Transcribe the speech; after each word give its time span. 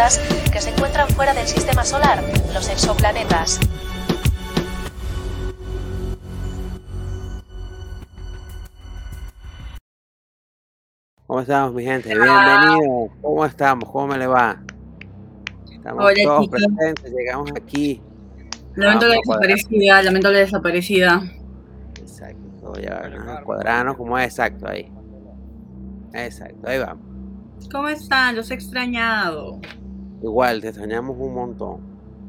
planetas 0.00 0.50
que 0.50 0.60
se 0.60 0.70
encuentran 0.70 1.08
fuera 1.08 1.34
del 1.34 1.46
sistema 1.46 1.84
solar, 1.84 2.22
los 2.54 2.68
exoplanetas. 2.68 3.60
¿Cómo 11.26 11.40
estamos, 11.40 11.74
mi 11.74 11.84
gente? 11.84 12.08
Bienvenidos. 12.08 13.10
¿Cómo 13.20 13.44
estamos? 13.44 13.90
¿Cómo 13.90 14.06
me 14.08 14.18
le 14.18 14.26
va? 14.26 14.60
Estamos 15.70 16.04
Hola, 16.04 16.22
todos 16.24 16.48
presentes, 16.48 17.12
llegamos 17.12 17.50
aquí. 17.56 18.02
Lamento 18.74 19.06
la 19.06 19.14
desaparecida, 19.16 20.02
lamento 20.02 20.30
la 20.30 20.38
desaparecida. 20.38 21.22
Exacto, 22.00 22.74
ya, 22.80 23.08
¿no? 23.08 23.44
cuadrarnos 23.44 23.96
como 23.96 24.18
es 24.18 24.26
exacto 24.26 24.68
ahí. 24.68 24.90
Exacto, 26.12 26.68
ahí 26.68 26.78
vamos. 26.78 27.04
¿Cómo 27.70 27.88
están? 27.88 28.34
Los 28.34 28.50
he 28.50 28.54
extrañado. 28.54 29.60
Igual, 30.22 30.60
te 30.60 30.68
extrañamos 30.68 31.16
un 31.18 31.34
montón. 31.34 31.80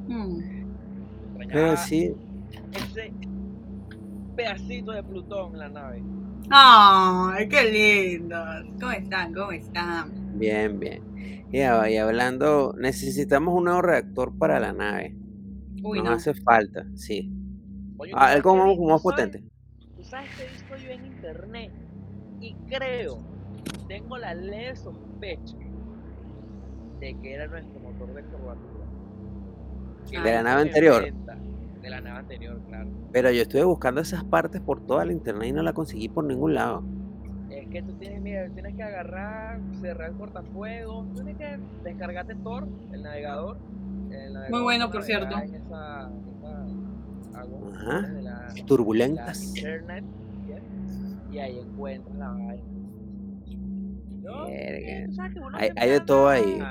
Hmm. 0.07 0.39
Pero 1.37 1.75
sí, 1.77 2.13
ese 2.73 3.11
pedacito 4.35 4.91
de 4.91 5.03
Plutón 5.03 5.53
en 5.53 5.59
la 5.59 5.69
nave. 5.69 6.03
Ay, 6.49 7.47
qué 7.49 7.63
lindos. 8.17 8.39
¿Cómo 8.79 8.91
están? 8.91 9.33
¿Cómo 9.33 9.51
están? 9.51 10.11
bien, 10.39 10.79
bien. 10.79 11.03
Y, 11.51 11.59
a- 11.59 11.89
y 11.89 11.97
hablando, 11.97 12.73
necesitamos 12.79 13.53
un 13.57 13.65
nuevo 13.65 13.81
reactor 13.81 14.37
para 14.37 14.59
la 14.59 14.71
nave. 14.73 15.15
Uy, 15.83 15.97
Nos 15.99 16.05
no. 16.07 16.11
hace 16.13 16.33
falta, 16.33 16.85
sí. 16.95 17.29
Oye, 17.97 18.11
Ah, 18.15 18.17
¿tú 18.17 18.19
sabes 18.19 18.35
algo 18.37 18.55
más, 18.55 18.65
más 18.67 18.75
¿Tú 18.77 18.83
sabes- 18.85 19.01
potente. 19.03 19.43
Tú 19.97 20.03
sabes 20.03 20.29
que 20.37 20.43
he 20.45 20.47
visto 20.49 20.77
yo 20.77 20.89
en 20.91 21.05
internet 21.05 21.71
y 22.39 22.53
creo, 22.69 23.17
tengo 23.87 24.17
la 24.17 24.33
leve 24.33 24.75
sospecha 24.77 25.57
de 26.99 27.17
que 27.21 27.33
era 27.33 27.47
nuestro 27.47 27.79
motor 28.01 28.15
de 28.15 28.23
curvatura. 28.23 28.85
La 30.23 30.43
nave 30.43 30.61
anterior. 30.63 31.13
De 31.81 31.89
la 31.89 32.01
nave 32.01 32.19
anterior, 32.19 32.59
claro. 32.67 32.89
Pero 33.11 33.31
yo 33.31 33.41
estuve 33.41 33.63
buscando 33.63 34.01
esas 34.01 34.23
partes 34.23 34.61
por 34.61 34.85
toda 34.85 35.05
la 35.05 35.13
internet 35.13 35.49
y 35.49 35.51
no 35.53 35.63
la 35.63 35.73
conseguí 35.73 36.09
por 36.09 36.23
ningún 36.23 36.53
lado. 36.53 36.83
Es 37.49 37.67
que 37.69 37.81
tú 37.81 37.93
tienes, 37.93 38.21
mira, 38.21 38.47
tienes 38.49 38.75
que 38.75 38.83
agarrar, 38.83 39.59
cerrar 39.79 40.11
el 40.11 40.15
cortafuegos, 40.17 41.11
tienes 41.13 41.37
que 41.37 41.57
descargarte 41.83 42.35
Tor, 42.35 42.67
el 42.91 43.01
navegador. 43.03 43.57
el 44.11 44.33
navegador 44.33 44.63
bueno, 44.63 44.91
por 44.91 45.03
cierto. 45.03 45.37
En 45.39 45.55
esa, 45.55 46.09
esa 46.37 47.39
agua 47.39 47.69
Ajá. 47.75 48.01
de 48.01 48.21
la, 48.21 48.39
de 48.53 48.59
la 48.59 48.65
Turbulentas. 48.65 49.43
internet, 49.57 50.03
y 51.31 51.39
ahí 51.39 51.59
encuentras 51.59 52.15
la 52.17 52.29
vaina. 52.29 52.63
Eh, 54.49 55.07
hay 55.77 55.89
de 55.89 55.99
todo 56.01 56.27
ahí. 56.29 56.61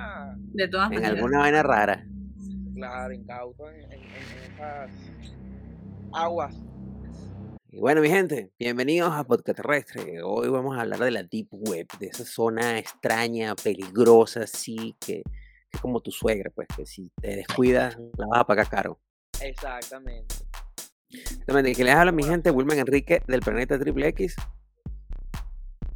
Anda, 0.51 0.65
De 0.65 0.69
todas 0.69 0.91
En 0.91 0.95
maneras. 0.97 1.17
alguna 1.17 1.39
vaina 1.41 1.63
rara. 1.63 2.07
Claro, 2.75 3.13
incauto 3.13 3.71
en, 3.71 3.81
en, 3.85 3.93
en- 3.93 4.01
en 4.03 4.53
esas 4.55 4.91
aguas. 6.13 6.55
Y 7.73 7.79
bueno, 7.79 8.01
mi 8.01 8.09
gente, 8.09 8.51
bienvenidos 8.59 9.13
a 9.13 9.23
Podcast 9.25 9.57
Terrestre. 9.57 10.23
Hoy 10.23 10.49
vamos 10.49 10.77
a 10.77 10.81
hablar 10.81 10.99
de 11.01 11.11
la 11.13 11.23
Deep 11.23 11.49
Web, 11.53 11.87
de 12.01 12.07
esa 12.07 12.25
zona 12.25 12.79
extraña, 12.79 13.55
peligrosa, 13.55 14.41
así, 14.43 14.97
que, 14.99 15.23
que 15.23 15.77
es 15.77 15.81
como 15.81 16.01
tu 16.01 16.11
suegra, 16.11 16.51
pues, 16.53 16.67
que 16.77 16.85
si 16.85 17.11
te 17.21 17.37
descuidas, 17.37 17.97
la 18.17 18.27
vas 18.27 18.41
a 18.41 18.45
pagar 18.47 18.69
caro. 18.69 18.99
Exactamente. 19.41 20.35
Exactamente, 21.13 21.75
que 21.75 21.85
les 21.85 21.95
habla 21.95 22.11
mi 22.13 22.25
gente, 22.25 22.51
Wilman 22.51 22.79
Enrique 22.79 23.23
del 23.29 23.41
Planeta 23.41 23.79
Triple 23.79 24.09
X. 24.09 24.35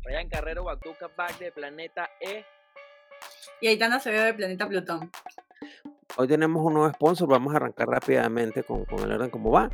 Ryan 0.05 0.29
Carrero, 0.29 0.65
Batuca, 0.65 1.09
Back 1.17 1.39
de 1.39 1.51
Planeta 1.51 2.09
E. 2.21 2.45
Y 3.61 3.69
Aitana 3.69 4.01
se 4.01 4.11
ve 4.11 4.19
del 4.19 4.37
planeta 4.37 4.69
Plutón. 4.69 5.11
Hoy 6.17 6.29
tenemos 6.29 6.65
un 6.65 6.75
nuevo 6.75 6.93
sponsor, 6.93 7.29
vamos 7.29 7.53
a 7.55 7.57
arrancar 7.57 7.89
rápidamente 7.89 8.63
con, 8.63 8.85
el 9.03 9.13
orden 9.13 9.31
como 9.31 9.51
va. 9.51 9.71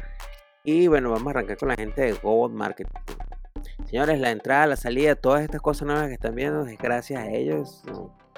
Y 0.64 0.86
bueno, 0.86 1.10
vamos 1.10 1.26
a 1.28 1.30
arrancar 1.30 1.56
con 1.56 1.68
la 1.68 1.76
gente 1.76 2.02
de 2.02 2.12
Gold 2.12 2.54
Marketing. 2.54 2.92
Señores, 3.86 4.20
la 4.20 4.30
entrada, 4.30 4.66
la 4.66 4.76
salida, 4.76 5.14
todas 5.16 5.42
estas 5.42 5.60
cosas 5.60 5.86
nuevas 5.86 6.08
que 6.08 6.14
están 6.14 6.34
viendo, 6.34 6.66
es 6.66 6.78
gracias 6.78 7.20
a 7.20 7.28
ellos. 7.28 7.82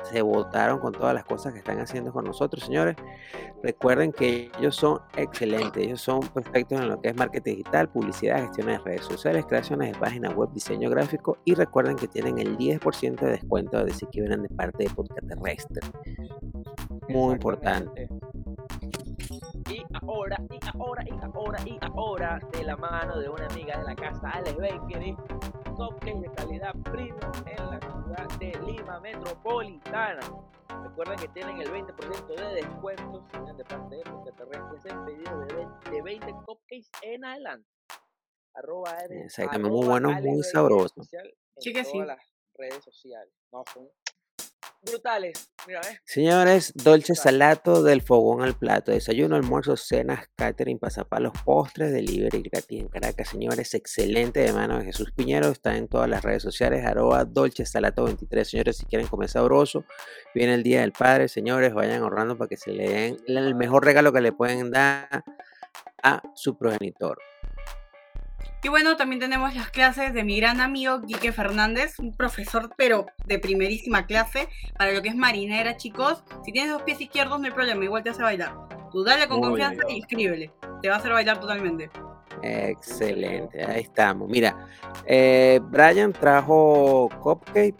Se 0.05 0.23
votaron 0.23 0.79
con 0.79 0.93
todas 0.93 1.15
las 1.15 1.25
cosas 1.25 1.53
que 1.53 1.59
están 1.59 1.79
haciendo 1.79 2.13
con 2.13 2.25
nosotros, 2.25 2.65
señores. 2.65 2.97
Recuerden 3.63 4.13
que 4.13 4.51
ellos 4.59 4.77
son 4.77 5.01
excelentes, 5.17 5.83
ellos 5.83 6.01
son 6.01 6.21
perfectos 6.21 6.81
en 6.81 6.89
lo 6.89 7.01
que 7.01 7.09
es 7.11 7.17
marketing 7.17 7.57
digital, 7.57 7.89
publicidad, 7.89 8.41
gestión 8.43 8.67
de 8.67 8.79
redes 8.79 9.05
sociales, 9.05 9.47
creaciones 9.47 9.93
de 9.93 9.99
páginas 9.99 10.35
web, 10.35 10.51
diseño 10.53 10.91
gráfico. 10.91 11.39
Y 11.45 11.55
recuerden 11.55 11.97
que 11.97 12.09
tienen 12.09 12.39
el 12.39 12.57
10% 12.59 13.21
de 13.21 13.31
descuento 13.31 13.79
de 13.79 13.85
decir 13.85 14.09
que 14.11 14.21
vienen 14.21 14.43
de 14.43 14.49
parte 14.49 14.85
de 14.85 14.91
Podcast 14.91 15.29
Terrestre. 15.29 15.81
Muy 17.09 17.34
importante. 17.34 18.09
Ahora, 20.07 20.37
y 20.51 20.59
ahora, 20.79 21.05
y 21.07 21.13
ahora, 21.23 21.59
y 21.65 21.79
ahora, 21.81 22.41
de 22.53 22.65
la 22.65 22.77
mano 22.77 23.19
de 23.19 23.29
una 23.29 23.47
amiga 23.47 23.79
de 23.79 23.85
la 23.85 23.95
casa, 23.95 24.31
Alex 24.31 24.57
Bakery, 24.57 25.17
cupcakes 25.77 26.21
de 26.21 26.33
calidad 26.33 26.75
premium 26.83 27.19
en 27.47 27.71
la 27.71 27.81
ciudad 27.81 28.29
de 28.39 28.53
Lima 28.67 28.99
Metropolitana. 29.01 30.21
Recuerden 30.83 31.19
que 31.19 31.29
tienen 31.29 31.61
el 31.61 31.71
20% 31.71 32.27
de 32.27 32.55
descuento 32.55 33.25
si 33.31 33.37
vienen 33.39 33.57
de 33.57 33.65
parte 33.65 33.97
de 33.97 34.03
Punta 34.03 34.33
Terrestre 34.33 34.91
en 34.91 35.05
pedido 35.05 35.41
de 35.41 35.55
20, 35.55 35.91
de 35.91 36.03
20 36.03 36.33
cupcakes 36.47 36.91
en 37.03 37.25
adelante. 37.25 37.69
Arroba 38.55 38.97
Exactamente, 39.09 39.71
muy 39.71 39.79
arroba 39.81 39.93
bueno, 39.93 40.09
Alex 40.11 40.34
muy 40.34 40.43
sabroso. 40.43 41.03
Sí 41.59 41.73
que 41.73 41.83
todas 41.84 41.93
sí. 41.93 41.99
las 41.99 42.34
redes 42.55 42.84
sociales. 42.84 43.33
No, 43.53 43.63
son 43.73 43.89
brutales. 44.83 45.53
Mira, 45.67 45.81
¿ves? 45.81 46.00
Señores, 46.05 46.73
Dolce. 46.75 47.15
Salato 47.15 47.83
del 47.83 48.03
fogón 48.03 48.43
al 48.43 48.59
plato, 48.59 48.91
desayuno, 48.91 49.37
almuerzo, 49.37 49.77
cenas, 49.77 50.28
catering, 50.37 50.78
pasapalos, 50.78 51.33
postres, 51.45 51.93
delivery 51.93 52.43
gratis 52.43 52.81
en 52.81 52.89
Caracas, 52.89 53.28
señores, 53.28 53.75
excelente 53.75 54.41
de 54.41 54.53
mano 54.53 54.78
de 54.78 54.87
Jesús 54.87 55.12
Piñero, 55.12 55.49
está 55.49 55.77
en 55.77 55.89
todas 55.89 56.09
las 56.09 56.22
redes 56.22 56.43
sociales, 56.43 56.84
arroba 56.84 57.25
Dolce 57.25 57.65
Salato 57.67 58.05
23, 58.05 58.49
señores, 58.49 58.77
si 58.77 58.87
quieren 58.87 59.06
comer 59.06 59.28
sabroso, 59.28 59.84
viene 60.34 60.55
el 60.55 60.62
Día 60.62 60.81
del 60.81 60.93
Padre, 60.93 61.28
señores, 61.28 61.75
vayan 61.75 62.03
ahorrando 62.03 62.37
para 62.37 62.49
que 62.49 62.56
se 62.56 62.72
le 62.72 62.89
den 62.89 63.19
el 63.27 63.55
mejor 63.55 63.84
regalo 63.84 64.12
que 64.12 64.21
le 64.21 64.33
pueden 64.33 64.71
dar 64.71 65.25
a 66.03 66.22
su 66.34 66.56
progenitor. 66.56 67.19
Y 68.65 68.69
bueno, 68.69 68.97
también 68.97 69.19
tenemos 69.19 69.56
las 69.56 69.71
clases 69.71 70.15
de 70.15 70.23
mi 70.23 70.39
gran 70.39 70.61
amigo 70.61 71.03
Quique 71.03 71.33
Fernández, 71.33 71.99
un 71.99 72.17
profesor 72.17 72.71
pero 72.77 73.06
de 73.27 73.41
primerísima 73.41 74.06
clase 74.06 74.49
para 74.78 74.93
lo 74.93 75.03
que 75.03 75.09
es 75.09 75.17
marinera, 75.17 75.77
chicos. 75.77 76.23
Si 76.45 76.53
tienes 76.53 76.71
dos 76.71 76.83
pies 76.83 77.01
izquierdos 77.01 77.41
no 77.41 77.47
hay 77.47 77.53
problema, 77.53 77.84
igual 77.84 78.05
te 78.05 78.11
hace 78.11 78.22
bailar. 78.22 78.55
Tú 78.93 79.03
dale 79.03 79.27
con 79.27 79.41
Muy 79.41 79.49
confianza 79.49 79.83
y 79.89 79.99
escríbele. 79.99 80.53
Te 80.81 80.89
va 80.89 80.95
a 80.95 80.99
hacer 80.99 81.12
bailar 81.12 81.41
totalmente. 81.41 81.91
Excelente, 82.43 83.65
ahí 83.65 83.83
estamos. 83.83 84.28
Mira, 84.28 84.69
eh, 85.06 85.61
Brian 85.65 86.12
trajo 86.12 87.09
Cupcake 87.21 87.75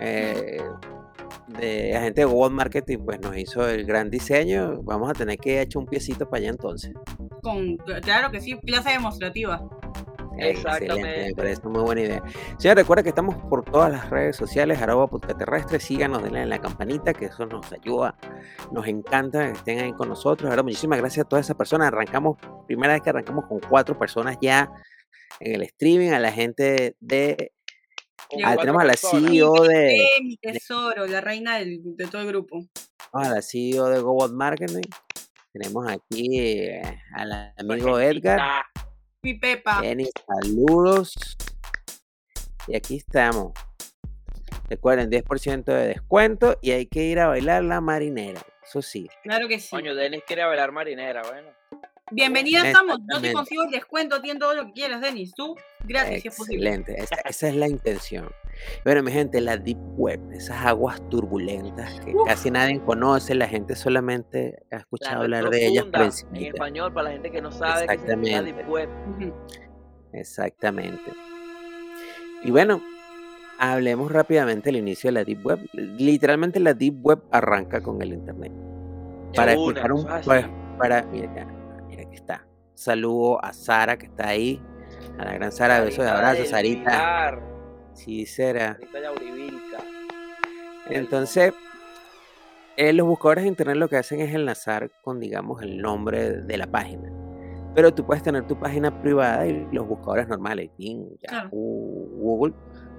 eh, 0.00 0.60
de 1.46 1.96
agente 1.96 2.22
de 2.22 2.24
Google 2.24 2.54
Marketing, 2.54 2.98
pues 3.04 3.20
nos 3.20 3.36
hizo 3.36 3.68
el 3.68 3.84
gran 3.84 4.10
diseño. 4.10 4.82
Vamos 4.82 5.10
a 5.10 5.14
tener 5.14 5.38
que 5.38 5.60
echar 5.60 5.80
un 5.80 5.86
piecito 5.86 6.28
para 6.28 6.40
allá 6.40 6.50
entonces. 6.50 6.92
Con, 7.40 7.76
claro 7.76 8.30
que 8.32 8.40
sí, 8.40 8.58
clase 8.58 8.90
demostrativa. 8.90 9.62
Excelente, 10.38 11.24
me 11.28 11.34
parece 11.34 11.68
muy 11.68 11.82
buena 11.82 12.00
idea. 12.02 12.22
Señor, 12.58 12.76
recuerda 12.76 13.02
que 13.02 13.08
estamos 13.10 13.36
por 13.48 13.64
todas 13.64 13.90
las 13.90 14.08
redes 14.10 14.36
sociales, 14.36 14.80
arroba 14.80 15.06
podcast 15.08 15.38
terrestre, 15.38 15.80
síganos, 15.80 16.22
denle 16.22 16.42
en 16.42 16.48
la 16.48 16.60
campanita, 16.60 17.12
que 17.12 17.26
eso 17.26 17.44
nos 17.46 17.70
ayuda, 17.72 18.16
nos 18.72 18.86
encanta 18.86 19.46
que 19.46 19.58
estén 19.58 19.78
ahí 19.80 19.92
con 19.92 20.08
nosotros. 20.08 20.48
Ahora, 20.50 20.62
muchísimas 20.62 20.98
gracias 20.98 21.26
a 21.26 21.28
todas 21.28 21.46
esas 21.46 21.56
personas. 21.56 21.88
Arrancamos, 21.88 22.38
primera 22.66 22.92
vez 22.92 23.02
que 23.02 23.10
arrancamos 23.10 23.46
con 23.46 23.60
cuatro 23.60 23.98
personas 23.98 24.36
ya 24.40 24.70
en 25.40 25.54
el 25.56 25.62
streaming, 25.62 26.10
a 26.10 26.18
la 26.20 26.32
gente 26.32 26.96
de... 27.00 27.52
Ah, 28.44 28.56
tenemos 28.56 28.82
a 28.82 28.84
la 28.84 28.92
personas. 28.92 29.30
CEO 29.30 29.54
de... 29.64 29.96
Mi 30.22 30.36
tesoro, 30.36 31.06
la 31.06 31.20
reina 31.20 31.58
del- 31.58 31.80
de 31.96 32.06
todo 32.06 32.22
el 32.22 32.28
grupo. 32.28 32.60
a 33.12 33.28
la 33.30 33.42
CEO 33.42 33.86
de 33.88 34.00
GoBot 34.00 34.32
Marketing. 34.32 34.82
Tenemos 35.52 35.88
aquí 35.90 36.38
eh, 36.40 36.82
al 37.14 37.54
amigo 37.56 37.98
Edgar. 37.98 38.64
Mi 39.22 39.34
Pepa. 39.34 39.80
Jenny, 39.80 40.08
saludos. 40.26 41.14
Y 42.68 42.76
aquí 42.76 42.96
estamos. 42.96 43.52
Recuerden, 44.68 45.10
10% 45.10 45.64
de 45.64 45.88
descuento 45.88 46.56
y 46.60 46.70
hay 46.70 46.86
que 46.86 47.04
ir 47.04 47.18
a 47.18 47.28
bailar 47.28 47.64
la 47.64 47.80
marinera. 47.80 48.40
Eso 48.62 48.82
sí. 48.82 49.08
Claro 49.22 49.48
que 49.48 49.58
sí. 49.58 49.70
Coño, 49.70 49.94
Denis 49.94 50.22
quiere 50.26 50.44
bailar 50.44 50.72
marinera, 50.72 51.22
bueno. 51.22 51.48
Bienvenida 52.10 52.66
estamos. 52.66 52.98
Yo 52.98 53.20
te 53.20 53.28
Exactamente. 53.28 53.32
consigo 53.34 53.62
el 53.64 53.70
descuento, 53.70 54.16
a 54.16 54.22
ti 54.22 54.30
en 54.30 54.38
todo 54.38 54.54
lo 54.54 54.66
que 54.66 54.72
quieras, 54.72 55.00
Denis. 55.00 55.34
Tú, 55.34 55.56
gratis, 55.84 56.22
si 56.22 56.28
es 56.28 56.36
posible. 56.36 56.68
Excelente. 56.68 57.02
Esa, 57.02 57.16
esa 57.24 57.48
es 57.48 57.54
la 57.56 57.68
intención. 57.68 58.28
Bueno, 58.84 59.02
mi 59.02 59.12
gente, 59.12 59.40
la 59.40 59.56
Deep 59.56 59.78
Web, 59.96 60.20
esas 60.32 60.64
aguas 60.66 61.00
turbulentas 61.10 62.00
que 62.00 62.14
Uf. 62.14 62.26
casi 62.26 62.50
nadie 62.50 62.80
conoce, 62.80 63.34
la 63.34 63.46
gente 63.46 63.76
solamente 63.76 64.58
ha 64.70 64.76
La 64.76 64.80
escuchado 64.80 65.22
hablar 65.22 65.50
de 65.50 65.66
ellas 65.66 65.84
por 65.84 66.02
En 66.02 66.44
español, 66.46 66.92
para 66.92 67.04
la 67.08 67.12
gente 67.12 67.30
que 67.30 67.40
no 67.40 67.52
sabe 67.52 67.86
qué 67.86 67.98
significa 67.98 68.38
Exactamente. 68.38 68.52
Deep 68.52 68.68
Web. 68.68 68.88
Exactamente. 70.12 71.12
Y 72.42 72.50
bueno, 72.50 72.82
hablemos 73.58 74.10
rápidamente 74.10 74.68
del 74.68 74.76
inicio 74.76 75.08
de 75.08 75.12
la 75.12 75.24
Deep 75.24 75.46
Web. 75.46 75.68
Literalmente 75.72 76.58
la 76.60 76.74
Deep 76.74 77.04
Web 77.04 77.22
arranca 77.30 77.80
con 77.80 78.00
el 78.02 78.12
Internet. 78.12 78.52
Para 79.34 79.52
explicar 79.52 79.92
un 79.92 80.06
pues, 80.24 80.46
para 80.78 81.02
mira, 81.02 81.32
que 81.34 81.57
está. 82.18 82.46
Saludo 82.74 83.42
a 83.44 83.52
Sara 83.52 83.96
que 83.96 84.06
está 84.06 84.28
ahí. 84.28 84.62
A 85.18 85.24
la 85.24 85.34
gran 85.34 85.50
Sara, 85.52 85.80
besos 85.80 86.04
de 86.04 86.10
Sarita 86.10 86.16
abrazo, 86.18 86.36
del 86.42 86.46
Sarita. 86.46 86.90
Pilar, 86.90 87.42
Sí, 87.94 88.26
será. 88.26 88.74
Sarita 88.74 89.00
Yaurivilca. 89.00 89.78
Entonces, 90.90 91.52
eh, 92.76 92.92
los 92.92 93.06
buscadores 93.06 93.44
de 93.44 93.48
internet 93.48 93.76
lo 93.76 93.88
que 93.88 93.96
hacen 93.96 94.20
es 94.20 94.32
enlazar 94.34 94.90
con, 95.02 95.20
digamos, 95.20 95.62
el 95.62 95.78
nombre 95.78 96.32
de 96.42 96.56
la 96.56 96.66
página. 96.66 97.10
Pero 97.74 97.92
tú 97.92 98.04
puedes 98.06 98.22
tener 98.22 98.46
tu 98.46 98.58
página 98.58 99.02
privada 99.02 99.46
y 99.46 99.66
los 99.72 99.86
buscadores 99.86 100.28
normales, 100.28 100.70
Bing. 100.78 101.16
Yahoo, 101.20 102.08
Google, 102.18 102.54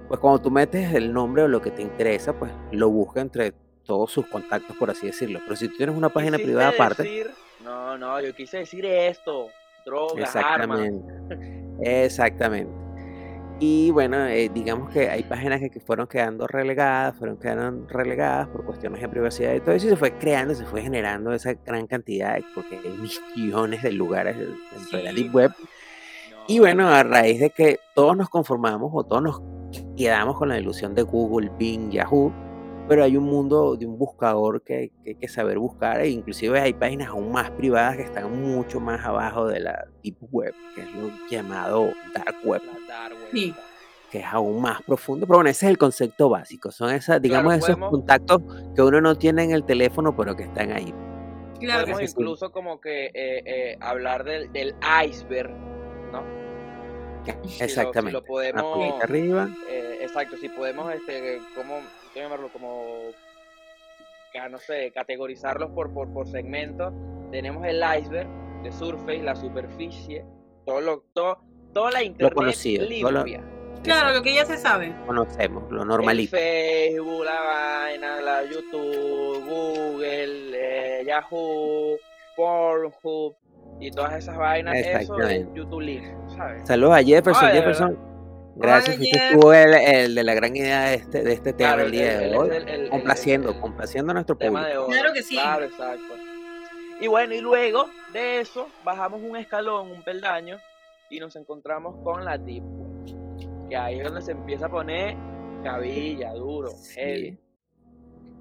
pues 0.08 0.20
cuando 0.20 0.40
tú 0.40 0.50
metes 0.50 0.92
el 0.94 1.12
nombre 1.12 1.42
o 1.42 1.48
lo 1.48 1.60
que 1.60 1.70
te 1.70 1.82
interesa, 1.82 2.32
pues 2.38 2.52
lo 2.72 2.88
busca 2.90 3.20
entre 3.20 3.52
todos 3.84 4.12
sus 4.12 4.26
contactos, 4.26 4.76
por 4.76 4.90
así 4.90 5.06
decirlo. 5.06 5.40
Pero 5.44 5.56
si 5.56 5.68
tú 5.68 5.76
tienes 5.76 5.96
una 5.96 6.10
página 6.10 6.36
privada 6.38 6.68
aparte, 6.68 7.02
decir- 7.02 7.30
No, 7.64 7.96
no, 7.98 8.20
yo 8.20 8.34
quise 8.34 8.58
decir 8.58 8.84
esto. 8.86 9.48
Drogas, 9.84 10.34
armas. 10.36 10.80
Exactamente. 10.80 12.04
Exactamente. 12.04 12.72
Y 13.62 13.90
bueno, 13.90 14.24
eh, 14.26 14.50
digamos 14.52 14.90
que 14.90 15.10
hay 15.10 15.22
páginas 15.22 15.60
que, 15.60 15.68
que 15.68 15.80
fueron 15.80 16.06
quedando 16.06 16.46
relegadas, 16.46 17.14
fueron 17.16 17.36
quedando 17.36 17.86
relegadas 17.88 18.48
por 18.48 18.64
cuestiones 18.64 19.02
de 19.02 19.08
privacidad 19.08 19.52
y 19.54 19.60
todo 19.60 19.72
eso, 19.74 19.86
y 19.86 19.90
se 19.90 19.96
fue 19.96 20.12
creando, 20.12 20.54
se 20.54 20.64
fue 20.64 20.80
generando 20.80 21.32
esa 21.34 21.52
gran 21.66 21.86
cantidad, 21.86 22.36
de- 22.36 22.44
porque 22.54 22.78
hay 22.78 22.98
millones 23.36 23.82
de 23.82 23.92
lugares 23.92 24.38
dentro 24.38 24.96
de 24.98 25.04
la 25.04 25.10
Sí. 25.10 25.22
Deep 25.22 25.34
Web. 25.34 25.50
No, 26.30 26.36
Y 26.48 26.58
bueno, 26.58 26.88
a 26.88 27.02
raíz 27.02 27.38
de 27.38 27.50
que 27.50 27.78
todos 27.94 28.16
nos 28.16 28.30
conformamos 28.30 28.90
o 28.94 29.04
todos 29.04 29.22
nos 29.22 29.42
quedamos 29.94 30.38
con 30.38 30.48
la 30.48 30.58
ilusión 30.58 30.94
de 30.94 31.02
Google, 31.02 31.50
Bing, 31.58 31.90
Yahoo, 31.90 32.32
pero 32.90 33.04
hay 33.04 33.16
un 33.16 33.22
mundo 33.22 33.76
de 33.76 33.86
un 33.86 33.96
buscador 33.96 34.62
que, 34.62 34.90
que 35.04 35.10
hay 35.10 35.14
que 35.14 35.28
saber 35.28 35.60
buscar, 35.60 36.00
e 36.00 36.08
inclusive 36.08 36.58
hay 36.58 36.72
páginas 36.72 37.10
aún 37.10 37.30
más 37.30 37.48
privadas 37.52 37.96
que 37.96 38.02
están 38.02 38.42
mucho 38.42 38.80
más 38.80 39.06
abajo 39.06 39.46
de 39.46 39.60
la 39.60 39.86
Deep 40.02 40.16
Web, 40.32 40.52
que 40.74 40.80
es 40.82 40.92
lo 40.96 41.08
llamado 41.30 41.92
Dark 42.12 42.34
Web, 42.44 42.62
dark 42.88 43.12
web. 43.14 43.28
Sí. 43.32 43.54
que 44.10 44.18
es 44.18 44.24
aún 44.26 44.60
más 44.60 44.82
profundo. 44.82 45.24
Pero 45.24 45.36
bueno, 45.36 45.50
ese 45.50 45.66
es 45.66 45.70
el 45.70 45.78
concepto 45.78 46.28
básico, 46.28 46.72
son 46.72 46.90
esas, 46.90 47.22
digamos, 47.22 47.54
esos 47.54 47.68
podemos- 47.68 47.90
contactos 47.90 48.42
que 48.74 48.82
uno 48.82 49.00
no 49.00 49.14
tiene 49.14 49.44
en 49.44 49.52
el 49.52 49.62
teléfono, 49.62 50.16
pero 50.16 50.34
que 50.34 50.42
están 50.42 50.72
ahí. 50.72 50.92
Claro 51.60 51.82
Podemos 51.82 52.10
incluso 52.10 52.50
como 52.50 52.80
que 52.80 53.06
eh, 53.06 53.12
eh, 53.14 53.76
hablar 53.80 54.24
del, 54.24 54.50
del 54.52 54.74
iceberg, 55.06 55.52
¿no? 56.10 56.24
Si 57.48 57.58
lo- 57.58 57.64
Exactamente. 57.64 58.10
Si 58.10 58.12
lo, 58.12 58.20
Una 58.20 58.62
podemos, 58.62 59.02
arriba. 59.04 59.48
eh, 59.68 59.98
exacto, 60.02 60.36
si 60.36 60.48
podemos, 60.48 60.92
este, 60.94 61.40
¿cómo 61.54 61.80
llamarlo? 62.14 62.48
Como, 62.52 63.10
no 64.50 64.58
sé, 64.58 64.90
categorizarlos 64.92 65.70
por, 65.70 65.92
por, 65.92 66.12
por 66.12 66.26
segmentos. 66.28 66.92
Tenemos 67.30 67.64
el 67.66 67.82
iceberg 67.98 68.28
de 68.62 68.72
Surface, 68.72 69.22
la 69.22 69.34
superficie, 69.36 70.24
todo 70.66 70.80
lo, 70.80 71.04
todo, 71.14 71.38
toda 71.72 71.90
la 71.92 72.02
internet 72.02 72.34
conocido, 72.34 72.86
todo 73.00 73.10
lo- 73.10 73.24
limpia. 73.24 73.44
Claro, 73.82 74.12
lo 74.12 74.22
que 74.22 74.34
ya 74.34 74.44
se 74.44 74.58
sabe. 74.58 74.94
Conocemos, 75.06 75.70
lo 75.72 75.80
El 75.82 75.88
normalito. 75.88 76.36
Facebook, 76.36 77.24
la 77.24 77.40
vaina, 77.40 78.20
la 78.20 78.42
YouTube, 78.44 79.42
Google, 79.48 80.50
eh, 81.00 81.02
Yahoo, 81.06 81.96
Pornhub 82.36 83.34
y 83.80 83.90
todas 83.90 84.12
esas 84.14 84.36
vainas, 84.36 84.76
eso 84.76 84.88
es 84.90 84.96
Exactamente. 85.02 85.50
YouTube 85.58 85.80
Link, 85.80 86.04
¿sabes? 86.36 86.66
Saludos 86.66 86.96
a 86.96 87.02
Jefferson. 87.02 87.44
Ay, 87.44 87.52
de 87.52 87.58
Jefferson, 87.58 87.98
gracias. 88.56 88.88
Oye, 88.88 88.96
Fuiste 88.98 89.18
Jeff. 89.18 89.40
tú 89.40 89.52
el, 89.52 89.74
el 89.74 90.14
de 90.14 90.24
la 90.24 90.34
gran 90.34 90.54
idea 90.56 90.82
de 90.90 90.94
este, 90.94 91.22
de 91.22 91.32
este 91.32 91.52
tema 91.52 91.70
Claro, 91.74 91.82
el 91.86 91.90
día 91.92 92.18
de 92.18 92.36
hoy. 92.36 92.50
el- 92.66 92.90
complaciendo, 92.90 93.48
el- 93.50 93.54
el 93.56 93.60
complaciendo 93.60 94.10
a 94.10 94.14
nuestro 94.14 94.36
tema 94.36 94.60
público. 94.60 94.80
de 94.80 94.86
hoy. 94.86 94.92
Claro 94.92 95.12
que 95.14 95.22
sí. 95.22 95.34
Claro, 95.34 95.64
exacto. 95.64 96.14
Y 97.00 97.06
bueno, 97.08 97.34
y 97.34 97.40
luego 97.40 97.86
de 98.12 98.40
eso 98.40 98.68
bajamos 98.84 99.22
un 99.22 99.36
escalón, 99.36 99.90
un 99.90 100.02
peldaño 100.02 100.58
y 101.08 101.18
nos 101.18 101.34
encontramos 101.36 101.96
con 102.04 102.24
la 102.24 102.36
Deep 102.36 102.62
Web. 102.62 103.68
Que 103.70 103.76
ahí 103.76 103.98
es 103.98 104.04
donde 104.04 104.20
se 104.20 104.32
empieza 104.32 104.66
a 104.66 104.68
poner 104.68 105.16
cabilla, 105.64 106.32
duro, 106.34 106.70
heavy. 106.94 107.38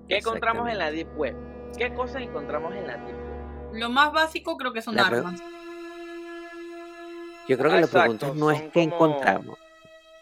¿Qué 0.10 0.18
encontramos 0.18 0.68
en 0.70 0.78
la 0.80 0.92
Deep 0.92 1.08
Web? 1.18 1.36
¿Qué 1.78 1.94
cosas 1.94 2.22
encontramos 2.24 2.76
en 2.76 2.88
la 2.88 2.98
Deep 2.98 3.16
Web? 3.16 3.19
Lo 3.74 3.90
más 3.90 4.12
básico 4.12 4.58
creo 4.58 4.74
que 4.74 4.82
son 4.82 4.96
La 4.96 5.08
armas. 5.08 5.40
Yo 7.48 7.58
creo 7.58 7.72
que 7.72 7.78
la 7.80 7.86
Exacto, 7.86 8.00
pregunta 8.18 8.32
no 8.36 8.52
es 8.52 8.62
como- 8.62 8.84
encontramos, 8.86 9.58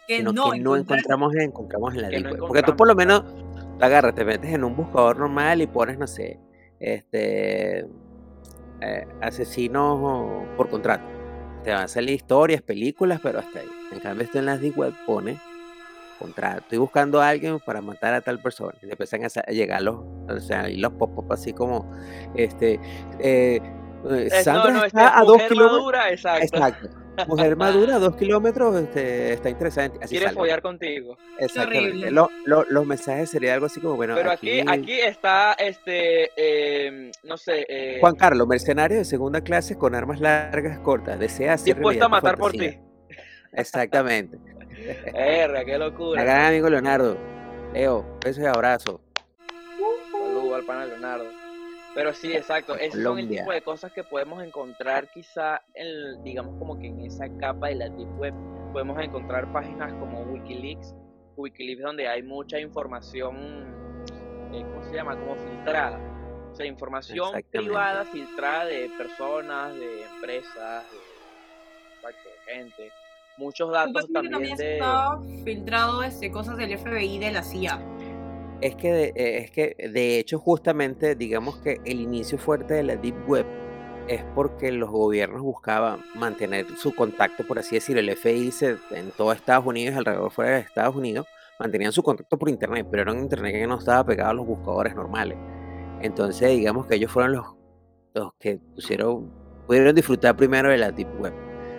Que 0.06 0.18
sino 0.18 0.32
no, 0.32 0.50
que 0.50 0.60
no 0.60 0.76
encontramos, 0.76 1.34
encontramos 1.36 1.94
en 1.94 2.02
la 2.02 2.08
Que 2.08 2.16
Deep 2.16 2.24
no 2.26 2.30
Web. 2.32 2.40
Porque 2.48 2.62
tú 2.62 2.76
por 2.76 2.88
lo 2.88 2.94
menos 2.94 3.22
te 3.78 3.84
agarras, 3.84 4.14
te 4.14 4.24
metes 4.24 4.52
en 4.52 4.64
un 4.64 4.74
buscador 4.74 5.18
normal 5.18 5.60
y 5.60 5.66
pones, 5.66 5.98
no 5.98 6.06
sé, 6.06 6.40
este 6.80 7.80
eh, 8.80 9.06
asesinos 9.20 10.46
por 10.56 10.68
contrato. 10.70 11.04
Te 11.64 11.72
van 11.72 11.82
a 11.84 11.88
salir 11.88 12.14
historias, 12.14 12.62
películas, 12.62 13.20
pero 13.22 13.40
hasta 13.40 13.58
ahí. 13.60 13.68
En 13.92 14.00
cambio, 14.00 14.24
esto 14.24 14.38
en 14.38 14.46
las 14.46 14.60
Deep 14.60 14.78
Web 14.78 14.94
pone 15.06 15.38
contrato. 16.18 16.58
Estoy 16.62 16.78
buscando 16.78 17.20
a 17.20 17.28
alguien 17.28 17.58
para 17.60 17.80
matar 17.80 18.14
a 18.14 18.20
tal 18.20 18.40
persona. 18.40 18.72
Y 18.82 18.86
le 18.86 18.92
empiezan 18.92 19.22
a, 19.24 19.28
llegar 19.50 19.82
los, 19.82 19.96
o 20.28 20.40
sea, 20.40 20.68
y 20.68 20.76
los 20.76 20.92
pop-up 20.92 21.32
así 21.32 21.52
como, 21.52 21.90
este, 22.34 22.74
eh, 23.20 23.60
eh, 24.10 24.28
Es- 24.30 24.44
Sandra 24.44 24.70
no, 24.72 24.78
no, 24.80 24.84
está 24.84 25.06
este, 25.08 25.18
a 25.18 25.22
dos 25.22 25.42
kilómetros. 25.42 25.72
madura, 25.72 26.10
exacto. 26.10 26.44
Exacto. 26.56 26.88
Mujer 27.26 27.56
madura 27.56 27.96
a 27.96 27.98
dos 27.98 28.14
kilómetros, 28.14 28.76
este, 28.80 29.32
está 29.32 29.50
interesante. 29.50 29.98
Así 30.00 30.10
Quiere 30.10 30.26
sale. 30.26 30.36
follar 30.38 30.62
contigo. 30.62 31.16
Exactamente. 31.40 32.12
Lo- 32.12 32.30
lo- 32.44 32.64
los 32.68 32.86
mensajes 32.86 33.28
serían 33.30 33.54
algo 33.54 33.66
así 33.66 33.80
como, 33.80 33.96
bueno, 33.96 34.14
Pero 34.14 34.30
aquí, 34.30 34.60
aquí 34.64 35.00
está, 35.00 35.54
este, 35.54 36.30
eh, 36.36 37.10
no 37.24 37.36
sé, 37.36 37.66
eh, 37.68 37.96
Juan 38.00 38.14
Carlos, 38.14 38.46
mercenario 38.46 38.98
de 38.98 39.04
segunda 39.04 39.40
clase 39.40 39.76
con 39.76 39.96
armas 39.96 40.20
largas, 40.20 40.78
cortas, 40.78 41.18
desea 41.18 41.54
hacer 41.54 41.74
dispuesto 41.74 42.04
a 42.04 42.08
matar 42.08 42.38
por 42.38 42.52
ti. 42.52 42.78
Exactamente. 43.52 44.38
Erra, 45.14 45.64
qué 45.64 45.78
locura. 45.78 46.22
gran 46.22 46.46
amigo 46.46 46.68
Leonardo. 46.68 47.16
Leo, 47.72 48.18
besos 48.24 48.42
y 48.42 48.46
abrazos. 48.46 49.00
Saludos 50.12 50.54
al 50.54 50.64
pana 50.64 50.86
Leonardo. 50.86 51.26
Pero 51.94 52.12
sí, 52.12 52.32
exacto. 52.32 52.76
Esos 52.76 53.02
son 53.02 53.18
el 53.18 53.28
tipo 53.28 53.50
de 53.50 53.62
cosas 53.62 53.92
que 53.92 54.04
podemos 54.04 54.42
encontrar 54.44 55.08
quizá, 55.10 55.62
en, 55.74 56.22
digamos 56.22 56.56
como 56.58 56.78
que 56.78 56.86
en 56.86 57.00
esa 57.00 57.26
capa 57.38 57.68
de 57.68 57.74
la 57.76 57.88
Deep 57.88 58.18
Web. 58.18 58.34
Podemos 58.72 59.02
encontrar 59.02 59.52
páginas 59.52 59.92
como 59.94 60.22
Wikileaks. 60.22 60.94
Wikileaks 61.36 61.82
donde 61.82 62.06
hay 62.06 62.22
mucha 62.22 62.60
información, 62.60 63.36
eh, 64.52 64.62
¿cómo 64.62 64.84
se 64.84 64.94
llama? 64.94 65.18
Como 65.18 65.34
filtrada. 65.36 65.98
O 66.52 66.54
sea, 66.54 66.66
información 66.66 67.32
privada 67.50 68.04
filtrada 68.04 68.66
de 68.66 68.90
personas, 68.96 69.74
de 69.74 70.04
empresas, 70.04 70.84
de, 70.90 72.08
de 72.08 72.54
gente. 72.54 72.92
Muchos 73.38 73.70
datos 73.72 74.08
también 74.12 74.32
también 74.32 74.56
de... 74.56 74.74
está 74.74 75.18
filtrado 75.44 76.02
este, 76.02 76.30
cosas 76.30 76.56
del 76.56 76.76
FBI 76.76 77.18
de 77.18 77.32
la 77.32 77.42
CIA. 77.42 77.80
Es 78.60 78.74
que, 78.74 78.92
de, 78.92 79.04
eh, 79.14 79.38
es 79.38 79.50
que 79.52 79.76
de 79.92 80.18
hecho 80.18 80.38
justamente 80.40 81.14
digamos 81.14 81.58
que 81.58 81.80
el 81.84 82.00
inicio 82.00 82.38
fuerte 82.38 82.74
de 82.74 82.82
la 82.82 82.96
Deep 82.96 83.28
Web 83.28 83.46
es 84.08 84.24
porque 84.34 84.72
los 84.72 84.90
gobiernos 84.90 85.42
buscaban 85.42 86.00
mantener 86.16 86.66
su 86.76 86.94
contacto, 86.94 87.46
por 87.46 87.58
así 87.58 87.76
decirlo. 87.76 88.00
El 88.00 88.10
FBI 88.16 88.50
se- 88.50 88.78
en 88.90 89.10
todo 89.16 89.32
Estados 89.32 89.64
Unidos, 89.66 89.96
alrededor 89.96 90.30
fuera 90.32 90.52
de 90.52 90.60
Estados 90.60 90.96
Unidos, 90.96 91.26
mantenían 91.60 91.92
su 91.92 92.02
contacto 92.02 92.36
por 92.38 92.48
internet, 92.48 92.86
pero 92.90 93.02
era 93.02 93.12
un 93.12 93.18
internet 93.20 93.52
que 93.54 93.66
no 93.66 93.78
estaba 93.78 94.02
pegado 94.04 94.30
a 94.30 94.34
los 94.34 94.46
buscadores 94.46 94.94
normales. 94.96 95.36
Entonces 96.00 96.50
digamos 96.56 96.86
que 96.86 96.94
ellos 96.96 97.12
fueron 97.12 97.32
los, 97.34 97.46
los 98.14 98.32
que 98.40 98.58
pusieron, 98.74 99.30
pudieron 99.66 99.94
disfrutar 99.94 100.36
primero 100.36 100.70
de 100.70 100.78
la 100.78 100.90
Deep 100.90 101.20
Web. 101.20 101.34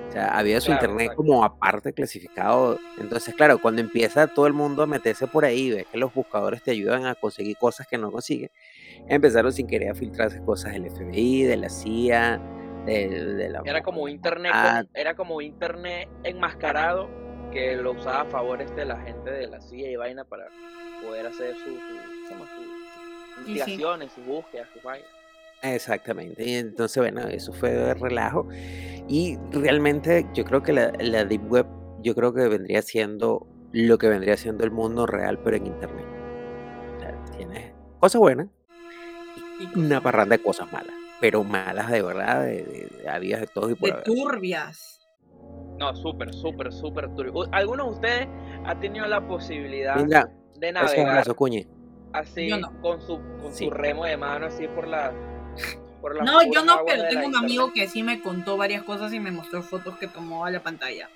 O 0.10 0.12
sea, 0.12 0.38
había 0.38 0.60
su 0.60 0.68
Claro, 0.68 0.82
internet 0.82 1.06
exacto. 1.12 1.24
como 1.24 1.44
aparte 1.44 1.94
clasificado. 1.94 2.80
Entonces, 3.00 3.36
claro, 3.36 3.60
cuando 3.62 3.82
empieza 3.82 4.28
todo 4.28 4.48
el 4.48 4.54
mundo 4.54 4.84
a 4.84 4.88
meterse 4.88 5.28
por 5.28 5.46
ahí, 5.46 5.70
ves 5.72 5.86
que 5.92 5.98
los 5.98 6.13
buscadores 6.13 6.63
te 6.63 6.72
ayudan 6.72 7.06
a 7.06 7.16
conseguir 7.16 7.58
cosas 7.58 7.88
que 7.88 7.98
no 7.98 8.12
consiguen, 8.12 8.50
empezaron 9.08 9.54
sin 9.54 9.68
querer 9.68 9.92
a 9.92 9.96
filtrarse 9.96 10.42
cosas 10.44 10.74
del 10.74 10.89
FBI, 10.89 11.44
de 11.44 11.58
la 11.58 11.70
CIA, 11.70 12.39
de, 12.86 13.08
de 13.36 13.50
la... 13.50 13.62
Era 13.66 13.82
como 13.84 14.08
internet, 14.08 14.51
Ah. 14.56 14.84
con- 14.84 14.89
era 15.00 15.16
como 15.16 15.42
internet 15.42 16.10
enmascarado 16.24 17.08
que 17.51 17.75
lo 17.75 17.92
usaba 17.92 18.22
a 18.22 18.25
favor 18.25 18.62
este 18.62 18.86
la 18.86 18.98
gente 19.01 19.30
de 19.32 19.48
la 19.48 19.62
CIA 19.62 19.92
y 19.92 19.96
vaina 19.96 20.24
para 20.24 20.48
poder 21.04 21.28
hacer 21.28 21.54
sus 21.56 21.63
su, 21.66 21.70
¿cómo 21.70 22.28
se 22.28 22.34
llama? 22.34 22.46
sus 22.56 23.46
sí. 23.46 23.51
investigaciones, 23.51 24.12
sus 24.12 24.25
búsquedas, 24.25 24.68
sus 24.74 24.84
vainas. 24.84 25.10
Exactamente. 25.62 26.44
Y 26.48 26.56
entonces, 26.56 27.01
bueno, 27.01 27.22
eso 27.28 27.51
fue 27.54 27.72
de 27.72 27.94
relajo. 27.94 28.48
Y 29.08 29.38
realmente 29.51 30.25
yo 30.34 30.46
creo 30.46 30.62
que 30.63 30.74
la, 30.74 30.92
la 31.00 31.25
Deep 31.25 31.51
Web, 31.51 31.66
yo 32.01 32.16
creo 32.16 32.34
que 32.34 32.48
vendría 32.48 32.82
siendo 32.82 33.48
lo 33.72 33.98
que 33.98 34.08
vendría 34.08 34.38
siendo 34.38 34.63
el 34.63 34.72
mundo 34.72 35.06
real, 35.06 35.39
pero 35.44 35.58
en 35.58 35.68
Internet. 35.68 36.06
O 36.98 37.00
sea, 37.01 37.24
tienes 37.38 37.74
cosas 38.00 38.20
buenas 38.20 38.48
y 39.60 39.80
una 39.80 40.01
parranda 40.01 40.38
de 40.38 40.44
cosas 40.44 40.72
malas. 40.72 40.94
Pero 41.22 41.44
malas 41.44 41.92
de 41.92 42.01
verdad, 42.01 42.44
de, 42.44 42.63
de, 42.63 42.89
de 43.04 43.10
habidas 43.10 43.42
de 43.42 43.48
todos 43.48 43.72
y 43.72 43.75
por 43.75 43.89
De 43.89 43.94
haber. 43.94 44.04
turbias. 44.06 45.01
No, 45.78 45.96
súper, 45.96 46.34
súper, 46.34 46.72
súper 46.72 47.13
turbio. 47.16 47.48
¿Algunos 47.51 47.88
de 47.88 47.94
ustedes 47.94 48.28
han 48.66 48.80
tenido 48.80 49.06
la 49.08 49.25
posibilidad 49.28 49.96
Mira, 49.98 50.32
de 50.58 50.72
navegar 50.72 51.10
abrazo, 51.10 51.36
Cuñi. 51.36 51.68
así 52.13 52.50
no. 52.50 52.80
con 52.82 53.01
su 53.01 53.18
con 53.42 53.54
Sí. 53.54 53.66
su 53.66 53.72
remo 53.72 54.06
de 54.06 54.18
mano 54.18 54.46
así 54.48 54.68
por 54.70 54.88
la 54.88 55.12
por 56.01 56.24
No, 56.24 56.41
yo 56.44 56.63
no, 56.63 56.82
pero 56.86 57.08
tengo 57.10 57.27
un 57.27 57.36
amigo 57.36 57.72
que 57.74 57.88
sí 57.88 58.03
me 58.03 58.22
contó 58.22 58.58
varias 58.58 58.84
cosas 58.84 59.13
y 59.13 59.20
me 59.20 59.32
mostró 59.32 59.62
fotos 59.62 59.98
que 59.98 60.08
tomó 60.08 60.46
a 60.46 60.51
la 60.51 60.62
pantalla. 60.62 61.10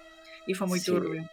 Y 0.45 0.53
fue 0.53 0.67
muy 0.67 0.79
Sí. 0.79 0.91
turbio. 0.91 1.23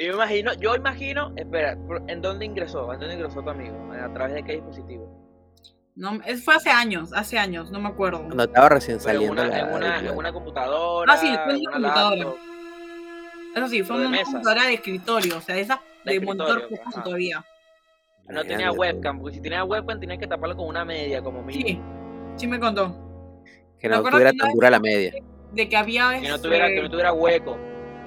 Yo 0.00 0.14
imagino, 0.14 0.54
yo 0.54 0.74
imagino, 0.74 1.32
espera, 1.36 1.76
¿en 2.06 2.22
dónde 2.22 2.46
ingresó? 2.46 2.90
¿En 2.92 3.00
dónde 3.00 3.14
ingresó 3.16 3.42
tu 3.42 3.50
amigo? 3.50 3.92
¿A 3.92 4.10
través 4.14 4.34
de 4.36 4.42
qué 4.42 4.52
dispositivo? 4.54 5.20
No, 5.94 6.18
es, 6.24 6.42
fue 6.42 6.54
hace 6.54 6.70
años, 6.70 7.12
hace 7.12 7.38
años, 7.38 7.70
no 7.70 7.78
me 7.78 7.88
acuerdo. 7.90 8.22
Cuando 8.22 8.44
estaba 8.44 8.70
recién 8.70 8.96
en 8.96 9.00
saliendo 9.02 9.32
una, 9.32 9.48
la- 9.48 9.58
en, 9.60 9.74
una, 10.16 10.28
en 10.28 10.32
computadora. 10.32 11.12
Ah, 11.12 11.16
sí, 11.18 11.26
fue 11.26 11.52
en 11.52 11.58
en 11.58 11.66
una 11.66 11.72
computadora. 11.72 12.16
laptop. 12.16 12.38
Eso 13.54 13.68
sí, 13.68 13.82
fue 13.82 13.98
de 14.00 14.06
una 14.06 14.22
computadora 14.22 14.66
de 14.66 14.74
escritorio, 14.74 15.36
o 15.36 15.40
sea, 15.42 15.58
esa 15.58 15.82
De 16.06 16.12
de, 16.14 16.20
monitor 16.20 16.68
todavía. 17.04 17.44
No 18.28 18.42
tenía 18.44 18.72
webcam, 18.72 19.18
porque 19.20 19.34
si 19.36 19.42
tenía 19.42 19.62
webcam 19.64 20.00
tenía 20.00 20.16
que 20.16 20.26
taparlo 20.26 20.56
con 20.56 20.66
una 20.68 20.86
media, 20.86 21.20
como 21.22 21.42
mínimo. 21.42 21.68
sí 21.68 22.01
me 22.48 22.58
contó. 22.60 22.94
Que 23.78 23.88
Me 23.88 23.96
no 23.96 24.02
tuviera 24.02 24.30
que 24.32 24.38
tan 24.38 24.52
dura 24.52 24.70
la 24.70 24.80
media. 24.80 25.12
De 25.52 25.68
que 25.68 25.76
había 25.76 26.10
Que 26.20 26.28
no 26.28 26.34
este, 26.36 26.48
tuviera, 26.48 26.68
que 26.68 26.82
no 26.82 26.90
tuviera 26.90 27.12
hueco. 27.12 27.56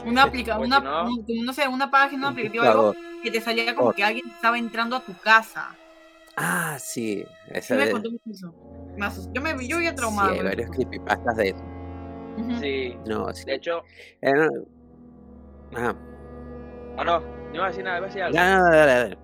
una 0.05 0.24
aplicación, 0.24 0.65
una, 0.65 0.77
si 1.25 1.36
no- 1.39 1.44
no 1.46 1.53
sé, 1.53 1.67
una 1.67 1.89
página, 1.91 2.27
un 2.27 2.34
aplicativo 2.34 2.63
algo 2.63 2.96
que 3.24 3.32
te 3.32 3.41
salía 3.41 3.74
como 3.75 3.91
que 3.91 4.03
alguien 4.03 4.27
estaba 4.29 4.58
entrando 4.58 4.96
a 4.96 5.00
tu 5.01 5.13
casa. 5.17 5.75
Ah, 6.38 6.77
sí. 6.79 7.24
Sí 7.24 7.51
Esa 7.51 7.75
me 7.75 7.86
de, 7.86 7.91
contó 7.91 8.12
mucho 8.12 8.24
eso. 8.29 8.53
Me. 8.98 9.08
Yo 9.34 9.41
me 9.41 9.67
yo 9.67 9.77
había 9.77 9.89
sí, 9.91 9.96
traumado. 9.96 10.32
hay 10.32 10.38
con 10.38 10.46
varios 10.48 10.70
creepypastas 10.72 11.38
de 11.38 11.50
eso. 11.50 11.63
Ujú. 12.38 12.60
Sí. 12.60 12.98
No, 13.05 13.34
sí. 13.34 13.46
De 13.46 13.55
hecho, 13.55 13.82
Eh, 14.22 14.32
no. 15.72 15.77
Ajá. 15.77 15.96
ah, 16.98 17.03
no, 17.03 17.20
no 17.20 17.55
iba 17.55 17.65
a 17.65 17.67
decir 17.70 17.84
nada, 17.84 17.98
iba 17.98 18.05
a 18.05 18.10
decir 18.10 18.24
algo. 18.24 18.36
Ya, 18.36 18.60
dale, 18.62 18.77
dale, 18.77 18.91
dale. 18.94 19.17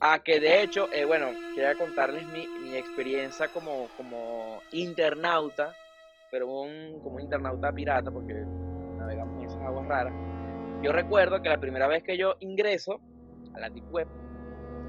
Ah, 0.00 0.18
que 0.24 0.40
de 0.40 0.62
hecho, 0.62 0.88
eh, 0.92 1.04
bueno, 1.04 1.28
quería 1.54 1.74
contarles 1.76 2.26
mi, 2.28 2.46
mi 2.62 2.76
experiencia 2.76 3.48
como, 3.48 3.88
como 3.96 4.60
internauta, 4.72 5.74
pero 6.30 6.48
un, 6.48 7.00
como 7.02 7.20
internauta 7.20 7.72
pirata, 7.72 8.10
porque 8.10 8.32
navegamos 8.98 9.38
en 9.42 9.48
esas 9.48 9.62
aguas 9.62 9.86
raras. 9.86 10.12
Yo 10.82 10.92
recuerdo 10.92 11.40
que 11.40 11.48
la 11.48 11.60
primera 11.60 11.86
vez 11.86 12.02
que 12.02 12.16
yo 12.16 12.34
ingreso 12.40 13.00
a 13.54 13.60
la 13.60 13.70
Deep 13.70 13.84
Web, 13.90 14.08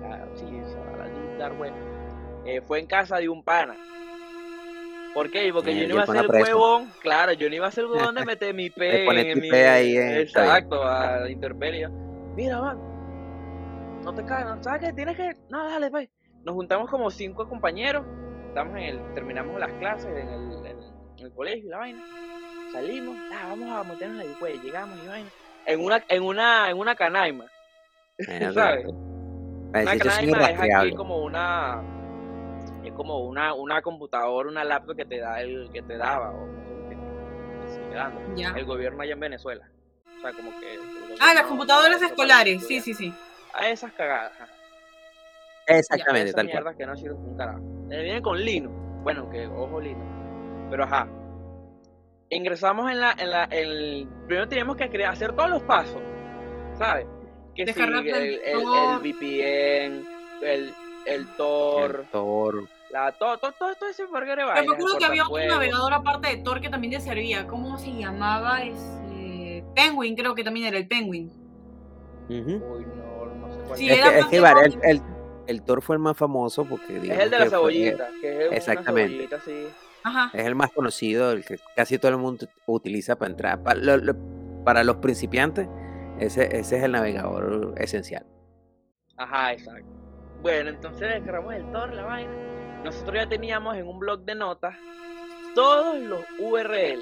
a, 0.06 0.25
sí, 0.38 0.46
a 0.46 0.98
la 0.98 1.03
Deep 1.06 1.38
Dark 1.38 1.60
Web, 1.60 1.74
eh, 2.46 2.62
fue 2.62 2.80
en 2.80 2.88
casa 2.88 3.18
de 3.18 3.30
un 3.30 3.44
pana. 3.44 3.75
¿Por 5.13 5.30
qué? 5.30 5.51
Porque 5.53 5.72
Eh, 5.72 5.75
yo 5.82 5.88
no 5.88 5.94
iba 5.94 6.03
a 6.03 6.08
ser 6.08 6.25
huevón, 6.32 6.89
claro, 7.01 7.34
yo 7.34 7.48
no 7.48 7.56
iba 7.56 7.68
a 7.68 7.72
ser 7.72 7.84
el 7.84 7.92
huevón 7.92 8.15
de 8.15 8.25
meter 8.25 8.53
mi 8.56 8.72
P 8.72 9.32
en 9.32 9.39
mi... 9.39 9.50
P 9.51 9.68
ahí 9.68 9.96
en- 9.98 10.08
está 10.13 10.42
bien. 10.42 10.56
Exacto, 10.56 10.84
a 10.88 11.20
la 11.20 11.30
interpelia. 11.30 11.89
Mira, 12.36 12.60
man, 12.60 12.80
no 14.03 14.13
te 14.13 14.25
caes, 14.25 14.45
¿no? 14.45 14.63
¿sabes 14.63 14.81
qué? 14.81 14.93
Tienes 14.93 15.15
que... 15.17 15.36
No, 15.50 15.63
dale, 15.63 15.89
pues. 15.89 16.10
Nos 16.43 16.55
juntamos 16.55 16.89
como 16.89 17.10
cinco 17.10 17.48
compañeros, 17.48 18.05
estamos 18.50 18.75
en 18.77 18.83
el... 18.83 19.13
terminamos 19.13 19.60
las 19.60 19.72
clases 19.74 20.07
en 20.07 20.27
el, 20.27 20.65
en 20.65 21.25
el 21.25 21.31
colegio 21.33 21.67
y 21.67 21.69
la 21.69 21.77
vaina. 21.77 22.03
Salimos, 22.72 23.17
ah, 23.31 23.48
vamos 23.50 23.69
a 23.69 23.83
meternos 23.83 24.22
en 24.24 24.31
la 24.31 24.39
pues, 24.39 24.62
llegamos 24.62 25.00
y 25.03 25.07
vaina. 25.07 25.29
En 25.65 25.83
una, 25.83 26.03
en 26.10 26.24
una, 26.24 26.69
en 26.69 26.77
una 26.77 26.95
canaima. 26.95 27.45
¿Sabes? 28.53 28.86
Una 28.88 29.98
canaima 29.98 30.50
es 30.50 30.60
aquí 30.60 30.95
como 30.95 31.24
una... 31.24 31.81
Es 32.83 32.91
como 32.93 33.19
una, 33.19 33.53
una 33.53 33.81
computadora, 33.81 34.50
una 34.50 34.63
laptop 34.65 34.98
que 34.98 35.05
te 35.05 35.19
da 35.19 35.41
el... 35.41 35.69
que 35.72 35.81
te 35.81 35.98
daba, 35.98 36.31
o 36.31 36.45
no 36.45 36.89
sé 36.89 36.89
qué 36.89 36.95
te 36.95 37.74
sigue 37.74 37.95
dando 37.95 38.36
Ya. 38.36 38.50
el 38.50 38.65
gobierno 38.65 39.01
allá 39.01 39.13
en 39.13 39.19
Venezuela. 39.22 39.69
O 40.17 40.22
sea, 40.22 40.33
como 40.33 40.51
que... 40.60 40.79
Ah, 41.22 41.33
las 41.33 41.43
computadoras 41.43 42.01
escolares. 42.01 42.67
Sí, 42.67 42.81
sí, 42.81 42.93
sí. 42.93 43.13
A 43.53 43.69
esas 43.69 43.91
cagadas. 43.93 44.31
Exactamente, 45.67 46.29
Esas 46.29 46.36
tal 46.36 46.45
cual. 46.45 46.53
mierdas 46.53 46.75
que 46.75 46.86
no 46.86 46.95
sirven 46.95 47.17
un 47.17 47.38
carajo. 47.38 47.60
Eh, 47.91 48.01
vienen 48.03 48.22
con 48.22 48.39
Linux. 48.39 48.75
Bueno, 49.03 49.29
que 49.29 49.48
ojo 49.48 49.79
Linux. 49.79 50.05
Pero 50.69 50.83
ajá. 50.83 51.07
Ingresamos 52.29 52.91
en 52.91 53.00
la, 53.00 53.12
en 53.17 53.29
la, 53.29 53.43
el, 53.45 54.07
primero 54.27 54.48
teníamos 54.48 54.75
que 54.75 54.89
crear, 54.89 55.13
hacer 55.13 55.33
todos 55.36 55.50
los 55.50 55.62
pasos, 55.63 56.01
¿sabes? 56.77 57.05
Que 57.53 57.67
si 57.67 57.74
Descargarte 57.74 58.10
el, 58.10 58.41
el 58.43 58.63
el. 58.63 59.00
VPN, 59.00 60.07
el, 60.41 60.74
el 61.05 61.27
Tor, 61.38 62.00
El 62.01 62.07
Tor. 62.07 62.67
la, 62.89 63.12
todo, 63.12 63.38
todo, 63.38 63.51
todo, 63.51 63.75
todo 63.75 63.89
ese 63.89 64.03
de 64.03 64.10
Pero 64.10 64.25
me 64.36 64.74
acuerdo 64.74 64.93
el 64.93 64.98
que 64.98 65.05
había 65.05 65.24
otro 65.24 65.31
cortafuegos. 65.33 65.48
navegador 65.48 65.93
aparte 65.93 66.27
de 66.29 66.38
Tor 66.38 66.60
que 66.62 66.69
también 66.69 66.93
te 66.93 67.00
servía. 67.01 67.45
¿Cómo 67.45 67.77
se 67.77 67.91
llamaba? 67.93 68.63
Ese... 68.63 69.63
Penguin, 69.75 70.15
creo 70.15 70.33
que 70.33 70.43
también 70.43 70.67
era 70.67 70.77
el 70.77 70.88
Penguin. 70.88 71.31
Uy, 72.29 72.41
no, 72.41 73.17
cuál 73.17 73.23
Sí, 73.75 73.89
Es 73.89 74.01
que, 74.01 74.08
es 74.17 74.22
más 74.22 74.29
que 74.29 74.36
de 74.38 74.41
vale, 74.41 74.65
el, 74.65 74.79
el, 74.84 75.01
el 75.48 75.62
Tor 75.63 75.82
fue 75.82 75.96
el 75.96 76.00
más 76.01 76.15
famoso 76.17 76.65
porque 76.65 76.98
Es 76.98 77.03
el 77.20 77.29
de 77.29 77.39
la 77.39 77.43
que 77.46 77.50
fue- 77.50 77.50
cebollita, 77.50 78.10
que 78.22 78.46
es 78.48 78.51
Exactamente. 78.53 79.25
una 79.25 79.39
cebollita 79.39 79.67
así. 79.67 79.67
Ajá. 80.05 80.29
es 80.38 80.46
el 80.46 80.55
más 80.55 80.70
conocido, 80.72 81.32
el 81.32 81.46
que 81.46 81.58
casi 81.77 81.98
todo 81.98 82.12
el 82.12 82.17
mundo 82.17 82.46
utiliza 82.65 83.15
para 83.17 83.32
entrar. 83.32 83.63
Para, 83.63 83.79
lo- 83.79 83.98
lo- 83.98 84.63
para 84.65 84.84
los 84.84 84.98
principiantes, 84.98 85.67
ese, 86.20 86.43
ese 86.58 86.77
es 86.77 86.84
el 86.84 86.91
navegador 86.91 87.74
esencial. 87.77 88.25
Ajá, 89.17 89.53
exacto. 89.53 89.88
Bueno, 90.41 90.70
entonces 90.72 91.08
descargamos 91.10 91.53
el 91.53 91.72
Tor, 91.72 91.93
la 91.93 92.03
vaina. 92.03 92.32
Nosotros 92.84 93.15
ya 93.15 93.29
teníamos 93.29 93.77
en 93.77 93.88
un 93.88 93.98
blog 94.00 94.25
de 94.25 94.36
notas 94.36 94.75
todos 95.55 95.98
los 96.00 96.22
URL 96.39 97.00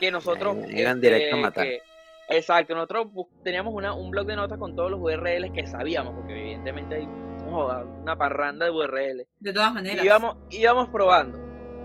que 0.00 0.10
nosotros... 0.10 0.56
Iban- 0.56 0.78
iban 0.78 1.00
directo 1.00 1.36
a 1.36 1.38
matar. 1.38 1.64
que- 1.64 1.82
exacto, 2.30 2.74
nosotros 2.74 3.08
teníamos 3.44 3.74
una, 3.74 3.94
un 3.94 4.10
blog 4.10 4.26
de 4.26 4.36
notas 4.36 4.58
con 4.58 4.74
todos 4.74 4.90
los 4.90 5.00
URLs 5.00 5.50
que 5.52 5.66
sabíamos, 5.66 6.14
porque 6.14 6.32
evidentemente 6.38 6.94
hay 6.96 7.08
joda, 7.50 7.84
una 7.84 8.16
parranda 8.16 8.64
de 8.66 8.70
URL. 8.70 9.26
De 9.40 9.52
todas 9.52 9.74
maneras. 9.74 10.04
Íbamos, 10.04 10.36
íbamos 10.50 10.88
probando, 10.88 11.38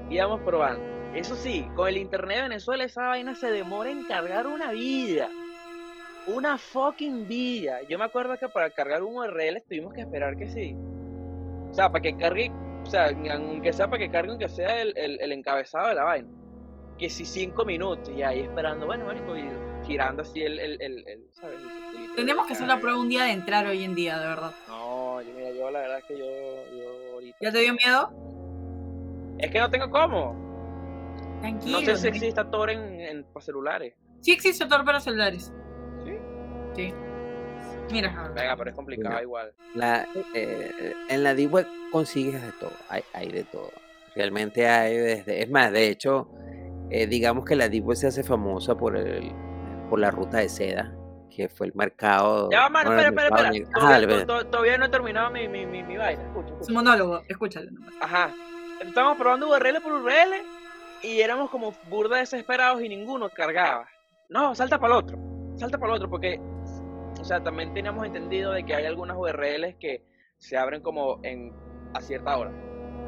íbamos 0.09 0.41
probando. 0.41 0.83
Eso 1.15 1.35
sí, 1.35 1.65
con 1.75 1.87
el 1.87 1.97
internet 1.97 2.37
de 2.37 2.43
Venezuela 2.43 2.83
esa 2.83 3.07
vaina 3.07 3.35
se 3.35 3.49
demora 3.49 3.89
en 3.89 4.05
cargar 4.05 4.47
una 4.47 4.71
vida. 4.71 5.29
Una 6.27 6.57
fucking 6.57 7.27
vida. 7.27 7.79
Yo 7.87 7.97
me 7.99 8.05
acuerdo 8.05 8.37
que 8.37 8.49
para 8.49 8.69
cargar 8.71 9.03
un 9.03 9.15
URL 9.15 9.61
tuvimos 9.67 9.93
que 9.93 10.01
esperar 10.01 10.35
que 10.35 10.49
sí. 10.49 10.75
O 11.69 11.73
sea, 11.73 11.89
para 11.91 12.01
que 12.01 12.17
cargue, 12.17 12.51
o 12.83 12.85
sea, 12.85 13.09
aunque 13.33 13.71
sea 13.73 13.87
para 13.87 13.99
que 13.99 14.09
cargue, 14.11 14.31
aunque 14.31 14.49
sea 14.49 14.81
el, 14.81 14.97
el- 14.97 15.21
el 15.21 15.31
encabezado 15.31 15.87
de 15.87 15.95
la 15.95 16.03
vaina. 16.03 16.27
Que 16.97 17.09
si 17.09 17.25
cinco 17.25 17.63
minutos 17.65 18.09
y 18.15 18.23
ahí 18.23 18.39
esperando, 18.41 18.85
bueno, 18.85 19.05
marico, 19.05 19.35
y 19.37 19.43
girando 19.85 20.21
así 20.21 20.41
el, 20.41 20.59
el, 20.59 20.81
el, 20.81 21.07
el, 21.07 21.23
¿sabes? 21.31 21.55
El 21.55 21.69
circulito 21.69 22.15
Tendremos 22.15 22.45
de 22.45 22.47
que 22.47 22.53
hacer 22.53 22.67
la 22.67 22.79
prueba 22.79 22.99
un 22.99 23.09
día 23.09 23.23
de 23.23 23.31
entrar 23.31 23.65
hoy 23.65 23.83
en 23.83 23.95
día, 23.95 24.19
de 24.19 24.27
verdad. 24.27 24.51
No, 24.67 25.21
yo, 25.21 25.33
mira, 25.35 25.51
yo 25.51 25.71
la 25.71 25.79
verdad 25.79 25.99
es 25.99 26.05
que 26.05 26.17
yo, 26.17 26.25
yo 26.77 27.13
ahorita. 27.13 27.37
¿Ya 27.41 27.51
te 27.51 27.59
dio 27.59 27.73
miedo? 27.73 28.11
Es 29.39 29.51
que 29.51 29.59
no 29.59 29.69
tengo 29.69 29.89
cómo. 29.89 30.45
Tranquilo. 31.41 31.79
No 31.79 31.85
sé 31.85 31.97
si 31.97 32.07
existe 32.07 32.43
Tor 32.45 32.69
en, 32.69 33.01
en 33.01 33.23
para 33.25 33.45
celulares. 33.45 33.93
Sí 34.21 34.31
existe 34.31 34.65
Tor 34.65 34.85
para 34.85 34.99
celulares. 34.99 35.51
Sí. 36.03 36.17
Sí. 36.75 36.93
Mira. 37.91 38.31
Venga, 38.33 38.55
pero 38.57 38.69
es 38.69 38.75
complicado 38.75 39.09
Mira. 39.09 39.21
igual. 39.21 39.53
La, 39.75 40.07
eh, 40.33 40.93
en 41.09 41.23
la 41.23 41.35
Deep 41.35 41.53
Web 41.53 41.67
consigues 41.91 42.41
de 42.41 42.51
todo, 42.53 42.71
hay, 42.89 43.03
hay 43.13 43.29
de 43.29 43.43
todo. 43.43 43.71
Realmente 44.15 44.67
hay 44.67 44.95
desde, 44.95 45.43
es 45.43 45.49
más, 45.49 45.71
de 45.71 45.89
hecho, 45.89 46.29
eh, 46.89 47.05
digamos 47.05 47.45
que 47.45 47.55
la 47.55 47.69
Deep 47.69 47.85
Web 47.85 47.97
se 47.97 48.07
hace 48.07 48.23
famosa 48.23 48.75
por 48.75 48.95
el, 48.97 49.31
por 49.89 49.99
la 49.99 50.11
ruta 50.11 50.37
de 50.37 50.49
seda, 50.49 50.93
que 51.29 51.49
fue 51.49 51.67
el 51.67 51.73
mercado. 51.75 52.49
Ya 52.51 52.61
va, 52.61 52.69
mano, 52.69 52.91
espera, 52.91 53.09
espera, 53.09 53.27
espera. 53.27 53.51
negro. 53.51 54.25
Todavía, 54.49 54.73
to- 54.73 54.77
no 54.79 54.85
he 54.85 54.89
terminado 54.89 55.31
mi, 55.31 55.47
mi, 55.47 55.65
mi, 55.65 55.83
mi 55.83 55.97
vaina. 55.97 56.23
Escucha, 56.23 56.47
escucha. 56.47 56.63
Su 56.65 56.73
monólogo, 56.73 57.21
escúchalo 57.27 57.71
nomás. 57.71 57.93
Ajá. 58.01 58.33
Estábamos 58.81 59.17
probando 59.17 59.49
URL 59.49 59.81
por 59.81 59.93
URL 59.93 60.43
y 61.03 61.21
éramos 61.21 61.49
como 61.49 61.73
burda 61.89 62.17
desesperados 62.17 62.81
y 62.81 62.89
ninguno 62.89 63.29
cargaba. 63.29 63.87
No, 64.29 64.55
salta 64.55 64.79
para 64.79 64.93
el 64.93 64.99
otro. 64.99 65.17
Salta 65.55 65.77
para 65.77 65.91
el 65.93 65.97
otro 65.97 66.09
porque, 66.09 66.39
o 67.19 67.23
sea, 67.23 67.41
también 67.41 67.73
teníamos 67.73 68.05
entendido 68.05 68.51
de 68.51 68.65
que 68.65 68.75
hay 68.75 68.85
algunas 68.85 69.15
URLs 69.17 69.75
que 69.79 70.03
se 70.37 70.57
abren 70.57 70.81
como 70.81 71.19
en 71.23 71.53
a 71.93 72.01
cierta 72.01 72.37
hora, 72.37 72.51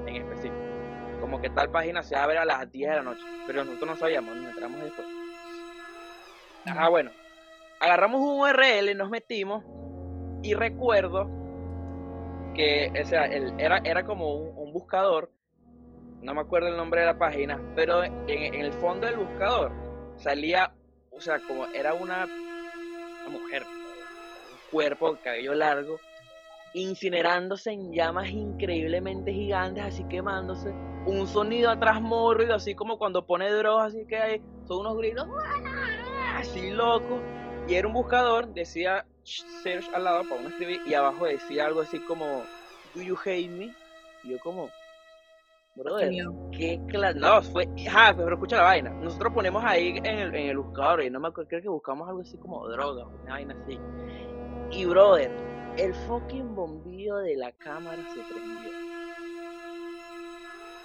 en 0.06 0.16
específico. 0.16 0.56
Como 1.20 1.42
que 1.42 1.50
tal 1.50 1.70
página 1.72 2.04
se 2.04 2.16
abre 2.16 2.38
a 2.38 2.46
las 2.46 2.72
10 2.72 2.90
de 2.92 2.96
la 2.98 3.02
noche, 3.02 3.22
pero 3.48 3.64
nosotros 3.66 3.90
no 3.90 3.96
sabíamos, 3.98 4.36
nos 4.36 4.50
enteramos 4.50 4.80
después. 4.82 5.08
Ajá, 6.68 6.90
bueno. 6.90 7.12
Agarramos 7.80 8.22
un 8.22 8.40
URL, 8.42 8.96
nos 8.98 9.10
metimos 9.10 9.64
y 10.44 10.54
recuerdo 10.54 11.30
que 12.56 12.92
o 13.02 13.06
sea, 13.06 13.26
el- 13.26 13.54
era, 13.60 13.78
era 13.84 14.04
como 14.04 14.34
un, 14.34 14.74
buscador, 14.74 15.32
no 16.22 16.34
me 16.34 16.42
acuerdo 16.42 16.68
el 16.68 16.78
nombre 16.78 17.02
de 17.02 17.08
la 17.08 17.18
página, 17.18 17.62
pero 17.76 18.04
en, 18.04 18.54
el 18.54 18.74
fondo 18.74 19.08
del 19.08 19.18
buscador 19.18 19.72
salía, 20.18 20.74
o 21.12 21.22
sea, 21.22 21.40
como 21.40 21.66
era 21.68 21.94
una, 21.94 22.26
una 22.26 23.30
mujer, 23.30 23.64
un 23.64 24.72
cuerpo, 24.72 25.18
cabello 25.24 25.54
largo, 25.54 26.00
incinerándose 26.74 27.72
en 27.72 27.94
llamas 27.94 28.30
increíblemente 28.30 29.32
gigantes, 29.32 29.84
así 29.84 30.04
quemándose, 30.06 30.72
un 31.06 31.28
sonido 31.28 31.70
atrás 31.70 32.02
mórbido, 32.02 32.56
así 32.56 32.76
como 32.76 32.98
cuando 32.98 33.26
pone 33.26 33.52
drogas, 33.52 33.94
así 33.94 34.06
que 34.08 34.18
hay, 34.18 34.42
son 34.68 34.80
unos 34.80 34.98
gritos, 34.98 35.28
así 36.38 36.72
loco. 36.72 37.20
Y 37.68 37.76
era 37.76 37.88
un 37.88 37.94
buscador, 37.94 38.48
decía 38.54 39.06
search 39.24 39.90
al 39.94 40.06
lado 40.06 40.24
para 40.24 40.40
uno 40.40 40.50
escribir, 40.50 40.82
y 40.86 40.94
abajo 40.94 41.26
decía 41.26 41.66
algo 41.66 41.82
así 41.82 42.00
como, 42.00 42.44
Do 42.96 43.02
you 43.02 43.18
hate 43.26 43.50
me? 43.50 43.74
Y 44.24 44.32
yo 44.32 44.40
como, 44.40 44.70
brother, 45.76 46.14
qué 46.52 46.80
clase. 46.88 47.20
No, 47.20 47.42
fue, 47.42 47.68
ajá, 47.88 48.16
pero 48.16 48.34
escucha 48.34 48.58
la 48.58 48.64
vaina. 48.64 48.90
Nosotros 48.90 49.34
ponemos 49.34 49.64
ahí 49.66 49.98
en 49.98 50.06
el, 50.06 50.34
en 50.34 50.50
el 50.50 50.58
buscador, 50.58 51.04
y 51.04 51.10
no 51.10 51.20
me 51.20 51.28
acuerdo, 51.28 51.50
creo 51.50 51.62
que 51.62 51.70
buscamos 51.70 52.08
algo 52.08 52.22
así 52.22 52.38
como 52.38 52.68
droga, 52.70 53.06
una 53.06 53.34
vaina 53.34 53.56
así. 53.64 53.78
Y 54.72 54.86
brother, 54.86 55.32
el 55.78 55.94
fucking 55.94 56.56
bombillo 56.56 57.18
de 57.18 57.36
la 57.36 57.52
cámara 57.52 58.02
se 58.14 58.22
prendió. 58.34 58.72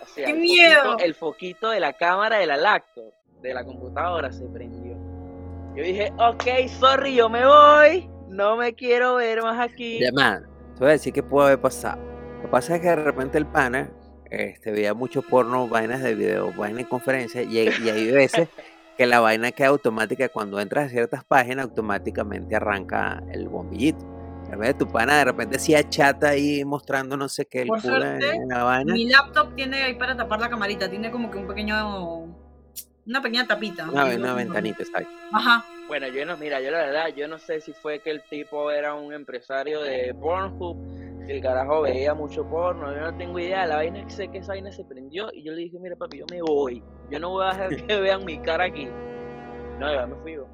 O 0.03 0.07
sea, 0.07 0.27
¡Qué 0.27 0.33
el 0.33 0.39
miedo! 0.39 0.83
Foquito, 0.83 1.05
el 1.05 1.15
foquito 1.15 1.71
de 1.71 1.81
la 1.81 1.93
cámara 1.93 2.39
de 2.39 2.47
la 2.47 2.57
laptop, 2.57 3.13
de 3.41 3.55
la 3.55 3.65
computadora, 3.65 4.33
se 4.33 4.45
prendió. 4.47 4.82
Yo 5.75 5.83
dije, 5.83 6.13
ok, 6.19 6.45
sorry, 6.79 7.15
yo 7.15 7.29
me 7.29 7.47
voy. 7.47 8.11
No 8.29 8.57
me 8.57 8.75
quiero 8.75 9.17
ver 9.17 9.43
más 9.43 9.59
aquí. 9.59 10.01
Ya, 10.01 10.13
man, 10.13 10.47
te 10.75 10.81
voy 10.81 10.89
a 10.89 10.93
decir 10.93 11.13
qué 11.13 11.23
pudo 11.23 11.43
haber 11.43 11.61
pasado. 11.61 12.01
Lo 12.37 12.43
que 12.43 12.49
pasa 12.49 12.77
es 12.77 12.83
que 12.83 12.89
de 12.89 12.97
repente 12.97 13.39
el 13.39 13.47
pana 13.47 13.91
este, 14.31 14.73
veía 14.73 14.95
mucho 14.95 15.23
porno, 15.23 15.69
vainas 15.69 16.03
de 16.03 16.15
video, 16.15 16.53
vainas 16.57 16.85
de 16.85 16.89
conferencia, 16.89 17.43
y, 17.43 17.59
y 17.59 17.91
hay 17.91 18.11
veces 18.11 18.49
que 18.97 19.07
la 19.07 19.21
vaina 19.21 19.53
queda 19.53 19.69
automática. 19.69 20.29
Cuando 20.29 20.61
entras 20.61 20.87
a 20.87 20.89
ciertas 20.91 21.25
páginas, 21.25 21.65
automáticamente 21.65 22.57
arranca 22.57 23.23
el 23.31 23.49
bombillito. 23.49 24.13
Vez 24.57 24.69
de 24.69 24.75
tu 24.75 24.87
pana, 24.87 25.17
de 25.17 25.25
repente 25.25 25.57
hacía 25.57 25.89
chata 25.89 26.31
ahí 26.31 26.65
mostrando 26.65 27.17
no 27.17 27.29
sé 27.29 27.47
qué, 27.47 27.63
el 27.63 27.69
Por 27.69 27.81
suerte, 27.81 28.35
en 28.35 28.49
la 28.49 28.65
vaina. 28.65 28.93
Mi 28.93 29.09
laptop 29.09 29.55
tiene 29.55 29.83
ahí 29.83 29.95
para 29.95 30.17
tapar 30.17 30.41
la 30.41 30.51
camarita, 30.51 30.91
tiene 30.91 31.11
como 31.11 31.31
que 31.31 31.39
un 31.39 31.47
pequeño. 31.47 32.22
Una 33.07 33.21
pequeña 33.21 33.47
tapita. 33.47 33.91
Una, 33.91 34.13
yo 34.13 34.19
una 34.19 34.35
ventanita, 34.35 34.85
¿sabes? 34.85 35.09
Ajá. 35.33 35.65
Bueno, 35.89 36.07
yo 36.09 36.25
no, 36.25 36.37
mira, 36.37 36.61
yo 36.61 36.71
la 36.71 36.79
verdad, 36.79 37.09
yo 37.09 37.27
no 37.29 37.39
sé 37.39 37.61
si 37.61 37.73
fue 37.73 37.99
que 37.99 38.11
el 38.11 38.23
tipo 38.23 38.71
era 38.71 38.95
un 38.95 39.13
empresario 39.13 39.83
de 39.83 40.15
Pornhub, 40.15 40.77
si 41.27 41.33
el 41.33 41.43
carajo 41.43 41.83
veía 41.83 42.15
mucho 42.15 42.45
porno, 42.49 42.93
yo 42.95 43.01
no 43.01 43.17
tengo 43.17 43.39
idea, 43.39 43.67
la 43.67 43.77
vaina 43.77 43.99
es 44.01 44.05
que 44.07 44.11
sé 44.13 44.29
que 44.29 44.39
esa 44.39 44.53
vaina 44.53 44.73
se 44.73 44.85
prendió 44.85 45.29
y 45.33 45.43
yo 45.43 45.53
le 45.53 45.59
dije, 45.63 45.79
mira 45.79 45.97
papi, 45.97 46.19
yo 46.19 46.27
me 46.31 46.41
voy, 46.41 46.83
yo 47.11 47.19
no 47.19 47.31
voy 47.31 47.45
a 47.45 47.51
dejar 47.51 47.77
que 47.87 47.97
vean 48.01 48.25
mi 48.25 48.39
cara 48.39 48.65
aquí. 48.65 48.89
No, 49.79 49.93
ya 49.93 50.07
me 50.07 50.15
fui 50.17 50.35
yo. 50.35 50.47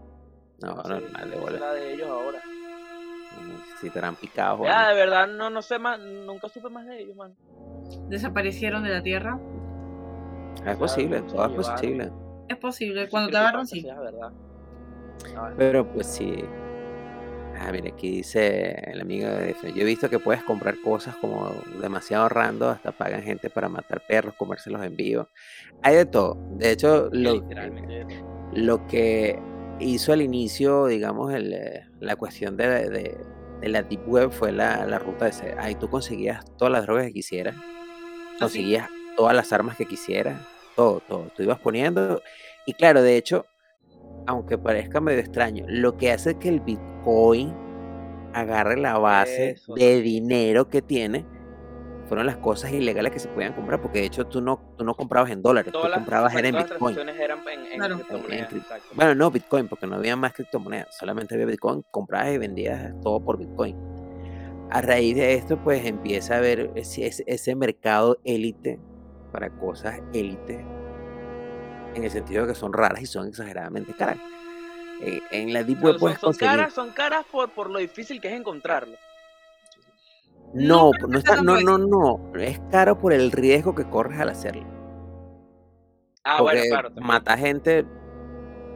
No, 0.61 0.75
No 0.75 0.83
sé, 0.83 0.89
normal, 0.89 1.31
de 1.31 1.37
bola. 1.39 1.73
de 1.75 1.93
ellos 1.93 2.09
ahora. 2.09 2.43
Si 3.81 3.91
te 3.91 3.99
harán 3.99 4.17
picados. 4.17 4.67
Ya, 4.67 4.89
de 4.89 4.95
verdad, 4.97 5.29
no, 5.29 5.51
no 5.51 5.63
sé 5.63 5.79
más, 5.79 6.01
nunca 6.01 6.49
supe 6.49 6.69
más 6.71 6.87
de 6.87 7.03
ellos, 7.03 7.15
man. 7.17 7.35
Desaparecieron 8.09 8.83
de 8.83 8.91
la 8.91 9.03
tierra. 9.03 9.39
Es 10.67 10.77
posible, 10.77 11.21
todo 11.21 11.45
es 11.45 11.51
llevaron. 11.53 11.55
posible. 11.57 12.13
Es 12.49 12.57
posible. 12.57 13.09
Cuando 13.09 13.31
te 13.31 13.37
agarran, 13.37 13.67
sí. 13.67 13.83
verdad. 13.83 14.33
Ah, 15.37 15.53
Pero 15.57 15.87
pues 15.93 16.07
sí. 16.07 16.45
Ah, 17.61 17.73
mira, 17.73 17.89
aquí 17.93 18.11
dice 18.19 18.71
el 18.87 19.01
amigo 19.01 19.29
de 19.29 19.55
Yo 19.75 19.83
he 19.83 19.85
visto 19.85 20.09
que 20.09 20.21
puedes 20.21 20.45
comprar 20.45 20.81
cosas 20.81 21.17
como 21.17 21.53
demasiado 21.83 22.29
random, 22.29 22.71
hasta 22.71 22.93
pagan 22.93 23.23
gente 23.23 23.51
para 23.51 23.69
matar 23.69 24.01
perros, 24.07 24.35
comérselos 24.37 24.83
en 24.85 24.95
vivo. 24.97 25.29
Hay 25.83 25.97
de 25.97 26.07
todo. 26.07 26.37
De 26.57 26.71
hecho, 26.71 27.09
lo, 27.11 27.35
literalmente. 27.35 28.07
lo 28.53 28.87
que 28.87 29.41
hizo 29.81 30.13
al 30.13 30.23
inicio, 30.23 30.87
digamos, 30.87 31.35
el, 31.35 31.53
eh, 31.53 31.85
la 32.01 32.15
cuestión 32.17 32.57
de, 32.57 32.89
de- 32.91 33.19
de 33.61 33.69
la 33.69 33.83
Deep 33.83 34.09
Web 34.09 34.31
fue 34.31 34.53
la, 34.53 34.87
la 34.87 35.01
ruta 35.01 35.25
de 35.25 35.33
seda. 35.33 35.61
Ahí 35.61 35.75
tú 35.75 35.91
conseguías 35.91 36.45
todas 36.57 36.71
las 36.71 36.83
drogas 36.85 37.07
que 37.07 37.13
quisieras, 37.13 37.57
conseguías 38.39 38.89
todas 39.17 39.35
las 39.35 39.53
armas 39.53 39.77
que 39.77 39.85
quisieras, 39.85 40.41
todo, 40.79 41.01
todo. 41.01 41.29
Tú 41.35 41.43
ibas 41.43 41.59
poniendo. 41.59 42.23
Y 42.65 42.73
claro, 42.75 43.03
de 43.03 43.17
hecho, 43.17 43.47
aunque 44.29 44.59
parezca 44.59 45.01
medio 45.01 45.19
extraño, 45.19 45.65
lo 45.67 45.97
que 45.97 46.13
hace 46.13 46.39
que 46.39 46.49
el 46.49 46.61
Bitcoin 46.61 47.53
agarre 48.33 48.77
la 48.77 48.97
base 48.99 49.51
Eso, 49.51 49.75
de 49.75 50.01
dinero 50.01 50.69
que 50.69 50.81
tiene 50.81 51.27
fueron 52.07 52.27
las 52.27 52.37
cosas 52.39 52.73
ilegales 52.73 53.13
que 53.13 53.19
se 53.19 53.29
podían 53.29 53.55
comprar, 53.55 53.83
porque 53.83 53.99
de 54.01 54.07
hecho 54.07 54.25
tú 54.27 54.41
no, 54.41 54.61
tú 54.79 54.85
no 54.85 54.95
comprabas 54.95 55.31
en 55.33 55.43
dólares, 55.43 55.73
tú 55.73 55.79
Todas 55.81 55.91
las, 55.91 55.99
comprabas 55.99 56.33
en 56.35 56.41
todas 56.41 56.55
las 56.55 56.65
Bitcoin. 56.71 56.95
transacciones 56.95 57.21
eran 57.25 57.39
en, 57.53 57.67
en 57.73 57.79
Claro. 57.79 57.95
criptomonedas, 57.97 58.51
En- 58.51 58.57
en 58.57 58.63
exacto. 58.63 58.89
Bueno, 58.95 59.15
no 59.17 59.31
Bitcoin, 59.33 59.69
porque 59.69 59.87
no 59.89 59.97
había 59.97 60.17
más 60.17 60.33
criptomonedas, 60.33 60.97
solamente 60.97 61.35
había 61.35 61.47
Bitcoin, 61.47 61.85
comprabas 61.91 62.33
y 62.33 62.39
vendías 62.39 62.95
todo 63.03 63.21
por 63.21 63.37
Bitcoin. 63.37 63.77
A 64.71 64.81
raíz 64.81 65.17
de 65.17 65.35
esto, 65.35 65.59
pues 65.63 65.85
empieza 65.85 66.35
a 66.35 66.39
haber 66.39 66.71
ese- 66.77 67.25
ese 67.27 67.55
mercado 67.57 68.19
élite 68.25 68.79
para 69.29 69.51
cosas 69.51 70.01
élite, 70.13 70.65
en 71.95 72.05
el 72.05 72.11
sentido 72.11 72.43
de 72.47 72.53
que 72.53 72.59
son 72.59 72.73
raras 72.73 73.01
y 73.03 73.07
son 73.07 73.29
exageradamente 73.29 73.93
caras. 73.95 74.19
Eh, 75.01 75.21
en 75.31 75.53
la 75.53 75.63
Deep 75.63 75.79
Son, 75.79 75.85
Web 75.85 75.93
son- 75.95 76.01
puedes 76.01 76.19
son 76.19 76.29
conseguir. 76.29 76.51
caras, 76.57 76.73
son 76.75 76.91
caras 76.91 77.25
por, 77.31 77.51
por 77.51 77.71
lo 77.71 77.79
difícil 77.79 78.21
que 78.21 78.29
es 78.29 78.35
encontrarlo. 78.39 78.97
No, 80.55 80.91
no, 81.01 81.09
que 81.11 81.19
está, 81.19 81.43
no, 81.43 81.61
no, 81.61 81.77
no. 81.79 82.33
Es 82.39 82.59
caro 82.71 82.99
por 82.99 83.13
el 83.13 83.31
riesgo 83.33 83.75
que 83.75 83.85
corres 83.89 84.19
al 84.19 84.31
hacerlo. 84.31 84.65
Ah, 86.25 86.39
Porque 86.39 86.57
bueno, 86.59 86.69
claro. 86.71 86.89
también. 86.89 87.07
matar 87.07 87.39
gente 87.39 87.87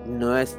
no 0.07 0.37
es 0.39 0.59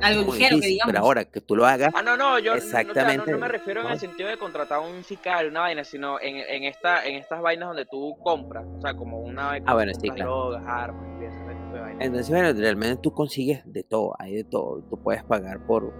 Algo 0.00 0.24
muy 0.24 0.38
ligero, 0.38 0.60
que 0.60 0.66
digamos. 0.68 0.92
pero 0.92 1.04
ahora 1.04 1.24
que 1.24 1.40
tú 1.40 1.56
lo 1.56 1.66
hagas, 1.66 1.90
Ah, 1.94 2.02
no, 2.02 2.16
no, 2.16 2.38
yo 2.38 2.52
no- 2.54 2.58
no, 2.60 2.64
Exactamente. 2.64 3.30
no 3.32 3.38
me 3.38 3.48
refiero 3.48 3.80
en 3.82 3.88
el 3.88 3.98
sentido 3.98 4.28
de 4.28 4.36
contratar 4.36 4.78
un 4.80 5.02
sicario, 5.04 5.50
una 5.50 5.60
vaina, 5.60 5.82
sino 5.84 6.20
en, 6.20 6.36
en, 6.36 6.64
esta, 6.64 7.04
en 7.06 7.16
estas 7.16 7.40
vainas 7.40 7.68
donde 7.68 7.84
tú 7.86 8.16
compras, 8.22 8.64
o 8.78 8.80
sea, 8.80 8.94
como 8.94 9.20
una 9.20 9.58
Ah, 9.66 9.74
bueno, 9.74 9.92
sí, 10.00 10.08
claro. 10.08 10.30
drogas, 10.50 10.62
armas 10.66 11.04
y 11.20 11.24
ese 11.24 11.36
tipo 11.36 11.74
de 11.74 11.80
vainas. 11.80 12.04
Entonces, 12.06 12.30
bueno, 12.30 12.52
realmente 12.60 13.00
tú 13.02 13.12
consigues 13.12 13.62
de 13.64 13.82
todo, 13.82 14.14
hay 14.18 14.34
de 14.34 14.44
todo. 14.44 14.82
Tú 14.88 15.02
puedes 15.02 15.24
pagar 15.24 15.58
por 15.66 15.92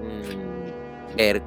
mm, 0.00 1.16
ver 1.16 1.42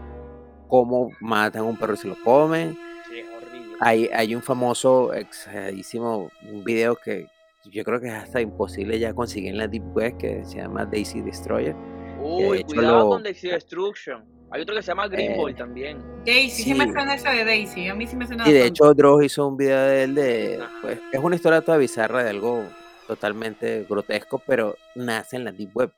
cómo 0.67 1.11
matan 1.19 1.61
a 1.61 1.65
un 1.65 1.77
perro 1.77 1.93
y 1.93 1.97
se 1.97 2.07
lo 2.07 2.15
comen. 2.23 2.77
Sí, 3.09 3.19
es 3.19 3.25
horrible. 3.29 3.75
Hay, 3.79 4.09
hay 4.13 4.35
un 4.35 4.41
famoso, 4.41 5.13
exageradísimo 5.13 6.29
un 6.51 6.63
video 6.63 6.95
que 6.95 7.27
yo 7.71 7.83
creo 7.83 7.99
que 7.99 8.07
es 8.07 8.13
hasta 8.13 8.41
imposible 8.41 8.97
ya 8.99 9.13
conseguir 9.13 9.51
en 9.51 9.57
la 9.57 9.67
Deep 9.67 9.95
Web 9.95 10.17
que 10.17 10.43
se 10.45 10.57
llama 10.57 10.85
Daisy 10.85 11.21
Destroyer. 11.21 11.75
Uy, 12.21 12.63
cuidado 12.63 12.99
lo- 12.99 13.09
con 13.09 13.23
Daisy 13.23 13.49
Destruction. 13.49 14.23
Hay 14.51 14.61
otro 14.63 14.75
que 14.75 14.81
se 14.81 14.87
llama 14.87 15.07
Green 15.07 15.33
Eh, 15.33 15.37
Ball 15.37 15.55
también. 15.55 15.99
Daisy, 16.25 16.63
sí. 16.63 16.71
Sí. 16.71 16.73
me 16.73 16.85
suena 16.91 17.13
ese 17.13 17.29
de 17.29 17.45
Daisy. 17.45 17.87
A 17.87 17.93
mí 17.93 18.07
sí 18.07 18.15
me 18.15 18.25
suena 18.25 18.49
Y 18.49 18.53
de 18.53 18.65
hecho, 18.65 18.93
Dross 18.95 19.23
hizo 19.23 19.47
un 19.47 19.57
video 19.57 19.79
de 19.79 20.03
él 20.03 20.15
de. 20.15 20.59
Pues, 20.81 20.99
es 21.11 21.19
una 21.19 21.35
historia 21.35 21.61
toda 21.61 21.77
bizarra 21.77 22.23
de 22.23 22.31
algo 22.31 22.63
totalmente 23.07 23.85
grotesco, 23.87 24.41
pero 24.45 24.75
nace 24.95 25.35
en 25.35 25.45
la 25.45 25.51
Deep 25.51 25.69
Web. 25.75 25.91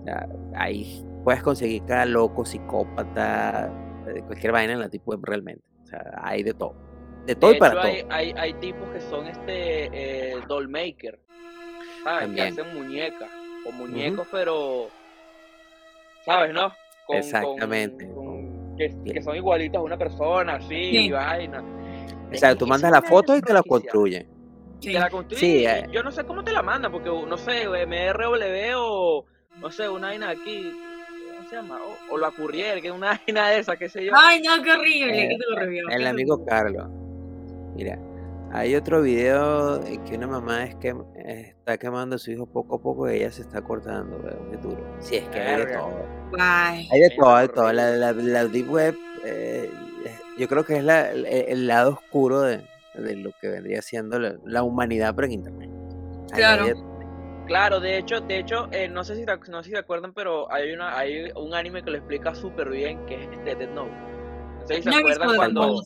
O 0.00 0.02
sea, 0.04 0.28
ahí 0.56 1.04
puedes 1.24 1.42
conseguir 1.42 1.84
cada 1.84 2.06
loco, 2.06 2.44
psicópata, 2.44 3.70
eh, 4.08 4.22
cualquier 4.26 4.52
vaina 4.52 4.72
en 4.72 4.80
la 4.80 4.88
Deep 4.88 5.02
Web 5.06 5.20
realmente. 5.22 5.62
O 5.84 5.86
sea, 5.86 6.02
hay 6.22 6.42
de 6.42 6.54
todo. 6.54 6.74
De 7.26 7.34
todo 7.34 7.50
De 7.50 7.56
y 7.56 7.60
para 7.60 7.72
hecho, 7.74 7.80
todo. 8.06 8.14
hay, 8.14 8.30
hay, 8.30 8.34
hay 8.38 8.54
tipos 8.54 8.88
que 8.90 9.00
son 9.00 9.26
este 9.26 9.90
eh, 10.32 10.36
doll 10.48 10.68
maker, 10.68 11.18
¿sabes? 12.04 12.28
Que 12.34 12.42
hacen 12.42 12.74
muñecas 12.74 13.28
o 13.66 13.72
muñecos, 13.72 14.26
pero, 14.30 14.88
¿sabes, 16.24 16.52
no? 16.54 16.72
Con- 17.06 17.16
Exactamente. 17.16 18.06
con- 18.12 18.24
con- 18.24 18.76
que, 18.76 18.94
que 19.12 19.22
son 19.22 19.34
igualitos 19.36 19.78
a 19.78 19.82
una 19.82 19.96
persona, 19.96 20.54
así, 20.56 20.68
Sí. 20.68 20.96
y 21.06 21.10
vaina. 21.10 21.62
O 22.32 22.36
sea, 22.36 22.54
tú 22.54 22.66
mandas 22.66 22.90
la 22.92 23.02
foto 23.02 23.36
y 23.36 23.40
te 23.40 23.52
la 23.52 23.62
construyen. 23.62 24.28
Y 24.80 24.86
Sí. 24.88 24.92
te 24.92 24.98
la 25.00 25.08
construyen. 25.10 25.40
Sí, 25.40 25.64
eh. 25.66 25.86
Yo 25.90 26.02
no 26.02 26.10
sé 26.12 26.24
cómo 26.24 26.44
te 26.44 26.52
la 26.52 26.62
mandan, 26.62 26.92
porque 26.92 27.08
no 27.08 27.36
sé, 27.38 27.66
MRW 27.66 28.74
o 28.76 29.24
no 29.60 29.70
sé, 29.70 29.88
una 29.88 30.08
vaina 30.08 30.28
aquí. 30.30 30.72
¿Cómo 31.36 31.48
se 31.48 31.56
llama? 31.56 31.80
O, 32.10 32.14
o 32.14 32.18
la 32.18 32.30
courier, 32.30 32.80
que 32.82 32.88
es 32.88 32.92
una 32.94 33.18
vaina 33.26 33.48
de 33.48 33.58
esa, 33.60 33.76
qué 33.76 33.88
sé 33.88 34.04
yo. 34.04 34.12
Ay, 34.14 34.42
no, 34.42 34.62
qué 34.62 34.72
horrible. 34.72 35.24
Eh, 35.24 35.28
¿Qué 35.30 35.36
te 35.38 35.44
lo 35.50 35.56
revió? 35.58 35.88
El 35.88 36.06
amigo 36.06 36.44
Carlos. 36.44 36.86
Mira, 37.76 37.98
hay 38.52 38.74
otro 38.74 39.02
video 39.02 39.84
en 39.84 40.02
que 40.04 40.16
una 40.16 40.26
mamá 40.26 40.64
es 40.64 40.74
que 40.76 40.94
está 41.24 41.76
quemando 41.78 42.16
a 42.16 42.18
su 42.18 42.30
hijo 42.30 42.46
poco 42.46 42.76
a 42.76 42.80
poco 42.80 43.10
y 43.10 43.16
ella 43.16 43.30
se 43.30 43.42
está 43.42 43.60
cortando, 43.62 44.18
muy 44.48 44.56
duro. 44.58 44.82
Sí, 44.98 45.16
es 45.16 45.28
que 45.28 45.38
hay 45.40 45.64
de 45.66 45.72
todo. 45.74 46.06
Ay. 46.38 46.88
Hay 46.90 47.00
de 47.00 47.06
Es 47.06 47.16
todo, 47.16 47.34
hay 47.34 47.48
de 47.48 47.52
todo. 47.54 47.72
La, 47.72 47.88
horrible. 47.90 48.32
la, 48.32 48.42
la 48.42 48.48
Deep 48.48 48.70
Web, 48.70 48.96
eh, 49.24 49.70
yo 50.38 50.48
creo 50.48 50.64
que 50.64 50.76
es 50.78 50.84
la, 50.84 51.10
el, 51.10 51.26
el 51.26 51.66
lado 51.66 51.92
oscuro 51.92 52.40
de, 52.42 52.62
de 52.94 53.16
lo 53.16 53.30
que 53.40 53.48
vendría 53.48 53.82
siendo 53.82 54.18
la, 54.18 54.36
la 54.44 54.62
humanidad, 54.62 55.14
pero 55.14 55.26
en 55.26 55.32
Internet. 55.32 55.70
Claro. 56.32 56.64
de- 56.66 56.96
Claro, 57.46 57.78
de 57.78 57.98
hecho, 57.98 58.20
de 58.22 58.40
hecho, 58.40 58.66
eh, 58.72 58.88
no 58.88 59.04
sé 59.04 59.14
si 59.14 59.24
te- 59.24 59.36
no 59.50 59.62
sé 59.62 59.68
si 59.68 59.70
se 59.70 59.78
acuerdan, 59.78 60.12
pero 60.12 60.50
hay 60.52 60.72
una, 60.72 60.98
hay 60.98 61.30
un 61.36 61.54
anime 61.54 61.84
que 61.84 61.90
lo 61.92 61.96
explica 61.98 62.34
súper 62.34 62.70
bien, 62.70 63.06
que 63.06 63.22
es 63.22 63.28
este 63.30 63.54
Death 63.54 63.70
Note. 63.70 63.90
No 63.92 64.66
sé 64.66 64.74
si 64.76 64.82
se 64.82 64.88
acuerdan 64.96 65.36
cuando. 65.36 65.82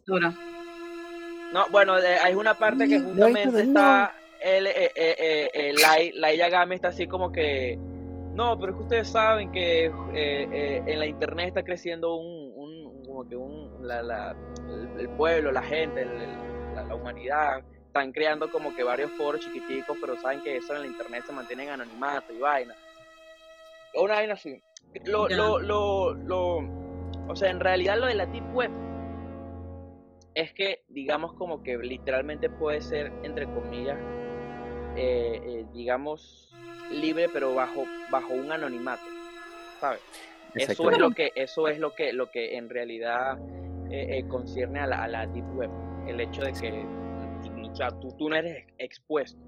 No, 1.53 1.69
bueno, 1.71 1.99
eh, 1.99 2.17
hay 2.23 2.35
una 2.35 2.55
parte 2.55 2.89
que 2.89 2.99
Mm, 2.99 3.05
justamente 3.05 3.63
está 3.63 4.15
el, 4.41 4.67
eh, 4.67 4.73
eh, 4.77 4.93
eh, 5.19 5.51
eh, 5.53 5.73
Lai, 5.81 6.13
Lai 6.13 6.37
Yagami 6.37 6.75
está 6.77 6.89
así 6.89 7.07
como 7.07 7.31
que 7.33 7.77
no, 8.33 8.59
pero 8.59 8.73
es 8.73 8.77
que 8.77 8.83
ustedes 8.85 9.09
saben 9.09 9.51
que 9.51 9.87
eh, 9.87 9.93
eh, 10.15 10.83
en 10.87 10.99
la 10.99 11.07
internet 11.07 11.49
está 11.49 11.63
creciendo 11.65 12.15
un, 12.15 12.53
un 12.55 13.05
como 13.05 13.29
que 13.29 13.37
un 13.37 13.87
la, 13.87 14.03
la- 14.03 14.37
el, 14.69 15.01
el 15.01 15.09
pueblo, 15.11 15.51
la 15.51 15.63
gente, 15.63 16.03
el- 16.03 16.09
el- 16.13 16.75
la, 16.75 16.85
la 16.85 16.95
humanidad 16.95 17.63
están 17.87 18.13
creando 18.13 18.49
como 18.53 18.73
que 18.75 18.85
varios 18.85 19.11
foros 19.13 19.41
chiquiticos, 19.41 19.99
pero 20.01 20.17
saben 20.21 20.41
que 20.43 20.57
eso 20.57 20.75
en 20.77 20.83
la 20.83 20.87
internet 20.87 21.25
se 21.27 21.33
mantiene 21.33 21.65
en 21.65 21.71
anonimato 21.71 22.33
y 22.33 22.39
vaina. 22.39 22.75
Una 23.95 24.15
vaina 24.15 24.35
así. 24.35 24.63
Lo, 25.05 25.29
lo, 25.29 25.59
lo, 25.59 26.15
lo, 26.15 26.59
o 27.29 27.35
sea, 27.37 27.51
en 27.51 27.59
realidad 27.61 27.99
lo 27.99 28.07
de 28.07 28.15
la 28.15 28.27
Deep 28.27 28.55
Web 28.55 28.71
es 30.35 30.53
que, 30.53 30.83
digamos, 30.89 31.33
como 31.35 31.63
que 31.63 31.77
literalmente 31.79 32.49
puede 32.49 32.81
ser, 32.81 33.13
entre 33.23 33.47
comillas, 33.47 33.99
eh, 34.97 35.41
eh, 35.45 35.67
digamos, 35.73 36.53
libre, 36.91 37.29
pero 37.33 37.55
bajo, 37.55 37.85
bajo 38.11 38.33
un 38.35 38.51
anonimato, 38.53 39.03
¿sabes? 39.81 40.01
Eso 40.55 40.91
es 40.91 40.99
lo 40.99 41.11
que, 41.11 41.33
eso 41.35 41.69
es 41.69 41.79
lo 41.79 41.95
que, 41.95 42.13
lo 42.13 42.31
que 42.31 42.57
en 42.57 42.69
realidad 42.69 43.39
eh, 43.91 44.19
eh, 44.19 44.29
concierne 44.29 44.81
a 44.81 44.87
la, 44.87 45.03
a 45.03 45.09
la 45.09 45.27
Deep 45.27 45.47
Web. 45.57 45.71
El 46.07 46.21
hecho 46.21 46.43
de 46.43 46.53
que, 46.53 46.85
o 47.69 47.75
sea, 47.75 47.89
tú, 48.01 48.09
tú 48.19 48.29
no 48.29 48.37
eres 48.37 48.67
expuesto. 48.79 49.41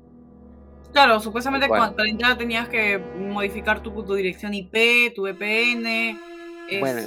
Claro, 0.93 1.21
supuestamente 1.21 1.69
para 1.69 1.95
entrar 2.07 2.37
tenías 2.37 2.69
que 2.69 2.99
modificar 2.99 3.83
tu, 3.83 3.91
tu 4.05 4.15
dirección 4.15 4.53
IP, 4.53 5.15
tu 5.15 5.23
VPN. 5.23 6.19
Es, 6.75 6.81
Bueno, 6.81 7.01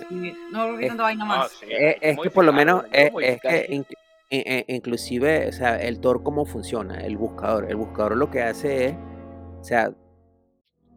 no 0.52 0.64
creo 0.66 0.78
que 0.78 0.86
es- 0.88 0.98
vaina 0.98 1.26
más. 1.26 1.52
sí, 1.52 1.66
Eh, 1.70 1.98
hay 2.02 2.10
es 2.12 2.20
que 2.20 2.30
por 2.30 2.46
lo 2.46 2.54
menos 2.54 2.84
es, 2.92 3.12
que 3.42 3.58
eh, 3.58 3.86
eh, 4.32 4.66
inclusive, 4.70 5.48
o 5.48 5.52
sea, 5.52 5.78
el 5.82 6.00
Tor 6.00 6.24
cómo 6.24 6.46
funciona, 6.46 7.00
el 7.02 7.18
buscador. 7.18 7.70
El 7.70 7.76
buscador 7.76 8.18
lo 8.18 8.30
que 8.32 8.42
hace 8.42 8.86
es, 8.88 8.96
o 9.60 9.64
sea, 9.64 9.92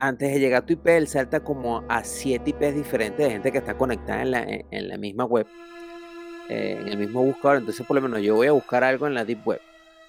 antes 0.00 0.32
de 0.32 0.40
llegar 0.40 0.62
a 0.62 0.66
tu 0.66 0.72
IP, 0.74 0.86
él 0.96 1.08
salta 1.08 1.40
como 1.40 1.84
a 1.88 2.04
7 2.04 2.50
IPs 2.50 2.74
diferentes 2.74 3.26
de 3.26 3.32
gente 3.32 3.52
que 3.52 3.58
está 3.58 3.76
conectada 3.76 4.22
en 4.22 4.30
la, 4.30 4.42
en, 4.42 4.64
en 4.70 4.88
la 4.88 4.96
misma 4.96 5.24
web, 5.24 5.46
eh, 6.48 6.78
en 6.80 6.88
el 6.88 6.98
mismo 6.98 7.22
buscador. 7.24 7.58
Entonces, 7.58 7.86
por 7.86 7.96
lo 7.96 8.02
menos 8.02 8.20
yo 8.22 8.36
voy 8.36 8.46
a 8.46 8.52
buscar 8.52 8.82
algo 8.84 9.06
en 9.06 9.14
la 9.14 9.24
Deep 9.24 9.46
Web. 9.46 9.60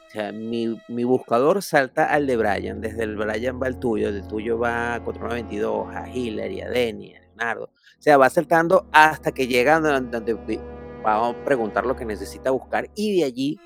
O 0.08 0.12
sea, 0.12 0.32
mi, 0.32 0.80
mi 0.88 1.04
buscador 1.04 1.62
salta 1.62 2.06
al 2.06 2.26
de 2.26 2.36
Brian, 2.38 2.82
desde 2.82 3.04
el 3.04 3.16
Brian 3.16 3.62
va 3.62 3.68
al 3.68 3.80
tuyo, 3.80 4.12
del 4.12 4.28
tuyo 4.28 4.58
va 4.58 4.96
a 4.96 5.04
4922, 5.04 5.96
a 5.96 6.10
Hillary, 6.10 6.62
a 6.62 6.70
Denny, 6.70 7.14
a 7.16 7.22
Leonardo. 7.40 7.66
O 7.66 8.02
sea, 8.02 8.18
va 8.18 8.30
saltando 8.30 8.86
hasta 8.92 9.32
que 9.32 9.48
llega 9.48 9.80
donde, 9.80 10.20
donde 10.20 10.60
va 11.06 11.30
a 11.30 11.46
preguntar 11.46 11.86
lo 11.86 11.96
que 11.96 12.06
necesita 12.06 12.52
buscar 12.52 12.90
y 12.96 13.20
de 13.20 13.26
allí 13.26 13.60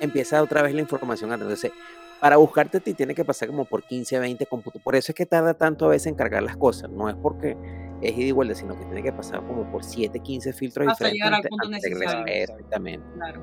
empieza 0.00 0.42
otra 0.42 0.62
vez 0.62 0.74
la 0.74 0.80
información. 0.80 1.32
Entonces, 1.32 1.72
para 2.20 2.36
buscarte 2.36 2.78
a 2.78 2.80
ti 2.80 2.94
tiene 2.94 3.14
que 3.14 3.24
pasar 3.24 3.48
como 3.48 3.64
por 3.64 3.82
15, 3.82 4.18
20 4.18 4.46
cómputos. 4.46 4.82
Por 4.82 4.96
eso 4.96 5.12
es 5.12 5.16
que 5.16 5.26
tarda 5.26 5.54
tanto 5.54 5.86
a 5.86 5.88
veces 5.88 6.08
en 6.08 6.14
cargar 6.14 6.42
las 6.42 6.56
cosas. 6.56 6.90
No 6.90 7.08
es 7.08 7.14
porque 7.16 7.56
es 8.00 8.12
ida 8.16 8.26
y 8.26 8.32
vuelta, 8.32 8.54
sino 8.54 8.76
que 8.76 8.84
tiene 8.84 9.02
que 9.02 9.12
pasar 9.12 9.40
como 9.46 9.70
por 9.70 9.84
7, 9.84 10.18
15 10.20 10.52
filtros 10.52 10.88
Hasta 10.88 11.06
diferentes. 11.08 11.24
llegar 11.24 11.34
al 11.34 11.48
punto 11.48 11.68
necesario. 11.68 12.24
Exactamente. 12.26 13.06
Claro. 13.14 13.40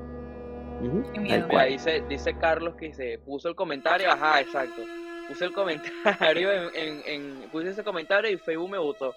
Tal 0.78 1.22
miedo. 1.22 1.46
Mira, 1.48 1.64
dice, 1.64 2.02
dice 2.06 2.36
Carlos 2.38 2.74
que 2.76 2.92
se 2.92 3.18
puso 3.18 3.48
el 3.48 3.54
comentario, 3.54 4.10
ajá, 4.10 4.40
exacto. 4.42 4.82
Puse 5.26 5.46
el 5.46 5.52
comentario 5.52 6.52
en, 6.52 6.68
en, 6.74 7.02
en- 7.06 7.48
puse 7.50 7.70
ese 7.70 7.82
comentario 7.82 8.30
y 8.30 8.36
Facebook 8.36 8.70
me 8.70 8.78
votó. 8.78 9.14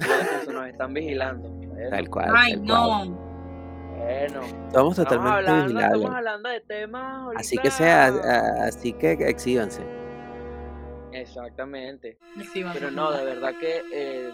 Puse, 0.00 0.52
nos 0.52 0.66
están 0.68 0.94
vigilando. 0.94 1.48
Bueno, 1.50 1.90
Tal 1.90 2.08
cual. 2.10 2.30
Ay, 2.36 2.52
tal 2.54 2.66
cual. 2.66 3.10
no. 3.10 3.16
bueno. 3.96 4.40
Estamos 4.66 4.66
Estamos 4.68 4.96
totalmente 4.96 5.36
hablando, 5.38 5.64
vigilables. 5.66 5.96
estamos 5.98 6.16
hablando 6.16 6.48
de 6.48 6.60
temas 6.60 7.36
Así 7.36 7.58
que 7.58 7.70
sea, 7.70 8.06
así 8.66 8.92
que 8.94 9.12
exhíbanse. 9.12 9.82
Exactamente. 11.12 12.18
Pero 12.72 12.90
no, 12.90 13.12
de 13.12 13.24
verdad 13.24 13.52
que. 13.58 13.82
eh, 13.92 14.30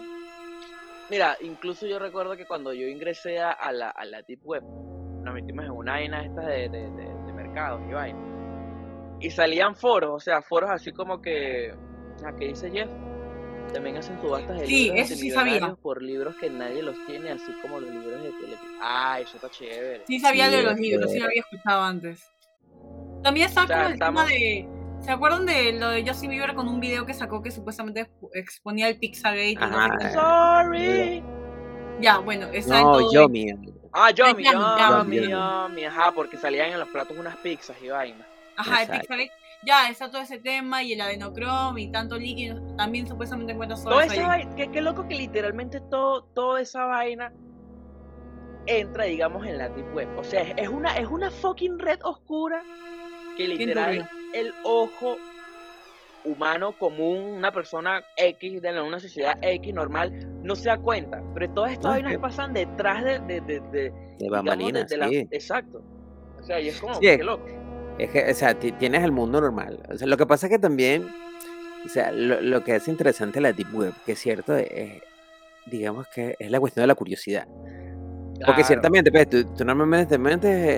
mira, 1.09 1.35
incluso 1.41 1.85
yo 1.87 1.99
recuerdo 1.99 2.35
que 2.37 2.45
cuando 2.45 2.73
yo 2.73 2.87
ingresé 2.87 3.39
a, 3.39 3.71
la, 3.71 3.89
a 3.89 4.05
la 4.05 4.21
Deep 4.21 4.41
Web, 4.45 4.63
nos 5.23 5.33
metimos 5.33 5.65
en 5.65 5.71
una 5.71 5.93
vaina 5.93 6.23
esta 6.23 6.41
de, 6.41 6.69
de, 6.69 6.89
de, 6.91 7.05
de 7.25 7.33
mercados 7.33 7.81
y 7.89 7.93
vaina. 7.93 8.19
Y 9.19 9.31
salían 9.31 9.75
foros, 9.75 10.11
o 10.13 10.19
sea, 10.19 10.41
foros 10.41 10.69
así 10.69 10.91
como 10.91 11.21
que. 11.21 11.73
¿A 12.25 12.35
qué 12.35 12.47
dice 12.49 12.69
Jeff? 12.71 12.89
También 13.77 13.97
hacen 13.97 14.19
subastas 14.19 14.59
de 14.59 14.65
Sí, 14.65 14.83
libros 14.85 14.99
eso 15.11 15.15
sí 15.19 15.29
sabía. 15.29 15.75
por 15.75 16.01
libros 16.01 16.35
que 16.37 16.49
nadie 16.49 16.81
los 16.81 16.95
tiene, 17.05 17.29
así 17.29 17.51
como 17.61 17.79
los 17.79 17.91
libros 17.91 18.23
de 18.23 18.31
tele. 18.31 18.57
Ah, 18.81 19.19
eso 19.21 19.35
está 19.35 19.49
chévere. 19.51 20.03
Sí 20.07 20.19
sabía 20.19 20.49
Sí, 20.49 20.55
de 20.55 20.63
los 20.63 20.73
es 20.73 20.79
libros, 20.79 21.11
sí 21.11 21.13
que- 21.13 21.19
lo 21.19 21.25
había 21.27 21.41
escuchado 21.41 21.81
antes. 21.83 22.27
También 23.21 23.47
está 23.47 23.63
O 23.65 23.67
sea, 23.67 23.77
como 23.77 23.89
el 23.89 23.99
tema 23.99 24.25
de... 24.25 24.67
¿Se 25.01 25.11
acuerdan 25.11 25.45
de 25.45 25.73
lo 25.73 25.89
de 25.89 26.03
Justin 26.07 26.31
Bieber 26.31 26.55
con 26.55 26.67
un 26.67 26.79
video 26.79 27.05
que 27.05 27.13
sacó 27.13 27.43
que 27.43 27.51
supuestamente 27.51 28.07
expo- 28.07 28.31
exponía 28.33 28.87
el 28.89 28.97
Pixagate? 28.97 29.51
y 29.51 29.55
no 29.55 29.99
sé? 29.99 30.11
Sorry. 30.13 31.23
Ya, 32.01 32.17
bueno, 32.17 32.47
está 32.51 32.79
en 32.79 32.83
No, 32.85 32.91
todo 32.93 33.13
yo 33.13 33.19
esto. 33.21 33.29
mío. 33.29 33.55
Ah, 33.93 34.09
Yomi, 34.09 34.43
Yomi, 34.43 34.55
Yummy. 35.15 35.29
Yomi, 35.29 35.85
ajá, 35.85 36.11
porque 36.13 36.37
salían 36.37 36.71
en 36.71 36.79
los 36.79 36.87
platos 36.89 37.15
unas 37.15 37.35
pizzas 37.37 37.77
y 37.81 37.89
vaina. 37.89 38.25
Ajá, 38.55 38.77
el 38.81 38.87
Exacto. 38.89 39.07
Ya, 39.65 39.89
está 39.89 40.09
todo 40.09 40.21
ese 40.21 40.37
tema 40.39 40.83
y 40.83 40.93
el 40.93 41.01
adenocrom 41.01 41.77
y 41.77 41.91
tanto 41.91 42.17
líquido. 42.17 42.61
También 42.77 43.07
supuestamente 43.07 43.53
encuentras 43.53 43.81
sodas 43.83 44.11
esa 44.13 44.27
vaina, 44.27 44.55
qué, 44.55 44.71
qué 44.71 44.81
loco 44.81 45.07
que 45.07 45.15
literalmente 45.15 45.81
todo, 45.89 46.23
toda 46.33 46.61
esa 46.61 46.85
vaina 46.85 47.33
entra, 48.67 49.05
digamos, 49.05 49.45
en 49.45 49.57
la 49.57 49.69
deep 49.69 49.93
web. 49.95 50.07
O 50.17 50.23
sea, 50.23 50.41
es- 50.41 50.69
una, 50.69 50.95
es 50.97 51.07
una 51.07 51.31
fucking 51.31 51.79
red 51.79 51.99
oscura 52.03 52.63
que 53.37 53.47
literal 53.47 54.09
el 54.33 54.53
ojo 54.63 55.17
humano 56.25 56.73
común, 56.73 57.17
una 57.37 57.51
persona 57.51 58.03
X 58.17 58.61
de 58.61 58.71
la- 58.71 58.83
una 58.83 58.99
sociedad 58.99 59.37
X 59.41 59.73
normal, 59.73 60.11
no 60.43 60.55
se 60.55 60.65
da 60.69 60.77
cuenta. 60.77 61.21
Pero 61.33 61.49
todas 61.53 61.71
estas 61.71 61.91
vainas 61.91 62.11
que- 62.13 62.19
pasan 62.19 62.53
detrás 62.53 63.03
de, 63.03 63.19
de, 63.19 63.41
de, 63.41 63.59
de- 63.59 63.69
De 63.71 63.91
digamos, 64.19 64.45
bambalinas, 64.45 64.87
de- 64.89 64.95
de 64.95 64.97
la- 64.97 65.09
sí. 65.09 65.27
Exacto. 65.31 65.81
O 66.39 66.43
sea, 66.43 66.59
y 66.59 66.67
es 66.69 66.79
como, 66.79 66.93
Sí, 66.95 67.01
qué 67.01 67.23
loco. 67.23 67.45
Es 67.97 68.09
que, 68.11 68.29
o 68.29 68.33
sea, 68.35 68.53
ti- 68.53 68.71
tienes 68.73 69.03
el 69.03 69.11
mundo 69.11 69.41
normal. 69.41 69.79
O 69.91 69.97
sea, 69.97 70.07
lo 70.07 70.17
que 70.17 70.25
pasa 70.25 70.47
es 70.47 70.51
que 70.51 70.59
también, 70.59 71.07
o 71.85 71.89
sea, 71.89 72.11
lo, 72.11 72.41
lo 72.41 72.63
que 72.63 72.73
hace 72.73 72.91
interesante 72.91 73.41
la 73.41 73.53
Deep 73.53 73.73
Web, 73.73 73.93
que 74.05 74.11
es 74.13 74.19
cierto, 74.19 74.55
es, 74.55 75.01
digamos 75.65 76.07
que 76.13 76.35
es 76.39 76.51
la 76.51 76.59
cuestión 76.59 76.83
de 76.83 76.87
la 76.87 76.95
curiosidad. 76.95 77.47
Porque 77.47 78.43
Claro. 78.61 78.63
ciertamente, 78.67 79.11
pues, 79.11 79.27
tú, 79.29 79.43
tú 79.55 79.65
normalmente 79.65 80.15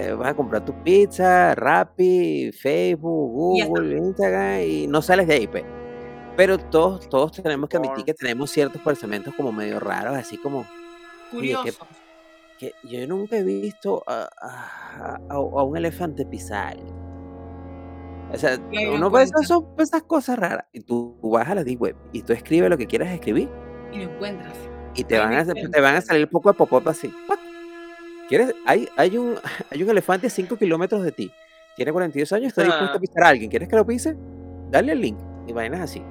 eh, 0.08 0.14
vas 0.14 0.30
a 0.30 0.34
comprar 0.34 0.64
tu 0.64 0.74
pizza, 0.82 1.54
Rappi, 1.56 2.52
Facebook, 2.54 3.58
Y. 3.58 3.66
Google, 3.66 3.98
Instagram, 3.98 4.62
y 4.62 4.88
no 4.88 5.02
sales 5.02 5.28
de 5.28 5.34
ahí, 5.34 5.48
pues. 5.48 5.66
Pero 6.38 6.58
todos, 6.58 7.10
todos 7.10 7.34
tenemos 7.34 7.70
que 7.70 7.76
admitir 7.76 8.06
que 8.06 8.14
tenemos 8.14 8.50
ciertos 8.50 8.82
pensamientos 8.82 9.34
como 9.36 9.52
medio 9.52 9.78
raros, 9.82 10.16
así 10.16 10.38
como, 10.38 10.60
Oye, 11.34 11.50
qué- 11.50 11.56
Curioso. 11.74 11.88
que 12.58 12.74
yo 12.84 13.06
nunca 13.08 13.36
he 13.36 13.44
visto 13.44 14.04
a, 14.08 14.30
a- 14.42 15.16
a- 15.30 15.36
a 15.36 15.40
un 15.64 15.76
elefante 15.76 16.26
pisar. 16.26 16.78
O 18.32 18.38
sea, 18.38 18.58
uno 18.94 19.10
ve 19.10 19.24
esas, 19.24 19.32
encuentra. 19.42 19.44
son 19.48 19.66
esas 19.80 20.04
cosas 20.04 20.38
raras. 20.40 20.66
Y 20.72 20.82
tú 20.82 21.18
vas 21.24 21.48
a 21.48 21.56
la 21.56 21.64
Deep 21.64 21.82
Web 21.82 21.96
y 22.12 22.22
tú 22.22 22.34
escribes 22.34 22.70
lo 22.70 22.78
que 22.78 22.88
quieras 22.88 23.10
escribir. 23.12 23.50
Y 23.92 23.98
lo 23.98 24.04
encuentras. 24.12 24.54
Y 24.96 25.04
te 25.04 25.18
van, 25.18 25.34
a, 25.34 25.46
te 25.46 25.82
van 25.82 25.96
a 25.96 26.02
salir 26.02 26.28
poco 26.30 26.50
a 26.50 26.54
pop 26.54 26.88
así. 26.88 27.14
¿Quieres? 28.28 28.54
Hay, 28.66 28.88
hay, 28.98 29.18
un, 29.18 29.36
hay 29.72 29.84
un 29.84 29.90
elefante 29.90 30.28
a 30.28 30.30
5 30.30 30.58
kilómetros 30.58 31.04
de 31.04 31.12
ti. 31.12 31.32
Tiene 31.76 31.92
42 31.92 32.32
años, 32.34 32.48
está 32.50 32.64
dispuesto 32.64 32.94
a 32.94 32.98
Ah. 32.98 33.00
pisar 33.00 33.24
a 33.24 33.28
alguien. 33.30 33.50
¿Quieres 33.50 33.68
que 33.70 33.76
lo 33.76 33.86
pise? 33.86 34.16
Dale 34.70 34.92
el 34.92 35.02
link. 35.02 35.18
Y 35.48 35.54
vainas 35.54 35.82
así. 35.82 36.04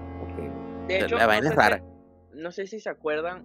De 0.89 1.01
la- 1.01 1.07
hecho, 1.07 1.17
la 1.17 1.27
vaina 1.27 1.45
no 1.45 1.51
es 1.51 1.57
rara. 1.57 1.77
si- 1.79 2.39
no 2.41 2.51
sé 2.53 2.67
si 2.67 2.81
se 2.81 2.89
acuerdan, 2.89 3.45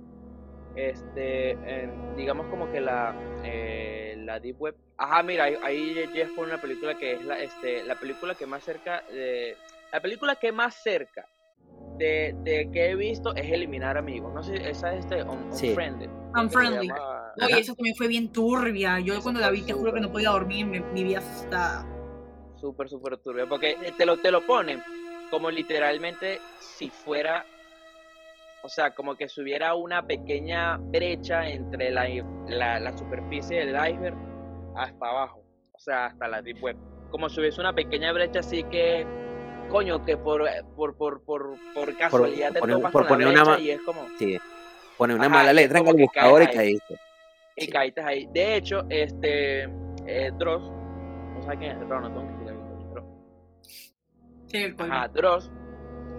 este, 0.76 1.52
en- 1.52 2.16
digamos 2.16 2.48
como 2.48 2.72
que 2.72 2.82
la, 2.82 3.16
eh, 3.44 4.16
la 4.20 4.40
Deep 4.40 4.60
Web. 4.62 4.76
Ajá, 4.98 5.24
mira, 5.24 5.46
ahí, 5.46 5.58
ahí 5.64 5.96
Jeff 6.14 6.32
pone 6.36 6.54
una 6.54 6.62
película 6.62 6.98
que 6.98 7.14
es 7.14 7.26
la, 7.26 7.40
este, 7.40 7.84
la 7.84 7.96
película 7.96 8.36
que 8.36 8.46
más 8.46 8.64
cerca, 8.64 9.04
de, 9.12 9.56
la 9.92 10.00
película 10.02 10.36
que 10.36 10.52
más 10.52 10.76
cerca 10.76 11.28
de, 11.98 12.34
de 12.44 12.70
que 12.72 12.92
he 12.92 12.96
visto 12.96 13.36
es 13.36 13.52
Eliminar 13.52 13.98
Amigos. 13.98 14.34
No 14.34 14.44
sé, 14.44 14.56
esa 14.70 14.94
es 14.94 15.00
este, 15.06 15.24
Un- 15.24 15.52
Sí. 15.54 15.70
Unfriended. 15.70 16.10
Unfriendly. 16.36 16.88
llama. 16.88 17.34
Oye, 17.38 17.46
Ajá. 17.54 17.58
eso 17.60 17.76
también 17.76 17.96
fue 17.96 18.08
bien 18.08 18.32
turbia. 18.32 19.00
Yo 19.00 19.14
Eso 19.14 19.24
cuando 19.24 19.42
la 19.42 19.50
vi 19.50 19.62
te 19.64 19.74
juro 19.74 19.94
que 19.94 20.00
no 20.00 20.12
podía 20.12 20.30
dormir, 20.30 20.66
me, 20.66 20.80
mi 20.80 21.04
vida 21.04 21.20
asustada. 21.20 21.86
Súper, 22.60 22.90
súper 22.90 23.18
turbio. 23.18 23.48
Porque 23.50 23.76
te 23.98 24.06
lo, 24.06 24.18
te 24.18 24.32
lo 24.32 24.42
ponen 24.46 24.82
como 25.30 25.50
literalmente 25.52 26.40
si 26.60 26.90
fuera. 26.90 27.46
O 28.66 28.70
sea, 28.70 28.92
como 28.96 29.16
que 29.16 29.28
si 29.28 29.42
hubiera 29.42 29.76
una 29.76 30.06
pequeña 30.08 30.78
brecha 30.78 31.48
entre 31.50 31.92
la, 31.92 32.08
la, 32.48 32.80
la 32.80 32.98
superficie 32.98 33.66
del 33.66 33.76
iceberg 33.76 34.16
hasta 34.76 35.06
abajo. 35.06 35.44
O 35.74 35.80
sea, 35.80 36.06
hasta 36.08 36.28
la 36.30 36.42
deep 36.42 36.64
web. 36.64 36.78
Como 37.12 37.28
si 37.30 37.42
hubiese 37.42 37.60
una 37.60 37.74
pequeña 37.74 38.12
brecha 38.14 38.40
así 38.40 38.64
que. 38.64 39.06
Coño, 39.70 40.04
que 40.06 40.18
por, 40.18 40.44
por, 40.76 40.96
por, 40.96 41.24
por, 41.24 41.56
por 41.74 41.98
casualidad 41.98 42.52
te 42.54 42.60
poner- 42.60 42.76
topas 42.78 42.92
por 42.92 43.08
con 43.08 43.20
la 43.20 43.26
poner 43.26 43.28
una 43.28 43.44
brecha 43.44 43.58
ma- 43.60 43.60
y 43.66 43.70
es 43.72 43.82
como. 43.82 44.08
Sí. 44.18 44.38
Pone 44.98 45.16
una 45.16 45.26
Ajá, 45.26 45.36
mala 45.36 45.54
letra 45.54 45.80
en 45.80 45.88
el 45.88 45.96
buscador 45.96 46.44
y 46.44 46.48
caíste. 46.48 46.94
Y 47.56 47.62
Sí. 47.66 47.72
caíste 47.72 48.02
ahí. 48.02 48.28
De 48.32 48.56
hecho, 48.56 48.84
este. 48.90 49.64
Eh, 50.06 50.32
Dross. 50.38 50.64
No 51.36 51.42
sé 51.44 51.58
quién 51.58 51.72
es 51.82 51.88
Dross, 51.88 52.02
no 52.02 52.08
tengo 52.08 52.22
que 52.22 52.34
explicar. 52.34 52.56
Dross. 52.94 53.06
Sí, 54.48 54.58
el 54.58 55.14
Dross. 55.14 55.52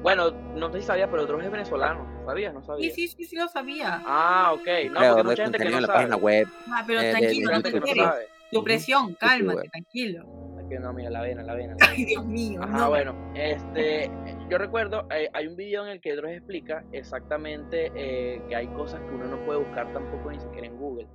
Bueno, 0.05 0.31
no 0.55 0.71
sé 0.71 0.81
si 0.83 0.87
sabías, 0.87 1.09
pero 1.11 1.25
Dross 1.27 1.43
es 1.45 1.51
venezolano. 1.51 2.07
¿Sabías? 2.27 2.53
No 2.53 2.61
Sí, 2.61 2.67
sabía. 2.67 2.91
sí, 2.95 3.09
sí, 3.09 3.25
sí 3.25 3.37
lo 3.37 3.49
sabía. 3.49 4.03
Ah, 4.05 4.53
ok. 4.53 4.61
No, 4.91 5.01
porque 5.01 5.15
de 5.17 5.23
mucha 5.25 5.43
gente 5.45 5.59
que 5.59 5.65
no 5.65 5.71
en 5.77 5.81
la 5.81 5.87
sabe. 5.87 5.99
página 5.99 6.17
web. 6.17 6.47
Ah, 6.71 6.85
pero 6.87 7.01
eh, 7.01 7.05
de- 7.07 7.11
tranquilo, 7.13 7.49
de 7.49 7.57
no 7.57 7.63
te 7.63 7.73
que 7.73 7.81
no 7.81 7.87
alteres. 7.87 8.05
sabe. 8.05 8.25
Tu 8.53 8.63
presión, 8.65 9.15
cálmate, 9.15 9.69
tranquilo. 9.71 10.25
Que 10.69 10.79
no, 10.79 10.93
mira, 10.93 11.09
la 11.11 11.23
vena, 11.23 11.43
la 11.43 11.55
vena. 11.55 11.75
Ay, 11.81 12.05
Dios 12.05 12.25
mío. 12.27 12.61
Ajá, 12.63 12.77
no. 12.79 12.89
bueno, 12.91 13.33
este, 13.35 14.11
yo 14.51 14.59
recuerdo, 14.59 15.07
eh, 15.11 15.29
hay 15.33 15.47
un 15.47 15.57
video 15.57 15.85
en 15.87 15.93
el 15.93 16.01
que 16.03 16.15
Dross 16.17 16.33
explica 16.33 16.85
exactamente 16.93 17.91
eh, 17.95 18.43
que 18.49 18.57
hay 18.57 18.67
cosas 18.69 19.01
que 19.01 19.09
uno 19.15 19.25
no 19.27 19.39
puede 19.47 19.59
buscar 19.61 19.91
tampoco 19.95 20.31
ni 20.31 20.39
siquiera 20.41 20.67
en 20.67 20.77
Google. 20.79 21.07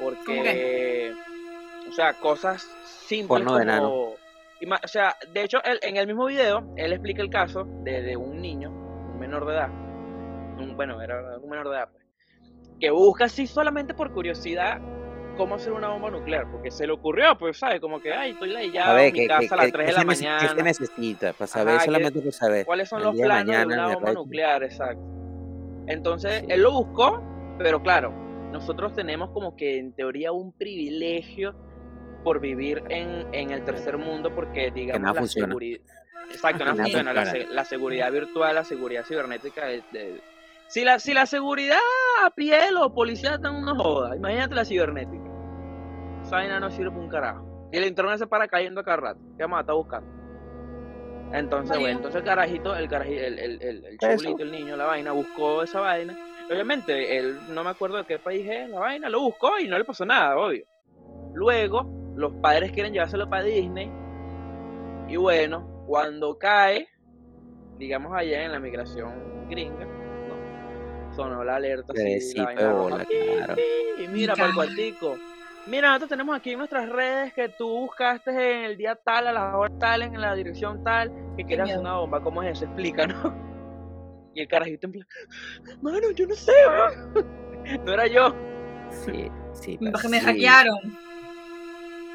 Porque, 0.00 1.12
o 1.88 1.92
sea, 1.92 2.14
cosas 2.14 2.62
simples 3.06 3.42
Porno 3.44 3.56
de 3.58 3.66
como... 3.66 4.12
ima- 4.14 4.18
O 4.84 4.88
sea, 4.88 5.16
de 5.32 5.42
hecho, 5.44 5.62
él- 5.64 5.78
en 5.82 5.96
el 5.96 6.06
mismo 6.06 6.26
video, 6.26 6.72
él 6.76 6.92
explica 6.92 7.22
el 7.22 7.30
caso 7.30 7.64
de, 7.84 8.02
de 8.02 8.16
un 8.16 8.40
niño, 8.40 8.70
un 8.70 9.18
menor 9.18 9.46
de 9.46 9.52
edad, 9.54 9.68
un- 10.58 10.74
bueno, 10.76 11.00
era 11.00 11.38
un 11.40 11.48
menor 11.48 11.68
de 11.68 11.76
edad, 11.76 11.88
pues, 11.92 12.04
que 12.80 12.90
busca 12.90 13.26
así 13.26 13.46
solamente 13.46 13.94
por 13.94 14.12
curiosidad 14.12 14.80
cómo 15.36 15.54
hacer 15.54 15.72
una 15.72 15.88
bomba 15.88 16.10
nuclear, 16.10 16.50
porque 16.50 16.70
se 16.72 16.86
le 16.86 16.92
ocurrió, 16.92 17.38
pues, 17.38 17.58
¿sabes? 17.58 17.80
Como 17.80 18.00
que, 18.00 18.12
ay, 18.12 18.32
estoy 18.32 18.50
A 18.50 18.54
ladillado 18.54 18.94
ver, 18.96 19.06
en 19.06 19.12
mi 19.12 19.18
¿qué, 19.20 19.26
casa 19.28 19.40
qué- 19.40 19.54
a 19.54 19.56
las 19.56 19.66
qué- 19.66 19.72
3 19.72 19.86
qué 19.86 19.92
de 19.92 19.96
la 19.98 20.02
nece- 20.04 20.06
qué 20.08 20.16
se 20.16 20.24
mañana. 20.46 20.62
necesita? 20.64 21.32
Para 21.34 21.46
saber, 21.46 21.68
Ajá, 21.74 21.78
¿qué- 21.78 21.84
solamente 21.84 22.20
por 22.20 22.32
saber. 22.32 22.66
¿Cuáles 22.66 22.88
son 22.88 23.02
los 23.04 23.14
día 23.14 23.22
de 23.22 23.28
planos 23.28 23.46
de 23.46 23.52
mañana 23.66 23.86
una 23.86 23.94
bomba 23.94 24.12
nuclear? 24.12 24.62
Exacto. 24.64 25.02
Entonces, 25.86 26.40
Sí. 26.40 26.46
él 26.48 26.62
lo 26.62 26.72
buscó, 26.72 27.22
pero 27.58 27.80
claro, 27.82 28.10
nosotros 28.52 28.92
tenemos 28.94 29.30
como 29.30 29.54
que 29.56 29.78
en 29.78 29.92
teoría 29.92 30.32
un 30.32 30.52
privilegio 30.52 31.54
por 32.22 32.40
vivir 32.40 32.82
en, 32.88 33.26
en 33.32 33.50
el 33.50 33.64
tercer 33.64 33.98
mundo 33.98 34.34
porque 34.34 34.70
digamos 34.70 35.02
la 35.02 35.14
funciona. 35.14 35.48
seguridad... 35.48 35.80
Exacto, 36.30 36.64
no 36.64 36.76
funciona. 36.76 37.12
La, 37.14 37.64
seguridad 37.64 38.12
virtual, 38.12 38.54
la 38.54 38.64
seguridad 38.64 39.04
cibernética 39.04 39.70
es 39.70 39.82
de... 39.92 40.20
Si 40.68 40.84
la, 40.84 40.98
si 40.98 41.14
la 41.14 41.24
seguridad 41.24 41.78
a 42.22 42.30
piel 42.30 42.76
o 42.76 42.92
policía 42.92 43.36
están 43.36 43.54
una 43.54 43.74
joda, 43.74 44.14
imagínate 44.14 44.54
la 44.54 44.64
cibernética. 44.66 45.24
Esa 46.22 46.36
vaina 46.36 46.60
no 46.60 46.70
sirve 46.70 46.90
para 46.90 47.02
un 47.02 47.08
carajo. 47.08 47.68
Y 47.72 47.78
el 47.78 47.86
internet 47.86 48.18
se 48.18 48.26
para 48.26 48.46
cayendo 48.48 48.80
a 48.82 48.84
cada 48.84 48.96
rato. 48.98 49.20
¿Qué 49.36 49.44
vamos 49.44 49.58
a 49.58 49.60
estar 49.60 49.74
buscando? 49.74 50.18
Entonces, 51.32 51.78
bueno, 51.78 51.96
entonces 51.96 52.20
el 52.20 52.26
carajito, 52.26 52.74
el 52.76 52.88
carajito, 52.88 53.20
el, 53.20 53.38
el, 53.38 53.62
el, 53.62 53.84
el 53.84 53.98
Eso. 54.00 54.16
chulito, 54.22 54.42
el 54.42 54.50
niño, 54.50 54.76
la 54.76 54.86
vaina, 54.86 55.12
buscó 55.12 55.62
esa 55.62 55.80
vaina. 55.80 56.18
Obviamente, 56.50 57.18
él 57.18 57.38
no 57.50 57.62
me 57.64 57.70
acuerdo 57.70 57.98
de 57.98 58.04
qué 58.04 58.18
país 58.18 58.46
es 58.48 58.70
la 58.70 58.80
vaina, 58.80 59.08
lo 59.10 59.20
buscó 59.20 59.58
y 59.58 59.68
no 59.68 59.76
le 59.78 59.84
pasó 59.84 60.06
nada, 60.06 60.36
obvio. 60.38 60.64
Luego, 61.34 61.86
los 62.18 62.32
padres 62.34 62.72
quieren 62.72 62.92
llevárselo 62.92 63.30
para 63.30 63.44
Disney. 63.44 63.90
Y 65.08 65.16
bueno, 65.16 65.84
cuando 65.86 66.36
cae, 66.36 66.88
digamos 67.78 68.12
allá 68.14 68.44
en 68.44 68.52
la 68.52 68.58
migración 68.58 69.48
gringa, 69.48 69.86
no, 69.86 71.14
sonó 71.14 71.44
la 71.44 71.56
alerta 71.56 71.92
así, 71.92 72.36
la 72.36 72.54
roja, 72.54 73.04
pi, 73.04 73.14
claro. 73.36 73.54
y 73.98 74.08
mira 74.08 74.34
Mi 74.34 74.52
para 74.52 74.64
el. 74.64 74.94
Mira, 75.66 75.88
nosotros 75.88 76.10
tenemos 76.10 76.36
aquí 76.36 76.52
en 76.52 76.58
nuestras 76.58 76.88
redes 76.88 77.32
que 77.34 77.50
tú 77.50 77.68
buscaste 77.68 78.30
en 78.30 78.64
el 78.64 78.76
día 78.76 78.96
tal, 78.96 79.28
a 79.28 79.32
las 79.32 79.54
horas 79.54 79.78
tal, 79.78 80.02
en 80.02 80.20
la 80.20 80.34
dirección 80.34 80.82
tal, 80.82 81.12
que 81.36 81.44
quieres 81.44 81.64
hacer 81.64 81.76
miedo. 81.76 81.80
una 81.82 82.00
bomba. 82.00 82.22
¿Cómo 82.22 82.42
es 82.42 82.52
eso? 82.52 82.64
Explícanos. 82.64 83.32
Y 84.34 84.42
el 84.42 84.48
carajito 84.48 84.86
en 84.86 84.92
plan, 84.92 85.06
mano, 85.82 86.10
yo 86.12 86.26
no 86.26 86.34
sé, 86.34 86.52
weón". 86.68 87.84
No 87.84 87.92
era 87.92 88.06
yo. 88.06 88.32
Sí, 88.90 89.28
sí. 89.52 89.78
Me, 89.80 89.90
pasa, 89.90 90.08
me 90.08 90.20
sí. 90.20 90.26
hackearon. 90.26 91.07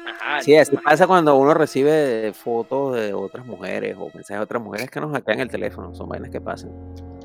Ajá, 0.06 0.40
Sí, 0.42 0.56
así 0.56 0.76
pasa 0.76 1.06
cuando 1.06 1.36
uno 1.36 1.54
recibe 1.54 2.32
fotos 2.34 2.96
de 2.96 3.14
otras 3.14 3.44
mujeres 3.46 3.96
o 3.98 4.06
mensajes 4.06 4.36
de 4.38 4.42
otras 4.44 4.62
mujeres 4.62 4.90
que 4.90 5.00
nos 5.00 5.12
hackean 5.12 5.40
el 5.40 5.48
teléfono. 5.50 5.94
Son 5.94 6.08
vainas 6.08 6.30
que 6.30 6.40
pasan. 6.40 6.70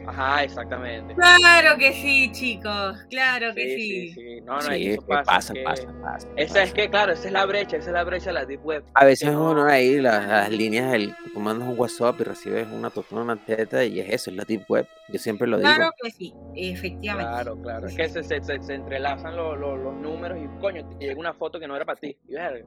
Ajá, 0.08 0.44
exactamente. 0.44 1.14
Claro 1.14 1.78
que 1.78 1.94
sí, 1.94 2.32
chicos. 2.32 2.98
Claro 3.12 3.54
que 3.54 3.76
Sí, 3.76 3.76
sí. 3.76 4.08
sí, 4.10 4.14
sí. 4.14 4.42
No, 4.42 4.56
no, 4.56 4.62
sí, 4.62 4.88
eso 4.92 5.02
pasa. 5.06 5.24
pasa, 5.24 5.54
que- 5.54 5.64
pasa, 5.64 5.84
pasa, 6.02 6.28
Esa 6.36 6.64
es 6.64 6.74
que, 6.74 6.90
claro, 6.90 7.12
esa 7.12 7.28
es 7.28 7.34
la 7.34 7.46
brecha, 7.46 7.78
esa 7.78 7.88
es 7.90 7.94
la 7.94 8.04
brecha 8.04 8.28
de 8.28 8.34
la 8.34 8.46
Deep 8.46 8.66
Web. 8.66 8.84
A 8.96 9.06
veces 9.06 9.32
no- 9.32 9.52
uno 9.52 9.66
ahí, 9.66 10.00
las, 10.00 10.26
las 10.28 10.50
líneas, 10.50 10.92
del, 10.92 11.14
tú 11.34 11.40
mandas 11.40 11.68
un 11.70 11.78
WhatsApp 11.78 12.20
y 12.22 12.24
recibes 12.24 12.68
una 12.72 12.90
totona, 12.90 13.22
una 13.22 13.36
teta 13.36 13.84
y 13.84 14.00
es 14.00 14.10
eso, 14.10 14.32
es 14.32 14.38
la 14.38 14.46
Deep 14.46 14.64
Web. 14.68 14.88
Yo 15.12 15.18
siempre 15.20 15.48
lo 15.48 15.58
digo. 15.58 15.70
Claro 15.70 15.92
que 16.02 16.12
sí, 16.12 16.34
efectivamente. 16.56 17.32
Claro, 17.32 17.62
claro. 17.62 17.88
Es 17.88 17.96
que 17.96 18.10
se, 18.10 18.24
se, 18.24 18.42
se, 18.44 18.62
se 18.62 18.74
entrelazan 18.76 19.36
los, 19.36 19.58
los, 19.58 19.80
los 19.80 19.96
números 19.96 20.38
y, 20.38 20.60
coño, 20.60 20.88
te 20.88 21.06
llega 21.06 21.20
una 21.20 21.34
foto 21.34 21.60
que 21.60 21.68
no 21.68 21.76
era 21.76 21.86
para 21.86 22.00
ti. 22.00 22.16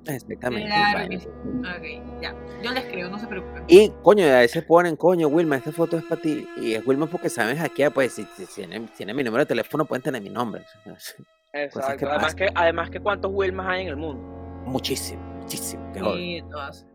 Exactamente. 0.07 0.69
Claro 0.69 1.09
que 1.09 1.21
sí. 1.21 1.29
Ok, 1.29 2.21
ya. 2.21 2.35
Yo 2.63 2.73
les 2.73 2.85
creo, 2.87 3.09
no 3.09 3.19
se 3.19 3.27
preocupen. 3.27 3.65
Y, 3.69 3.91
coño, 4.03 4.25
a 4.25 4.41
veces 4.41 4.65
ponen, 4.65 4.97
coño, 4.97 5.29
Wilma, 5.29 5.57
esta 5.57 5.73
foto 5.73 5.97
es 5.99 6.05
para 6.05 6.21
ti. 6.21 6.49
Y 6.57 6.75
es 6.75 6.87
Wilma 6.87 7.07
porque 7.07 7.29
saben 7.29 7.57
hackear, 7.57 7.93
pues 7.93 8.13
si, 8.13 8.25
si 8.37 8.47
tienen, 8.47 8.89
tienen 8.89 9.15
mi 9.15 9.23
número 9.23 9.45
de 9.45 9.49
teléfono 9.49 9.85
pueden 9.85 10.03
tener 10.03 10.21
mi 10.23 10.31
nombre. 10.31 10.65
Exacto. 11.53 11.99
que 11.99 12.05
además, 12.07 12.23
pasan. 12.23 12.37
que, 12.39 12.49
además 12.55 12.91
que 12.91 13.01
cuántos 13.01 13.31
Wilmas 13.33 13.67
hay 13.69 13.83
en 13.83 13.89
el 13.89 13.97
mundo. 13.97 14.23
Muchísimo, 14.65 15.23
muchísimo. 15.41 15.85
joder. 15.99 16.17
Sí, 16.17 16.43
todas. 16.51 16.87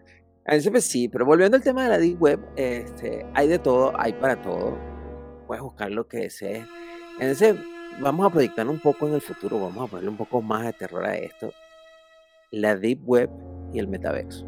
Entonces, 0.46 0.72
pues 0.72 0.86
sí, 0.86 1.10
pero 1.10 1.26
volviendo 1.26 1.58
al 1.58 1.64
tema 1.64 1.84
de 1.84 1.90
la 1.90 1.98
Deep 1.98 2.22
Web, 2.22 2.40
este, 2.56 3.26
hay 3.34 3.50
de 3.50 3.60
todo, 3.60 3.94
hay 4.00 4.14
para 4.14 4.42
todo. 4.42 4.78
Puedes 5.48 5.64
buscar 5.64 5.90
lo 5.92 6.08
que 6.08 6.18
desees. 6.18 6.68
Entonces, 7.14 7.56
vamos 8.00 8.28
a 8.28 8.30
proyectar 8.30 8.68
un 8.68 8.80
poco 8.80 9.08
en 9.08 9.16
el 9.16 9.22
futuro, 9.22 9.60
vamos 9.60 9.88
a 9.88 9.92
ponerle 9.92 10.10
un 10.10 10.18
poco 10.18 10.42
más 10.42 10.66
de 10.66 10.74
terror 10.74 11.06
a 11.06 11.16
esto. 11.16 11.52
La 12.52 12.76
Deep 12.76 13.00
Web 13.08 13.30
y 13.74 13.80
el 13.80 13.88
metaverso. 13.88 14.46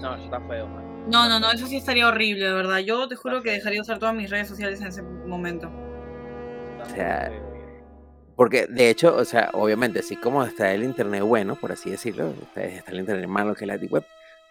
No, 0.00 0.14
eso 0.14 0.24
está 0.24 0.40
feo, 0.42 0.66
man. 0.66 0.84
No, 1.10 1.28
no, 1.28 1.40
no, 1.40 1.50
eso 1.50 1.66
sí 1.66 1.76
estaría 1.76 2.06
horrible, 2.06 2.46
de 2.46 2.52
verdad. 2.52 2.78
Yo 2.78 3.08
te 3.08 3.16
juro 3.16 3.42
que 3.42 3.50
dejaría 3.50 3.78
de 3.78 3.82
usar 3.82 3.98
todas 3.98 4.14
mis 4.14 4.30
redes 4.30 4.48
sociales 4.48 4.80
en 4.80 4.88
ese 4.88 5.02
momento. 5.02 5.70
O 6.80 6.84
sea. 6.86 7.32
Porque 8.36 8.66
de 8.66 8.90
hecho, 8.90 9.14
o 9.16 9.24
sea, 9.24 9.50
obviamente, 9.52 10.00
así 10.00 10.16
como 10.16 10.42
está 10.42 10.72
el 10.72 10.82
internet 10.82 11.22
bueno, 11.22 11.54
por 11.54 11.72
así 11.72 11.90
decirlo, 11.90 12.34
está, 12.42 12.64
está 12.64 12.90
el 12.90 13.00
internet 13.00 13.28
malo 13.28 13.54
que 13.54 13.64
es 13.64 13.68
la 13.68 13.78
Deep 13.78 13.92
Web, 13.92 14.04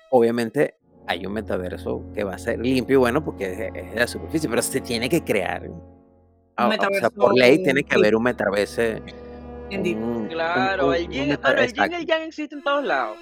obviamente 0.10 0.78
hay 1.08 1.26
un 1.26 1.34
metaverso 1.34 2.04
que 2.14 2.24
va 2.24 2.36
a 2.36 2.38
ser 2.38 2.60
limpio 2.60 2.94
y 2.96 2.98
bueno 2.98 3.24
porque 3.24 3.52
es, 3.52 3.60
es 3.76 3.94
de 3.94 4.00
la 4.00 4.08
superficie, 4.08 4.50
pero 4.50 4.62
se 4.62 4.82
tiene 4.82 5.10
que 5.10 5.24
crear. 5.24 5.70
Ah, 6.56 6.68
o 6.70 6.94
sea, 7.00 7.10
por 7.10 7.34
ley 7.38 7.64
tiene 7.64 7.84
que 7.84 7.96
haber 7.96 8.16
un 8.16 8.24
metaverso. 8.24 8.82
En 9.70 10.04
un- 10.04 10.28
Claro, 10.28 10.88
un- 10.90 10.96
el 10.96 11.06
un 11.06 11.12
yin, 11.12 11.32
el 11.32 11.74
yin 11.74 11.92
y 11.92 11.96
el 11.96 12.06
yang 12.06 12.22
existe 12.24 12.56
en 12.56 12.64
todos 12.64 12.84
lados. 12.86 13.18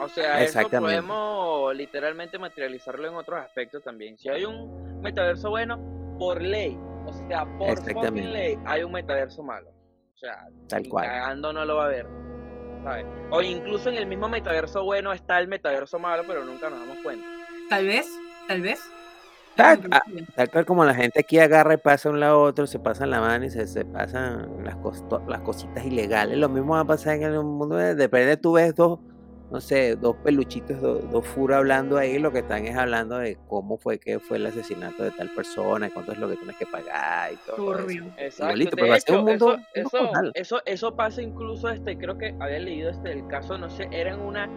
O 0.00 0.08
sea, 0.08 0.42
eso 0.42 0.60
podemos 0.68 1.74
literalmente 1.76 2.38
materializarlo 2.38 3.06
en 3.08 3.14
otros 3.14 3.38
aspectos 3.40 3.84
también. 3.84 4.16
Si 4.18 4.28
hay 4.30 4.44
un 4.46 5.00
metaverso 5.02 5.50
bueno, 5.50 5.78
por 6.18 6.40
ley, 6.40 6.76
o 7.06 7.12
sea, 7.12 7.44
por 7.58 8.12
ley, 8.12 8.58
hay 8.64 8.82
un 8.82 8.92
metaverso 8.92 9.42
malo. 9.42 9.68
O 10.14 10.18
sea, 10.18 10.48
Tal 10.68 10.88
cual. 10.88 11.06
cagando 11.06 11.52
no 11.52 11.64
lo 11.64 11.76
va 11.76 11.84
a 11.84 11.88
ver. 11.88 12.06
¿Sabes? 12.82 13.06
O 13.30 13.42
incluso 13.42 13.88
en 13.88 13.96
el 13.96 14.06
mismo 14.06 14.28
metaverso 14.28 14.84
bueno 14.84 15.12
está 15.12 15.38
el 15.38 15.48
metaverso 15.48 15.98
malo, 15.98 16.22
pero 16.26 16.44
nunca 16.44 16.70
nos 16.70 16.80
damos 16.80 16.98
cuenta. 17.02 17.26
Tal 17.68 17.86
vez, 17.86 18.06
tal 18.48 18.62
vez. 18.62 18.80
Tal 19.56 20.50
cual 20.50 20.64
como 20.64 20.84
la 20.84 20.94
gente 20.94 21.20
aquí 21.20 21.38
agarra 21.38 21.74
y 21.74 21.76
pasa 21.76 22.08
de 22.08 22.14
un 22.14 22.20
lado 22.20 22.34
a 22.36 22.42
otro, 22.44 22.66
se 22.66 22.78
pasan 22.78 23.10
la 23.10 23.20
mano 23.20 23.44
y 23.44 23.50
se, 23.50 23.66
se 23.66 23.84
pasan 23.84 24.64
las, 24.64 24.76
cos- 24.76 25.04
las 25.28 25.40
cositas 25.40 25.84
ilegales. 25.84 26.38
Lo 26.38 26.48
mismo 26.48 26.74
va 26.74 26.80
a 26.80 26.84
pasar 26.86 27.16
en 27.16 27.24
el 27.24 27.42
mundo. 27.42 27.76
De 27.76 27.94
de 27.94 28.04
repente 28.04 28.38
tú 28.38 28.52
ves 28.52 28.74
dos, 28.74 29.00
no 29.50 29.60
sé, 29.60 29.96
dos 29.96 30.16
peluchitos, 30.22 30.80
dos, 30.80 31.10
dos 31.10 31.26
furos 31.26 31.56
hablando 31.56 31.96
ahí. 31.98 32.18
Lo 32.18 32.30
que 32.32 32.38
están 32.38 32.66
es 32.66 32.76
hablando 32.76 33.18
de 33.18 33.36
cómo 33.48 33.76
fue 33.78 33.98
que 33.98 34.20
fue 34.20 34.36
el 34.36 34.46
asesinato 34.46 35.02
de 35.02 35.10
tal 35.10 35.28
persona, 35.34 35.90
cuánto 35.90 36.12
es 36.12 36.18
lo 36.18 36.28
que 36.28 36.36
tienes 36.36 36.56
que 36.56 36.66
pagar 36.66 37.32
y 37.32 37.36
todo. 37.38 37.56
eso. 37.56 37.78
Turbio. 37.78 38.04
Exacto. 38.16 38.44
Igualito, 38.44 38.76
pero 38.76 38.94
hecho, 38.94 39.18
un 39.18 39.24
mundo- 39.24 39.52
eso, 39.54 39.54
un 39.54 39.62
eso, 39.74 39.96
mundo 39.98 40.12
real. 40.12 40.32
eso, 40.34 40.62
eso 40.64 40.94
pasa 40.96 41.20
incluso, 41.22 41.68
este, 41.68 41.98
creo 41.98 42.16
que 42.16 42.34
había 42.38 42.60
leído 42.60 42.90
este 42.90 43.10
el 43.12 43.26
caso, 43.26 43.58
no 43.58 43.68
sé, 43.70 43.88
era 43.90 44.14
en 44.14 44.20
una, 44.20 44.48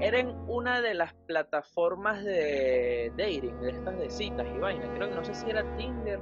era 0.00 0.18
en 0.18 0.34
una 0.48 0.80
de 0.80 0.94
las 0.94 1.14
plataformas 1.26 2.24
de 2.24 3.12
dating, 3.16 3.60
de 3.60 3.70
estas 3.70 3.98
de 3.98 4.10
citas 4.10 4.46
y 4.54 4.58
vainas. 4.58 4.88
Creo 4.96 5.08
que 5.10 5.14
no 5.14 5.24
sé 5.24 5.34
si 5.34 5.48
era 5.48 5.62
Tinder 5.76 6.18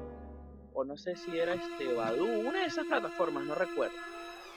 o 0.75 0.85
no 0.85 0.97
sé 0.97 1.17
si 1.17 1.37
era 1.39 1.55
este 1.55 1.93
Badoo, 1.95 2.41
una 2.47 2.61
de 2.61 2.67
esas 2.67 2.85
plataformas, 2.87 3.45
no 3.47 3.55
recuerdo. 3.55 3.97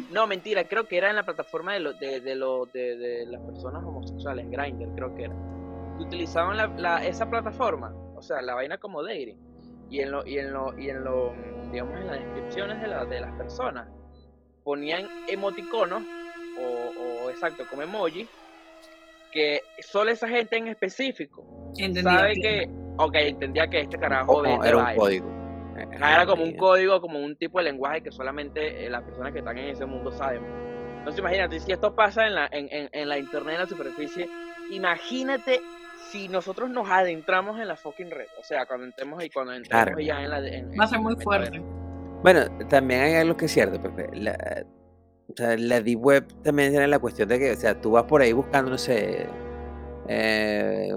No, 0.09 0.27
mentira, 0.27 0.63
creo 0.67 0.87
que 0.87 0.97
era 0.97 1.09
en 1.09 1.15
la 1.15 1.23
plataforma 1.23 1.73
de, 1.73 1.79
lo, 1.79 1.93
de, 1.93 2.19
de, 2.21 2.35
lo, 2.35 2.65
de, 2.65 2.97
de 2.97 3.25
las 3.27 3.41
personas 3.41 3.83
homosexuales, 3.83 4.49
Grindr, 4.49 4.93
creo 4.95 5.15
que 5.15 5.23
era. 5.25 5.35
Utilizaban 5.99 6.57
la, 6.57 6.67
la- 6.77 7.05
esa 7.05 7.29
plataforma, 7.29 7.93
o 8.15 8.21
sea, 8.21 8.41
la 8.41 8.55
vaina 8.55 8.77
como 8.77 9.03
dating 9.03 9.37
y 9.89 9.99
en 9.99 10.11
lo 10.11 10.25
y 10.25 10.37
en 10.39 10.53
lo 10.53 10.77
y 10.79 10.89
en 10.89 11.03
lo 11.03 11.33
digamos 11.71 11.97
en 11.99 12.07
las 12.07 12.19
descripciones 12.19 12.81
de, 12.81 12.87
la, 12.87 13.03
de 13.05 13.19
las 13.19 13.33
personas 13.37 13.89
ponían 14.63 15.05
emoticonos 15.27 16.03
o, 16.57 17.25
o 17.25 17.29
exacto 17.29 17.65
como 17.69 17.81
emoji 17.81 18.25
que 19.33 19.61
solo 19.79 20.11
esa 20.11 20.27
gente 20.29 20.55
en 20.57 20.67
específico 20.67 21.71
sabe 22.15 22.33
que 22.41 22.69
ok 22.97 23.15
entendía 23.15 23.67
que 23.67 23.81
este 23.81 23.97
carajo 23.97 24.33
era 24.65 24.77
un 24.77 24.83
código. 24.97 25.40
Ajá, 26.03 26.15
era 26.15 26.25
como 26.25 26.43
un 26.43 26.53
código 26.57 26.99
como 27.01 27.19
un 27.19 27.35
tipo 27.35 27.57
de 27.59 27.65
lenguaje 27.65 28.01
que 28.01 28.11
solamente 28.11 28.85
eh, 28.85 28.89
las 28.89 29.03
personas 29.03 29.31
que 29.33 29.39
están 29.39 29.57
en 29.57 29.69
ese 29.69 29.85
mundo 29.85 30.11
saben 30.11 30.41
entonces 30.99 31.19
imagínate 31.19 31.59
si 31.59 31.71
esto 31.71 31.95
pasa 31.95 32.27
en 32.27 32.35
la 32.35 32.47
en, 32.51 32.67
en, 32.71 32.89
en 32.91 33.09
la 33.09 33.17
internet 33.17 33.55
en 33.55 33.59
la 33.61 33.67
superficie 33.67 34.29
imagínate 34.69 35.61
si 36.09 36.27
nosotros 36.27 36.69
nos 36.69 36.89
adentramos 36.89 37.59
en 37.59 37.67
la 37.67 37.75
fucking 37.75 38.11
red 38.11 38.27
o 38.39 38.43
sea 38.43 38.65
cuando 38.65 38.85
entremos 38.85 39.23
y 39.23 39.29
cuando 39.29 39.53
entremos 39.53 39.85
Claro. 39.85 39.99
ya 39.99 40.23
en 40.23 40.29
la 40.29 40.47
en- 40.47 40.71
Va 40.79 40.83
a 40.83 40.87
ser 40.87 40.99
muy 40.99 41.15
fuerte. 41.15 41.61
Bueno, 42.23 42.41
también 42.69 43.01
hay 43.01 43.15
algo 43.15 43.35
que 43.35 43.45
es 43.45 43.51
cierto, 43.51 43.81
Pepe. 43.81 44.09
La- 44.15 44.63
O 45.29 45.33
sea, 45.35 45.55
la 45.57 45.79
Deep 45.81 45.99
Web 45.99 46.27
también 46.43 46.69
tiene 46.71 46.87
la 46.87 46.99
cuestión 46.99 47.29
de 47.29 47.39
que, 47.39 47.51
o 47.51 47.55
sea, 47.55 47.79
tú 47.79 47.91
vas 47.91 48.03
por 48.03 48.21
ahí 48.21 48.31
buscando, 48.33 48.69
no 48.69 48.77
sé, 48.77 49.25
eh, 50.07 50.91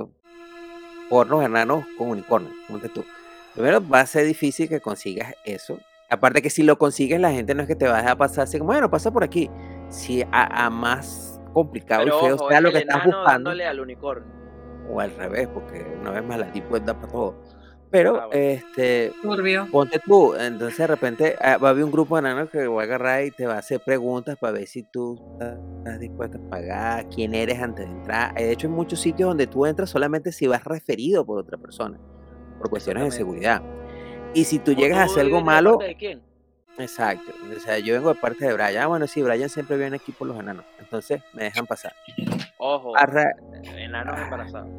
pornos 1.09 1.45
enanos 1.45 1.85
con 1.97 2.09
unicornio, 2.11 2.51
ponte 2.69 2.89
tú. 2.89 3.05
Primero 3.55 3.87
va 3.87 4.01
a 4.01 4.07
ser 4.07 4.27
difícil 4.27 4.69
que 4.69 4.81
consigas 4.81 5.35
eso. 5.45 5.79
Aparte 6.11 6.43
que 6.43 6.51
si 6.51 6.63
lo 6.63 6.77
consigues, 6.79 7.21
la 7.21 7.33
gente 7.33 7.55
no 7.55 7.63
es 7.63 7.69
que 7.69 7.77
te 7.77 7.87
va 7.89 7.95
a 7.99 8.03
dejar 8.03 8.19
pasar 8.19 8.45
así 8.45 8.59
como, 8.59 8.73
bueno, 8.73 8.91
pasa 8.91 9.11
por 9.11 9.25
aquí. 9.25 9.51
Si 9.89 10.23
a, 10.23 10.67
a 10.67 10.71
más 10.71 11.41
complicado 11.53 12.05
Pero 12.05 12.19
y 12.19 12.21
feo 12.27 12.35
ojo, 12.37 12.49
sea 12.49 12.59
es 12.59 12.63
lo 12.63 12.69
el 12.69 12.75
que 12.75 12.81
estás 12.81 13.05
buscando, 13.05 13.25
dándole 13.25 13.67
al 13.67 13.81
unicornio. 13.81 14.29
o 14.91 15.01
al 15.01 15.15
revés, 15.17 15.49
porque 15.49 15.87
una 16.01 16.11
vez 16.11 16.25
más 16.25 16.39
la 16.39 16.47
da 16.81 16.95
para 17.01 17.13
todo. 17.13 17.43
Pero, 17.91 18.17
Ah, 18.21 18.27
bueno. 18.27 18.33
este, 18.41 19.13
Turbio. 19.23 19.69
Ponte 19.71 20.01
tú, 20.05 20.35
entonces 20.35 20.79
de 20.79 20.87
repente 20.89 21.37
ah, 21.41 21.59
va 21.59 21.69
a 21.69 21.71
haber 21.71 21.85
un 21.85 21.93
grupo 21.93 22.17
de 22.17 22.21
enanos 22.29 22.51
que 22.51 22.67
va 22.67 22.81
a 22.83 22.85
agarrar 22.85 23.25
y 23.25 23.31
te 23.31 23.47
va 23.47 23.55
a 23.55 23.59
hacer 23.59 23.81
preguntas 23.85 24.37
para 24.37 24.53
ver 24.53 24.67
si 24.67 24.83
tú 24.83 25.17
estás 25.39 26.01
dispuesto 26.01 26.39
a 26.39 26.51
pagar, 26.51 27.09
quién 27.09 27.35
eres 27.35 27.63
antes 27.63 27.87
de 27.87 27.93
entrar. 27.93 28.35
De 28.35 28.51
hecho, 28.51 28.67
hay 28.67 28.73
muchos 28.73 29.01
sitios 29.01 29.29
donde 29.29 29.47
tú 29.47 29.65
entras 29.65 29.91
solamente 29.91 30.33
si 30.33 30.49
vas 30.49 30.65
referido 30.65 31.25
por 31.25 31.39
otra 31.39 31.57
persona, 31.57 32.01
por 32.65 32.71
cuestiones 32.71 33.05
de 33.05 33.11
seguridad. 33.11 33.63
Y 34.33 34.45
si 34.45 34.59
tú 34.59 34.73
¿O 34.73 34.75
llegas 34.75 34.99
a 34.99 35.05
hacer 35.05 35.21
algo 35.27 35.43
malo, 35.43 35.77
de 35.77 35.95
quién? 35.97 36.23
exacto. 36.79 37.31
O 37.55 37.61
sea, 37.61 37.79
yo 37.79 37.93
vengo 37.93 38.09
de 38.09 38.15
parte 38.19 38.47
de 38.47 38.55
Brian. 38.55 38.83
Ah, 38.83 38.87
bueno, 38.87 39.07
sí, 39.07 39.23
Brian 39.23 39.51
siempre 39.51 39.77
viene 39.77 39.97
aquí 39.97 40.13
por 40.13 40.27
los 40.27 40.39
enanos. 40.41 40.65
Entonces 40.81 41.23
me 41.35 41.45
dejan 41.45 41.67
pasar. 41.67 41.93
Ojo, 42.57 42.95
ra- 42.97 43.35
enanos 43.77 44.15
Ah. 44.19 44.25
embarazados. 44.25 44.71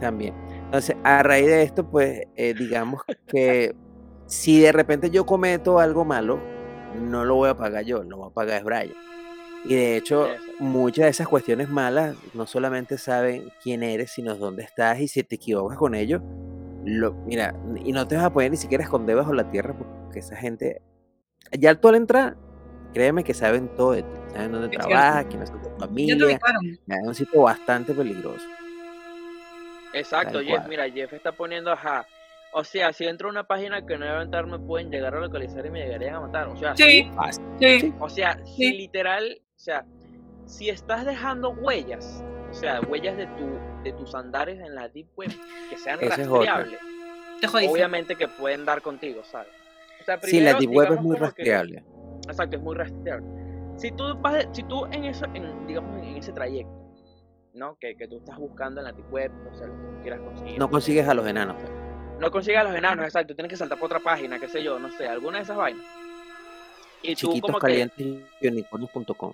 También. 0.00 0.34
Entonces, 0.66 0.96
a 1.02 1.22
raíz 1.24 1.46
de 1.46 1.62
esto, 1.64 1.88
pues, 1.90 2.22
eh, 2.36 2.54
digamos 2.54 3.02
que 3.26 3.74
si 4.26 4.60
de 4.60 4.70
repente 4.70 5.10
yo 5.10 5.26
cometo 5.26 5.80
algo 5.80 6.04
malo, 6.04 6.38
no 7.00 7.24
lo 7.24 7.34
voy 7.34 7.48
a 7.48 7.56
pagar 7.56 7.84
yo, 7.84 8.04
lo 8.04 8.16
voy 8.18 8.28
a 8.30 8.34
pagar 8.34 8.58
es 8.58 8.64
Brian. 8.64 8.94
Y 9.64 9.74
de 9.74 9.96
hecho, 9.96 10.28
muchas 10.60 11.04
de 11.06 11.10
esas 11.10 11.26
cuestiones 11.26 11.68
malas 11.68 12.14
no 12.32 12.46
solamente 12.46 12.96
saben 12.96 13.48
quién 13.62 13.82
eres, 13.82 14.12
sino 14.12 14.36
dónde 14.36 14.62
estás 14.62 15.00
y 15.00 15.08
si 15.08 15.22
te 15.24 15.34
equivocas 15.36 15.78
con 15.78 15.94
ellos, 15.94 16.20
lo, 16.84 17.12
mira, 17.12 17.54
y 17.84 17.92
no 17.92 18.06
te 18.06 18.16
vas 18.16 18.24
a 18.24 18.32
poder 18.32 18.50
ni 18.50 18.56
siquiera 18.56 18.84
esconder 18.84 19.16
bajo 19.16 19.32
la 19.32 19.50
tierra 19.50 19.74
porque 19.76 20.18
esa 20.18 20.36
gente, 20.36 20.82
ya 21.52 21.74
tú 21.74 21.88
al 21.88 21.94
entrar, 21.96 22.36
créeme 22.92 23.24
que 23.24 23.34
saben 23.34 23.68
todo 23.76 23.92
de 23.92 24.02
ti, 24.02 24.08
saben 24.32 24.52
dónde 24.52 24.66
Es 24.66 24.70
cierto. 24.72 24.88
trabajas, 24.88 25.26
Ya 25.32 25.44
te 25.44 25.80
familias, 25.80 26.22
ubicaron. 26.22 26.66
es 26.66 27.06
un 27.06 27.14
sitio 27.14 27.42
bastante 27.42 27.94
peligroso. 27.94 28.44
Exacto, 29.92 30.40
Jeff, 30.40 30.66
mira, 30.68 30.88
Jeff 30.90 31.12
está 31.12 31.32
poniendo, 31.32 31.70
ajá. 31.72 32.04
O 32.52 32.62
sea, 32.64 32.92
si 32.92 33.04
entro 33.04 33.28
a 33.28 33.30
una 33.32 33.44
página 33.44 33.84
que 33.84 33.96
no 33.98 34.04
debe 34.06 34.22
entrar, 34.22 34.46
me 34.46 34.58
pueden 34.58 34.90
llegar 34.90 35.14
a 35.14 35.20
localizar 35.20 35.64
y 35.66 35.70
me 35.70 35.80
llegarían 35.84 36.16
a 36.16 36.20
matar. 36.20 36.48
O 36.48 36.56
sea, 36.56 36.76
Sí, 36.76 37.10
Fácil. 37.14 37.44
sí. 37.60 37.80
Sí. 37.80 37.94
O 38.00 38.08
sea, 38.08 38.38
si 38.44 38.52
Sí. 38.68 38.72
literal, 38.76 39.38
o 39.40 39.58
sea, 39.58 39.84
si 40.46 40.68
estás 40.68 41.04
dejando 41.04 41.50
huellas, 41.50 42.22
o 42.56 42.60
sea, 42.60 42.80
huellas 42.82 43.16
de 43.16 43.26
tu 43.26 43.58
de 43.82 43.92
tus 43.92 44.14
andares 44.14 44.60
en 44.60 44.74
la 44.74 44.88
deep 44.88 45.08
web 45.16 45.30
que 45.68 45.76
sean 45.76 45.98
rastreables, 46.00 46.78
obviamente 47.68 48.14
que 48.16 48.28
pueden 48.28 48.64
dar 48.64 48.80
contigo, 48.80 49.22
¿sabes? 49.24 49.48
O 50.00 50.04
sea, 50.04 50.18
Sí, 50.22 50.40
la 50.40 50.56
primero, 50.56 50.58
deep 50.60 50.70
web 50.70 50.84
es 50.84 50.90
muy 50.90 50.98
como 51.02 51.14
que- 51.14 51.20
rastreable. 51.20 51.84
exacto, 52.28 52.56
es 52.56 52.62
muy 52.62 52.76
rastreable. 52.76 53.26
Si 53.76 53.90
tú 53.90 54.04
vas, 54.20 54.34
de- 54.34 54.48
si 54.52 54.62
tú 54.62 54.86
en 54.86 55.04
eso, 55.04 55.24
en, 55.34 55.66
digamos 55.66 55.98
en 56.06 56.16
ese 56.16 56.32
trayecto, 56.32 56.72
¿no? 57.54 57.76
Que, 57.80 57.96
que 57.96 58.06
tú 58.08 58.18
estás 58.18 58.38
buscando 58.38 58.80
en 58.80 58.84
la 58.84 58.92
deep 58.92 59.12
web, 59.12 59.32
o 59.52 59.54
sea, 59.56 59.66
lo 59.66 59.74
que 59.74 59.82
tú 59.96 60.02
quieras 60.02 60.20
conseguir. 60.20 60.58
No 60.58 60.70
consigues 60.70 61.08
a 61.08 61.14
los 61.14 61.26
enanos. 61.26 61.56
pues. 61.60 61.70
no 62.20 62.30
consigues 62.30 62.60
a 62.60 62.64
los 62.64 62.74
enanos, 62.74 63.04
exacto, 63.04 63.34
tienes 63.34 63.50
que 63.50 63.56
saltar 63.56 63.76
por 63.78 63.86
otra 63.86 63.98
página, 64.00 64.38
qué 64.38 64.46
sé 64.48 64.62
yo, 64.62 64.78
no 64.78 64.90
sé, 64.92 65.08
alguna 65.08 65.38
de 65.38 65.42
esas 65.44 65.56
vainas. 65.56 65.84
Y 67.02 67.14
tú 67.16 67.26
Chiquitos 67.28 67.48
como 67.50 67.58
que 67.58 67.66
calientes 67.66 68.06
y 68.40 68.46
unicornios.com. 68.48 69.32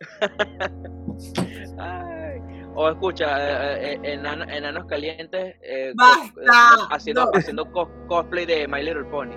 Ay. 1.78 2.40
O 2.76 2.88
escucha, 2.88 3.76
eh, 3.76 3.94
eh, 4.02 4.14
enano- 4.18 4.48
enanos 4.50 4.86
calientes 4.86 5.56
eh, 5.62 5.92
¡Basta! 5.94 6.32
haciendo, 6.44 6.88
haciendo, 6.90 7.24
No. 7.26 7.30
haciendo 7.34 7.64
cos- 7.72 8.06
cosplay 8.08 8.46
de 8.46 8.66
My 8.68 8.82
Little 8.82 9.04
Pony. 9.04 9.34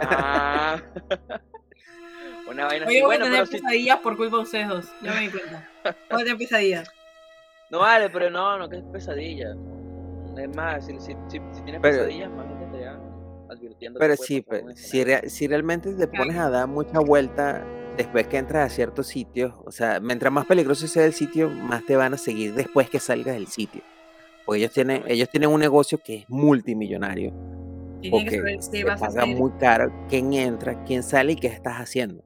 Ah. 0.00 0.80
Una 2.50 2.66
vaina 2.66 2.86
así. 2.86 3.00
Voy 3.00 3.14
a 3.16 3.18
tener 3.18 3.32
pero 3.32 3.46
si, 3.46 3.52
pesadillas 3.52 3.98
por 4.00 4.16
culpa 4.16 4.36
de 4.36 4.42
ustedes 4.42 4.68
dos. 4.68 4.86
Ya 5.02 5.12
me 5.14 5.20
di 5.20 5.28
cuenta. 5.30 5.68
Voy 6.10 6.20
a 6.22 6.24
tener 6.24 6.36
pesadillas. 6.38 6.90
no 7.70 7.78
vale, 7.80 8.10
pero 8.10 8.28
no, 8.30 8.58
no 8.58 8.68
que 8.68 8.76
es 8.76 8.84
pesadilla. 8.92 9.54
Es 10.36 10.54
más, 10.56 10.84
si, 10.84 10.92
si, 11.00 11.12
si, 11.28 11.38
si 11.52 11.62
tienes 11.62 11.80
Pero- 11.80 11.98
pesadillas, 11.98 12.30
más 12.32 12.46
bien 12.46 12.70
te 12.72 12.86
advirtiendo. 13.54 13.98
Pero 13.98 14.16
sí, 14.16 14.42
pasar 14.42 14.62
pues, 14.64 14.80
si, 14.80 15.04
rea- 15.04 15.22
si 15.28 15.46
realmente 15.46 15.94
te 15.94 16.06
pones 16.08 16.36
a 16.36 16.50
dar 16.50 16.66
mucha 16.68 16.98
vuelta 17.00 17.64
después 17.96 18.26
que 18.26 18.38
entras 18.38 18.70
a 18.70 18.74
ciertos 18.74 19.06
sitios, 19.06 19.54
o 19.64 19.70
sea, 19.70 20.00
mientras 20.00 20.32
más 20.32 20.46
peligroso 20.46 20.86
sea 20.86 21.04
el 21.04 21.12
sitio, 21.12 21.50
más 21.50 21.84
te 21.84 21.96
van 21.96 22.14
a 22.14 22.18
seguir 22.18 22.54
después 22.54 22.90
que 22.90 23.00
salgas 23.00 23.34
del 23.34 23.46
sitio. 23.46 23.82
Porque 24.44 24.60
ellos 24.60 24.72
tienen, 24.72 25.02
ellos 25.06 25.28
tienen 25.28 25.50
un 25.50 25.60
negocio 25.60 25.98
que 25.98 26.16
es 26.16 26.24
multimillonario. 26.28 27.32
Que 28.02 28.10
Porque 28.10 28.58
a 28.90 28.96
paga 28.96 29.24
muy 29.24 29.52
caro 29.52 29.90
quién 30.08 30.32
entra, 30.34 30.84
quién 30.84 31.02
sale 31.02 31.32
y 31.32 31.36
qué 31.36 31.46
estás 31.46 31.76
haciendo. 31.76 32.22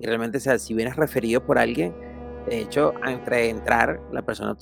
Y 0.00 0.06
realmente, 0.06 0.38
o 0.38 0.40
sea, 0.40 0.58
si 0.58 0.74
vienes 0.74 0.96
referido 0.96 1.44
por 1.44 1.58
alguien, 1.58 1.94
de 2.48 2.60
hecho, 2.60 2.94
antes 3.02 3.30
de 3.30 3.50
entrar, 3.50 4.00
la 4.10 4.22
persona 4.22 4.56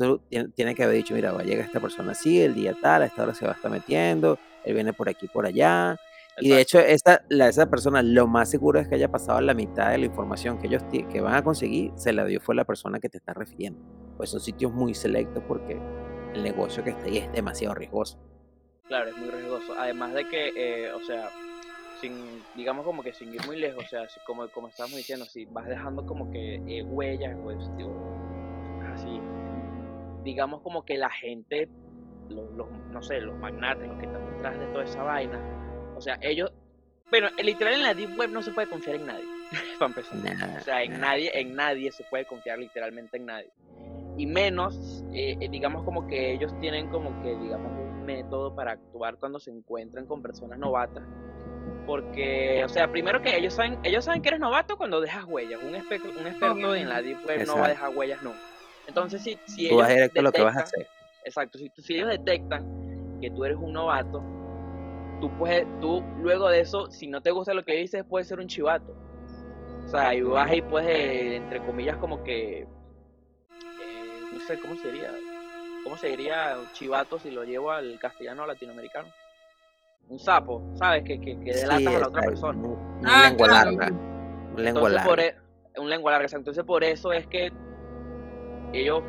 tiene 0.55 0.75
que 0.75 0.83
haber 0.83 0.97
dicho, 0.97 1.15
mira, 1.15 1.33
va 1.33 1.41
a 1.41 1.45
llegar 1.45 1.67
esta 1.67 1.81
persona 1.81 2.13
así, 2.13 2.41
el 2.41 2.55
día 2.55 2.75
tal, 2.81 3.03
a 3.03 3.07
esta 3.07 3.23
hora 3.23 3.35
se 3.35 3.45
va 3.45 3.53
a 3.53 3.55
estar 3.55 3.71
metiendo, 3.71 4.39
él 4.65 4.75
viene 4.75 4.93
por 4.93 5.09
aquí, 5.09 5.29
por 5.29 5.47
allá. 5.47 5.97
Y 6.39 6.51
de 6.51 6.61
hecho, 6.61 6.79
esa, 6.79 7.23
la, 7.31 7.49
esa 7.49 7.67
persona 7.71 8.03
lo 8.03 8.27
más 8.27 8.51
seguro 8.51 8.79
es 8.79 8.89
que 8.89 8.95
haya 8.97 9.09
pasado 9.11 9.41
la 9.41 9.55
mitad 9.55 9.91
de 9.91 9.99
la 9.99 10.07
información 10.07 10.59
que 10.59 10.67
ellos 10.67 10.83
que 10.91 11.21
van 11.21 11.35
a 11.35 11.43
conseguir, 11.43 11.93
se 11.97 12.13
la 12.13 12.25
dio 12.25 12.41
fue 12.41 12.55
la 12.55 12.65
persona 12.65 12.99
que 13.01 13.09
te 13.09 13.19
está 13.19 13.33
refiriendo. 13.33 13.81
Pues 14.17 14.31
son 14.31 14.41
sitios 14.41 14.73
muy 14.73 14.95
selectos 14.95 15.43
porque 15.49 15.81
el 16.35 16.43
negocio 16.43 16.85
que 16.85 16.91
está 16.91 17.05
ahí 17.07 17.19
es 17.19 17.33
demasiado 17.33 17.75
riesgoso. 17.75 18.19
Claro, 18.89 19.11
es 19.11 19.17
muy 19.17 19.31
riesgoso. 19.31 19.75
Además 19.79 20.13
de 20.15 20.25
que, 20.29 20.49
eh, 20.57 20.93
o 20.93 21.01
sea, 21.01 21.31
sin, 22.01 22.43
digamos 22.55 22.85
como 22.85 23.03
que 23.03 23.13
sin 23.13 23.33
ir 23.33 23.45
muy 23.47 23.57
lejos, 23.59 23.85
o 23.85 23.89
sea, 23.89 24.09
si- 24.09 24.21
como, 24.27 24.49
como 24.51 24.69
estábamos 24.69 24.97
diciendo, 24.99 25.25
si 25.25 25.47
vas 25.47 25.67
dejando 25.67 26.05
como 26.07 26.31
que 26.31 26.57
eh, 26.67 26.83
huellas, 26.83 27.37
pues, 27.43 27.59
digo, 27.77 27.91
así, 28.95 29.21
digamos 30.25 30.61
como 30.63 30.85
que 30.85 30.99
la 30.99 31.11
gente, 31.11 31.69
los, 32.29 32.51
los, 32.55 32.69
no 32.93 33.03
sé, 33.03 33.21
los 33.21 33.37
magnates, 33.39 33.89
los 33.89 33.99
que 33.99 34.07
están 34.07 34.31
detrás 34.35 34.59
de 34.59 34.67
toda 34.67 34.85
esa 34.85 35.03
vaina, 35.03 35.41
o 35.97 36.01
sea, 36.01 36.19
ellos, 36.21 36.53
bueno, 37.11 37.29
literal 37.43 37.75
en 37.75 37.83
la 37.83 37.95
deep 37.95 38.17
web 38.19 38.31
no 38.31 38.43
se 38.43 38.53
puede 38.53 38.69
confiar 38.69 38.97
en 38.97 39.07
nadie, 39.07 39.25
para 39.79 39.89
empezar. 39.89 40.19
Nada, 40.19 40.59
O 40.61 40.65
sea, 40.65 40.83
en 40.83 40.93
nada. 40.93 41.07
nadie, 41.07 41.31
en 41.35 41.55
nadie 41.55 41.91
se 41.93 42.05
puede 42.05 42.25
confiar 42.27 42.59
literalmente 42.59 43.17
en 43.17 43.27
nadie. 43.27 43.51
Y 44.19 44.27
menos, 44.27 45.05
eh, 45.13 45.37
eh, 45.41 45.49
digamos 45.51 45.83
como 45.85 46.07
que 46.07 46.33
ellos 46.33 46.53
tienen 46.61 46.89
como 46.89 47.11
que, 47.23 47.37
digamos, 47.37 47.71
un 47.73 48.05
método 48.07 48.55
para 48.55 48.73
actuar 48.73 49.17
cuando 49.19 49.39
se 49.39 49.51
encuentran 49.51 50.07
con 50.07 50.23
personas 50.23 50.59
novatas. 50.59 51.03
Porque, 51.87 52.63
o 52.65 52.69
sea, 52.69 52.91
primero 52.91 53.23
que 53.23 53.37
ellos 53.37 53.55
saben, 53.55 53.79
ellos 53.85 54.05
saben 54.05 54.21
que 54.23 54.29
eres 54.29 54.41
novato 54.41 54.77
cuando 54.77 55.01
dejas 55.01 55.25
huellas. 55.27 55.63
Un, 55.63 55.75
espe- 55.75 56.03
un 56.19 56.27
experto 56.27 56.75
en 56.75 56.89
la 56.89 57.01
deep 57.03 57.19
web 57.27 57.47
no 57.47 57.55
va 57.59 57.67
a 57.67 57.69
Exacto. 57.69 57.69
dejar 57.69 57.91
huellas 57.97 58.23
nunca. 58.23 58.39
Entonces, 58.89 59.23
si, 59.23 59.39
si 59.47 59.69
Tú 59.69 59.77
vas 59.77 59.89
ellos 59.91 59.97
directo 59.97 60.21
a 60.21 60.23
lo 60.23 60.33
que 60.33 60.43
vas 60.43 60.57
a 60.57 60.61
detectan- 60.61 60.63
hacer. 60.65 60.87
Exacto, 61.25 61.59
si, 61.59 61.71
si 61.79 61.95
ellos 61.97 62.09
detectan 62.09 63.19
que 63.21 63.31
tú 63.31 63.45
eres 63.45 63.59
un 63.59 63.73
novato, 63.73 64.23
tú 65.21 65.31
puedes, 65.39 65.67
tú 65.81 66.03
luego 66.21 66.49
de 66.49 66.61
eso, 66.61 66.91
si 66.91 67.07
no 67.07 67.21
te 67.21 67.31
gusta 67.31 67.55
lo 67.55 67.65
que 67.65 67.75
dices, 67.77 68.05
puedes 68.09 68.29
ser 68.29 68.39
un 68.41 68.47
chivato. 68.49 68.95
O 69.87 69.89
sea, 69.89 70.15
y 70.15 70.23
vas 70.23 70.53
y 70.53 70.63
puedes, 70.63 70.89
eh, 70.89 71.37
entre 71.37 71.61
comillas, 71.65 71.97
como 71.99 72.23
que, 72.25 72.61
eh, 72.63 72.67
no 74.33 74.41
sé, 74.41 74.59
¿cómo 74.59 74.75
sería? 74.77 75.13
¿Cómo 75.85 75.97
se 75.97 76.09
diría 76.09 76.57
chivato 76.73 77.19
si 77.21 77.31
lo 77.31 77.45
llevo 77.45 77.71
al 77.71 77.99
castellano 78.01 78.45
latinoamericano? 78.47 79.09
Un 80.09 80.19
sapo, 80.19 80.63
¿sabes? 80.75 81.05
Que, 81.05 81.21
que, 81.21 81.39
que 81.41 81.53
delatas 81.55 81.79
Sí, 81.87 81.95
a 81.95 81.99
la 82.01 82.09
otra 82.09 82.23
persona. 82.23 82.59
Un, 82.59 82.73
un 82.73 83.01
Ah, 83.05 83.29
lengua 83.29 83.47
claro. 83.49 83.71
larga. 83.73 83.93
Un 83.93 84.65
lengua 84.65 84.89
Entonces, 84.89 85.07
por 85.07 85.19
larga. 85.19 85.25
e- 85.77 85.81
un 85.81 85.91
lengua 85.91 86.13
larga. 86.13 86.29
Entonces, 86.33 86.65
por 86.65 86.83
eso 86.83 87.13
es 87.13 87.27
que 87.29 87.53
ellos 88.73 89.03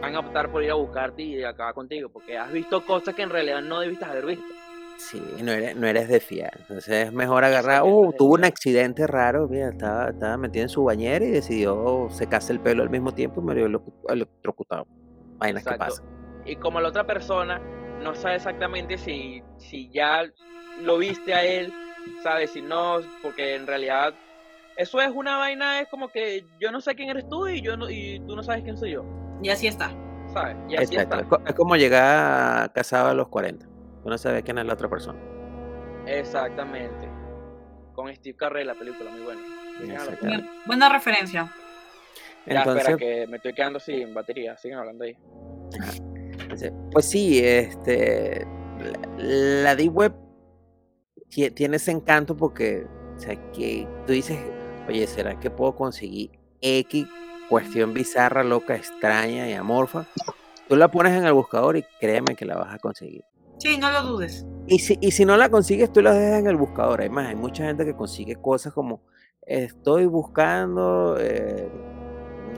van 0.00 0.14
a 0.16 0.20
optar 0.20 0.50
por 0.50 0.62
ir 0.62 0.70
a 0.70 0.74
buscarte 0.74 1.22
y 1.22 1.42
acabar 1.44 1.74
contigo, 1.74 2.08
porque 2.08 2.36
has 2.38 2.50
visto 2.52 2.84
cosas 2.84 3.14
que 3.14 3.22
en 3.22 3.30
realidad 3.30 3.60
no 3.60 3.80
debiste 3.80 4.04
haber 4.04 4.24
visto. 4.26 4.54
Sí, 4.98 5.22
no 5.42 5.52
eres, 5.52 5.76
no 5.76 5.86
eres 5.86 6.08
de 6.08 6.20
fiar. 6.20 6.52
Entonces 6.60 7.06
es 7.06 7.12
mejor 7.12 7.44
agarrar. 7.44 7.82
Uh, 7.84 8.12
de 8.12 8.16
tuvo 8.18 8.34
un 8.34 8.44
accidente 8.44 9.06
raro. 9.06 9.48
Mira, 9.48 9.68
estaba, 9.70 10.10
estaba 10.10 10.36
metido 10.36 10.62
en 10.62 10.68
su 10.68 10.84
bañera 10.84 11.24
y 11.24 11.30
decidió 11.30 12.08
secarse 12.10 12.52
el 12.52 12.60
pelo 12.60 12.82
al 12.82 12.90
mismo 12.90 13.12
tiempo 13.12 13.40
y 13.40 13.44
murió 13.44 13.66
electro- 13.66 13.92
electrocutado. 14.08 14.86
Vainas 15.38 15.64
que 15.64 15.74
pasan. 15.74 16.04
Y 16.44 16.56
como 16.56 16.80
la 16.80 16.88
otra 16.88 17.06
persona 17.06 17.60
no 18.02 18.14
sabe 18.14 18.36
exactamente 18.36 18.96
si, 18.98 19.42
si 19.58 19.90
ya 19.90 20.24
lo 20.82 20.98
viste 20.98 21.34
a 21.34 21.44
él, 21.44 21.72
¿sabes? 22.22 22.50
Si 22.52 22.62
no, 22.62 23.00
porque 23.22 23.54
en 23.54 23.66
realidad 23.66 24.14
eso 24.76 25.00
es 25.00 25.10
una 25.14 25.36
vaina, 25.36 25.80
es 25.80 25.88
como 25.88 26.08
que 26.08 26.44
yo 26.60 26.72
no 26.72 26.80
sé 26.80 26.94
quién 26.94 27.10
eres 27.10 27.28
tú 27.28 27.46
y 27.46 27.60
yo 27.60 27.76
no, 27.76 27.90
y 27.90 28.20
tú 28.26 28.34
no 28.34 28.42
sabes 28.42 28.64
quién 28.64 28.76
soy 28.76 28.92
yo, 28.92 29.04
Y 29.42 29.50
así 29.50 29.66
está. 29.66 29.92
¿sabes? 30.32 30.56
Y 30.68 30.76
así 30.76 30.94
Exacto. 30.94 31.16
Es, 31.16 31.22
está. 31.24 31.42
es 31.50 31.54
como 31.54 31.76
llegar 31.76 32.72
casado 32.72 33.10
a 33.10 33.14
los 33.14 33.28
40. 33.28 33.66
Uno 34.04 34.18
sabe 34.18 34.42
quién 34.42 34.58
es 34.58 34.66
la 34.66 34.74
otra 34.74 34.88
persona. 34.88 35.18
Exactamente. 36.06 37.08
Con 37.94 38.12
Steve 38.14 38.36
Carell, 38.36 38.66
la 38.66 38.74
película, 38.74 39.10
muy 39.10 39.20
buena. 39.22 39.40
Exactamente. 39.82 40.48
Buena 40.66 40.88
referencia. 40.88 41.52
Ya, 42.46 42.58
Entonces, 42.58 42.88
espera, 42.88 42.96
que 42.98 43.26
me 43.28 43.36
estoy 43.36 43.52
quedando 43.52 43.78
sin 43.78 44.12
batería. 44.12 44.56
Siguen 44.56 44.78
hablando 44.78 45.04
ahí. 45.04 45.16
Pues 46.90 47.08
sí, 47.08 47.40
este, 47.44 48.44
la, 49.18 49.62
la 49.62 49.76
Deep 49.76 49.94
Web 49.96 50.12
tie- 51.30 51.54
tiene 51.54 51.76
ese 51.76 51.92
encanto 51.92 52.36
porque, 52.36 52.84
o 53.16 53.18
sea, 53.18 53.36
que 53.52 53.86
tú 54.06 54.12
dices, 54.12 54.38
oye, 54.88 55.06
¿será 55.06 55.38
que 55.38 55.50
puedo 55.50 55.74
conseguir 55.76 56.30
X 56.60 57.06
cuestión 57.48 57.94
bizarra, 57.94 58.42
loca, 58.42 58.74
extraña 58.74 59.48
y 59.48 59.52
amorfa? 59.52 60.04
Tú 60.68 60.76
la 60.76 60.88
pones 60.88 61.12
en 61.12 61.24
el 61.24 61.32
buscador 61.32 61.76
y 61.76 61.84
créeme 62.00 62.34
que 62.34 62.44
la 62.44 62.56
vas 62.56 62.74
a 62.74 62.78
conseguir. 62.78 63.24
Sí, 63.62 63.78
no 63.78 63.90
lo 63.92 64.02
dudes. 64.02 64.44
Y 64.66 64.80
si, 64.80 64.98
y 65.00 65.12
si 65.12 65.24
no 65.24 65.36
la 65.36 65.48
consigues, 65.48 65.92
tú 65.92 66.02
la 66.02 66.12
dejas 66.12 66.40
en 66.40 66.46
el 66.48 66.56
buscador. 66.56 67.00
Hay 67.00 67.10
mucha 67.36 67.64
gente 67.64 67.84
que 67.84 67.94
consigue 67.94 68.34
cosas 68.36 68.72
como 68.72 69.02
estoy 69.42 70.06
buscando, 70.06 71.16
eh, 71.18 71.68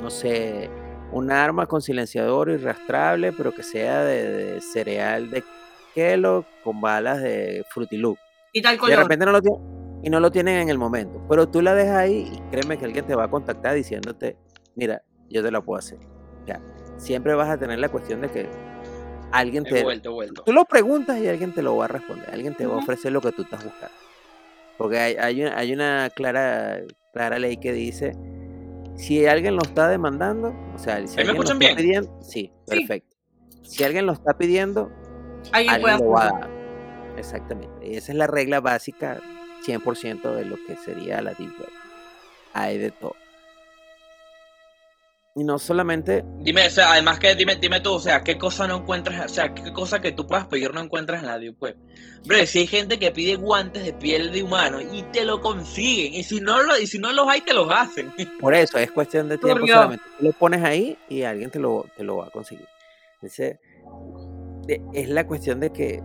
no 0.01 0.09
sé, 0.11 0.71
un 1.13 1.31
arma 1.31 1.67
con 1.67 1.83
silenciador 1.83 2.49
irrastrable, 2.49 3.33
pero 3.33 3.53
que 3.55 3.63
sea 3.63 4.03
de, 4.03 4.29
de 4.55 4.61
cereal 4.61 5.31
de 5.31 5.45
Kellogg 5.95 6.47
con 6.63 6.81
balas 6.81 7.21
de 7.21 7.65
Fruity 7.71 7.99
Loop. 7.99 8.17
Y 8.53 8.63
tal 8.63 8.73
Y 8.73 8.77
de 8.77 8.81
color. 8.81 8.99
repente 9.01 9.27
no 9.27 9.33
lo 9.33 9.43
tienen, 9.43 9.61
y 10.03 10.11
no 10.11 10.21
lo 10.21 10.31
tienen 10.31 10.57
en 10.59 10.69
el 10.71 10.79
momento. 10.79 11.23
Pero 11.29 11.49
tú 11.49 11.61
la 11.61 11.75
dejas 11.75 11.97
ahí 11.97 12.31
y 12.33 12.41
créeme 12.51 12.79
que 12.79 12.87
alguien 12.87 13.07
te 13.07 13.15
va 13.15 13.25
a 13.25 13.31
contactar 13.31 13.75
diciéndote, 13.75 14.37
mira, 14.75 15.03
yo 15.29 15.43
te 15.43 15.51
la 15.51 15.61
puedo 15.61 15.79
hacer. 15.79 15.99
Ya. 16.47 16.61
Siempre 16.97 17.35
vas 17.35 17.49
a 17.51 17.59
tener 17.59 17.79
la 17.79 17.89
cuestión 17.91 18.21
de 18.21 18.31
que 18.31 18.49
alguien 19.39 19.65
He 19.67 19.71
te, 19.71 19.83
vuelto, 19.83 20.11
he 20.11 20.13
vuelto. 20.13 20.43
Tú 20.45 20.53
lo 20.53 20.65
preguntas 20.65 21.19
y 21.19 21.29
alguien 21.29 21.53
te 21.53 21.63
lo 21.63 21.77
va 21.77 21.85
a 21.87 21.89
responder. 21.89 22.29
Alguien 22.33 22.55
te 22.55 22.67
va 22.67 22.75
a 22.75 22.79
ofrecer 22.79 23.13
lo 23.13 23.21
que 23.21 23.33
tú 23.33 23.43
estás 23.43 23.63
buscando. 23.65 23.95
Porque 24.79 24.99
hay, 24.99 25.15
hay 25.17 25.43
una, 25.43 25.57
hay 25.59 25.73
una 25.73 26.11
clara, 26.15 26.81
clara 27.13 27.39
ley 27.39 27.57
que 27.59 27.73
dice, 27.73 28.17
si 28.97 29.25
alguien 29.27 29.57
lo 29.57 29.63
está 29.63 29.89
demandando, 29.89 30.55
o 30.75 30.79
sea, 30.79 31.07
si 31.07 31.19
¿Ahí 31.21 31.25
me 31.27 31.31
alguien 31.31 31.37
lo 31.37 31.43
está 31.43 31.55
bien? 31.59 31.77
pidiendo, 31.77 32.19
sí, 32.23 32.53
Sí. 32.67 32.77
perfecto. 32.77 33.17
Si 33.63 33.83
alguien 33.85 34.07
lo 34.07 34.13
está 34.13 34.37
pidiendo, 34.37 34.91
Alguien 35.53 35.83
lo 35.99 36.11
va 36.11 36.25
a 36.29 36.31
dar. 36.33 36.51
Exactamente. 37.17 37.87
Y 37.87 37.97
esa 37.97 38.13
es 38.13 38.19
la 38.19 38.27
regla 38.27 38.61
básica 38.61 39.21
100% 39.65 40.35
de 40.35 40.45
lo 40.45 40.57
que 40.67 40.77
sería 40.77 41.23
la 41.23 41.33
Deep 41.35 41.53
Web. 41.59 41.69
Hay 42.53 42.79
de 42.79 42.91
todo. 42.91 43.15
Y 45.37 45.43
no 45.43 45.59
solamente 45.59 46.25
Dime, 46.43 46.65
o 46.67 46.71
sea, 46.71 46.93
además 46.93 47.19
que 47.19 47.35
dime, 47.35 47.57
dime 47.57 47.81
tú, 47.81 47.95
o 47.95 47.99
sea, 47.99 48.23
qué 48.23 48.39
cosa 48.39 48.69
no 48.69 48.77
encuentras, 48.77 49.33
o 49.33 49.35
sea, 49.35 49.53
qué 49.53 49.73
cosa 49.73 50.01
que 50.01 50.13
tú 50.13 50.29
puedas 50.29 50.47
pedir 50.47 50.73
no 50.73 50.81
encuentras 50.81 51.23
en 51.23 51.27
la 51.27 51.39
Deep 51.41 51.61
Web. 51.61 51.77
Bro, 52.25 52.47
si 52.47 52.61
hay 52.61 52.67
gente 52.69 53.01
que 53.01 53.11
pide 53.11 53.35
guantes 53.35 53.85
de 53.85 53.93
piel 53.95 54.31
de 54.31 54.45
humano 54.45 54.81
y 54.81 55.03
te 55.13 55.25
lo 55.25 55.41
consiguen, 55.41 56.15
y 56.15 56.23
si 56.23 56.41
no 56.41 56.63
lo, 56.63 56.79
y 56.79 56.87
si 56.87 57.01
no 57.01 57.13
los 57.13 57.27
hay, 57.29 57.41
te 57.41 57.53
los 57.53 57.69
hacen. 57.69 58.13
Por 58.41 58.55
eso, 58.55 58.79
es 58.79 58.93
cuestión 58.93 59.29
de 59.29 59.39
tiempo 59.39 59.67
solamente. 59.67 60.05
Tú 60.19 60.25
lo 60.27 60.33
pones 60.33 60.63
ahí 60.63 60.97
y 61.09 61.23
alguien 61.23 61.51
te 61.51 61.59
lo, 61.59 61.85
te 61.97 62.05
lo 62.05 62.19
va 62.19 62.27
a 62.27 62.31
conseguir. 62.31 62.69
Entonces, 63.15 63.59
es 64.93 65.09
la 65.09 65.27
cuestión 65.27 65.59
de 65.59 65.73
que, 65.73 66.01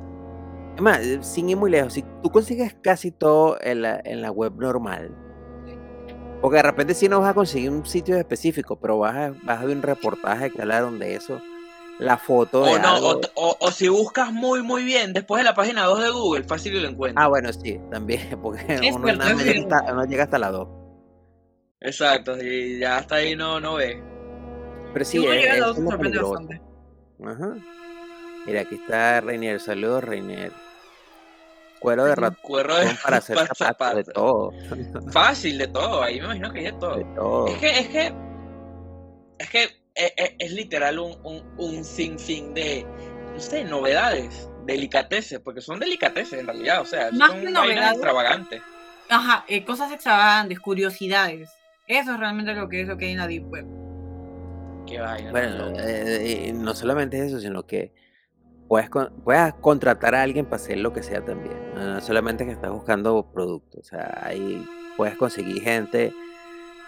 es 0.75 0.81
más, 0.81 1.01
eh, 1.01 1.19
sin 1.21 1.49
ir 1.49 1.57
muy 1.57 1.69
lejos, 1.69 1.93
si 1.93 2.03
tú 2.23 2.31
consigues 2.31 2.75
casi 2.81 3.11
todo 3.11 3.57
en 3.61 3.83
la, 3.83 4.01
en 4.03 4.23
la 4.23 4.31
web 4.31 4.53
normal, 4.57 5.15
porque 6.41 6.57
de 6.57 6.63
repente 6.63 6.93
sí 6.93 7.09
no 7.09 7.19
vas 7.19 7.29
a 7.31 7.33
conseguir 7.33 7.69
un 7.69 7.85
sitio 7.85 8.17
específico, 8.17 8.77
pero 8.77 8.99
vas 8.99 9.15
a, 9.15 9.33
vas 9.43 9.59
a 9.61 9.65
ver 9.65 9.75
un 9.75 9.81
reportaje 9.83 10.49
que 10.51 10.61
hablaron 10.61 10.99
de 10.99 11.15
eso, 11.15 11.41
la 11.99 12.17
foto 12.17 12.63
de 12.63 12.71
O 12.71 12.79
no, 12.79 12.95
algo. 12.95 13.09
o, 13.09 13.21
o- 13.35 13.57
o 13.59 13.71
si 13.71 13.87
buscas 13.89 14.31
muy, 14.31 14.61
muy 14.63 14.83
bien, 14.83 15.11
después 15.13 15.39
de 15.41 15.45
la 15.45 15.53
página 15.55 15.83
2 15.85 16.01
de 16.01 16.09
Google, 16.11 16.43
fácil 16.43 16.81
lo 16.81 16.87
encuentras. 16.87 17.25
Ah, 17.25 17.27
bueno, 17.29 17.51
sí, 17.51 17.79
también, 17.91 18.21
porque 18.41 18.73
Es 18.81 18.95
uno, 18.95 19.07
nada 19.13 19.31
es 19.31 19.35
más 19.35 19.45
llega 19.45 19.61
hasta, 19.77 19.93
uno 19.93 20.05
llega 20.05 20.23
hasta 20.23 20.39
la 20.39 20.51
2. 20.51 20.67
Exacto, 21.81 22.37
y 22.41 22.79
ya 22.79 22.97
hasta 22.97 23.15
ahí 23.15 23.35
no, 23.35 23.59
no 23.59 23.75
ves. 23.75 23.97
Pero 24.93 25.05
Si 25.05 25.11
sí, 25.19 25.27
es, 25.27 25.55
es 25.55 25.83
bastante. 25.85 26.61
Ajá. 27.23 27.55
Mira, 28.45 28.61
aquí 28.61 28.75
está 28.75 29.21
Reinier. 29.21 29.59
Saludos, 29.59 30.03
Reinier. 30.03 30.51
Cuero 31.79 32.05
de 32.05 32.15
ratón 32.15 32.37
Cuerro 32.41 32.75
de 32.75 32.89
para 33.03 33.17
hacer 33.17 33.37
zapatos, 33.55 34.05
de 34.05 34.11
todo. 34.13 34.51
Fácil 35.11 35.57
de 35.57 35.67
todo, 35.67 36.03
ahí 36.03 36.19
me 36.19 36.25
imagino 36.25 36.51
que 36.51 36.59
hay 36.59 36.65
de 36.65 36.73
todo. 36.73 36.95
De 36.97 37.05
todo. 37.15 37.47
Es 37.47 37.57
que, 37.57 37.79
es 37.79 37.87
que, 37.87 38.13
es 39.39 39.49
que 39.49 39.63
es, 39.95 40.13
es- 40.17 40.33
es 40.39 40.51
literal 40.51 40.99
un, 40.99 41.17
un, 41.23 41.43
un 41.57 41.83
sinfín 41.83 42.53
de, 42.53 42.85
no 43.33 43.39
sé, 43.39 43.63
novedades, 43.63 44.49
delicateces, 44.65 45.39
porque 45.39 45.61
son 45.61 45.79
delicateces 45.79 46.39
en 46.39 46.45
realidad, 46.47 46.81
o 46.81 46.85
sea, 46.85 47.09
Más 47.11 47.31
son 47.31 47.41
que 47.41 47.51
novedades. 47.51 47.91
extravagantes. 47.93 48.61
Ajá, 49.09 49.43
eh, 49.47 49.63
cosas 49.65 49.91
extravagantes, 49.91 50.59
curiosidades. 50.59 51.49
Eso 51.87 52.13
es 52.13 52.19
realmente 52.19 52.53
lo 52.53 52.69
que 52.69 52.81
es 52.81 52.87
lo 52.87 52.97
que 52.97 53.05
hay 53.05 53.11
en 53.13 53.17
la 53.17 53.27
Deep 53.27 53.49
Web. 53.49 53.65
Qué 54.85 54.99
vaina. 54.99 55.31
Bueno, 55.31 55.65
loca. 55.69 55.81
eh, 55.83 56.47
y 56.49 56.51
no 56.53 56.73
solamente 56.75 57.23
eso, 57.25 57.39
sino 57.39 57.65
que 57.65 57.91
puedes, 58.69 58.89
puedes 59.23 59.53
contratar 59.55 60.15
a 60.15 60.21
alguien 60.21 60.45
para 60.45 60.57
hacer 60.57 60.77
lo 60.77 60.93
que 60.93 61.03
sea 61.03 61.25
también. 61.25 61.57
No 61.75 61.95
no 61.95 62.01
solamente 62.01 62.45
que 62.45 62.51
estás 62.51 62.71
buscando 62.71 63.25
productos. 63.33 63.81
O 63.81 63.83
sea, 63.83 64.21
ahí 64.23 64.65
puedes 64.95 65.17
conseguir 65.17 65.61
gente. 65.61 66.13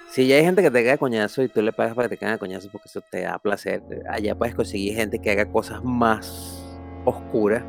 Si 0.09 0.27
ya 0.27 0.35
hay 0.35 0.43
gente 0.43 0.61
que 0.61 0.69
te 0.71 0.85
cae 0.85 0.97
coñazo 0.97 1.41
y 1.41 1.49
tú 1.49 1.61
le 1.61 1.73
pagas 1.73 1.95
para 1.95 2.07
que 2.07 2.15
te 2.15 2.19
caiga 2.19 2.37
coñazo 2.37 2.69
porque 2.71 2.87
eso 2.87 3.01
te 3.09 3.21
da 3.21 3.39
placer, 3.39 3.81
allá 4.09 4.37
puedes 4.37 4.55
conseguir 4.55 4.95
gente 4.95 5.19
que 5.19 5.31
haga 5.31 5.51
cosas 5.51 5.83
más 5.83 6.63
oscuras 7.05 7.63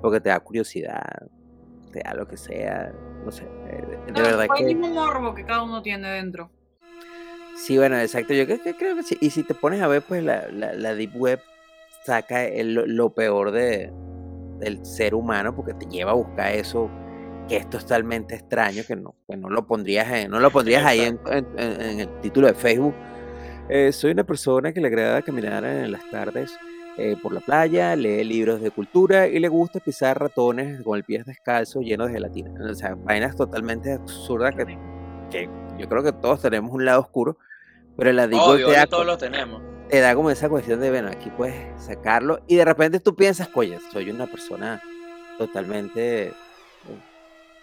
porque 0.00 0.20
te 0.20 0.28
da 0.28 0.38
curiosidad, 0.40 1.26
te 1.90 2.02
da 2.04 2.14
lo 2.14 2.28
que 2.28 2.36
sea. 2.36 2.92
No 3.24 3.32
sé, 3.32 3.44
de, 3.44 4.12
No, 4.12 4.20
verdad 4.22 4.46
fue 4.46 4.60
el 4.60 4.66
que. 4.68 4.74
mismo 4.74 4.88
morbo 4.88 5.34
que 5.34 5.44
cada 5.44 5.62
uno 5.62 5.82
tiene 5.82 6.08
dentro. 6.08 6.50
Sí, 7.56 7.78
bueno, 7.78 7.98
exacto. 7.98 8.34
Yo 8.34 8.44
creo 8.44 8.62
que, 8.62 8.76
creo 8.76 8.94
que 8.94 9.02
sí. 9.02 9.16
Y 9.20 9.30
si 9.30 9.42
te 9.42 9.54
pones 9.54 9.80
a 9.80 9.88
ver, 9.88 10.02
pues 10.02 10.22
la, 10.22 10.46
la, 10.48 10.74
la 10.74 10.94
Deep 10.94 11.16
Web 11.16 11.40
saca 12.04 12.44
el- 12.44 12.74
lo, 12.74 13.14
peor 13.14 13.50
de, 13.50 13.92
del 14.58 14.84
ser 14.84 15.14
humano 15.14 15.54
porque 15.54 15.74
te 15.74 15.86
lleva 15.86 16.12
a 16.12 16.14
buscar 16.14 16.52
eso 16.54 16.90
que 17.48 17.56
es 17.58 17.68
totalmente 17.68 18.34
extraño, 18.36 18.82
que 18.86 18.96
no, 18.96 19.14
que 19.28 19.36
no 19.36 19.48
lo 19.50 19.66
pondrías, 19.66 20.10
en- 20.12 20.30
no 20.30 20.40
lo 20.40 20.50
pondrías 20.50 20.84
ahí 20.84 21.00
en, 21.00 21.18
en- 21.30 21.46
en- 21.58 21.80
en 21.80 22.00
el 22.00 22.20
título 22.20 22.46
de 22.46 22.54
Facebook. 22.54 22.94
Eh, 23.68 23.92
soy 23.92 24.12
una 24.12 24.24
persona 24.24 24.72
que 24.72 24.80
le 24.80 24.88
agrada 24.88 25.22
caminar 25.22 25.64
en 25.64 25.90
las 25.92 26.08
tardes 26.10 26.52
eh, 26.96 27.16
por 27.22 27.32
la 27.32 27.40
playa, 27.40 27.96
lee 27.96 28.22
libros 28.22 28.60
de 28.60 28.70
cultura 28.70 29.26
y 29.26 29.38
le 29.40 29.48
gusta 29.48 29.80
pisar 29.80 30.18
ratones 30.20 30.80
con 30.82 30.96
el 30.96 31.02
pie 31.04 31.24
descalzo 31.24 31.80
lleno 31.80 32.06
de 32.06 32.12
gelatina. 32.12 32.50
O 32.70 32.74
sea, 32.74 32.94
vainas 32.94 33.34
totalmente 33.34 33.92
absurdas 33.94 34.54
que, 34.54 34.64
que 35.30 35.48
yo 35.78 35.88
creo 35.88 36.02
que 36.04 36.12
todos 36.12 36.40
tenemos 36.42 36.72
un 36.72 36.84
lado 36.84 37.00
oscuro, 37.00 37.36
pero 37.96 38.12
la 38.12 38.26
Deep 38.26 38.38
Web 38.40 38.48
Obvio, 38.50 38.66
te 38.68 38.72
da, 38.74 38.86
todos 38.86 39.06
los 39.06 39.18
tenemos. 39.18 39.62
te 39.88 40.00
da 40.00 40.14
como 40.14 40.30
esa 40.30 40.48
cuestión 40.48 40.80
de, 40.80 40.90
bueno, 40.90 41.08
aquí 41.08 41.30
puedes 41.30 41.82
sacarlo 41.82 42.40
y 42.46 42.56
de 42.56 42.64
repente 42.64 43.00
tú 43.00 43.14
piensas, 43.14 43.48
oye, 43.54 43.78
soy 43.92 44.10
una 44.10 44.26
persona 44.26 44.82
totalmente 45.38 46.26
eh, 46.28 46.32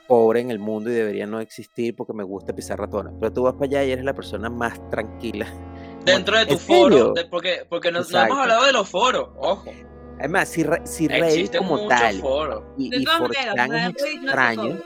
pobre 0.07 0.41
en 0.41 0.51
el 0.51 0.59
mundo 0.59 0.89
y 0.89 0.93
debería 0.93 1.25
no 1.25 1.39
existir 1.39 1.95
porque 1.95 2.13
me 2.13 2.23
gusta 2.23 2.53
pisar 2.53 2.79
ratones. 2.79 3.13
Pero 3.19 3.32
tú 3.34 3.43
vas 3.43 3.53
para 3.53 3.65
allá 3.65 3.84
y 3.86 3.91
eres 3.91 4.03
la 4.05 4.13
persona 4.13 4.49
más 4.49 4.79
tranquila. 4.89 5.47
Dentro 6.05 6.38
de 6.38 6.45
tu 6.47 6.53
¿En 6.53 6.59
foro, 6.59 7.13
de- 7.13 7.25
porque, 7.25 7.65
porque 7.69 7.91
no, 7.91 7.99
no 7.99 8.05
Exacto. 8.05 8.34
hemos 8.34 8.39
hablado 8.41 8.65
de 8.65 8.71
los 8.73 8.89
foros, 8.89 9.29
ojo. 9.38 9.71
Además, 10.19 10.49
si, 10.49 10.63
Re- 10.63 10.82
si 10.86 11.07
Reddit 11.07 11.55
como 11.57 11.88
tal 11.88 12.19
foros. 12.19 12.63
y, 12.77 12.89
De 12.89 12.97
y 12.97 13.03
todas 13.03 13.21
maneras, 13.21 13.55
4chan 13.55 13.67
la 13.69 13.88
es 13.88 13.93
Reddit 13.93 13.99
no 14.01 14.05
es 14.07 14.23
extraño, 14.23 14.77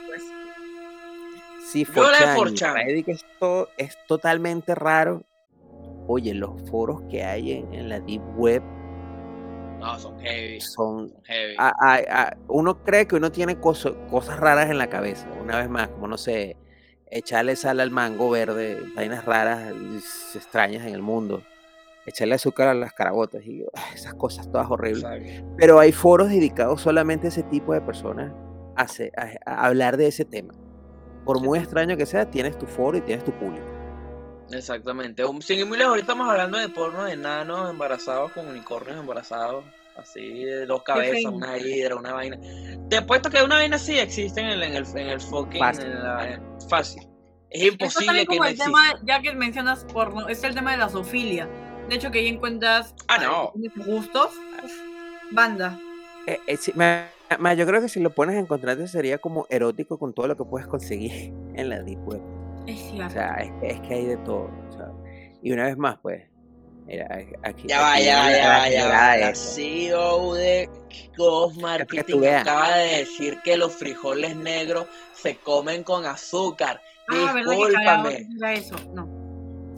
si 1.70 1.84
4chan 1.84 2.36
y 2.36 2.38
4chan. 2.38 2.74
Reddit 2.74 3.08
es, 3.08 3.24
to- 3.40 3.68
es 3.76 3.96
totalmente 4.06 4.74
raro, 4.74 5.22
oye, 6.08 6.34
los 6.34 6.50
foros 6.70 7.02
que 7.10 7.24
hay 7.24 7.52
en, 7.52 7.72
en 7.74 7.88
la 7.88 8.00
Deep 8.00 8.22
Web 8.36 8.62
No, 9.80 9.98
son 9.98 10.18
heavy. 10.20 10.60
son 10.60 11.08
Son 11.10 11.22
heavy. 11.24 11.54
a- 11.58 11.72
a- 11.80 12.22
a- 12.22 12.36
uno 12.48 12.82
cree 12.82 13.06
que 13.06 13.16
uno 13.16 13.30
tiene 13.30 13.56
coso- 13.60 13.96
cosas 14.10 14.38
raras 14.40 14.70
en 14.70 14.78
la 14.78 14.88
cabeza. 14.88 15.28
Una 15.42 15.58
vez 15.58 15.68
más, 15.68 15.88
como 15.88 16.08
no 16.08 16.16
sé, 16.18 16.56
echarle 17.10 17.54
sal 17.56 17.80
al 17.80 17.90
mango 17.90 18.30
verde, 18.30 18.78
vainas 18.96 19.24
raras, 19.24 19.72
extrañas 20.34 20.86
en 20.86 20.94
el 20.94 21.02
mundo. 21.02 21.42
Echarle 22.06 22.36
azúcar 22.36 22.68
a 22.68 22.74
las 22.74 22.92
carabotas 22.92 23.44
y 23.44 23.64
ah, 23.74 23.80
esas 23.94 24.14
cosas 24.14 24.50
todas 24.50 24.70
horribles. 24.70 25.02
Exacto. 25.04 25.54
Pero 25.58 25.78
hay 25.80 25.92
foros 25.92 26.28
dedicados 26.30 26.80
solamente 26.80 27.26
a 27.26 27.28
ese 27.30 27.42
tipo 27.42 27.72
de 27.74 27.80
personas 27.80 28.32
a 28.76 29.66
hablar 29.66 29.96
de 29.96 30.06
ese 30.06 30.24
tema. 30.24 30.54
Por 31.24 31.40
muy 31.42 31.58
extraño 31.58 31.96
que 31.96 32.06
sea, 32.06 32.30
tienes 32.30 32.56
tu 32.58 32.66
foro 32.66 32.96
y 32.98 33.00
tienes 33.00 33.24
tu 33.24 33.32
público. 33.32 33.66
Exactamente. 34.52 35.22
Sin 35.40 35.58
ir 35.58 35.66
muy 35.66 35.76
lejos, 35.78 35.90
ahorita 35.90 36.12
estamos 36.12 36.30
hablando 36.30 36.58
de 36.58 36.68
porno 36.68 37.04
de 37.04 37.12
enanos 37.14 37.70
embarazados 37.70 38.32
con 38.32 38.46
unicornios 38.48 38.98
embarazados. 38.98 39.64
Así, 39.96 40.44
de 40.44 40.66
dos 40.66 40.82
cabezas, 40.82 41.32
una 41.32 41.56
hidra, 41.56 41.96
una 41.96 42.12
vaina. 42.12 42.38
Te 42.90 42.98
apuesto 42.98 43.30
que 43.30 43.42
una 43.42 43.54
vaina 43.56 43.76
así 43.76 43.98
existe 43.98 44.40
en 44.42 44.48
el, 44.48 44.62
en 44.62 44.74
el, 44.76 44.86
en 44.94 45.08
el 45.08 45.20
fucking. 45.20 45.58
Fácil. 45.58 45.86
en 45.86 46.02
la- 46.02 46.32
en- 46.34 46.42
fácil. 46.68 47.08
Es 47.48 47.62
imposible 47.72 48.20
que 48.20 48.26
como 48.26 48.40
no 48.40 48.44
el 48.44 48.50
exista. 48.52 48.66
tema, 48.66 49.00
ya 49.04 49.22
que 49.22 49.32
mencionas 49.34 49.84
porno, 49.86 50.28
es 50.28 50.44
el 50.44 50.54
tema 50.54 50.72
de 50.72 50.76
la 50.76 50.90
zoofilia. 50.90 51.48
De 51.88 51.94
hecho, 51.94 52.10
que 52.10 52.18
ahí 52.18 52.26
encuentras 52.28 52.94
Ah, 53.08 53.16
no. 53.18 53.52
eh, 53.64 53.70
gustos. 53.86 54.30
Banda. 55.30 55.78
Eh, 56.26 56.38
eh, 56.46 56.56
sí, 56.58 56.72
ma- 56.74 57.06
ma, 57.38 57.54
yo 57.54 57.66
creo 57.66 57.80
que 57.80 57.88
si 57.88 58.00
lo 58.00 58.10
pones 58.10 58.36
en 58.36 58.44
contraste 58.46 58.86
sería 58.88 59.16
como 59.18 59.46
erótico 59.48 59.98
con 59.98 60.12
todo 60.12 60.26
lo 60.28 60.36
que 60.36 60.44
puedes 60.44 60.66
conseguir 60.68 61.32
en 61.54 61.68
la 61.70 61.80
Deep 61.82 62.06
Web. 62.06 62.20
Es 62.66 62.82
O 62.82 62.90
cierto. 62.90 63.12
sea, 63.14 63.34
es, 63.36 63.50
que- 63.60 63.66
es 63.68 63.80
que 63.80 63.94
hay 63.94 64.04
de 64.06 64.16
todo. 64.18 64.50
o 64.68 64.72
sea, 64.72 64.88
y 65.42 65.52
una 65.52 65.64
vez 65.64 65.76
más, 65.76 65.98
pues, 66.02 66.22
mira, 66.86 67.06
aquí. 67.42 67.68
Ya 67.68 67.80
va, 67.80 67.94
aquí 67.94 68.04
ya 68.04 68.18
va, 68.18 68.30
ya 68.32 68.48
va, 68.48 68.68
ya 68.70 68.88
va. 68.88 69.16
La. 69.16 69.34
CEO 69.34 70.34
de 70.34 70.68
Ghost 71.16 71.54
tú 71.56 71.60
Marketing 71.60 72.24
acaba 72.26 72.76
de 72.78 72.98
decir 72.98 73.38
que 73.44 73.56
los 73.56 73.74
frijoles 73.74 74.34
negros 74.36 74.86
se 75.14 75.36
comen 75.36 75.82
con 75.84 76.04
azúcar. 76.06 76.80
Ah, 77.08 77.32
¿verdad 77.34 77.52
que 77.52 77.56
Discúlpame, 77.56 78.26
era 78.38 78.52
eso? 78.54 78.76
No. 78.92 79.08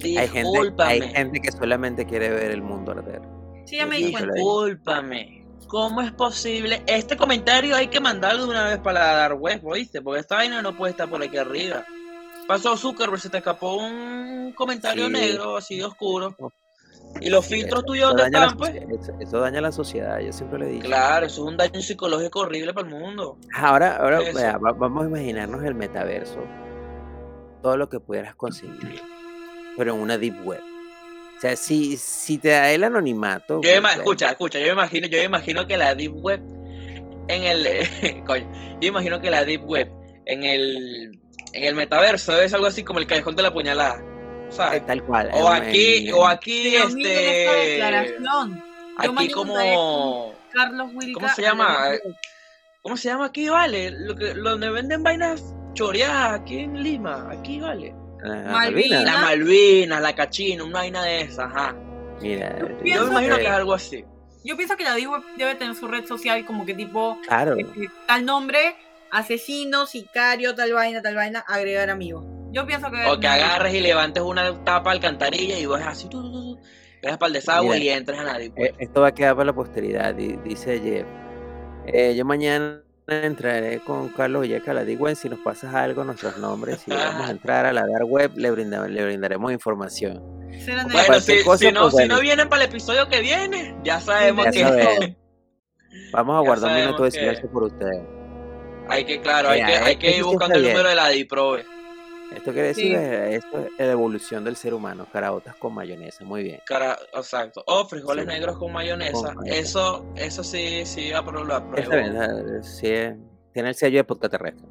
Hay 0.02 0.12
gente, 0.14 0.18
hay 0.18 0.28
discúlpame, 0.28 1.00
gente 1.08 1.40
que 1.40 1.52
solamente 1.52 2.06
quiere 2.06 2.30
ver 2.30 2.50
el 2.52 2.62
mundo 2.62 2.92
arder. 2.92 3.20
Sí, 3.66 3.76
ya 3.76 3.86
me 3.86 3.98
di 3.98 4.12
cuenta. 4.12 4.32
discúlpame. 4.32 5.44
¿Cómo 5.66 6.00
es 6.00 6.12
posible? 6.12 6.82
Este 6.86 7.16
comentario 7.16 7.76
hay 7.76 7.88
que 7.88 8.00
mandarlo 8.00 8.44
de 8.44 8.50
una 8.50 8.64
vez 8.64 8.78
para 8.78 9.00
la 9.00 9.12
dark 9.14 9.38
web, 9.42 9.60
¿oíste? 9.66 10.00
Porque 10.00 10.20
esta 10.20 10.36
vaina 10.36 10.62
no 10.62 10.74
puede 10.74 10.92
estar 10.92 11.10
por 11.10 11.22
aquí 11.22 11.36
arriba. 11.36 11.84
Pasó 12.48 12.78
Zuckerberg, 12.78 13.20
se 13.20 13.28
te 13.28 13.36
escapó 13.38 13.74
un 13.76 14.52
comentario 14.56 15.06
Sí. 15.06 15.12
negro, 15.12 15.58
así 15.58 15.76
de 15.76 15.84
oscuro. 15.84 16.34
¿Y 17.20 17.28
los 17.28 17.46
filtros 17.46 17.84
tuyos 17.84 18.08
dónde 18.08 18.24
están, 18.24 18.56
pues? 18.56 18.74
eso, 18.74 19.12
eso 19.20 19.40
daña 19.40 19.60
la 19.60 19.70
sociedad, 19.70 20.18
yo 20.20 20.32
siempre 20.32 20.58
le 20.58 20.66
dicho. 20.68 20.86
Claro, 20.86 21.26
eso 21.26 21.42
es 21.42 21.46
un 21.46 21.58
daño 21.58 21.80
psicológico 21.82 22.40
horrible 22.40 22.72
para 22.72 22.88
el 22.88 22.94
mundo. 22.94 23.36
Ahora, 23.54 23.96
ahora 23.96 24.20
vea, 24.34 24.56
vamos 24.58 25.04
a 25.04 25.08
imaginarnos 25.08 25.62
el 25.62 25.74
metaverso. 25.74 26.42
Todo 27.62 27.76
lo 27.76 27.90
que 27.90 28.00
pudieras 28.00 28.34
conseguir, 28.34 29.02
pero 29.76 29.94
en 29.94 30.00
una 30.00 30.16
deep 30.16 30.46
web. 30.46 30.62
O 31.36 31.40
sea, 31.40 31.54
si, 31.54 31.98
si 31.98 32.38
te 32.38 32.48
da 32.48 32.72
el 32.72 32.82
anonimato. 32.82 33.60
Yo 33.62 33.80
pues, 33.82 33.96
escucha, 33.96 34.30
escucha, 34.30 34.58
yo 34.58 34.66
me 34.66 34.72
imagino, 34.72 35.06
yo 35.06 35.18
me 35.18 35.24
imagino 35.24 35.66
que 35.66 35.76
la 35.76 35.94
deep 35.94 36.14
web 36.16 36.40
en 37.28 37.42
el 37.44 38.24
coño, 38.26 38.50
yo 38.80 38.88
imagino 38.88 39.20
que 39.20 39.30
la 39.30 39.44
deep 39.44 39.64
web 39.68 39.90
en 40.24 40.44
el 40.44 41.20
en 41.52 41.64
el 41.64 41.74
metaverso 41.74 42.40
es 42.40 42.52
algo 42.54 42.66
así 42.66 42.84
como 42.84 42.98
el 42.98 43.06
callejón 43.06 43.36
de 43.36 43.42
la 43.42 43.52
puñalada. 43.52 43.98
eh, 43.98 44.46
¿Sabes? 44.50 44.86
tal 44.86 45.02
cual. 45.04 45.30
O 45.34 45.48
aquí, 45.48 46.10
o 46.12 46.26
aquí 46.26 46.70
Pero 46.72 46.88
esta 46.88 46.98
este 46.98 47.70
declaración. 47.70 48.64
Yo 49.02 49.12
aquí 49.12 49.30
como 49.30 50.34
Carlos 50.52 50.90
Wilca. 50.94 51.20
¿Cómo 51.20 51.28
se 51.34 51.42
llama? 51.42 51.78
¿Cómo 52.82 52.96
se 52.96 53.08
llama 53.08 53.26
aquí, 53.26 53.48
vale? 53.48 53.90
Lo 53.90 54.14
que 54.14 54.34
donde 54.34 54.70
venden 54.70 55.02
vainas 55.02 55.54
choreadas 55.74 56.40
aquí 56.40 56.60
en 56.60 56.82
Lima, 56.82 57.28
aquí 57.30 57.60
vale. 57.60 57.94
la 58.22 58.52
Malvinas. 58.52 59.04
La 59.04 59.18
Malvinas, 59.18 60.02
la 60.02 60.14
cachina, 60.14 60.64
una 60.64 60.78
vaina 60.80 61.02
de 61.04 61.20
esas, 61.20 61.46
ajá. 61.46 61.76
Mira, 62.20 62.58
Yo 62.58 62.68
Yo 62.68 62.78
pienso 62.78 63.04
me 63.04 63.10
imagino 63.10 63.36
eh, 63.36 63.38
que 63.38 63.44
es 63.44 63.50
algo 63.52 63.74
así. 63.74 64.04
Yo 64.44 64.56
pienso 64.56 64.76
que 64.76 64.84
la 64.84 64.94
Web 64.94 65.22
debe 65.36 65.54
tener 65.56 65.74
su 65.74 65.86
red 65.86 66.06
social 66.06 66.44
como 66.46 66.64
que 66.64 66.74
tipo 66.74 67.18
Claro, 67.26 67.56
este, 67.56 67.90
tal 68.06 68.24
nombre, 68.24 68.74
asesino, 69.10 69.86
sicario, 69.86 70.54
tal 70.54 70.72
vaina, 70.72 71.02
tal 71.02 71.14
vaina, 71.14 71.40
agregar 71.46 71.90
amigos. 71.90 72.24
Yo 72.52 72.66
pienso 72.66 72.90
que 72.90 73.04
O 73.06 73.20
que 73.20 73.26
agarres 73.28 73.74
y 73.74 73.80
levantes 73.80 74.22
una 74.22 74.64
tapa 74.64 74.90
alcantarilla 74.92 75.58
y 75.58 75.66
vas 75.66 75.86
así, 75.86 76.08
tú, 76.08 76.22
tú, 76.22 76.32
tú, 76.32 76.56
tú, 76.56 76.60
vas 77.02 77.18
para 77.18 77.26
el 77.28 77.32
desagüe 77.34 77.74
Mira, 77.78 77.84
y 77.84 77.88
entras 77.90 78.20
a 78.20 78.36
web. 78.38 78.52
eh, 78.56 78.74
esto 78.78 79.00
va 79.02 79.08
a 79.08 79.12
quedar 79.14 79.34
para 79.34 79.46
la 79.46 79.52
posteridad, 79.54 80.14
di- 80.14 80.36
dice 80.44 80.80
Jeff. 80.80 81.06
Eh, 81.86 82.14
yo 82.16 82.24
mañana 82.24 82.82
entraré 83.06 83.80
con 83.80 84.08
Carlos 84.10 84.42
Villeca 84.42 84.70
a 84.70 84.74
la 84.74 84.84
Deep 84.84 85.00
Web. 85.00 85.16
Si 85.16 85.28
nos 85.28 85.38
pasas 85.40 85.74
algo, 85.74 86.04
nuestros 86.04 86.36
nombres, 86.38 86.80
si 86.80 86.90
vamos 86.90 87.28
a 87.28 87.30
entrar 87.30 87.66
a 87.66 87.72
la 87.72 87.86
Dark 87.86 88.06
Web, 88.10 88.32
le, 88.36 88.50
brinda- 88.50 88.86
le 88.88 89.04
brindaremos 89.04 89.52
información. 89.52 90.22
Bueno, 90.90 91.20
si, 91.20 91.42
cosa, 91.44 91.58
si 91.66 91.72
no, 91.72 91.82
pues, 91.82 91.92
si 91.92 91.96
bueno. 91.98 92.14
no 92.16 92.20
vienen 92.20 92.48
para 92.48 92.64
el 92.64 92.70
episodio 92.70 93.08
que 93.08 93.20
viene, 93.20 93.76
ya 93.84 94.00
sabemos 94.00 94.46
Ya 94.46 94.50
que 94.50 94.60
sabemos. 94.62 95.16
Vamos 96.12 96.34
a 96.34 96.38
Ya 96.40 96.46
guardar 96.46 96.70
un 96.76 96.76
minuto 96.84 97.04
de 97.04 97.10
que- 97.10 97.18
silencio 97.18 97.50
por 97.50 97.62
ustedes. 97.64 98.00
Hay 98.88 99.04
que, 99.04 99.20
claro, 99.20 99.50
hay 99.50 99.64
que, 99.64 99.72
hay 99.76 99.96
que 99.96 100.16
ir 100.16 100.24
buscando 100.24 100.56
el 100.56 100.62
número 100.62 100.88
de 100.88 100.94
la 100.94 101.08
DIPROVE. 101.08 101.64
Esto 102.34 102.52
quiere 102.52 102.68
decir 102.68 102.88
Sí. 102.88 102.94
esto 103.36 103.66
es 103.78 103.86
la 103.86 103.92
evolución 103.92 104.44
del 104.44 104.54
ser 104.54 104.74
humano, 104.74 105.06
caraotas 105.10 105.56
con 105.56 105.72
mayonesa, 105.72 106.24
muy 106.24 106.42
bien. 106.42 106.60
Cara, 106.66 106.98
exacto. 107.14 107.64
O 107.66 107.86
frijoles 107.86 108.26
Sí. 108.26 108.30
negros 108.32 108.58
con 108.58 108.70
mayonesa. 108.70 109.12
Con 109.12 109.36
mayonesa. 109.36 109.56
Eso, 109.60 110.04
eso 110.14 110.44
sí, 110.44 110.84
sí, 110.84 111.10
apruebo. 111.12 111.50
Está 111.74 111.96
bien, 111.96 112.62
sí, 112.62 112.92
tiene 113.54 113.70
el 113.70 113.74
sello 113.74 113.96
de 113.98 114.04
podcast 114.04 114.32
terrestre. 114.32 114.66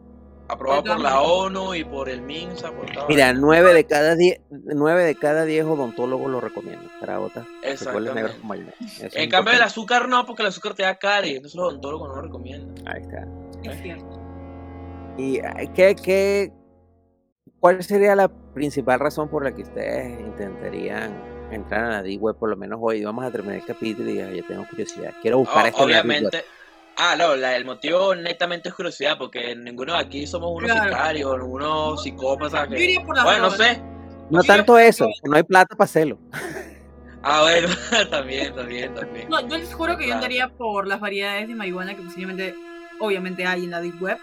Aprobado 0.50 0.84
por 0.84 1.00
la. 1.00 1.22
ONU 1.22 1.76
y 1.76 1.84
por 1.84 2.10
el 2.10 2.22
MINSA, 2.22 2.72
por 2.72 2.86
todo. 2.92 3.06
Mira, 3.10 3.34
nueve 3.34 3.74
de 3.74 3.84
cada 3.86 4.16
diez, 4.16 4.40
nueve 4.50 5.04
de 5.04 5.16
cada 5.16 5.44
diez 5.46 5.66
odontólogos 5.66 6.30
lo 6.32 6.40
recomiendan. 6.40 6.88
Negros 7.02 8.34
es 9.02 9.16
En 9.16 9.30
cambio, 9.30 9.54
el 9.54 9.62
azúcar 9.62 10.08
no, 10.08 10.26
porque 10.26 10.44
el 10.44 10.48
azúcar 10.50 10.74
te 10.74 10.84
da 10.84 10.96
caries. 10.98 11.38
Entonces, 11.38 11.56
los 11.56 11.68
odontólogos 11.70 12.10
no 12.10 12.16
lo 12.16 12.22
recomiendan. 12.22 12.88
Ahí 12.88 13.02
está. 13.02 13.28
Es 13.64 13.82
cierto. 13.82 14.22
¿Y 15.18 15.40
qué, 15.74 15.96
qué, 15.96 16.52
cuál 17.60 17.84
sería 17.84 18.16
la 18.16 18.30
principal 18.54 19.00
razón 19.00 19.30
por 19.30 19.44
la 19.44 19.54
que 19.54 19.64
ustedes 19.64 20.20
intentarían 20.20 21.12
entrar 21.52 21.86
a 21.86 21.90
la 21.90 22.04
D-Web 22.04 22.38
por 22.38 22.50
lo 22.50 22.56
menos 22.56 22.80
hoy? 22.82 23.04
Vamos 23.04 23.26
a 23.26 23.32
terminar 23.32 23.58
el 23.58 23.66
capítulo 23.66 24.10
y 24.10 24.16
ya, 24.18 24.30
tengo 24.48 24.66
curiosidad. 24.70 25.14
Quiero 25.22 25.40
buscar 25.40 25.66
O- 25.66 25.68
esto 25.68 25.84
en 25.84 25.90
la 25.92 25.96
Deep 26.04 26.06
Web. 26.06 26.18
obviamente. 26.18 26.57
Ah, 26.98 27.16
no, 27.16 27.36
la- 27.36 27.56
el 27.56 27.64
motivo 27.66 28.16
netamente 28.16 28.70
es 28.70 28.76
curiosidad, 28.76 29.18
porque 29.18 29.56
ninguno 29.56 29.94
de 29.94 30.00
aquí 30.00 30.26
somos 30.26 30.50
unos 30.52 30.72
Claro. 30.72 30.90
sicarios, 30.90 31.38
unos 31.44 32.02
psicópatas. 32.04 32.68
Yo 32.70 32.76
Que... 32.76 32.84
iría 32.84 33.02
por 33.06 33.16
la 33.16 33.24
Bueno, 33.24 33.42
no 33.44 33.52
sé. 33.52 33.82
No 34.32 34.42
yo 34.42 34.48
tanto 34.48 34.78
eso, 34.78 35.08
no 35.24 35.36
hay 35.38 35.44
plata 35.44 35.76
para 35.76 35.86
hacerlo. 35.86 36.18
Ah, 37.24 37.42
bueno, 37.44 37.68
también, 38.12 38.54
también, 38.56 38.94
también. 38.96 39.30
No, 39.30 39.42
yo 39.48 39.58
les 39.58 39.74
juro 39.74 39.96
que 39.98 40.08
yo 40.08 40.16
andaría 40.16 40.50
por 40.50 40.88
las 40.88 41.00
variedades 41.00 41.48
de 41.48 41.56
marihuana 41.56 41.96
que 41.96 42.02
posiblemente, 42.02 42.56
obviamente, 43.00 43.46
hay 43.46 43.64
en 43.66 43.72
la 43.72 43.80
Deep 43.82 44.02
Web. 44.02 44.18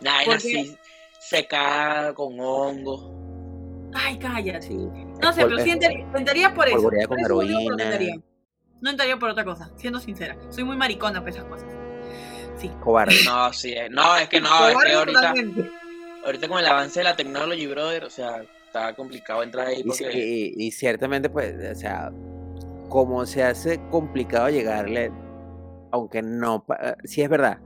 Nada, 0.00 0.18
porque- 0.24 0.36
así 0.36 0.76
secada 1.20 2.14
con 2.14 2.38
hongo. 2.38 3.90
Ay, 3.92 4.18
cállate. 4.18 4.62
Sí. 4.68 4.76
No 5.22 5.32
sé, 5.32 5.44
pero 5.46 5.58
sí 5.58 5.70
entraría, 5.70 6.54
por 6.54 6.68
eso. 6.68 6.82
Por 6.82 6.92
con 6.92 7.00
eso 7.00 7.08
que 7.16 7.22
heroína. 7.22 8.22
No 8.80 8.90
entraría 8.90 9.16
por 9.18 9.30
otra 9.30 9.44
cosa, 9.44 9.70
siendo 9.76 10.00
sincera. 10.00 10.36
Soy 10.50 10.64
muy 10.64 10.76
maricona 10.76 11.20
para 11.20 11.30
esas 11.30 11.44
cosas. 11.44 11.68
Sí. 12.56 12.70
cobarde. 12.82 13.14
No, 13.24 13.52
sí, 13.52 13.72
eh, 13.72 13.88
no, 13.90 14.16
es 14.16 14.28
que 14.28 14.40
no, 14.40 14.68
es 14.68 14.76
que 14.84 14.92
ahorita, 14.92 15.20
totalmente. 15.20 15.70
ahorita 16.24 16.48
con 16.48 16.58
el 16.58 16.66
avance 16.66 17.00
de 17.00 17.04
la 17.04 17.16
technology, 17.16 17.66
brother, 17.66 18.04
o 18.04 18.10
sea, 18.10 18.42
está 18.66 18.94
complicado 18.94 19.42
entrar 19.42 19.66
ahí 19.66 19.82
porque... 19.84 20.10
y- 20.12 20.54
y 20.56 20.70
ciertamente, 20.70 21.28
pues, 21.28 21.54
o 21.70 21.78
sea, 21.78 22.10
como 22.88 23.26
se 23.26 23.42
hace 23.42 23.80
complicado 23.90 24.48
llegarle, 24.48 25.12
aunque 25.90 26.22
no, 26.22 26.64
pa- 26.64 26.96
si 27.04 27.20
es 27.22 27.28
verdad, 27.28 27.58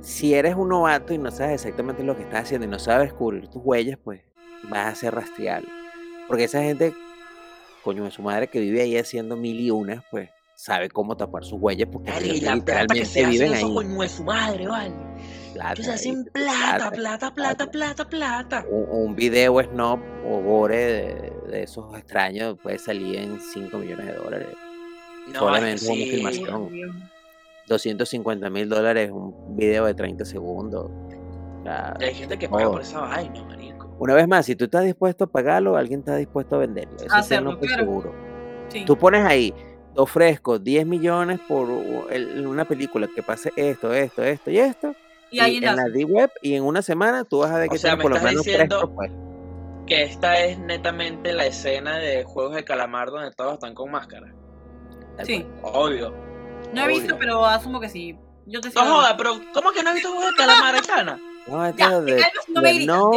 si 0.00 0.34
eres 0.34 0.54
un 0.54 0.68
novato 0.68 1.12
y 1.12 1.18
no 1.18 1.30
sabes 1.30 1.54
exactamente 1.64 2.04
lo 2.04 2.16
que 2.16 2.22
estás 2.22 2.42
haciendo 2.44 2.66
y 2.66 2.70
no 2.70 2.78
sabes 2.78 3.12
cubrir 3.12 3.48
tus 3.48 3.62
huellas, 3.64 3.98
pues 4.02 4.20
vas 4.64 4.92
a 4.92 4.94
ser 4.94 5.14
rastreable. 5.14 5.68
Porque 6.28 6.44
esa 6.44 6.62
gente, 6.62 6.92
coño 7.82 8.04
de 8.04 8.10
su 8.12 8.22
madre 8.22 8.46
que 8.48 8.60
vive 8.60 8.82
ahí 8.82 8.96
haciendo 8.96 9.36
mil 9.36 9.58
y 9.60 9.70
unas, 9.70 10.04
pues 10.10 10.30
sabe 10.56 10.88
cómo 10.88 11.16
tapar 11.16 11.44
sus 11.44 11.60
huellas 11.60 11.88
porque 11.92 12.10
Dale, 12.10 12.26
y 12.26 12.40
la 12.40 12.56
plata 12.56 12.56
literalmente 12.56 12.98
que 13.00 13.04
se 13.06 13.20
hacen 13.20 13.30
viven 13.30 13.54
ahí. 13.54 13.62
coño 13.74 14.00
de 14.02 14.08
su 14.08 14.24
madre, 14.24 14.66
vale. 14.66 14.94
Plata, 15.54 15.74
Que 15.74 15.82
se 15.84 15.92
hacen 15.92 16.24
plata, 16.32 16.90
plata, 16.90 17.30
plata, 17.34 17.66
plata, 17.66 17.70
plata, 17.70 18.04
plata. 18.08 18.64
un, 18.70 18.86
un 19.08 19.14
video 19.16 19.62
snob 19.62 20.00
o 20.24 20.40
gore 20.42 20.76
de, 20.76 21.32
de 21.50 21.62
esos 21.62 21.96
extraños 21.96 22.58
puede 22.62 22.78
salir 22.78 23.16
en 23.18 23.38
5 23.40 23.78
millones 23.78 24.06
de 24.06 24.12
dólares. 24.14 24.48
No, 25.32 25.38
Solamente 25.40 25.84
que 25.84 25.92
una 25.92 26.04
sí. 26.04 26.10
filmación. 26.10 26.70
250 27.68 28.48
mil 28.50 28.68
dólares 28.68 29.10
un 29.10 29.56
video 29.56 29.86
de 29.86 29.94
30 29.94 30.24
segundos. 30.24 30.90
O 30.90 31.62
sea, 31.64 31.96
Y 32.00 32.04
hay 32.04 32.14
gente 32.14 32.38
que 32.38 32.48
paga 32.48 32.62
todo. 32.64 32.72
por 32.74 32.82
esa 32.82 33.00
vaina, 33.00 33.42
marico. 33.44 33.94
Una 33.98 34.14
vez 34.14 34.28
más, 34.28 34.46
si 34.46 34.54
tú 34.54 34.64
estás 34.66 34.84
dispuesto 34.84 35.24
a 35.24 35.26
pagarlo, 35.26 35.76
alguien 35.76 36.00
está 36.00 36.16
dispuesto 36.16 36.56
a 36.56 36.58
venderlo. 36.60 36.94
Eso 36.96 37.06
sí, 37.06 37.10
Hacerlo, 37.12 37.50
no 37.50 37.54
estoy 37.54 37.68
claro. 37.68 37.82
seguro. 37.84 38.14
Sí. 38.68 38.84
Tú 38.84 38.96
pones 38.96 39.24
ahí, 39.24 39.52
te 39.96 40.02
ofrezco 40.02 40.58
10 40.58 40.86
millones 40.86 41.40
por 41.48 41.68
una 41.70 42.64
película 42.66 43.08
que 43.14 43.22
pase 43.22 43.50
esto, 43.56 43.94
esto, 43.94 44.22
esto 44.22 44.50
y 44.50 44.58
esto. 44.58 44.94
Y 45.30 45.40
ahí 45.40 45.56
en 45.56 45.64
la. 45.64 45.88
D-Web 45.88 46.30
y 46.42 46.54
en 46.54 46.64
una 46.64 46.82
semana 46.82 47.24
tú 47.24 47.38
vas 47.38 47.50
a 47.50 47.58
ver 47.58 47.68
O 47.68 47.72
que 47.72 47.78
sea, 47.78 47.96
me 47.96 48.02
por 48.02 48.12
lo 48.12 48.20
menos 48.20 48.44
diciendo-. 48.44 48.94
Que 49.86 50.02
esta 50.02 50.38
es 50.44 50.58
netamente 50.58 51.32
la 51.32 51.46
escena 51.46 51.96
de 51.96 52.24
Juegos 52.24 52.56
de 52.56 52.64
Calamar 52.64 53.10
donde 53.10 53.30
todos 53.32 53.54
están 53.54 53.74
con 53.74 53.90
máscara. 53.90 54.34
Sí. 55.24 55.46
Obvio. 55.62 56.14
No 56.74 56.84
he 56.84 56.88
visto, 56.88 57.16
pero 57.18 57.44
asumo 57.46 57.80
que 57.80 57.88
sí. 57.88 58.18
Yo 58.46 58.60
te 58.60 58.68
No 58.70 58.82
joda, 58.82 59.16
pero 59.16 59.40
¿cómo 59.54 59.72
que 59.72 59.82
no 59.82 59.88
has 59.90 59.94
visto 59.94 60.10
Juegos 60.10 60.30
de 60.30 60.36
Calamar, 60.36 60.74
Aitana? 60.74 61.20
No, 61.46 61.66
esto 61.66 61.78
Ya, 61.78 61.98
es 61.98 62.04
de, 62.04 62.12
algo 62.12 62.42
no 62.48 62.60
de 62.60 62.86
no, 62.86 63.10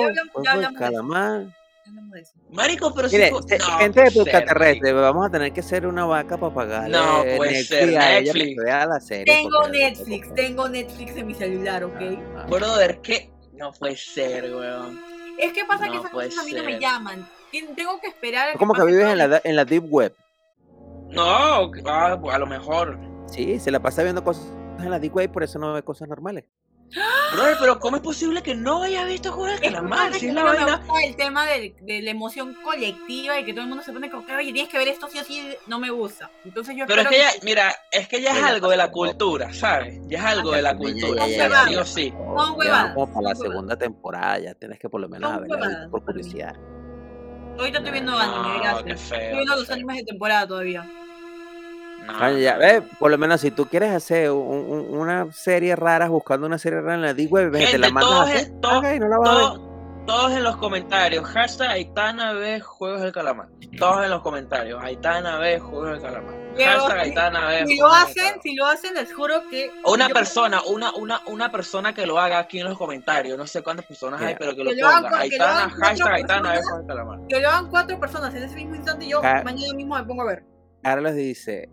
de 0.61 0.73
calamar. 0.75 1.58
Hablamos 1.89 2.11
de 2.11 2.21
eso. 2.21 2.33
Marico, 2.51 2.93
pero 2.93 3.09
si... 3.09 3.15
Mire, 3.17 3.31
se- 3.47 3.57
no, 3.57 3.65
gente 3.79 4.01
de 4.01 4.11
ser, 4.11 4.21
extraterrestre, 4.21 4.93
vamos 4.93 5.27
a 5.27 5.29
tener 5.31 5.51
que 5.53 5.61
ser 5.61 5.87
una 5.87 6.05
vaca 6.05 6.37
para 6.37 6.53
pagarle 6.53 6.97
No, 6.97 7.21
puede 7.37 7.51
Netflix 7.51 7.67
ser, 7.67 7.97
a 7.97 8.21
Netflix. 8.21 8.47
que 8.59 8.63
vea 8.65 8.85
la 8.85 8.99
serie. 8.99 9.25
Tengo 9.25 9.67
Netflix, 9.67 10.33
tengo 10.35 10.69
Netflix 10.69 11.15
en 11.17 11.27
mi 11.27 11.33
celular, 11.33 11.83
¿ok? 11.83 12.01
Ah, 12.37 12.45
Brother, 12.49 12.99
¿qué? 13.01 13.31
No 13.53 13.71
puede 13.73 13.97
ser, 13.97 14.43
weón. 14.55 14.99
Es 15.39 15.51
que 15.53 15.65
pasa 15.65 15.89
que 15.89 15.97
esas 15.97 16.11
cosas 16.11 16.37
a 16.37 16.43
mí 16.43 16.53
no 16.53 16.63
me 16.63 16.79
llaman. 16.79 17.27
Tengo 17.75 17.99
que 17.99 18.07
esperar 18.07 18.49
a 18.49 18.51
Es 18.51 18.57
como 18.57 18.73
que 18.73 18.81
pase 18.81 18.91
vives 18.91 19.03
todo 19.05 19.11
en 19.13 19.17
la, 19.17 19.27
da- 19.27 19.41
en 19.43 19.55
la 19.55 19.65
Deep 19.65 19.85
Web. 19.91 20.15
No, 21.09 21.71
ah, 21.85 22.19
a 22.31 22.37
lo 22.37 22.45
mejor. 22.45 22.99
Sí, 23.27 23.59
se 23.59 23.71
la 23.71 23.79
pasa 23.79 24.03
viendo 24.03 24.23
cosas 24.23 24.45
en 24.79 24.91
la 24.91 24.99
Deep 24.99 25.15
Web 25.15 25.29
y 25.29 25.33
por 25.33 25.43
eso 25.43 25.57
no 25.59 25.73
ve 25.73 25.81
cosas 25.83 26.07
normales. 26.07 26.45
Brother, 27.33 27.57
pero 27.59 27.79
¿cómo 27.79 27.97
es 27.97 28.01
posible 28.01 28.41
que 28.41 28.55
no 28.55 28.83
hayas 28.83 29.05
visto 29.07 29.31
Juego 29.31 29.51
del 29.51 29.59
Calamar? 29.59 30.13
Si 30.13 30.27
es 30.27 30.33
la 30.33 30.43
no 30.43 30.51
me 30.51 30.57
vaina. 30.57 30.77
gusta 30.77 31.03
el 31.03 31.15
tema 31.15 31.45
de, 31.45 31.75
de 31.81 32.01
la 32.01 32.11
emoción 32.11 32.55
colectiva 32.63 33.39
y 33.39 33.45
que 33.45 33.53
todo 33.53 33.63
el 33.63 33.69
mundo 33.69 33.83
se 33.83 33.91
pone 33.91 34.09
como 34.09 34.25
que, 34.25 34.35
oye, 34.35 34.51
tienes 34.51 34.71
que 34.71 34.77
ver 34.77 34.87
esto 34.87 35.07
sí 35.11 35.19
o 35.19 35.23
sí, 35.23 35.55
no 35.67 35.79
me 35.79 35.91
gusta. 35.91 36.31
Entonces 36.43 36.75
yo 36.75 36.85
Pero 36.87 37.01
es 37.01 37.07
que 37.07 37.17
ya, 37.17 37.29
mira, 37.43 37.75
es 37.91 38.07
que 38.07 38.21
ya 38.21 38.35
es 38.35 38.43
algo 38.43 38.69
de 38.69 38.77
la 38.77 38.91
cultura, 38.91 39.53
¿sabes? 39.53 39.99
Ya 40.07 40.19
es 40.19 40.25
algo 40.25 40.51
de 40.51 40.61
la 40.61 40.75
cultura, 40.75 41.27
ya, 41.27 41.67
sí 41.67 41.75
o 41.75 41.85
sí. 41.85 42.13
Huevadas, 42.15 42.93
como 42.93 43.13
para 43.13 43.29
la 43.29 43.35
segunda 43.35 43.77
temporada, 43.77 44.39
ya 44.39 44.53
tienes 44.55 44.79
que 44.79 44.89
por 44.89 45.01
lo 45.01 45.09
menos 45.09 45.41
visto 45.41 45.57
por 45.91 46.03
curiosidad. 46.03 46.55
Ahorita 47.59 47.79
estoy 47.79 47.91
viendo 47.91 48.13
No, 48.13 48.19
anime, 48.19 48.57
No, 48.57 48.63
gracias. 48.63 49.01
Estoy 49.11 49.35
viendo 49.35 49.55
los 49.57 49.69
animes 49.69 49.97
de 49.97 50.03
temporada 50.05 50.47
todavía. 50.47 50.89
Ah, 52.19 52.31
ya, 52.31 52.57
ve, 52.57 52.81
por 52.99 53.11
lo 53.11 53.17
menos 53.17 53.41
si 53.41 53.51
tú 53.51 53.65
quieres 53.65 53.91
hacer 53.93 54.31
un- 54.31 54.65
un- 54.69 54.97
una 54.97 55.31
serie 55.31 55.75
rara 55.75 56.07
buscando 56.09 56.47
una 56.47 56.57
serie 56.57 56.81
rara 56.81 56.95
en 56.95 57.01
la 57.01 57.13
Deep 57.13 57.31
Web, 57.31 57.51
ves, 57.51 57.71
te 57.71 57.77
la 57.77 57.89
mandas 57.91 58.51
todos, 58.61 58.75
haga 58.77 58.95
y 58.95 58.99
no 58.99 59.07
la 59.07 59.17
vas 59.17 59.29
a 59.29 59.35
ver. 59.35 59.69
todos, 60.05 60.31
en 60.31 60.43
los 60.43 60.55
comentarios, 60.57 61.23
hashtag 61.27 61.69
Aitana 61.69 62.33
ve 62.33 62.59
Juegos 62.61 63.01
del 63.01 63.11
Calamar. 63.11 63.47
Todos 63.77 64.03
en 64.03 64.09
los 64.09 64.21
comentarios, 64.23 64.83
Aitana 64.83 65.37
ve 65.37 65.59
Juegos 65.59 65.91
del 65.91 66.01
Calamar. 66.01 66.33
Hashtag 66.57 66.91
si- 67.03 67.09
Aitana 67.09 67.47
ve 67.47 67.67
Si 67.67 67.77
lo 67.77 67.87
hacen, 67.87 68.41
si 68.41 68.55
lo 68.55 68.65
hacen, 68.65 68.93
les 68.95 69.13
juro 69.13 69.35
que. 69.51 69.71
Una 69.85 70.07
yo- 70.07 70.13
persona, 70.15 70.61
una, 70.67 70.91
una, 70.95 71.21
una 71.27 71.51
persona 71.51 71.93
que 71.93 72.07
lo 72.07 72.19
haga 72.19 72.39
aquí 72.39 72.59
en 72.59 72.67
los 72.69 72.77
comentarios, 72.77 73.37
no 73.37 73.45
sé 73.45 73.61
cuántas 73.61 73.85
personas 73.85 74.19
hay, 74.19 74.35
pero 74.39 74.55
que 74.55 74.63
lo 74.63 74.71
Que 74.71 74.77
lo 74.77 74.87
hagan 74.87 75.11
lo 75.11 75.17
Aitana, 75.17 75.69
hashtag 75.69 76.11
Aitana 76.13 76.51
ve. 76.53 76.57
Juegos 76.63 76.77
del 76.79 76.87
Calamar. 76.87 77.19
Que 77.29 77.39
lo 77.39 77.49
hagan 77.49 77.69
cuatro 77.69 77.99
personas 77.99 78.33
en 78.33 78.43
ese 78.43 78.55
mismo 78.55 78.75
instante 78.75 79.05
y 79.05 79.09
yo 79.11 79.21
Ca- 79.21 79.43
mañana 79.43 79.73
mismo 79.75 79.95
me 79.95 80.03
pongo 80.05 80.23
a 80.23 80.25
ver. 80.25 80.43
Carlos 80.81 81.13
dice, 81.13 81.69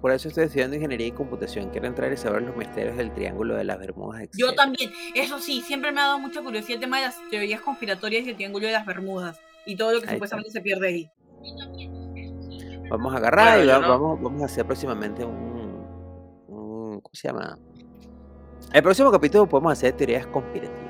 por 0.00 0.10
eso 0.12 0.28
estoy 0.28 0.44
estudiando 0.44 0.76
ingeniería 0.76 1.06
y 1.08 1.12
computación, 1.12 1.70
quiero 1.70 1.86
entrar 1.86 2.12
y 2.12 2.16
saber 2.16 2.42
los 2.42 2.56
misterios 2.56 2.96
del 2.96 3.12
triángulo 3.12 3.54
de 3.56 3.64
las 3.64 3.78
Bermudas, 3.78 4.28
Yo 4.36 4.48
etc. 4.48 4.56
también. 4.56 4.90
Eso 5.14 5.38
sí, 5.38 5.60
siempre 5.60 5.92
me 5.92 6.00
ha 6.00 6.06
dado 6.06 6.18
mucha 6.18 6.40
curiosidad 6.42 6.74
el 6.76 6.80
tema 6.80 6.98
de 6.98 7.06
las 7.06 7.16
teorías 7.30 7.60
conspiratorias 7.60 8.24
y 8.26 8.30
el 8.30 8.36
triángulo 8.36 8.66
de 8.66 8.72
las 8.72 8.86
Bermudas. 8.86 9.38
Y 9.66 9.76
todo 9.76 9.92
lo 9.92 10.00
que 10.00 10.08
Ahí 10.08 10.14
está. 10.14 10.14
supuestamente 10.16 10.50
se 10.50 10.60
pierde 10.60 10.88
ahí. 10.88 11.10
Vamos 12.90 13.14
a 13.14 13.16
agarrar 13.18 13.58
Bueno, 13.58 13.64
y 13.64 13.66
yo 13.68 13.72
va- 13.74 13.80
no- 13.80 13.88
vamos, 13.88 14.22
vamos 14.22 14.42
a 14.42 14.44
hacer 14.46 14.66
próximamente 14.66 15.24
un, 15.24 15.34
un- 16.48 17.00
¿Cómo 17.00 17.14
se 17.14 17.28
llama? 17.28 17.58
El 18.72 18.82
próximo 18.82 19.10
capítulo 19.10 19.48
podemos 19.48 19.72
hacer 19.72 19.92
teorías 19.94 20.26
conspirativas. 20.26 20.81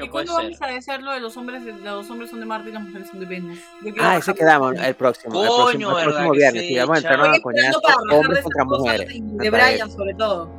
Coño, 0.00 0.04
¿Y 0.04 0.08
cuándo 0.10 0.32
ser. 0.34 0.44
vamos 0.44 0.62
a 0.62 0.66
decir 0.66 1.02
lo 1.02 1.12
de 1.12 1.20
los 1.20 1.36
hombres? 1.36 1.62
Los 1.82 2.10
hombres 2.10 2.30
son 2.30 2.40
de 2.40 2.46
Marte 2.46 2.68
y 2.70 2.72
las 2.72 2.82
mujeres 2.82 3.08
son 3.08 3.20
de 3.20 3.26
Venus. 3.26 3.58
Ah, 4.00 4.16
ese 4.16 4.34
quedamos 4.34 4.74
el 4.78 4.94
próximo. 4.94 5.42
el 5.42 5.48
Coño, 5.48 5.56
próximo, 5.56 5.90
el 5.90 5.94
¿verdad 5.96 6.04
próximo 6.12 6.30
viernes. 6.32 6.62
sí, 6.62 6.78
vamos 6.78 6.94
a 6.94 6.98
entrar 6.98 7.20
a 7.20 8.14
hombres 8.16 8.42
contra 8.42 8.64
mujeres. 8.64 9.08
De. 9.20 9.50
Brian, 9.50 9.90
sobre 9.90 10.14
todo. 10.14 10.50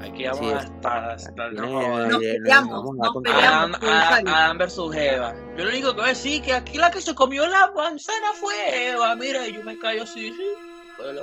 Aquí 0.00 0.24
vamos 0.26 0.38
Sí, 0.38 0.52
hasta, 0.52 1.10
hasta. 1.12 1.50
Nos 1.50 2.18
peleamos, 2.18 2.96
nos 2.96 3.22
peleamos. 3.22 3.78
Adam, 3.82 4.58
versus 4.58 4.94
Eva. 4.94 5.34
Yo 5.56 5.64
lo 5.64 5.70
único 5.70 5.88
que 5.90 5.96
voy 6.00 6.04
a 6.04 6.08
decir 6.08 6.40
que 6.42 6.52
aquí 6.54 6.78
la 6.78 6.90
que 6.90 7.00
se 7.00 7.14
comió 7.14 7.46
la 7.48 7.72
manzana 7.74 8.28
fue 8.40 8.54
Eva. 8.90 9.14
Mira, 9.16 9.46
y 9.46 9.54
yo 9.54 9.62
me 9.64 9.76
callo 9.78 10.04
así, 10.04 10.30
sí. 10.32 10.44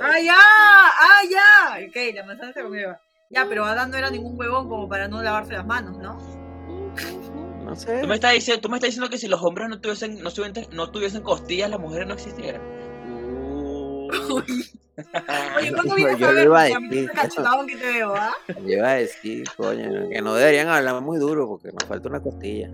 ¡Ah, 0.00 0.20
ya! 0.22 0.34
¡Ah, 0.36 1.20
ya! 1.28 1.86
Ok, 1.88 1.96
la 2.14 2.24
manzana 2.24 2.52
se 2.52 2.62
comió. 2.62 2.96
Ya, 3.30 3.46
pero 3.48 3.64
Adán 3.64 3.90
no 3.90 3.96
era 3.96 4.10
ningún 4.10 4.38
huevón 4.38 4.68
como 4.68 4.88
para 4.88 5.08
no 5.08 5.22
lavarse 5.22 5.54
las 5.54 5.66
manos, 5.66 5.96
¿no? 5.96 6.16
No 7.74 7.80
sé. 7.80 8.00
¿Tú 8.00 8.06
me, 8.06 8.14
estás 8.14 8.32
diciendo, 8.32 8.60
tú 8.60 8.68
me 8.68 8.76
estás 8.76 8.88
diciendo 8.88 9.10
que 9.10 9.18
si 9.18 9.26
los 9.26 9.42
hombres 9.42 9.68
no 9.68 9.80
tuviesen, 9.80 10.22
no 10.22 10.30
tuviesen, 10.30 10.66
no 10.70 10.90
tuviesen 10.90 11.22
costillas, 11.22 11.68
las 11.68 11.80
mujeres 11.80 12.06
no 12.06 12.14
existieran. 12.14 12.62
Oye, 15.56 15.72
¿cuándo 15.72 15.94
vienes 15.96 16.18
Yo 16.18 16.28
a 16.28 16.32
ver? 16.32 16.52
a 16.52 16.62
decir. 16.62 16.92
ese 16.92 17.12
cachetadón 17.12 17.66
que 17.66 17.76
te 17.76 17.86
veo, 17.86 18.14
¿ah? 18.14 18.32
Yo 18.64 18.76
iba 18.76 18.90
a 18.90 18.94
decir, 18.94 19.44
coño, 19.56 20.08
que 20.08 20.22
no 20.22 20.34
deberían 20.34 20.68
hablar 20.68 21.00
muy 21.02 21.18
duro 21.18 21.48
porque 21.48 21.72
nos 21.72 21.84
falta 21.84 22.08
una 22.08 22.20
costilla. 22.20 22.70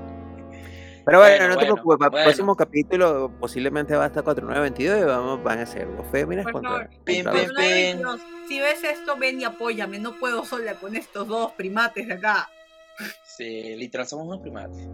Pero 1.08 1.20
bueno, 1.20 1.36
Bueno, 1.38 1.48
no 1.48 1.54
te 1.54 1.56
bueno, 1.64 1.74
preocupes, 1.74 1.98
para 1.98 2.06
el 2.08 2.10
bueno. 2.10 2.24
próximo 2.26 2.54
capítulo 2.54 3.32
posiblemente 3.40 3.96
va 3.96 4.04
hasta 4.04 4.22
4922 4.22 5.00
y 5.00 5.04
vamos, 5.04 5.42
van 5.42 5.58
a 5.60 5.64
ser 5.64 5.88
dos 5.96 6.06
féminas 6.12 6.44
Por 6.44 6.52
contra, 6.52 6.70
favor. 6.70 6.88
Contra 7.06 7.32
Dios, 7.32 8.20
Si 8.46 8.60
ves 8.60 8.84
esto, 8.84 9.16
ven 9.16 9.40
y 9.40 9.44
apóyame. 9.44 9.98
No 9.98 10.18
puedo 10.18 10.44
sola 10.44 10.74
con 10.74 10.96
estos 10.96 11.26
dos 11.26 11.52
primates 11.52 12.06
de 12.08 12.12
acá. 12.12 12.50
sí, 13.24 13.74
literal 13.76 14.06
somos 14.06 14.26
unos 14.26 14.40
primates. 14.40 14.86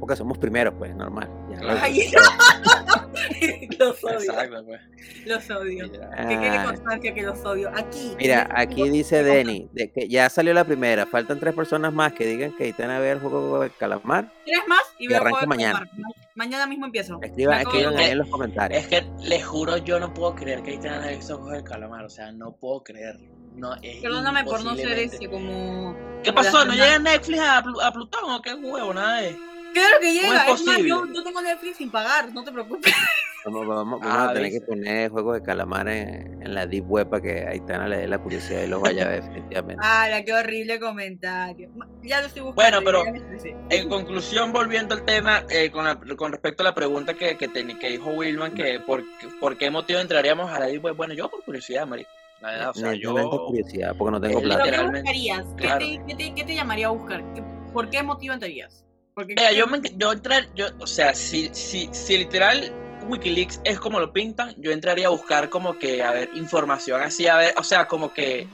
Porque 0.00 0.16
somos 0.16 0.38
primeros, 0.38 0.74
pues, 0.78 0.94
normal. 0.94 1.28
Ya, 1.50 1.58
Claro. 1.58 1.80
Ay, 1.82 2.10
los 3.78 4.04
odio. 4.04 4.18
Exacto, 4.18 4.64
pues. 4.64 4.80
Los 5.26 5.50
odio. 5.50 5.88
Mira. 5.88 6.10
Que 6.10 6.38
quede 6.38 6.48
Ah, 6.58 6.64
constancia 6.64 7.14
que 7.14 7.22
los 7.22 7.44
odio. 7.44 7.70
Aquí. 7.74 8.14
Mira, 8.18 8.42
este 8.42 8.54
aquí 8.60 8.88
dice 8.90 9.22
Denny 9.22 9.68
de 9.72 9.90
que 9.90 10.08
ya 10.08 10.28
salió 10.28 10.54
la 10.54 10.64
primera, 10.64 11.06
faltan 11.06 11.38
tres 11.40 11.54
personas 11.54 11.92
más 11.92 12.12
que 12.12 12.26
digan 12.26 12.54
que 12.56 12.68
están 12.68 12.90
a 12.90 12.98
ver 12.98 13.16
el 13.16 13.20
juego 13.20 13.60
de 13.60 13.70
calamar. 13.70 14.32
Tres 14.44 14.60
más 14.68 14.80
y 14.98 15.04
Y 15.04 15.08
veo 15.08 15.24
de 15.24 15.46
mañana. 15.46 15.78
Calamar. 15.80 16.12
Mañana 16.34 16.66
mismo 16.66 16.86
empiezo. 16.86 17.18
Escriban, 17.22 17.56
de 17.58 17.62
escriban 17.64 17.94
ahí 17.96 18.02
ver. 18.04 18.12
en 18.12 18.18
los 18.18 18.28
comentarios. 18.28 18.80
Es 18.82 18.88
que 18.88 19.06
les 19.22 19.44
juro, 19.44 19.76
yo 19.78 19.98
no 19.98 20.12
puedo 20.12 20.34
creer 20.34 20.62
que 20.62 20.72
ahí 20.72 20.78
tengan 20.78 21.04
esos 21.08 21.38
ojos 21.38 21.52
del 21.52 21.64
calamar. 21.64 22.04
O 22.04 22.10
sea, 22.10 22.30
no 22.32 22.52
puedo 22.52 22.82
creerlo. 22.84 23.34
No, 23.54 23.70
Perdóname 24.02 24.44
por 24.44 24.62
no 24.62 24.76
ser 24.76 24.98
ese 24.98 25.28
como. 25.30 25.96
¿Qué 26.22 26.30
como 26.30 26.42
pasó? 26.44 26.64
¿No 26.66 26.74
llega 26.74 26.98
Netflix 26.98 27.40
a, 27.40 27.62
Plu- 27.62 27.82
a 27.82 27.90
Plutón 27.90 28.30
o 28.30 28.42
qué 28.42 28.52
huevo? 28.54 28.92
Nada 28.92 29.22
de. 29.22 29.34
Claro 29.76 29.96
que 30.00 30.06
¿Cómo 30.08 30.20
llega. 30.22 30.44
es 30.52 30.60
Es 30.60 30.66
más, 30.66 30.76
yo, 30.78 30.96
posible? 30.98 31.14
yo 31.16 31.22
tengo 31.24 31.42
Netflix 31.42 31.76
sin 31.76 31.90
pagar. 31.90 32.32
No 32.32 32.42
te 32.44 32.52
preocupes. 32.52 32.92
Vamos, 33.46 33.64
vamos- 33.64 34.00
vamos 34.00 34.16
Ah, 34.18 34.30
a 34.30 34.32
tener 34.32 34.50
que 34.50 34.60
poner 34.60 35.08
juegos 35.08 35.34
de 35.36 35.42
calamar 35.44 35.86
en, 35.86 36.42
en 36.42 36.52
la 36.52 36.66
deep 36.66 36.84
web 36.90 37.08
para 37.08 37.22
que 37.22 37.46
Aitana 37.46 37.86
le 37.86 37.98
dé 37.98 38.08
la 38.08 38.18
curiosidad 38.18 38.64
y 38.64 38.66
los 38.66 38.82
vaya 38.82 39.04
a 39.04 39.08
ver 39.08 39.22
definitivamente. 39.22 39.80
Ah, 39.86 40.08
qué 40.26 40.32
horrible 40.32 40.80
comentario. 40.80 41.70
Ya 42.02 42.20
lo 42.22 42.26
estoy 42.26 42.42
buscando. 42.42 42.80
Bueno, 42.82 43.04
pero-. 43.04 43.54
En 43.70 43.88
conclusión, 43.88 44.52
volviendo 44.52 44.96
al 44.96 45.04
tema, 45.04 45.44
eh, 45.48 45.70
con, 45.70 45.84
la- 45.84 45.94
con 46.16 46.32
respecto 46.32 46.64
a 46.64 46.64
la 46.64 46.74
pregunta 46.74 47.14
que, 47.14 47.36
que, 47.36 47.48
que 47.48 47.88
dijo 47.88 48.10
Wilman, 48.10 48.52
que 48.52 48.80
por, 48.80 49.02
qué- 49.20 49.28
por 49.38 49.56
qué 49.56 49.70
motivo 49.70 50.00
entraríamos 50.00 50.50
a 50.50 50.58
la 50.58 50.66
Deep 50.66 50.82
Web, 50.84 50.96
bueno, 50.96 51.14
yo 51.14 51.30
por 51.30 51.44
curiosidad, 51.44 51.86
marico. 51.86 52.10
La 52.40 52.50
verdad, 52.50 52.70
o 52.70 52.74
sea, 52.74 52.94
yo... 52.94 53.14
curiosidad, 53.46 53.94
porque 53.96 54.10
no 54.10 54.20
tengo 54.20 54.38
Es 54.40 54.44
plata. 54.44 54.62
¿Pero 54.64 54.76
qué 54.90 54.98
buscarías? 54.98 55.44
¿Qué, 55.56 55.62
claro. 55.62 55.78
te, 55.86 56.00
qué 56.08 56.14
te- 56.16 56.34
qué 56.34 56.44
te 56.44 56.54
llamaría 56.56 56.86
a 56.88 56.90
buscar? 56.90 57.22
¿Qué- 57.32 57.44
¿Por 57.72 57.90
qué 57.90 58.02
motivo 58.02 58.34
entrarías? 58.34 58.82
Porque 59.16 59.34
yo, 59.56 59.66
me, 59.66 59.80
yo 59.96 60.12
entrar, 60.12 60.46
yo, 60.54 60.66
o 60.78 60.86
sea, 60.86 61.14
si, 61.14 61.48
si, 61.54 61.88
si 61.90 62.18
literal 62.18 62.70
Wikileaks 63.08 63.62
es 63.64 63.80
como 63.80 63.98
lo 63.98 64.12
pintan, 64.12 64.54
yo 64.58 64.72
entraría 64.72 65.06
a 65.06 65.10
buscar 65.10 65.48
como 65.48 65.78
que, 65.78 66.02
a 66.02 66.10
ver, 66.12 66.28
información 66.34 67.00
así, 67.00 67.26
a 67.26 67.36
ver, 67.38 67.54
o 67.56 67.62
sea, 67.64 67.88
como 67.88 68.12
que 68.12 68.46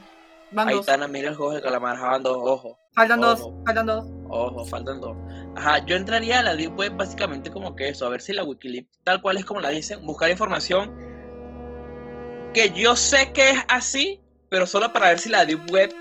van 0.53 0.69
ahí 0.69 0.77
dos. 0.77 0.87
están, 0.89 1.11
mira 1.11 1.31
el 1.31 1.35
juego 1.35 1.55
de 1.55 1.63
calamar, 1.63 1.99
van 1.99 2.23
dos, 2.23 2.39
ojo, 2.41 2.79
Faltan 2.95 3.21
dos. 3.21 3.41
ojo. 3.41 3.61
Faltan 3.67 3.87
dos. 3.87 4.05
ojo, 4.29 4.65
faltan 4.67 5.01
dos. 5.01 5.17
Ajá, 5.57 5.85
yo 5.85 5.97
entraría 5.97 6.39
a 6.39 6.43
la 6.45 6.55
Deep 6.55 6.79
Web 6.79 6.93
básicamente 6.97 7.51
como 7.51 7.75
que 7.75 7.89
eso, 7.89 8.07
a 8.07 8.11
ver 8.11 8.21
si 8.21 8.33
la 8.33 8.45
Wikileaks, 8.45 8.89
tal 9.03 9.21
cual 9.21 9.39
es 9.39 9.45
como 9.45 9.61
la 9.61 9.71
dicen, 9.71 10.07
buscar 10.07 10.31
información 10.31 10.95
que 12.55 12.71
yo 12.71 12.95
sé 12.95 13.33
que 13.33 13.51
es 13.51 13.59
así, 13.67 14.21
pero 14.49 14.67
solo 14.67 14.93
para 14.93 15.09
ver 15.09 15.19
si 15.19 15.29
la 15.29 15.45
Deep 15.45 15.73
Web, 15.73 15.93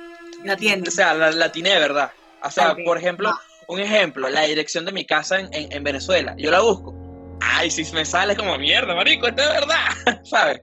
La 0.43 0.55
tienda. 0.55 0.87
o 0.87 0.91
sea, 0.91 1.15
la, 1.15 1.31
la 1.31 1.51
tiene 1.51 1.71
de 1.71 1.79
verdad. 1.79 2.11
O 2.43 2.51
sea, 2.51 2.73
Ok, 2.73 2.79
por 2.85 2.97
ejemplo, 2.97 3.29
va. 3.29 3.41
Un 3.71 3.79
ejemplo, 3.79 4.29
la 4.29 4.41
dirección 4.43 4.85
de 4.85 4.91
mi 4.91 5.05
casa 5.05 5.39
en, 5.39 5.47
en, 5.53 5.71
en 5.71 5.83
Venezuela, 5.83 6.35
yo 6.37 6.51
la 6.51 6.61
busco. 6.61 6.93
Ay, 7.41 7.71
si 7.71 7.83
me 7.93 8.05
sale 8.05 8.35
como 8.35 8.57
mierda, 8.57 8.93
marico, 8.95 9.27
esto 9.27 9.41
es 9.41 9.49
verdad, 9.49 10.21
¿sabes? 10.23 10.61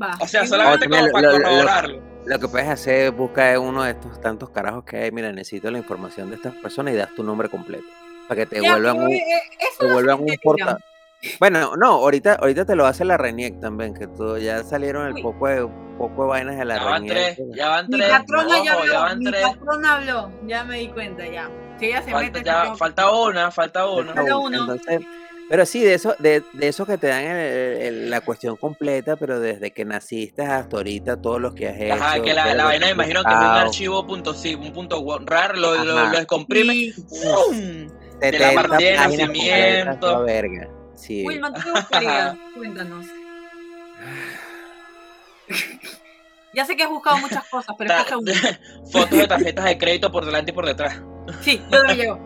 Va. 0.00 0.16
O 0.20 0.26
sea, 0.28 0.46
solamente 0.46 0.86
Oye, 0.86 0.96
como 0.96 1.06
lo- 1.06 1.12
para 1.12 1.26
lo- 1.26 1.38
lo- 1.38 1.42
corroborarlo. 1.44 2.02
Lo 2.26 2.38
que 2.38 2.48
puedes 2.48 2.68
hacer 2.68 3.06
es 3.06 3.16
buscar 3.16 3.58
uno 3.58 3.82
de 3.84 3.92
estos 3.92 4.20
tantos 4.20 4.50
carajos 4.50 4.84
que 4.84 4.96
hay. 4.98 5.10
Mira, 5.10 5.32
necesito 5.32 5.70
la 5.70 5.78
información 5.78 6.28
de 6.28 6.36
estas 6.36 6.54
personas 6.56 6.92
y 6.92 6.96
das 6.96 7.14
tu 7.14 7.22
nombre 7.24 7.48
completo. 7.48 7.84
Para 8.28 8.40
que 8.42 8.46
te 8.46 8.62
Ya, 8.62 8.72
vuelvan 8.72 8.98
un, 9.00 9.10
eh, 9.10 9.16
eh, 9.16 9.40
eso 9.60 9.78
te 9.78 9.84
no 9.84 9.88
se 9.88 9.94
vuelvan 9.94 10.14
un 10.16 10.20
entiende, 10.30 10.40
porta. 10.42 10.78
Bueno, 11.40 11.74
no, 11.76 11.86
ahorita, 11.94 12.34
ahorita 12.34 12.64
te 12.66 12.76
lo 12.76 12.86
hace 12.86 13.04
la 13.04 13.16
RENIEC 13.16 13.60
también, 13.60 13.94
que 13.94 14.06
tú, 14.06 14.36
ya 14.38 14.62
salieron 14.62 15.06
el 15.08 15.14
Uy. 15.14 15.22
poco 15.22 15.48
de, 15.48 15.66
poco 15.98 16.22
de 16.24 16.28
vainas 16.28 16.58
de 16.58 16.64
la 16.66 16.76
Ya 16.76 16.84
van 16.84 17.02
RENIEC. 17.08 17.34
tres, 17.36 17.48
ya 17.56 17.68
van 17.70 17.86
Mi 17.88 17.96
tres. 17.98 18.10
patrona 18.10 18.48
ya 18.64 18.72
ojo, 18.72 18.80
habló. 18.82 18.92
ya 18.92 19.00
van 19.00 19.18
mi 19.18 19.24
tres. 19.24 19.42
patrona 19.42 19.94
habló. 19.94 20.32
Ya 20.46 20.64
me 20.64 20.78
di 20.78 20.88
cuenta, 20.88 21.26
ya. 21.26 21.50
Si 21.78 21.86
ella 21.86 22.02
se 22.02 22.10
Falta, 22.10 22.32
mete. 22.38 22.44
ya, 22.44 22.74
falta 22.76 23.10
una, 23.12 23.50
falta 23.50 23.88
una. 23.88 24.14
Falta 24.14 24.36
uno. 24.36 24.58
Entonces, 24.60 25.00
pero 25.48 25.64
sí, 25.64 25.80
de 25.82 25.94
eso, 25.94 26.14
de, 26.18 26.42
de 26.52 26.68
eso 26.68 26.84
que 26.84 26.98
te 26.98 27.06
dan 27.06 27.24
el- 27.24 27.76
el- 27.82 28.10
la 28.10 28.20
cuestión 28.20 28.56
completa, 28.56 29.16
pero 29.16 29.40
desde 29.40 29.70
que 29.72 29.84
naciste 29.84 30.42
hasta 30.42 30.76
ahorita, 30.76 31.20
todos 31.22 31.40
los 31.40 31.54
que 31.54 31.68
has 31.68 31.80
hecho. 31.80 31.94
Ajá, 31.94 32.20
que 32.20 32.34
la, 32.34 32.54
la 32.54 32.64
vaina 32.64 32.86
me 32.86 32.92
imagino 32.92 33.22
que 33.22 33.30
es 33.30 33.36
un 33.38 33.42
archivo 33.44 34.06
punto 34.06 34.34
sí, 34.34 34.54
un 34.54 34.72
punto 34.72 35.02
rar, 35.24 35.56
lo, 35.56 35.74
lo, 35.84 35.84
lo 35.84 36.10
descomprime. 36.10 36.72
Sí. 36.74 36.94
¡Pum! 37.08 37.88
70 38.20 38.54
partida 38.54 38.90
de 38.90 38.96
nacimiento. 38.96 40.24
verga. 40.24 40.68
Sí. 40.96 41.24
Wilman, 41.26 41.54
¿tú 41.54 41.60
qué 41.64 41.70
buscarías? 41.70 42.36
Cuéntanos. 42.56 43.06
ya 46.52 46.64
sé 46.66 46.76
que 46.76 46.82
has 46.82 46.90
buscado 46.90 47.18
muchas 47.18 47.46
cosas, 47.48 47.74
pero 47.78 47.94
Ta- 47.94 48.16
una. 48.18 48.32
Fotos 48.92 49.18
de 49.18 49.26
tarjetas 49.28 49.64
de 49.64 49.78
crédito 49.78 50.10
por 50.10 50.26
delante 50.26 50.50
y 50.50 50.54
por 50.54 50.66
detrás. 50.66 51.00
Sí, 51.40 51.62
yo 51.70 51.82
lo 51.82 51.92
llevo. 51.94 52.16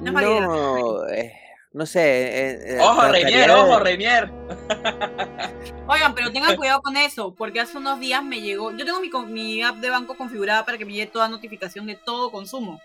No. 0.00 0.12
No, 0.12 1.08
eh, 1.08 1.32
no 1.72 1.86
sé. 1.86 2.00
eh, 2.00 2.76
eh, 2.76 2.78
Ojo, 2.80 3.08
Reinier, 3.08 3.50
ojo, 3.50 3.78
Reinier. 3.80 4.30
Oigan, 5.86 6.14
pero 6.14 6.30
tengan 6.30 6.56
cuidado 6.56 6.80
con 6.82 6.96
eso, 6.96 7.34
porque 7.34 7.60
hace 7.60 7.78
unos 7.78 7.98
días 7.98 8.22
me 8.22 8.40
llegó. 8.40 8.70
Yo 8.72 8.84
tengo 8.84 9.00
mi, 9.00 9.10
mi 9.32 9.62
app 9.62 9.76
de 9.76 9.90
banco 9.90 10.16
configurada 10.16 10.64
para 10.64 10.78
que 10.78 10.84
me 10.84 10.92
llegue 10.92 11.06
toda 11.06 11.28
notificación 11.28 11.86
de 11.86 11.96
todo 11.96 12.30
consumo. 12.30 12.80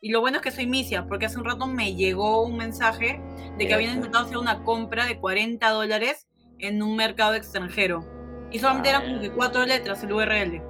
Y 0.00 0.10
lo 0.10 0.20
bueno 0.20 0.38
es 0.38 0.42
que 0.42 0.50
soy 0.50 0.66
misia, 0.66 1.06
porque 1.06 1.26
hace 1.26 1.38
un 1.38 1.44
rato 1.44 1.66
me 1.66 1.94
llegó 1.94 2.42
un 2.42 2.56
mensaje 2.56 3.20
de 3.56 3.66
que 3.66 3.72
habían 3.74 3.94
intentado 3.96 4.24
hacer 4.24 4.36
una 4.38 4.62
compra 4.62 5.06
de 5.06 5.18
40 5.18 5.66
dólares 5.70 6.26
en 6.58 6.82
un 6.82 6.96
mercado 6.96 7.34
extranjero. 7.34 8.04
Y 8.50 8.58
solamente 8.58 8.90
eran 8.90 9.04
como 9.04 9.20
que 9.20 9.30
cuatro 9.30 9.64
letras 9.64 10.02
el 10.02 10.12
URL. 10.12 10.62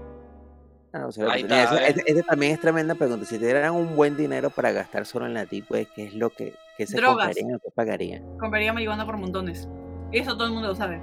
Ah, 0.96 1.06
o 1.08 1.12
sea, 1.12 1.26
Ahí 1.28 1.42
mira, 1.42 1.64
está, 1.64 1.74
ese- 1.74 1.84
¿ves? 1.86 1.96
ese- 1.96 2.12
ese 2.12 2.22
también 2.22 2.52
es 2.52 2.60
tremenda 2.60 2.94
pregunta. 2.94 3.26
Si 3.26 3.36
te 3.36 3.46
dieran 3.46 3.74
un 3.74 3.96
buen 3.96 4.16
dinero 4.16 4.50
para 4.50 4.70
gastar 4.70 5.04
solo 5.06 5.26
en 5.26 5.34
la 5.34 5.44
Web, 5.68 5.88
¿qué 5.96 6.04
es 6.04 6.14
lo 6.14 6.30
que, 6.30 6.54
que 6.78 6.86
se 6.86 6.98
Drogas. 6.98 7.26
comprarían 7.26 7.56
o 7.56 7.58
qué 7.58 7.68
pagarían? 7.74 8.38
Compraría 8.38 8.72
marihuana 8.72 9.04
por 9.04 9.16
montones. 9.16 9.68
Eso 10.12 10.36
todo 10.36 10.46
el 10.46 10.52
mundo 10.52 10.68
lo 10.68 10.76
sabe. 10.76 11.00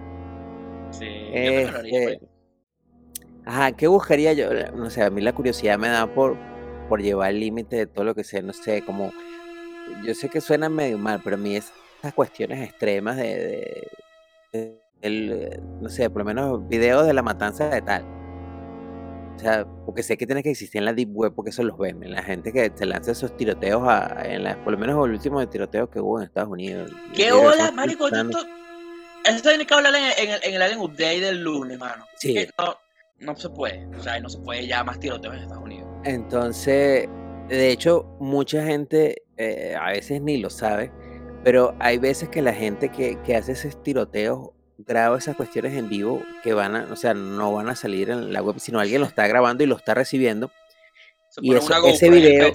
Sí, 0.92 1.06
yo 1.34 1.78
haría, 1.78 2.10
Este. 2.10 2.28
Ajá, 3.46 3.74
¿qué 3.74 3.88
buscaría 3.88 4.32
yo? 4.32 4.48
No 4.74 4.89
sé, 4.89 5.04
a 5.04 5.10
mí 5.10 5.20
la 5.20 5.34
curiosidad 5.34 5.78
me 5.78 5.89
da 5.89 6.08
por, 6.08 6.38
por 6.88 7.02
llevar 7.02 7.32
el 7.32 7.42
límite 7.42 7.76
de 7.76 7.86
todo 7.88 8.06
lo 8.06 8.16
que 8.16 8.24
sea, 8.24 8.42
no 8.42 8.54
sé, 8.54 8.84
como, 8.86 9.12
yo 10.06 10.14
sé 10.14 10.30
que 10.30 10.39
suena 10.39 10.70
medio 10.70 10.98
mal, 10.98 11.20
pero 11.22 11.36
a 11.36 11.39
mí 11.39 11.58
esas 11.58 12.14
cuestiones 12.16 12.62
extremas 12.64 13.18
de, 13.18 13.24
de- 13.24 13.88
de- 14.54 14.82
el, 15.02 15.32
eh, 15.34 15.60
no 15.82 15.89
sé, 15.89 16.10
por 16.10 16.20
lo 16.20 16.26
menos 16.26 16.68
videos 16.70 17.06
de 17.08 17.14
la 17.14 17.24
matanza 17.24 17.68
de 17.70 17.82
tal. 17.82 18.06
O 19.36 19.39
sea, 19.39 19.65
porque 19.86 20.03
sé 20.03 20.17
que 20.17 20.25
tiene 20.25 20.43
que 20.43 20.51
existir 20.51 20.79
en 20.79 20.86
la 20.86 20.93
Deep 20.93 21.09
Web, 21.11 21.34
porque 21.36 21.49
eso 21.49 21.63
los 21.63 21.77
ven, 21.77 21.99
la 22.11 22.21
gente 22.21 22.51
que 22.51 22.71
se 22.75 22.86
lanza 22.86 23.11
esos 23.11 23.36
tiroteos, 23.38 23.82
a, 23.88 24.21
en 24.25 24.43
la, 24.43 24.63
por 24.63 24.73
lo 24.73 24.77
menos 24.77 25.03
el 25.05 25.13
último 25.13 25.39
de 25.39 25.47
tiroteo 25.47 25.89
que 25.89 25.99
hubo 25.99 26.19
en 26.19 26.25
Estados 26.25 26.49
Unidos. 26.49 26.91
¿Qué 27.15 27.32
hola, 27.32 27.71
marico? 27.71 28.07
Eso 28.07 29.41
tiene 29.43 29.65
que 29.65 29.73
hablar 29.73 29.93
en, 29.95 30.03
en 30.27 30.34
el, 30.36 30.43
en 30.43 30.53
el 30.55 30.61
Alien 30.61 30.79
Update 30.79 31.21
del 31.21 31.43
lunes, 31.43 31.77
mano. 31.77 32.05
Sí. 32.17 32.36
No, 32.57 32.75
no 33.19 33.36
se 33.36 33.49
puede. 33.49 33.86
O 33.95 34.01
sea, 34.01 34.19
no 34.19 34.29
se 34.29 34.39
puede 34.39 34.65
ya 34.67 34.84
más 34.84 34.99
tiroteos 34.99 35.36
en 35.36 35.41
Estados 35.41 35.63
Unidos. 35.63 35.88
Entonces, 36.03 37.07
de 37.47 37.71
hecho, 37.71 38.05
mucha 38.19 38.63
gente 38.63 39.23
eh, 39.38 39.75
a 39.79 39.91
veces 39.91 40.21
ni 40.21 40.38
lo 40.38 40.49
sabe, 40.49 40.91
pero 41.43 41.75
hay 41.79 41.97
veces 41.97 42.29
que 42.29 42.41
la 42.41 42.53
gente 42.53 42.89
que, 42.89 43.19
que 43.23 43.36
hace 43.36 43.51
esos 43.51 43.82
tiroteos 43.84 44.49
graba 44.86 45.17
esas 45.17 45.36
cuestiones 45.36 45.73
en 45.75 45.89
vivo 45.89 46.21
que 46.43 46.53
van 46.53 46.75
a, 46.75 46.88
o 46.91 46.95
sea, 46.95 47.13
no 47.13 47.53
van 47.53 47.69
a 47.69 47.75
salir 47.75 48.09
en 48.09 48.32
la 48.34 48.41
web, 48.41 48.59
sino 48.59 48.79
alguien 48.79 49.01
lo 49.01 49.07
está 49.07 49.27
grabando 49.27 49.63
y 49.63 49.67
lo 49.67 49.75
está 49.75 49.93
recibiendo. 49.93 50.51
Se 51.29 51.39
Y 51.43 51.53
eso- 51.55 51.67
una 51.67 51.89
ese 51.89 52.09
video-. 52.09 52.51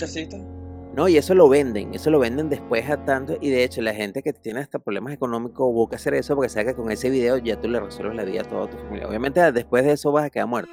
No, 0.95 1.09
y 1.09 1.19
eso 1.19 1.35
lo 1.35 1.47
venden, 1.49 1.95
eso 1.95 2.09
lo 2.11 2.19
venden 2.19 2.49
después 2.49 2.89
a 2.89 3.05
tanto, 3.05 3.37
y 3.41 3.51
de 3.51 3.65
hecho 3.65 3.83
la 3.83 3.93
gente 3.93 4.23
que 4.23 4.33
tiene 4.33 4.61
hasta 4.61 4.79
problemas 4.79 5.13
económicos 5.13 5.71
busca 5.71 5.97
hacer 5.97 6.15
eso 6.15 6.35
porque 6.35 6.49
sabe 6.49 6.67
que 6.67 6.75
con 6.75 6.91
ese 6.91 7.11
video 7.11 7.37
ya 7.37 7.61
tú 7.61 7.69
le 7.69 7.79
resuelves 7.81 8.17
la 8.17 8.25
vida 8.25 8.41
a 8.41 8.45
toda 8.45 8.71
tu 8.71 8.79
familia. 8.79 9.07
Obviamente 9.07 9.53
después 9.53 9.85
de 9.85 9.93
eso 9.93 10.11
vas 10.11 10.25
a 10.25 10.31
quedar 10.31 10.47
muerto. 10.47 10.71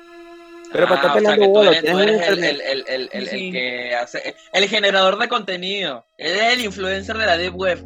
Pero 0.72 0.88
para 0.88 0.96
estar 0.96 1.12
Ah, 1.12 1.14
o 1.16 1.20
sea, 1.20 1.36
peleando 1.36 1.42
que 1.42 1.54
tú 1.54 1.62
eres, 1.62 1.92
tú 1.92 2.00
eres 2.00 2.28
el, 2.30 2.44
el, 2.62 2.84
el, 2.88 3.10
el, 3.12 3.28
Sí. 3.28 3.52
que 3.52 3.94
hace. 3.96 4.36
El 4.54 4.64
generador 4.70 5.20
de 5.20 5.28
contenido. 5.28 6.06
Él 6.18 6.36
es 6.38 6.54
el 6.54 6.62
influencer 6.66 7.18
de 7.18 7.26
la 7.26 7.38
Deep 7.38 7.56
Web. 7.56 7.86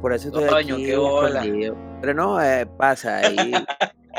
Por 0.00 0.12
eso 0.14 0.28
estoy 0.28 0.48
Coño, 0.48 0.74
aquí 0.76 0.84
qué 0.86 0.96
bola. 0.96 1.40
escondido. 1.44 1.76
Pero 2.00 2.14
no, 2.14 2.40
eh, 2.42 2.66
pasa 2.66 3.18
ahí. 3.18 3.52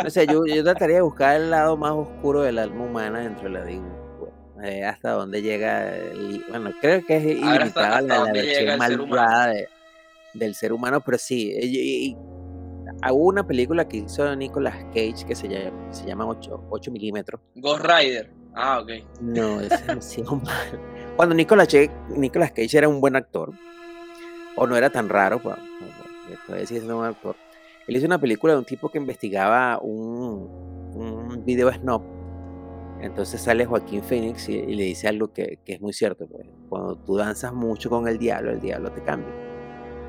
No 0.04 0.10
sé, 0.10 0.28
yo, 0.28 0.46
yo 0.46 0.64
trataría 0.64 0.98
de 0.98 1.02
buscar 1.02 1.36
el 1.38 1.50
lado 1.50 1.78
más 1.78 1.92
oscuro 1.92 2.42
del 2.42 2.60
alma 2.60 2.84
humana 2.86 3.20
dentro 3.20 3.44
de 3.46 3.50
la 3.52 3.64
Deep 3.64 3.82
Web. 4.20 4.64
Eh, 4.64 4.84
hasta 4.86 5.12
dónde 5.12 5.42
llega, 5.42 5.96
el- 5.96 6.44
bueno, 6.50 6.72
creo 6.82 7.06
que 7.06 7.18
es 7.18 7.24
hasta- 7.24 7.56
ilimitada 7.56 7.88
hasta 7.98 8.02
la, 8.02 8.18
la 8.26 8.32
versión 8.34 8.80
ser 8.82 9.00
de- 9.54 9.68
del 10.34 10.56
ser 10.56 10.74
humano, 10.74 11.02
pero 11.02 11.18
sí. 11.18 11.52
eh, 11.52 11.66
y- 11.66 12.08
y- 12.12 12.18
hubo 13.12 13.28
una 13.28 13.46
película 13.48 13.88
que 13.88 13.98
hizo 13.98 14.36
Nicolas 14.36 14.76
Cage 14.94 15.26
que 15.28 15.36
se 15.36 15.48
llama, 15.48 15.94
se 15.94 16.06
llama 16.06 16.26
8, 16.28 16.66
8 16.70 16.92
milímetros. 16.92 17.40
Ghost 17.56 17.86
Rider. 17.86 18.30
Ah, 18.56 18.80
ok. 18.80 18.90
No, 19.22 19.62
es 19.62 19.70
demasiado 19.88 20.36
mal. 20.44 20.80
Cuando 21.16 21.36
Nicolas 21.36 21.68
Cage, 21.68 21.92
Nicolas 22.10 22.52
Cage 22.52 22.78
era 22.78 22.90
un 22.90 23.00
buen 23.00 23.16
actor, 23.16 23.54
o 24.56 24.68
no 24.68 24.76
era 24.76 24.90
tan 24.90 25.08
raro, 25.08 25.40
pues, 25.42 25.56
todavía 26.46 26.66
sigue 26.68 26.80
siendo 26.82 26.96
un 26.96 27.02
buen 27.02 27.12
actor. 27.16 27.36
Él 27.90 27.98
hizo 27.98 28.06
una 28.06 28.22
película 28.22 28.54
de 28.54 28.60
un 28.60 28.66
tipo 28.66 28.90
que 28.90 29.00
investigaba 29.00 29.80
un, 29.82 31.44
video 31.44 31.74
snob. 31.74 32.04
Entonces 33.02 33.42
sale 33.42 33.66
Joaquín 33.66 34.04
Phoenix 34.04 34.48
y, 34.48 34.62
le 34.62 34.84
dice 34.84 35.08
algo 35.08 35.34
que, 35.34 35.58
que 35.66 35.74
es 35.74 35.82
muy 35.82 35.92
cierto. 35.92 36.28
pues, 36.28 36.46
Cuando 36.70 36.98
tú 36.98 37.16
danzas 37.16 37.52
mucho 37.52 37.90
con 37.90 38.08
el 38.08 38.20
diablo, 38.20 38.52
el 38.52 38.62
diablo 38.62 38.92
te 38.92 39.02
cambia. 39.02 39.34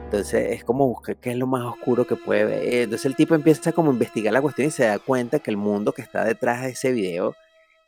Entonces 0.05 0.59
es 0.59 0.63
como 0.63 0.89
buscar 0.89 1.17
qué 1.17 1.31
es 1.31 1.39
lo 1.39 1.47
más 1.47 1.65
oscuro 1.65 2.07
que 2.07 2.17
puede 2.17 2.45
ver. 2.45 2.83
Entonces 2.83 3.07
el 3.07 3.17
tipo 3.17 3.35
empieza 3.35 3.73
como 3.73 3.89
a 3.89 3.95
investigar 3.95 4.35
la 4.35 4.43
cuestión 4.43 4.69
y 4.69 4.71
se 4.71 4.85
da 4.85 4.99
cuenta 4.99 5.39
que 5.39 5.51
el 5.51 5.57
mundo 5.57 5.93
que 5.93 6.03
está 6.03 6.23
detrás 6.23 6.61
de 6.61 6.73
ese 6.73 6.93
video 6.93 7.35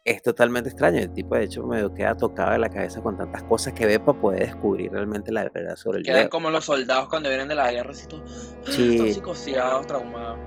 es 0.04 0.22
totalmente 0.22 0.68
extraño. 0.68 0.98
El 0.98 1.12
tipo 1.12 1.34
de 1.36 1.44
hecho 1.44 1.64
medio 1.66 1.92
queda 1.94 2.16
tocado 2.16 2.52
de 2.52 2.58
la 2.58 2.68
cabeza 2.68 3.00
con 3.00 3.16
tantas 3.16 3.42
cosas 3.44 3.72
que 3.72 3.86
ve 3.86 4.00
para 4.00 4.20
poder 4.20 4.40
descubrir 4.46 4.90
realmente 4.90 5.30
la 5.30 5.44
verdad 5.48 5.76
sobre 5.76 5.98
el 5.98 6.04
Quedan 6.04 6.18
video. 6.20 6.30
como 6.30 6.50
los 6.50 6.64
soldados 6.64 7.08
cuando 7.08 7.28
vienen 7.28 7.48
de 7.48 7.54
la 7.54 7.70
guerra, 7.70 7.90
así 7.90 8.06
todos, 8.08 8.54
Sí. 8.68 9.12
psicoseados, 9.14 9.86
traumados. 9.86 10.38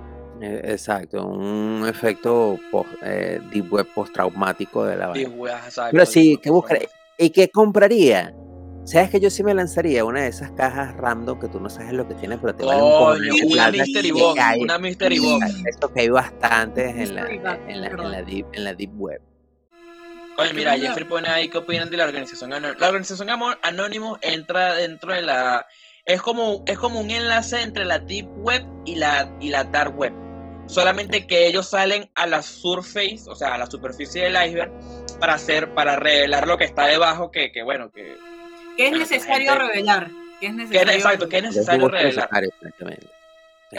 Eh, 0.42 0.62
Exacto, 0.66 1.26
un 1.26 1.86
efecto 1.88 2.60
post, 2.70 2.90
eh, 3.04 3.40
deep 3.54 3.72
web 3.72 3.88
postraumático 3.96 4.84
de 4.84 4.98
la 4.98 5.12
weas, 5.12 5.66
exacto, 5.66 5.92
Pero 5.94 6.06
sí, 6.06 6.38
¿qué 6.44 6.50
buscaré? 6.50 6.90
¿Y 7.18 7.30
qué 7.30 7.48
compraría? 7.50 8.36
¿Sabes 8.84 9.10
que 9.10 9.20
yo 9.22 9.30
sí 9.30 9.42
me 9.44 9.54
lanzaría 9.54 10.04
una 10.04 10.22
de 10.24 10.28
esas 10.28 10.52
cajas 10.52 10.96
random 10.98 11.40
que 11.40 11.48
tú 11.48 11.60
no 11.62 11.70
sabes 11.70 11.94
lo 11.94 12.06
que 12.08 12.14
tiene, 12.16 12.38
pero 12.38 12.54
te 12.54 12.66
vale 12.66 12.84
un 12.84 12.90
Coño, 12.92 13.34
una 13.54 13.72
Mystery 13.72 14.12
Box, 14.12 14.42
una 14.60 14.78
Mystery 14.78 15.20
Box. 15.20 15.64
Eso 15.66 15.92
que 15.94 16.02
hay 16.02 16.10
bastantes 16.10 16.96
en 16.96 17.16
la, 17.16 17.22
en 17.30 17.42
la, 17.44 17.56
en 17.68 17.82
¿verdad? 17.82 18.12
la 18.12 18.22
deep, 18.22 18.46
en 18.54 18.64
la 18.66 18.74
deep 18.76 18.92
web. 19.00 19.22
Oye, 20.38 20.54
mira, 20.54 20.78
Jeffrey 20.78 21.06
pone 21.06 21.30
ahí 21.30 21.50
qué 21.50 21.58
opinan 21.60 21.90
de 21.90 21.98
la 21.98 22.04
organización 22.06 22.52
Anónimos. 22.54 22.82
La 22.82 22.88
organización 22.88 23.30
Anónimos 23.62 24.20
entra 24.22 24.76
dentro 24.76 25.14
de 25.14 25.22
la... 25.22 25.66
Es 26.06 26.22
como, 26.22 26.64
es 26.68 26.78
como 26.78 27.00
un 27.00 27.10
enlace 27.10 27.62
entre 27.62 27.86
la 27.86 28.00
Deep 28.00 28.28
Web 28.38 28.64
y 28.86 28.96
la, 28.96 29.32
y 29.40 29.50
la 29.50 29.64
Dark 29.64 29.98
Web. 29.98 30.14
Solamente 30.68 31.26
que 31.28 31.48
ellos 31.48 31.70
salen 31.70 32.10
a 32.16 32.28
la 32.28 32.42
surface, 32.42 33.24
o 33.28 33.36
sea, 33.36 33.54
a 33.54 33.58
la 33.58 33.66
superficie 33.68 34.24
del 34.24 34.34
iceberg, 34.48 34.72
para 35.20 35.36
hacer, 35.36 35.74
para 35.74 35.96
revelar 35.96 36.48
lo 36.48 36.58
que 36.58 36.66
está 36.66 36.86
debajo, 36.88 37.32
que, 37.32 37.52
que 37.52 37.64
bueno, 37.64 37.92
que, 37.92 38.18
Que 38.78 38.88
es 38.88 38.92
necesario 38.94 39.52
gente- 39.52 39.68
revelar. 39.68 40.10
Que 40.40 40.48
es 40.48 40.52
que 40.52 40.58
necesario. 40.58 40.94
exacto, 40.94 41.30
que 41.30 41.38
es 41.38 41.44
necesario 41.44 41.88
revelar. 41.88 42.30
sea, 42.30 42.42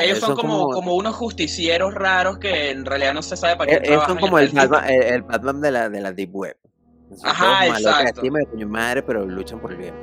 Ellos 0.05 0.19
son 0.21 0.37
como, 0.37 0.69
como 0.71 0.95
unos 0.95 1.15
justicieros 1.15 1.95
raros 1.95 2.39
que 2.39 2.71
en 2.71 2.85
realidad 2.85 3.15
no 3.15 3.23
se 3.23 3.37
sabe 3.37 3.57
para 3.57 3.71
qué 3.71 3.77
Eh, 3.77 3.81
Ellos 3.85 3.89
trabajan. 4.05 4.15
son 4.15 4.21
como 4.21 4.39
el 4.39 4.49
Batman, 4.51 4.85
el, 4.91 5.03
el 5.03 5.23
Batman 5.23 5.61
de 5.61 5.71
la, 5.71 5.89
de 5.89 6.01
la 6.01 6.13
Deep 6.13 6.35
Web. 6.35 6.57
Son 7.15 7.29
Ajá, 7.31 7.67
exacto. 7.69 8.21
así, 8.21 8.31
medio 8.31 8.51
coño 8.51 8.69
madre, 8.69 9.03
pero 9.03 9.25
luchan 9.25 9.61
por 9.61 9.73
el 9.73 9.79
bien. 9.79 9.95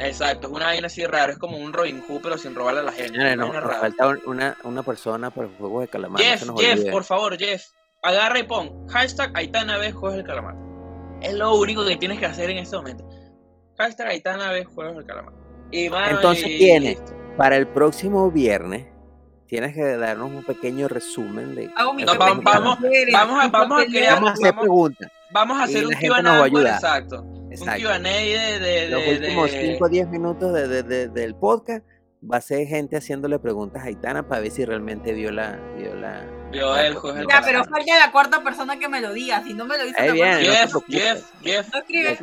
Exacto, 0.00 0.48
es 0.48 0.52
una 0.52 0.66
vaina 0.66 0.88
así 0.88 1.06
rara, 1.06 1.32
es 1.32 1.38
como 1.38 1.56
un 1.56 1.72
Robin 1.72 2.02
Hood, 2.08 2.20
pero 2.22 2.36
sin 2.36 2.54
robarle 2.54 2.80
a 2.80 2.82
la 2.82 2.92
gente. 2.92 3.12
Señores, 3.12 3.34
una 3.36 3.46
no, 3.46 3.60
nos 3.60 3.76
falta 3.76 4.08
un- 4.08 4.20
una, 4.26 4.56
una 4.64 4.82
persona 4.82 5.30
por 5.30 5.44
el 5.44 5.52
juego 5.56 5.80
de 5.82 5.88
calamar. 5.88 6.20
Jeff, 6.20 6.40
Jeff, 6.40 6.50
olvide. 6.50 6.90
por 6.90 7.04
favor, 7.04 7.36
Jeff, 7.38 7.62
agarra 8.02 8.40
y 8.40 8.42
pon 8.42 8.88
hashtag 8.88 9.30
Aitana 9.34 9.78
B 9.78 9.92
juegos 9.92 10.16
del 10.16 10.26
calamar. 10.26 10.56
Es 11.22 11.34
lo 11.34 11.54
único 11.54 11.86
que 11.86 11.96
tienes 11.96 12.18
que 12.18 12.26
hacer 12.26 12.50
en 12.50 12.58
este 12.58 12.76
momento. 12.76 13.08
Hashtag 13.78 14.08
Aitana 14.08 14.50
B 14.50 14.64
juegos 14.64 14.96
del 14.96 15.06
calamar. 15.06 15.32
Y, 15.70 15.88
mano, 15.88 16.16
Entonces 16.16 16.46
y- 16.48 16.58
tiene. 16.58 16.88
listo. 16.90 17.12
Para 17.36 17.56
el 17.56 17.68
próximo 17.68 18.30
viernes, 18.32 18.86
tienes 19.54 19.74
que 19.74 19.96
darnos 19.96 20.32
un 20.32 20.42
pequeño 20.42 20.88
resumen 20.88 21.54
de. 21.54 21.68
No, 21.68 21.74
vamos- 21.86 22.02
a- 22.10 22.16
vamos 22.48 23.44
a 23.44 23.50
papeleo. 23.50 23.88
crear- 23.90 24.14
Vamos 24.14 24.30
a 24.30 24.32
hacer 24.32 24.46
vamos- 24.50 24.62
preguntas. 24.62 25.12
Vamos 25.30 25.56
a 25.56 25.60
y 25.60 25.64
hacer 25.64 25.82
la 25.82 25.88
un 25.88 25.94
gente 25.94 26.08
Q&A, 26.08 26.22
nos 26.22 26.32
va 26.32 26.38
a 26.40 26.44
ayudar. 26.44 26.74
exacto. 26.74 27.22
Un 27.22 27.52
Exacto. 27.52 27.82
Q&A 27.82 27.98
de, 28.00 28.58
de, 28.60 28.88
Los 28.88 29.00
de- 29.04 29.10
últimos 29.10 29.52
de- 29.52 29.60
5 29.60 29.84
o 29.84 29.88
10 29.88 30.08
minutos 30.08 30.52
de- 30.52 30.66
de- 30.68 30.82
de- 30.82 31.08
del 31.08 31.34
podcast 31.36 31.84
va 32.32 32.38
a 32.38 32.40
ser 32.40 32.66
gente 32.66 32.96
haciéndole 32.96 33.38
preguntas 33.38 33.82
a 33.82 33.86
Aitana 33.86 34.26
para 34.26 34.40
ver 34.40 34.50
si 34.50 34.64
realmente 34.64 35.12
vio 35.12 35.30
la. 35.30 35.56
Vio 35.78 35.94
la 35.94 36.24
Vio 36.50 36.76
el 36.76 36.94
del 36.94 37.26
Ya, 37.28 37.42
pero 37.44 37.64
falta 37.64 37.98
la 37.98 38.10
cuarta 38.12 38.42
persona 38.42 38.78
que 38.78 38.88
me 38.88 39.00
lo 39.00 39.12
diga. 39.12 39.42
Si 39.44 39.54
no 39.54 39.66
me 39.66 39.76
lo 39.78 39.84
dice 39.84 39.96
Jeff. 40.40 40.74
Jeff, 40.88 41.24
Jeff. 41.42 41.72
No 41.72 41.78
escribe. 41.78 42.18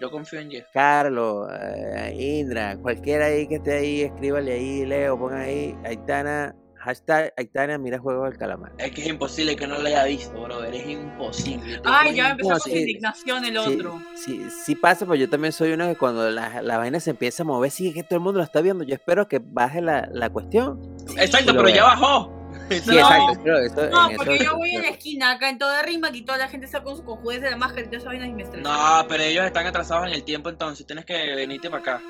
Yo 0.00 0.10
confío 0.10 0.40
en 0.40 0.50
Jeff. 0.50 0.66
Carlos, 0.72 1.48
eh, 1.60 2.14
Indra, 2.18 2.76
cualquiera 2.76 3.26
ahí 3.26 3.46
que 3.46 3.56
esté 3.56 3.74
ahí, 3.74 4.02
escríbale 4.02 4.52
ahí, 4.52 4.84
Leo, 4.84 5.18
ponga 5.18 5.40
ahí, 5.42 5.76
Aitana, 5.84 6.54
hashtag 6.76 7.32
Aitana, 7.36 7.78
mira 7.78 7.98
juego 7.98 8.24
del 8.24 8.36
calamar. 8.36 8.72
Es 8.78 8.90
que 8.90 9.02
es 9.02 9.06
imposible 9.08 9.54
que 9.56 9.66
no 9.66 9.78
lo 9.78 9.86
haya 9.86 10.04
visto, 10.04 10.42
brother. 10.42 10.74
Es 10.74 10.86
imposible. 10.88 11.80
Ay, 11.84 12.16
ya 12.16 12.30
empezó 12.30 12.58
con 12.58 12.72
indignación 12.72 13.44
el 13.44 13.52
Sí, 13.52 13.58
otro. 13.74 14.00
sí, 14.16 14.46
sí 14.64 14.74
pasa, 14.74 15.06
pero 15.06 15.14
yo 15.14 15.30
también 15.30 15.52
soy 15.52 15.72
uno 15.72 15.86
que 15.88 15.96
cuando 15.96 16.28
la, 16.30 16.60
la 16.60 16.76
vaina 16.78 16.98
se 17.00 17.10
empieza 17.10 17.42
a 17.44 17.46
mover, 17.46 17.70
sí 17.70 17.92
que 17.94 18.02
todo 18.02 18.16
el 18.16 18.22
mundo 18.24 18.38
lo 18.38 18.44
está 18.44 18.60
viendo. 18.60 18.84
Yo 18.84 18.94
espero 18.94 19.28
que 19.28 19.40
baje 19.42 19.80
la, 19.80 20.08
la 20.12 20.28
cuestión. 20.30 20.80
Exacto, 21.16 21.52
pero 21.54 21.68
ya 21.68 21.84
bajó. 21.84 22.32
Sí, 22.70 22.80
No. 22.86 22.92
exacto. 22.94 23.40
pero 23.44 23.58
eso- 23.58 23.90
No, 23.90 24.04
en 24.06 24.10
eso- 24.12 24.16
porque 24.16 24.38
yo 24.44 24.56
voy 24.56 24.76
a 24.76 24.80
la 24.82 24.88
esquina 24.88 25.30
acá 25.32 25.48
en 25.50 25.58
toda 25.58 25.82
rima 25.82 26.08
y 26.12 26.22
toda 26.22 26.38
la 26.38 26.48
gente 26.48 26.66
está 26.66 26.82
con 26.82 26.96
su 26.96 27.04
cojudez 27.04 27.42
de 27.42 27.50
la 27.50 27.56
máscara 27.56 27.82
y 27.82 27.84
todas 27.84 28.02
esas 28.02 28.06
vainas 28.12 28.28
y 28.28 28.32
me. 28.32 28.44
No, 28.62 29.06
pero 29.08 29.22
ellos 29.22 29.44
están 29.44 29.66
atrasados 29.66 30.06
en 30.08 30.14
el 30.14 30.24
tiempo 30.24 30.48
entonces. 30.48 30.86
Tienes 30.86 31.04
que 31.04 31.34
venirte 31.34 31.68
para 31.70 31.82
acá. 31.82 32.02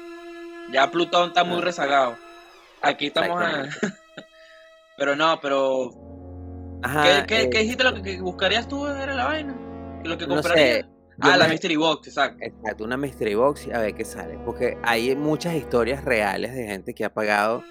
Ya 0.73 0.91
Plutón 0.91 1.29
está 1.29 1.45
muy 1.45 1.59
Ah. 1.59 1.65
rezagado. 1.65 2.17
Aquí 2.83 3.07
estamos. 3.07 3.41
a- 3.43 3.65
Pero 4.97 5.17
no, 5.17 5.41
pero. 5.41 5.91
Ajá, 6.83 7.03
¿Qué, 7.03 7.27
qué, 7.27 7.43
eh, 7.43 7.51
qué 7.51 7.59
dijiste 7.61 7.83
lo 7.83 8.01
que, 8.03 8.21
buscarías 8.21 8.69
tú? 8.69 8.87
¿Era 8.87 9.15
la 9.15 9.25
vaina? 9.25 9.55
¿Lo 10.05 10.17
que 10.17 10.27
No 10.27 10.35
comprarías? 10.37 10.83
sé, 10.83 10.87
ah, 11.21 11.37
la 11.37 11.49
Mystery 11.49 11.77
Box, 11.77 12.07
exacto. 12.09 12.39
Exacto, 12.41 12.85
una 12.85 12.97
mystery 12.97 13.35
box 13.35 13.67
y 13.67 13.73
a 13.73 13.79
ver 13.79 13.95
qué 13.95 14.05
sale. 14.05 14.39
Porque 14.45 14.77
hay 14.83 15.17
muchas 15.17 15.55
historias 15.55 16.05
reales 16.05 16.55
de 16.55 16.67
gente 16.67 16.95
que 16.95 17.05
ha 17.05 17.13
pagado 17.13 17.65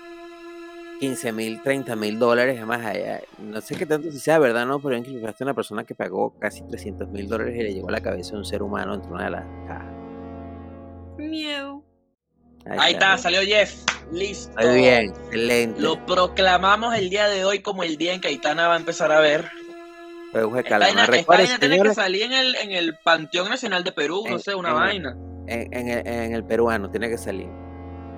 15 1.04 1.32
mil, 1.34 1.62
30 1.62 1.96
mil 1.98 2.18
dólares. 2.18 2.56
Además, 2.58 2.86
allá, 2.86 3.20
no 3.40 3.60
sé 3.60 3.76
qué 3.76 3.86
tanto 3.86 4.10
si 4.10 4.20
sea 4.20 4.40
verdad 4.40 4.66
no, 4.66 4.80
pero 4.80 4.96
encontraste 4.96 5.44
una 5.44 5.54
persona 5.54 5.84
que 5.84 5.96
pagó 5.96 6.34
casi 6.40 6.62
300 6.64 7.10
mil 7.10 7.28
dólares 7.28 7.56
y 7.58 7.64
le 7.64 7.74
llegó 7.74 7.90
a 7.90 7.92
la 7.92 8.02
cabeza 8.02 8.32
de 8.32 8.38
un 8.38 8.46
ser 8.46 8.64
humano 8.64 8.94
dentro 8.94 9.10
de 9.10 9.16
una 9.16 9.26
de 9.26 9.32
las 9.32 9.44
cajas. 9.68 9.94
Miedo. 11.18 11.84
Ahí 12.66 12.94
está, 12.94 13.18
salió 13.18 13.42
Jeff. 13.42 13.84
Listo. 14.14 14.54
Muy 14.66 14.76
bien, 14.78 15.10
excelente. 15.10 15.82
Lo 15.82 16.06
proclamamos 16.06 16.96
el 16.96 17.10
día 17.10 17.28
de 17.28 17.44
hoy 17.44 17.60
como 17.60 17.84
el 17.84 17.98
día 17.98 18.14
en 18.14 18.22
que 18.22 18.30
Aitana 18.30 18.68
va 18.70 18.76
a 18.76 18.78
empezar 18.78 19.12
a 19.12 19.20
ver. 19.20 19.50
De 20.34 20.40
Esta 20.60 20.80
vaina, 20.80 21.04
esta 21.06 21.24
vaina 21.28 21.60
tiene 21.60 21.82
que 21.82 21.94
salir 21.94 22.24
en 22.24 22.34
el, 22.34 22.56
en 22.56 22.72
el 22.72 22.96
Panteón 23.04 23.50
Nacional 23.50 23.84
de 23.84 23.92
Perú, 23.92 24.24
no 24.30 24.40
sé, 24.40 24.56
una 24.56 24.70
en- 24.70 24.76
vaina. 24.76 25.18
en, 25.48 25.74
en 25.74 25.90
el, 25.90 26.08
en 26.08 26.34
el 26.34 26.44
peruano 26.46 26.90
tiene 26.90 27.10
que 27.10 27.18
salir. 27.18 27.50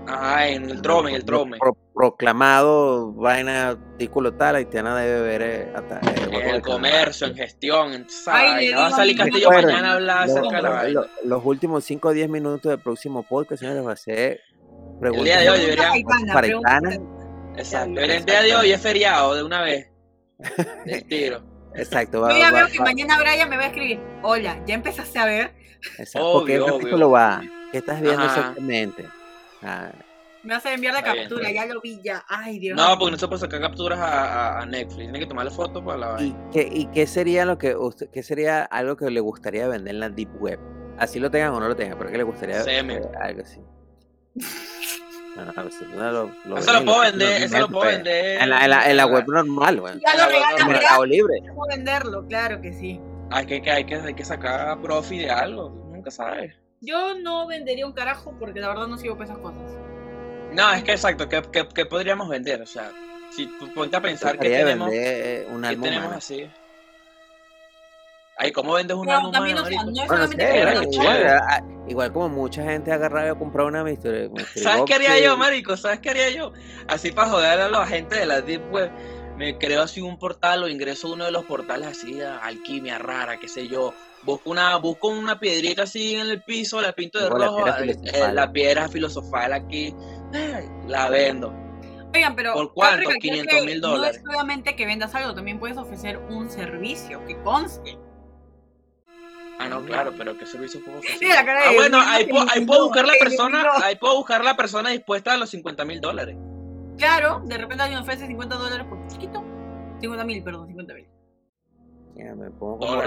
Ajá, 0.07 0.47
en 0.47 0.69
el 0.69 0.81
trome, 0.81 1.09
en 1.11 1.15
el 1.17 1.25
trome. 1.25 1.57
pro- 1.57 1.77
proclamado, 1.93 3.11
vaina, 3.13 3.69
artículo 3.69 4.33
tal, 4.33 4.55
Haitiana 4.55 4.97
debe 4.97 5.21
ver 5.21 5.41
eh, 5.41 5.73
hasta, 5.75 5.99
eh, 5.99 6.49
el 6.55 6.61
comercio, 6.61 7.27
en 7.27 7.35
gestión, 7.35 7.93
en 7.93 8.07
Ay, 8.27 8.67
le 8.69 8.75
Va 8.75 8.87
a 8.87 8.91
salir 8.91 9.17
Castillo 9.17 9.49
mañana 9.51 9.91
a 9.91 9.93
hablar 9.95 10.17
acerca 10.29 10.55
de 10.57 10.61
la 10.61 10.69
vaina. 10.69 11.01
lo- 11.01 11.07
los 11.23 11.45
últimos 11.45 11.83
5 11.83 12.09
o 12.09 12.11
10 12.11 12.29
minutos 12.29 12.69
del 12.69 12.79
próximo 12.79 13.23
podcast, 13.23 13.61
señores, 13.61 13.85
va 13.85 13.93
a 13.93 13.95
ser 13.95 14.41
preguntas 14.99 15.25
día 15.25 15.39
de 15.39 15.49
hoy 15.49 15.75
para- 15.75 16.41
deberían- 16.41 16.61
para. 16.61 16.95
Exacto. 17.57 17.99
El 18.01 18.25
día 18.25 18.41
de 18.41 18.55
hoy 18.55 18.71
es 18.71 18.81
feriado 18.81 19.35
de 19.35 19.43
una 19.43 19.61
vez. 19.61 19.87
Del 20.85 21.07
tiro. 21.07 21.41
Exacto, 21.73 22.21
va, 22.21 22.31
Yo 22.31 22.37
ya 22.39 22.51
va- 22.51 22.57
veo 22.59 22.67
que 22.67 22.79
va- 22.79 22.85
mañana 22.85 23.17
Brian 23.19 23.49
me 23.49 23.57
va 23.57 23.63
a 23.63 23.67
escribir. 23.67 23.99
Hola, 24.23 24.61
¿ya 24.67 24.75
empezaste 24.75 25.17
a 25.19 25.25
ver? 25.25 25.51
exacto, 25.97 26.33
porque 26.33 26.53
Obvio, 26.53 26.55
el 26.55 26.61
obvio. 26.63 26.77
capítulo 26.79 27.09
va. 27.11 27.41
¿Qué 27.71 27.77
estás 27.79 28.01
viendo 28.01 28.21
Ajá. 28.23 28.39
exactamente? 28.39 29.05
Ah, 29.65 29.91
Me 30.43 30.53
vas 30.53 30.65
a 30.65 30.73
enviar 30.73 30.93
la 30.93 30.99
Está 30.99 31.15
captura, 31.15 31.49
está 31.49 31.65
ya 31.65 31.73
lo 31.73 31.81
vi 31.81 31.99
ya. 32.03 32.23
Ay, 32.27 32.59
Dios. 32.59 32.77
No, 32.77 32.97
porque 32.99 33.11
no 33.13 33.17
se 33.17 33.27
puede 33.27 33.39
sacar 33.41 33.61
capturas 33.61 33.99
a, 33.99 34.57
a- 34.57 34.61
a 34.61 34.65
Netflix. 34.65 34.97
Tiene 35.05 35.19
que 35.19 35.25
tomarle 35.25 35.51
fotos 35.51 35.83
para 35.83 35.97
la 35.97 36.21
¿y, 36.21 36.35
qué, 36.51 36.69
¿Y 36.71 36.85
qué 36.87 37.07
sería 37.07 37.45
lo 37.45 37.57
que 37.57 37.75
usted, 37.75 38.09
qué 38.11 38.21
sería 38.23 38.63
algo 38.63 38.95
que 38.95 39.09
le 39.09 39.19
gustaría 39.21 39.67
vender 39.67 39.93
en 39.95 39.99
la 40.01 40.09
Deep 40.09 40.29
Web? 40.41 40.59
Así 40.97 41.19
lo 41.19 41.29
tengan 41.31 41.51
o 41.53 41.59
no 41.59 41.67
lo 41.67 41.75
tengan, 41.75 41.97
pero 41.97 42.09
que 42.11 42.17
le 42.17 42.23
gustaría 42.23 42.61
eh, 42.61 43.01
algo 43.21 43.41
así. 43.41 43.59
No, 45.35 45.43
no, 45.45 45.51
eso 45.67 45.85
no 45.93 46.11
lo, 46.11 46.31
lo 46.45 46.57
Eso 46.57 46.71
lo 46.71 46.79
venden, 46.79 46.85
puedo 46.85 46.97
lo- 46.97 47.01
vender, 47.03 47.43
eso 47.43 47.59
lo 47.59 47.67
puedo 47.67 47.81
pues. 47.81 47.95
vender. 47.95 48.41
En 48.41 48.49
la, 48.49 48.63
en 48.63 48.69
la, 48.69 48.89
en 48.89 48.97
la 48.97 49.05
web 49.07 49.25
normal, 49.27 49.81
güey. 49.81 49.93
Ya 49.99 50.65
mercado 50.65 51.05
libre. 51.05 51.33
¿Cómo 51.49 51.67
venderlo? 51.67 52.25
Claro 52.27 52.61
que 52.61 52.71
sí. 52.71 53.01
Hay 53.31 53.45
que, 53.45 53.61
que- 53.61 53.71
hay, 53.71 53.85
que, 53.85 53.95
hay 53.95 54.13
que 54.13 54.23
sacar 54.23 54.79
profi 54.81 55.19
de 55.19 55.29
algo. 55.29 55.69
Nunca 55.91 56.09
sabes. 56.11 56.55
Yo 56.85 57.15
no 57.15 57.47
vendería 57.47 57.85
un 57.85 57.93
carajo 57.93 58.35
porque 58.39 58.59
la 58.59 58.69
verdad 58.69 58.87
no 58.87 58.97
sigo 58.97 59.15
por 59.15 59.25
esas 59.25 59.37
cosas. 59.39 59.63
No, 60.53 60.71
es 60.73 60.83
que 60.83 60.91
exacto. 60.91 61.27
¿Qué, 61.27 61.41
qué, 61.51 61.67
qué 61.73 61.85
podríamos 61.85 62.29
vender? 62.29 62.61
O 62.61 62.65
sea, 62.65 62.91
si 63.35 63.47
tú 63.59 63.73
ponte 63.73 63.97
a 63.97 64.01
pensar 64.01 64.37
que 64.37 64.49
tenemos, 64.49 64.89
vender 64.89 65.43
eh, 65.43 65.47
un 65.51 65.61
qué 65.61 65.67
alma 65.67 65.83
tenemos 65.83 66.13
así. 66.13 66.49
Ay, 68.37 68.51
¿cómo 68.51 68.73
vendes 68.73 68.95
un 68.97 69.05
marico? 69.05 69.31
no 69.31 69.45
es 69.45 69.53
Bueno, 69.61 69.91
no 69.91 70.07
solamente 70.07 70.45
sé, 70.45 70.51
que 70.51 70.59
era 70.59 70.71
vendan 70.71 70.93
igual, 70.93 71.17
chévere. 71.17 71.29
ah, 71.29 71.63
igual 71.87 72.11
como 72.13 72.29
mucha 72.29 72.63
gente 72.63 72.91
ha 72.91 72.95
agarrado 72.95 73.27
y 73.27 73.29
ha 73.29 73.35
comprado 73.35 73.69
una 73.69 73.83
mystery, 73.83 74.29
mystery 74.29 74.63
¿Sabes 74.63 74.79
box 74.79 74.89
qué 74.89 74.95
haría 74.95 75.19
yo, 75.21 75.37
marico? 75.37 75.77
¿Sabes 75.77 75.99
qué 75.99 76.09
haría 76.09 76.29
yo? 76.31 76.51
Así 76.87 77.11
para 77.11 77.29
joder 77.29 77.61
a 77.61 77.69
la 77.69 77.87
gente 77.87 78.17
de 78.17 78.25
la 78.25 78.41
Deep 78.41 78.71
Web. 78.71 78.91
Me 79.37 79.57
creo 79.57 79.81
así 79.81 80.01
un 80.01 80.17
portal 80.17 80.63
o 80.63 80.67
ingreso 80.69 81.07
a 81.07 81.13
uno 81.13 81.25
de 81.25 81.31
los 81.31 81.43
portales 81.45 81.87
así 81.87 82.21
alquimia 82.21 82.97
rara, 82.97 83.37
qué 83.37 83.47
sé 83.47 83.67
yo. 83.67 83.93
Busco 84.25 84.49
una, 84.49 84.75
busco 84.77 85.07
una 85.09 85.39
piedrita 85.39 85.83
así 85.83 86.15
en 86.15 86.27
el 86.27 86.41
piso, 86.43 86.81
la 86.81 86.93
pinto 86.93 87.19
de 87.19 87.29
la 87.29 87.45
rojo, 87.45 87.57
piedra 87.63 87.79
eh, 87.79 87.93
filosofal. 87.93 88.35
la 88.35 88.51
piedra 88.51 88.89
filosofal 88.89 89.53
aquí, 89.53 89.95
eh, 90.33 90.69
la 90.87 91.09
vendo. 91.09 91.53
Oigan, 92.13 92.35
pero. 92.35 92.53
¿Por 92.53 92.73
cuánto? 92.73 92.97
recalcar 93.09 93.19
500 93.21 93.53
que 93.59 93.65
mil 93.65 93.81
No 93.81 93.87
dólares. 93.89 94.17
es 94.17 94.23
solamente 94.23 94.75
que 94.75 94.85
vendas 94.85 95.13
algo, 95.13 95.35
también 95.35 95.59
puedes 95.59 95.77
ofrecer 95.77 96.17
un 96.29 96.49
servicio 96.49 97.23
que 97.25 97.39
conste. 97.43 97.97
Ah, 99.59 99.69
no, 99.69 99.81
claro, 99.85 100.11
pero 100.17 100.37
¿qué 100.37 100.45
servicio 100.45 100.83
puedo 100.83 100.97
ofrecer? 100.97 101.19
Mira 101.21 101.35
la 101.35 101.45
cara 101.45 101.61
Ah, 101.65 101.69
de 101.69 101.75
bueno, 101.75 101.97
ahí, 102.01 102.25
me 102.25 102.39
ahí 102.51 102.65
puedo 102.65 102.85
buscar 102.85 103.05
la 103.07 103.13
persona, 103.19 103.63
ahí 103.83 103.95
puedo 103.95 104.17
buscar 104.17 104.43
la 104.43 104.57
persona 104.57 104.89
dispuesta 104.89 105.33
a 105.33 105.37
los 105.37 105.49
50 105.49 105.85
mil 105.85 106.01
dólares. 106.01 106.35
Claro, 106.97 107.41
de 107.45 107.57
repente 107.57 107.83
alguien 107.83 108.01
ofrece 108.01 108.25
50 108.27 108.55
dólares 108.55 108.85
por 108.89 109.05
chiquito. 109.07 109.43
50 110.01 110.25
mil, 110.25 110.43
perdón, 110.43 110.67
50 110.67 110.93
mil. 110.93 111.07
Ya, 112.17 112.33
me 112.35 112.49
pongo 112.51 112.79
como. 112.79 113.01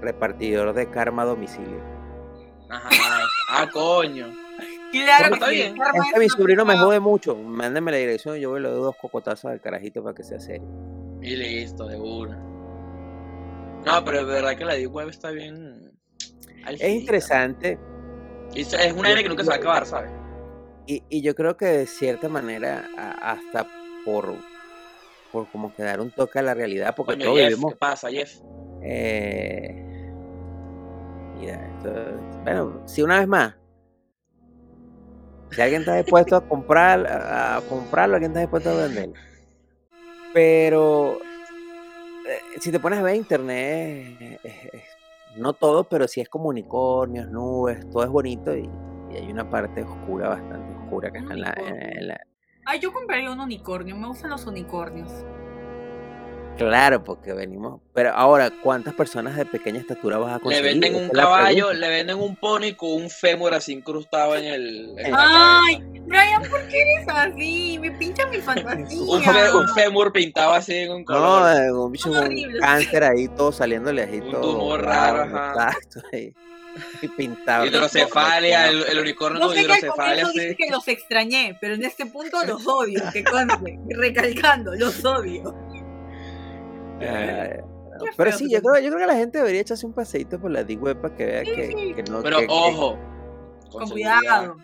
Repar- 0.00 0.02
repartidor 0.02 0.72
de 0.74 0.90
karma 0.90 1.22
a 1.22 1.26
domicilio. 1.26 1.80
Ajá. 2.68 2.88
Ah, 3.50 3.68
coño. 3.72 4.32
Claro 4.92 5.36
que 5.38 5.50
bien. 5.50 5.76
Karma 5.76 5.98
Es 5.98 6.04
que 6.04 6.10
es 6.14 6.18
mi 6.20 6.28
sobrino 6.28 6.64
me 6.64 6.76
jode 6.78 7.00
mucho. 7.00 7.34
Mándenme 7.36 7.90
la 7.90 7.96
dirección, 7.98 8.36
yo 8.38 8.50
voy 8.50 8.60
y 8.60 8.62
le 8.62 8.68
doy 8.70 8.80
dos 8.80 8.96
cocotazos 8.96 9.50
al 9.50 9.60
carajito 9.60 10.02
para 10.02 10.14
que 10.14 10.22
sea 10.22 10.38
serio. 10.38 10.66
Y 11.20 11.36
listo, 11.36 11.86
de 11.86 11.98
una. 11.98 12.36
No, 13.84 14.04
pero 14.04 14.20
es 14.20 14.26
verdad 14.26 14.56
que 14.56 14.64
la 14.64 14.74
Deep 14.74 14.92
Web 14.94 15.08
está 15.08 15.30
bien. 15.30 15.92
Es 16.68 16.80
interesante 16.88 17.78
Y 18.54 18.60
es 18.62 18.72
es 18.72 18.92
una 18.94 19.08
aire 19.10 19.22
que 19.22 19.28
nunca 19.28 19.42
se 19.42 19.50
va 19.50 19.56
a 19.56 19.58
acabar, 19.58 19.84
¿sabes? 19.86 20.10
y, 20.86 21.02
y 21.08 21.22
yo 21.22 21.34
creo 21.34 21.56
que 21.56 21.64
de 21.66 21.86
cierta 21.86 22.28
manera 22.28 22.88
a- 22.96 23.32
hasta 23.32 23.66
por, 24.04 24.34
por 25.32 25.46
como 25.48 25.74
que 25.74 25.82
dar 25.82 26.00
un 26.00 26.10
toque 26.10 26.38
a 26.38 26.42
la 26.42 26.54
realidad, 26.54 26.94
porque 26.94 27.14
Coño, 27.14 27.24
todos 27.26 27.38
Jeff, 27.38 27.48
vivimos 27.48 27.72
¿qué 27.72 27.78
pasa, 27.78 28.10
Jeff? 28.10 28.32
Eh, 28.82 29.83
mira, 31.38 31.66
esto- 31.76 32.20
bueno, 32.44 32.82
si 32.86 33.02
una 33.02 33.18
vez 33.18 33.28
más, 33.28 33.54
si 35.50 35.60
alguien 35.62 35.82
está 35.82 35.96
dispuesto 35.96 36.36
a 36.36 36.40
comprar, 36.48 37.06
a, 37.06 37.60
comprarlo, 37.68 38.16
alguien 38.16 38.32
está 38.32 38.40
dispuesto 38.40 38.70
a 38.70 38.74
venderlo. 38.86 39.14
Pero 40.32 41.18
eh, 42.26 42.58
si 42.60 42.72
te 42.72 42.80
pones 42.80 42.98
a 42.98 43.02
ver 43.02 43.14
internet, 43.16 44.16
eh, 44.20 44.38
eh, 44.42 44.70
eh, 44.72 44.82
no 45.36 45.52
todo, 45.52 45.84
pero 45.84 46.08
sí 46.08 46.20
es 46.20 46.28
como 46.28 46.48
unicornios, 46.48 47.28
nubes, 47.30 47.88
todo 47.90 48.02
es 48.02 48.10
bonito 48.10 48.56
y, 48.56 48.68
y 49.12 49.16
hay 49.16 49.30
una 49.30 49.48
parte 49.48 49.82
oscura, 49.82 50.30
bastante 50.30 50.74
oscura 50.82 51.10
que 51.10 51.18
está 51.18 51.34
en 51.34 51.40
la, 51.40 51.54
en 51.56 52.08
la- 52.08 52.20
Ay, 52.66 52.80
yo 52.80 52.92
compraría 52.92 53.30
un 53.30 53.38
unicornio. 53.40 53.94
Me 53.94 54.06
gustan 54.08 54.30
los 54.30 54.46
unicornios. 54.46 55.12
Claro, 56.56 57.02
porque 57.02 57.32
venimos. 57.32 57.80
Pero 57.92 58.10
ahora, 58.14 58.50
¿cuántas 58.62 58.94
personas 58.94 59.36
de 59.36 59.44
pequeña 59.44 59.80
estatura 59.80 60.18
vas 60.18 60.32
a 60.32 60.36
Le 60.36 60.40
conseguir? 60.40 60.70
venden 60.72 60.94
Esa 60.94 61.04
un 61.04 61.10
caballo, 61.10 61.72
le 61.72 61.88
venden 61.88 62.18
un 62.20 62.36
pony 62.36 62.74
con 62.76 62.92
un 62.92 63.10
fémur 63.10 63.54
así 63.54 63.72
incrustado 63.72 64.36
en 64.36 64.44
el. 64.44 64.94
en 64.98 65.14
Ay. 65.16 65.82
Brian, 66.06 66.42
¿por 66.48 66.60
qué 66.68 66.80
eres 66.82 67.08
así? 67.08 67.78
Me 67.80 67.90
pincha 67.92 68.26
mi 68.28 68.38
fantasía. 68.38 69.00
Un, 69.00 69.68
fémur 69.74 70.12
pintado 70.12 70.52
así 70.52 70.74
en 70.74 70.92
un 70.92 70.98
No, 71.00 71.04
color. 71.06 71.56
eh, 71.56 71.72
un 71.72 71.90
bicho 71.92 72.12
cáncer 72.60 73.04
ahí, 73.04 73.26
todo 73.28 73.50
saliéndole 73.52 74.02
ahí, 74.02 74.20
Un 74.20 74.30
todo. 74.30 74.40
tumor 74.58 74.82
raro, 74.84 75.24
raro, 75.24 75.36
ajá. 75.36 75.70
Exacto, 75.72 76.02
ahí. 76.12 76.32
Y 77.02 77.08
pintado. 77.08 77.66
hidrocefalia, 77.66 78.68
el, 78.68 78.82
el 78.90 78.98
unicornio 78.98 79.40
No 79.40 79.46
con 79.46 79.56
sé 79.56 79.64
que 79.64 79.72
al 79.72 79.78
hidrocefalia 79.78 80.26
así. 80.26 80.38
dije 80.40 80.56
que 80.56 80.70
los 80.70 80.86
extrañé, 80.88 81.56
pero 81.60 81.74
en 81.74 81.84
este 81.84 82.06
punto 82.06 82.44
los 82.44 82.66
odio, 82.66 83.02
que 83.12 83.24
conste, 83.24 83.78
recalcando, 83.88 84.74
los 84.74 85.04
odio. 85.04 85.54
Eh, 87.06 87.60
Qué 88.00 88.10
pero 88.16 88.32
sí, 88.32 88.50
yo 88.50 88.60
creo, 88.60 88.74
yo 88.82 88.88
creo 88.88 88.98
que 88.98 89.06
la 89.06 89.14
gente 89.16 89.38
debería 89.38 89.60
echarse 89.60 89.86
un 89.86 89.92
paseíto 89.92 90.40
por 90.40 90.50
la 90.50 90.64
Deep 90.64 90.82
Web 90.82 91.00
para 91.00 91.14
que 91.14 91.24
vea 91.26 91.44
Sí, 91.44 91.52
que, 91.54 91.66
sí. 91.68 91.94
que 91.94 92.02
no. 92.10 92.22
Pero 92.22 92.38
que- 92.38 92.46
ojo. 92.48 92.98
Con 93.70 93.88
cuidado. 93.88 94.56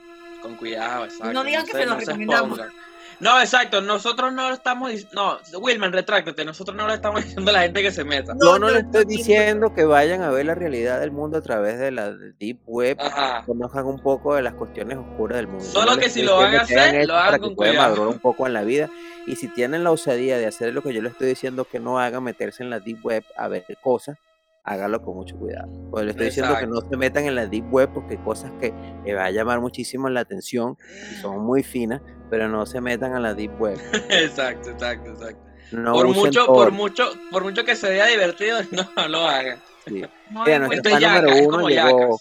Con 0.42 0.56
cuidado, 0.56 1.04
exacto. 1.04 1.32
No 1.32 1.44
digan 1.44 1.64
que 1.66 1.72
se 1.72 1.86
los 1.86 1.94
se 2.02 2.06
recomendamos. 2.06 2.58
expongan. 2.58 2.89
No, 3.20 3.38
exacto, 3.40 3.80
nosotros 3.82 4.32
no 4.32 4.48
lo 4.48 4.54
estamos 4.54 4.90
diciendo. 4.90 5.38
No, 5.52 5.58
Wilman, 5.58 5.92
retráctate, 5.92 6.44
nosotros 6.44 6.76
no 6.76 6.88
le 6.88 6.94
estamos 6.94 7.22
diciendo 7.24 7.50
a 7.50 7.54
la 7.54 7.62
gente 7.62 7.82
que 7.82 7.90
se 7.92 8.02
meta. 8.04 8.32
Yo 8.32 8.52
No, 8.52 8.58
no 8.58 8.70
le 8.70 8.80
estoy 8.80 9.04
diciendo 9.04 9.74
que 9.74 9.84
vayan 9.84 10.22
a 10.22 10.30
ver 10.30 10.46
la 10.46 10.54
realidad 10.54 11.00
del 11.00 11.10
mundo 11.10 11.38
a 11.38 11.42
través 11.42 11.78
de 11.78 11.90
la 11.90 12.12
Deep 12.12 12.60
Web, 12.66 12.96
Ajá. 13.00 13.44
conozcan 13.44 13.86
un 13.86 14.00
poco 14.02 14.34
de 14.34 14.42
las 14.42 14.54
cuestiones 14.54 14.96
oscuras 14.98 15.36
del 15.36 15.48
mundo. 15.48 15.64
Solo 15.64 15.94
no 15.94 15.98
que 15.98 16.08
si 16.08 16.22
lo 16.22 16.36
van 16.36 16.54
a 16.54 16.62
hacer, 16.62 17.06
lo 17.06 17.14
hagan 17.14 17.26
para 17.26 17.38
que 17.38 17.44
con 17.44 17.54
cuidado. 17.54 17.76
madurar 17.90 18.08
un 18.08 18.18
poco 18.20 18.46
en 18.46 18.54
la 18.54 18.62
vida. 18.62 18.88
Y 19.26 19.36
si 19.36 19.48
tienen 19.48 19.84
la 19.84 19.90
osadía 19.90 20.38
de 20.38 20.46
hacer 20.46 20.72
lo 20.72 20.82
que 20.82 20.94
yo 20.94 21.02
les 21.02 21.12
estoy 21.12 21.28
diciendo 21.28 21.66
que 21.66 21.78
no 21.78 21.98
hagan, 22.00 22.24
meterse 22.24 22.62
en 22.62 22.70
la 22.70 22.80
Deep 22.80 23.04
Web 23.04 23.24
a 23.36 23.48
ver 23.48 23.64
cosas, 23.82 24.16
háganlo 24.64 25.02
con 25.02 25.16
mucho 25.16 25.36
cuidado. 25.36 25.68
Pues 25.90 26.04
les 26.04 26.12
estoy 26.12 26.26
diciendo 26.26 26.56
que 26.58 26.66
no 26.66 26.80
se 26.80 26.96
metan 26.96 27.24
en 27.26 27.34
la 27.34 27.46
Deep 27.46 27.72
Web 27.72 27.90
porque 27.94 28.14
hay 28.14 28.24
cosas 28.24 28.50
que 28.60 28.72
les 29.04 29.16
va 29.16 29.24
a 29.26 29.30
llamar 29.30 29.60
muchísimo 29.60 30.08
la 30.08 30.20
atención 30.20 30.76
y 31.12 31.14
son 31.16 31.40
muy 31.44 31.62
finas, 31.62 32.00
pero 32.30 32.48
no 32.48 32.66
se 32.66 32.80
metan 32.80 33.14
a 33.14 33.20
la 33.20 33.34
Deep 33.34 33.60
Web. 33.60 33.78
Exacto, 34.10 34.70
exacto, 34.70 35.10
exacto. 35.12 35.42
No 35.72 35.92
por 35.92 36.08
mucho, 36.08 36.44
todo. 36.46 36.54
por 36.54 36.72
mucho, 36.72 37.04
por 37.30 37.44
mucho 37.44 37.64
que 37.64 37.76
se 37.76 37.90
vea 37.90 38.06
divertido, 38.06 38.58
no 38.96 39.08
lo 39.08 39.20
hagan. 39.20 39.58
Sí. 39.86 40.02
No 40.30 40.44
Mira, 40.44 40.58
nuestro 40.58 40.90
fan 40.90 41.02
número 41.02 41.28
yacas, 41.28 41.46
uno 41.46 41.68
llegó 41.68 42.14
a. 42.14 42.18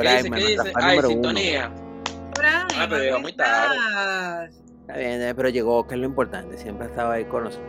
¿Qué 0.00 0.28
nuestra 0.28 0.64
fan 0.64 0.82
Ay, 0.82 0.96
número 0.96 1.08
uno. 1.08 1.08
sintonía. 1.08 1.70
Brian, 2.36 2.66
Ah, 2.76 2.86
pero 2.88 3.02
llegó 3.02 3.20
muy 3.20 3.32
tarde. 3.32 3.76
Eh, 4.94 5.32
pero 5.34 5.48
llegó, 5.48 5.86
que 5.86 5.94
es 5.94 6.00
lo 6.00 6.06
importante. 6.06 6.58
Siempre 6.58 6.86
estaba 6.86 7.14
ahí 7.14 7.24
con 7.24 7.44
nosotros. 7.44 7.66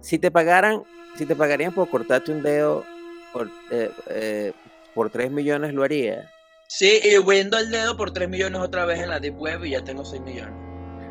Si 0.00 0.18
te 0.18 0.30
pagaran, 0.30 0.82
si 1.16 1.26
te 1.26 1.34
pagarían 1.34 1.72
por 1.72 1.88
cortarte 1.88 2.32
un 2.32 2.42
dedo 2.42 2.84
por, 3.32 3.50
eh, 3.70 3.90
eh, 4.08 4.52
por 4.94 5.10
3 5.10 5.30
millones, 5.30 5.74
¿lo 5.74 5.82
haría? 5.82 6.30
Sí, 6.68 7.00
y 7.02 7.18
vendo 7.24 7.58
el 7.58 7.70
dedo 7.70 7.96
por 7.96 8.12
3 8.12 8.28
millones 8.28 8.60
otra 8.60 8.84
vez 8.84 9.00
en 9.00 9.10
la 9.10 9.20
Deep 9.20 9.38
Web 9.38 9.64
y 9.64 9.70
ya 9.70 9.82
tengo 9.82 10.04
6 10.04 10.22
millones. 10.22 10.54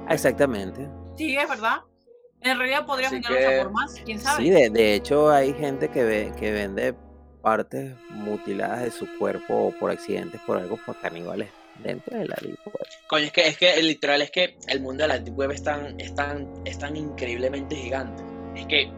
Ah, 0.07 0.13
Exactamente. 0.13 0.89
Sí, 1.17 1.35
es 1.35 1.47
verdad. 1.47 1.81
En 2.41 2.57
realidad 2.57 2.85
podrías 2.85 3.13
Así 3.13 3.21
venderlos 3.21 3.63
por 3.63 3.73
más, 3.73 4.01
quién 4.03 4.19
sabe. 4.19 4.43
Sí, 4.43 4.49
de, 4.49 4.69
de 4.69 4.95
hecho 4.95 5.29
hay 5.29 5.53
gente 5.53 5.89
que, 5.89 6.03
ve, 6.03 6.33
que 6.37 6.51
vende 6.51 6.93
partes 7.41 7.93
mutiladas 8.09 8.81
de 8.81 8.91
su 8.91 9.07
cuerpo 9.17 9.67
o 9.67 9.71
por 9.71 9.91
accidentes, 9.91 10.41
por 10.45 10.57
algo, 10.57 10.77
por 10.85 10.99
caníbales 10.99 11.49
dentro 11.79 12.17
de 12.17 12.25
la 12.27 12.35
Deep 12.41 12.57
Web. 12.65 12.87
Coño, 13.07 13.25
es 13.25 13.31
que, 13.31 13.47
es 13.47 13.57
que 13.57 13.81
literal 13.83 14.21
es 14.21 14.31
que 14.31 14.57
el 14.67 14.81
mundo 14.81 15.03
de 15.03 15.07
la 15.09 15.19
Deep 15.19 15.37
Web 15.37 15.51
es 15.51 15.63
tan, 15.63 15.99
es 15.99 16.13
tan, 16.15 16.47
es 16.65 16.77
tan 16.77 16.95
increíblemente 16.95 17.75
gigante. 17.75 18.23
Es 18.55 18.65
que, 18.67 18.91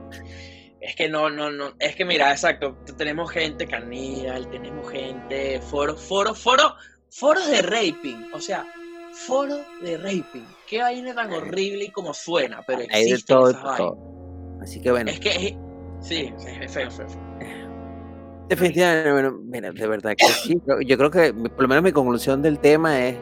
es 0.82 0.96
que 0.96 1.10
no, 1.10 1.30
no, 1.30 1.50
no, 1.52 1.74
es 1.80 1.96
que 1.96 2.06
mira, 2.06 2.32
exacto, 2.32 2.78
tenemos 2.98 3.32
gente 3.32 3.66
caníbal, 3.68 4.50
tenemos 4.50 4.90
gente, 4.92 5.60
foros, 5.62 6.02
foros, 6.02 6.38
foros, 6.38 6.74
foros 7.10 7.48
de 7.50 7.62
raping, 7.62 8.28
o 8.34 8.40
sea, 8.40 8.66
foros 9.14 9.62
de 9.82 9.98
raping. 9.98 10.46
Qué 10.68 10.80
vaina 10.82 11.16
tan 11.16 11.32
horrible 11.32 11.86
y 11.86 11.90
como 11.92 12.14
suena, 12.14 12.62
pero 12.68 12.82
Hay 12.92 13.06
de 13.06 13.12
existen 13.12 13.36
todo, 13.38 13.50
esas 13.50 13.62
de 13.62 13.68
vainas. 13.70 13.78
todo. 13.94 14.60
Así 14.62 14.82
que 14.82 14.92
bueno, 14.92 15.10
Es 15.12 15.20
que, 15.20 15.30
es- 15.30 15.56
sí, 16.08 16.34
es 16.62 16.72
feo, 16.72 16.92
feo. 16.92 17.08
feo. 17.10 17.65
Definitivamente, 18.50 19.12
bueno, 19.12 19.40
mira, 19.44 19.72
de 19.72 19.88
verdad 19.88 20.16
que 20.18 20.26
sí. 20.26 20.62
Yo, 20.68 20.82
yo 20.82 20.98
creo 20.98 21.12
que 21.12 21.34
por 21.34 21.62
lo 21.62 21.68
menos 21.68 21.84
mi 21.84 21.92
conclusión 21.92 22.42
del 22.42 22.60
tema 22.60 23.06
es, 23.08 23.18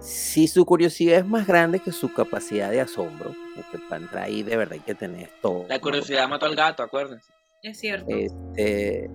si 0.00 0.48
su 0.48 0.66
curiosidad 0.66 1.18
es 1.18 1.26
más 1.26 1.46
grande 1.46 1.80
que 1.80 1.90
su 1.90 2.12
capacidad 2.12 2.70
de 2.70 2.80
asombro, 2.80 3.34
porque 3.56 3.78
para 3.88 4.02
entrar 4.02 4.24
ahí 4.24 4.42
de 4.42 4.56
verdad 4.56 4.74
hay 4.74 4.80
que 4.80 4.94
tener 4.94 5.30
todo. 5.40 5.64
La 5.68 5.76
¿no? 5.76 5.80
curiosidad 5.80 6.28
mató 6.28 6.46
al 6.46 6.56
gato, 6.56 6.82
acuérdense. 6.82 7.32
Es 7.62 7.78
cierto. 7.78 8.06
Este, 8.10 9.10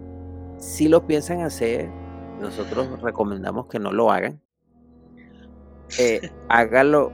si 0.58 0.88
lo 0.88 1.06
piensan 1.06 1.42
hacer, 1.42 1.90
nosotros 2.42 3.00
recomendamos 3.02 3.68
que 3.68 3.78
no 3.78 3.92
lo 3.92 4.12
hagan. 4.12 4.42
Eh, 6.00 6.32
hágalo 6.50 7.12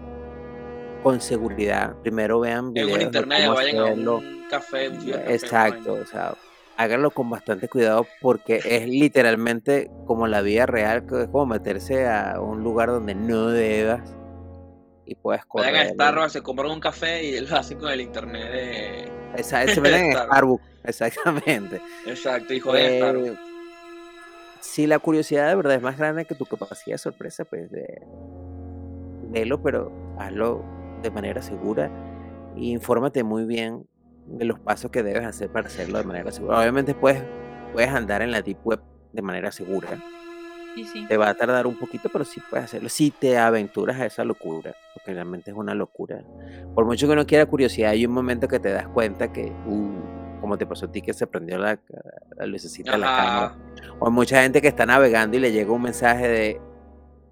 con 1.04 1.20
seguridad. 1.20 1.96
Primero 2.02 2.40
vean 2.40 2.68
En 2.68 2.74
videos 2.74 2.92
un 2.92 2.98
de 3.00 3.04
internet, 3.04 3.42
cómo 3.44 3.56
vayan 3.56 3.80
hacerlo. 3.80 4.12
a 4.14 4.18
un 4.18 4.46
café, 4.50 4.90
un 4.90 4.96
café, 4.96 5.34
Exacto, 5.34 5.94
o 5.94 6.06
sea, 6.06 6.36
háganlo 6.78 7.12
con 7.12 7.30
bastante 7.30 7.68
cuidado 7.68 8.06
porque 8.22 8.62
es 8.64 8.88
literalmente 8.88 9.90
como 10.06 10.28
la 10.28 10.42
vida 10.42 10.66
real, 10.66 11.06
que 11.06 11.24
es 11.24 11.28
como 11.28 11.46
meterse 11.46 12.08
a 12.08 12.40
un 12.40 12.64
lugar 12.64 12.90
donde 12.90 13.16
no 13.16 13.48
debas 13.48 14.16
y 15.06 15.16
puedes 15.16 15.46
correr. 15.46 15.72
Vayan 15.72 15.88
a 15.88 15.90
Starbucks, 15.92 16.32
se 16.34 16.42
compran 16.42 16.72
un 16.72 16.80
café 16.80 17.24
y 17.24 17.40
lo 17.40 17.56
hacen 17.56 17.80
con 17.80 17.92
el 17.92 18.02
internet 18.02 18.52
de... 18.52 19.12
Se 19.44 19.82
meten 19.82 20.06
en 20.06 20.12
Starbucks. 20.12 20.14
Starbucks, 20.14 20.64
exactamente. 20.84 21.82
Exacto, 22.06 22.54
hijo 22.54 22.74
de 22.74 22.98
Starbucks. 22.98 23.32
Eh, 23.32 23.38
si 24.62 24.88
la 24.88 25.00
curiosidad 25.00 25.48
de 25.48 25.56
verdad 25.56 25.76
es 25.76 25.82
más 25.82 25.98
grande 25.98 26.26
que 26.26 26.36
tu 26.36 26.46
capacidad 26.46 26.96
de 26.96 26.98
sorpresa, 26.98 27.46
pues 27.46 27.70
de, 27.72 28.02
velo, 29.30 29.62
pero 29.62 29.92
hazlo 30.18 30.64
de 31.02 31.12
manera 31.12 31.42
segura 31.42 31.92
e 32.56 32.66
infórmate 32.66 33.24
muy 33.24 33.46
bien 33.46 33.88
de 34.26 34.46
los 34.46 34.60
pasos 34.60 34.92
que 34.92 35.04
debes 35.04 35.26
hacer 35.26 35.50
para 35.50 35.68
hacerlo 35.68 35.98
de 35.98 36.04
manera 36.04 36.32
segura. 36.32 36.60
Obviamente 36.60 36.94
puedes, 36.94 37.24
puedes 37.74 37.90
andar 37.90 38.22
en 38.22 38.32
la 38.32 38.42
deep 38.42 38.58
web 38.64 38.82
de 39.14 39.22
manera 39.22 39.52
segura. 39.52 39.90
Sí, 40.76 40.84
sí. 40.86 41.06
Te 41.08 41.16
va 41.16 41.30
a 41.30 41.34
tardar 41.34 41.68
un 41.68 41.76
poquito, 41.76 42.10
pero 42.12 42.26
sí 42.26 42.42
puedes 42.50 42.66
hacerlo. 42.66 42.90
Si 42.90 43.12
te 43.12 43.38
aventuras 43.38 44.00
a 44.00 44.06
esa 44.06 44.26
locura, 44.26 44.76
porque 44.94 45.14
realmente 45.14 45.52
es 45.52 45.58
una 45.58 45.74
locura. 45.74 46.22
Por 46.74 46.86
mucho 46.86 47.08
que 47.08 47.14
uno 47.14 47.26
quiera 47.26 47.46
curiosidad, 47.46 47.92
hay 47.92 48.06
un 48.06 48.12
momento 48.12 48.48
que 48.48 48.60
te 48.60 48.72
das 48.72 48.88
cuenta 48.90 49.32
que, 49.32 49.54
uh, 49.68 50.42
como 50.42 50.58
te 50.58 50.66
pasó 50.66 50.88
a 50.88 50.92
ti 50.92 51.02
que 51.02 51.14
se 51.14 51.28
prendió 51.28 51.58
la, 51.58 51.80
la 52.36 52.46
lucecita 52.46 52.92
de 52.92 52.98
la 52.98 53.08
cámara. 53.08 53.58
O 54.00 54.08
hay 54.08 54.12
mucha 54.12 54.42
gente 54.42 54.62
que 54.62 54.68
está 54.68 54.86
navegando 54.86 55.38
y 55.38 55.40
le 55.40 55.54
llega 55.54 55.72
un 55.72 55.84
mensaje 55.84 56.28
de 56.28 56.62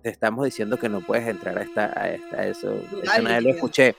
te 0.03 0.09
estamos 0.09 0.43
diciendo 0.43 0.77
que 0.77 0.89
no 0.89 0.99
puedes 0.99 1.25
entrar 1.27 1.57
a 1.57 1.61
esta, 1.63 1.85
a 1.95 2.09
esta 2.09 2.37
a 2.37 2.45
eso. 2.45 2.75
Eso 3.01 3.21
nadie 3.21 3.41
lo 3.41 3.49
escuché. 3.51 3.95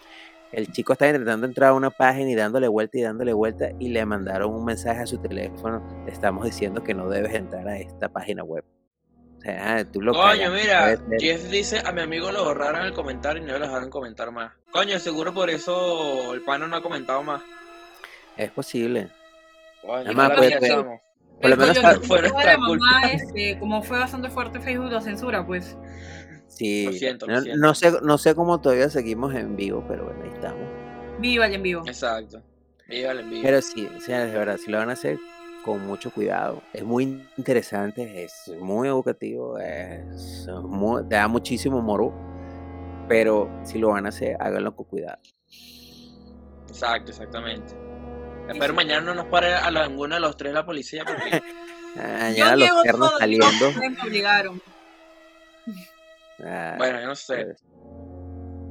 El 0.54 0.70
chico 0.72 0.92
estaba 0.92 1.10
intentando 1.10 1.46
entrar 1.46 1.70
a 1.70 1.74
una 1.74 1.90
página 1.90 2.30
y 2.30 2.34
dándole 2.34 2.68
vuelta 2.68 2.98
y 2.98 3.02
dándole 3.02 3.32
vuelta 3.32 3.70
y 3.78 3.88
le 3.88 4.04
mandaron 4.06 4.52
un 4.54 4.64
mensaje 4.64 5.00
a 5.00 5.06
su 5.06 5.18
teléfono. 5.18 5.82
Te 6.04 6.12
estamos 6.12 6.44
diciendo 6.44 6.82
que 6.82 6.94
no 6.94 7.08
debes 7.08 7.34
entrar 7.34 7.66
a 7.66 7.76
esta 7.78 8.08
página 8.08 8.44
web. 8.44 8.64
O 9.38 9.40
sea, 9.40 9.84
tú 9.90 10.00
lo 10.00 10.12
Coño, 10.12 10.50
mira. 10.52 10.96
Jeff 11.18 11.50
dice, 11.50 11.82
a 11.84 11.92
mi 11.92 12.00
amigo 12.02 12.30
lo 12.32 12.44
borraron 12.44 12.86
el 12.86 12.92
comentario 12.94 13.42
y 13.42 13.46
no 13.46 13.58
lo 13.58 13.66
dejaron 13.66 13.90
comentar 13.90 14.30
más. 14.30 14.52
Coño, 14.70 14.98
seguro 14.98 15.34
por 15.34 15.50
eso 15.50 16.32
el 16.32 16.42
pano 16.42 16.66
no 16.68 16.76
ha 16.76 16.82
comentado 16.82 17.22
más. 17.22 17.42
Es 18.36 18.50
posible. 18.50 19.08
Coño, 19.82 19.96
Además, 20.06 20.32
pues, 20.36 20.54
pues. 20.58 20.72
Por 21.40 21.50
lo 21.50 21.56
menos 21.56 21.76
yo- 21.76 21.82
pa- 21.82 21.94
yo 21.94 22.00
fue 22.02 22.18
creo 22.20 22.30
que 22.30 22.32
nuestra 22.32 22.52
la 22.52 22.58
mamá, 22.58 22.68
culpa. 22.68 23.08
este, 23.12 23.58
como 23.58 23.82
fue 23.82 23.98
bastante 23.98 24.30
fuerte 24.30 24.60
Facebook 24.60 24.90
lo 24.90 25.00
censura, 25.00 25.44
pues. 25.44 25.76
Sí, 26.56 26.86
Lo 26.86 26.92
siento, 26.92 27.26
lo 27.26 27.32
no, 27.34 27.40
siento. 27.42 27.60
no 27.60 27.74
sé, 27.74 27.92
no 28.02 28.18
sé 28.18 28.34
cómo 28.34 28.60
todavía 28.60 28.88
seguimos 28.90 29.34
en 29.34 29.56
vivo, 29.56 29.84
pero 29.88 30.04
bueno, 30.04 30.22
ahí 30.22 30.30
estamos. 30.30 30.62
Viva 31.18 31.48
y 31.48 31.54
en 31.54 31.62
vivo. 31.62 31.82
Exacto. 31.86 32.42
Viva 32.88 33.12
el 33.12 33.20
envío. 33.20 33.42
Pero 33.42 33.60
sí, 33.62 33.88
o 33.96 34.00
sea, 34.00 34.24
de 34.24 34.32
verdad, 34.32 34.56
si 34.58 34.70
lo 34.70 34.78
van 34.78 34.90
a 34.90 34.92
hacer 34.92 35.18
con 35.64 35.84
mucho 35.86 36.10
cuidado. 36.10 36.62
Es 36.72 36.84
muy 36.84 37.26
interesante, 37.38 38.24
es 38.24 38.52
muy 38.60 38.86
educativo, 38.88 39.58
es 39.58 40.46
muy- 40.62 41.02
te 41.08 41.14
da 41.16 41.26
muchísimo 41.28 41.80
moro. 41.80 42.12
Pero 43.08 43.50
si 43.64 43.78
lo 43.78 43.88
van 43.88 44.06
a 44.06 44.10
hacer, 44.10 44.36
háganlo 44.40 44.74
con 44.76 44.86
cuidado. 44.86 45.18
Exacto, 46.68 47.10
exactamente. 47.10 47.74
Espero 48.48 48.74
mañana 48.74 49.00
no 49.06 49.14
nos 49.14 49.26
pare 49.26 49.54
a 49.54 49.70
la- 49.70 49.88
ninguno 49.88 50.14
de 50.16 50.20
los 50.20 50.36
tres 50.36 50.52
la 50.52 50.64
policía 50.66 51.04
porque 51.06 51.40
Mañana 51.96 52.50
los 52.50 52.58
niego 52.58 52.82
perros 52.82 53.12
saliendo. 53.18 53.72
me 53.78 54.02
obligaron. 54.02 54.60
Ah, 56.44 56.74
Bueno, 56.78 57.00
yo 57.00 57.06
no 57.06 57.14
sé. 57.14 57.44
pues, 57.44 57.62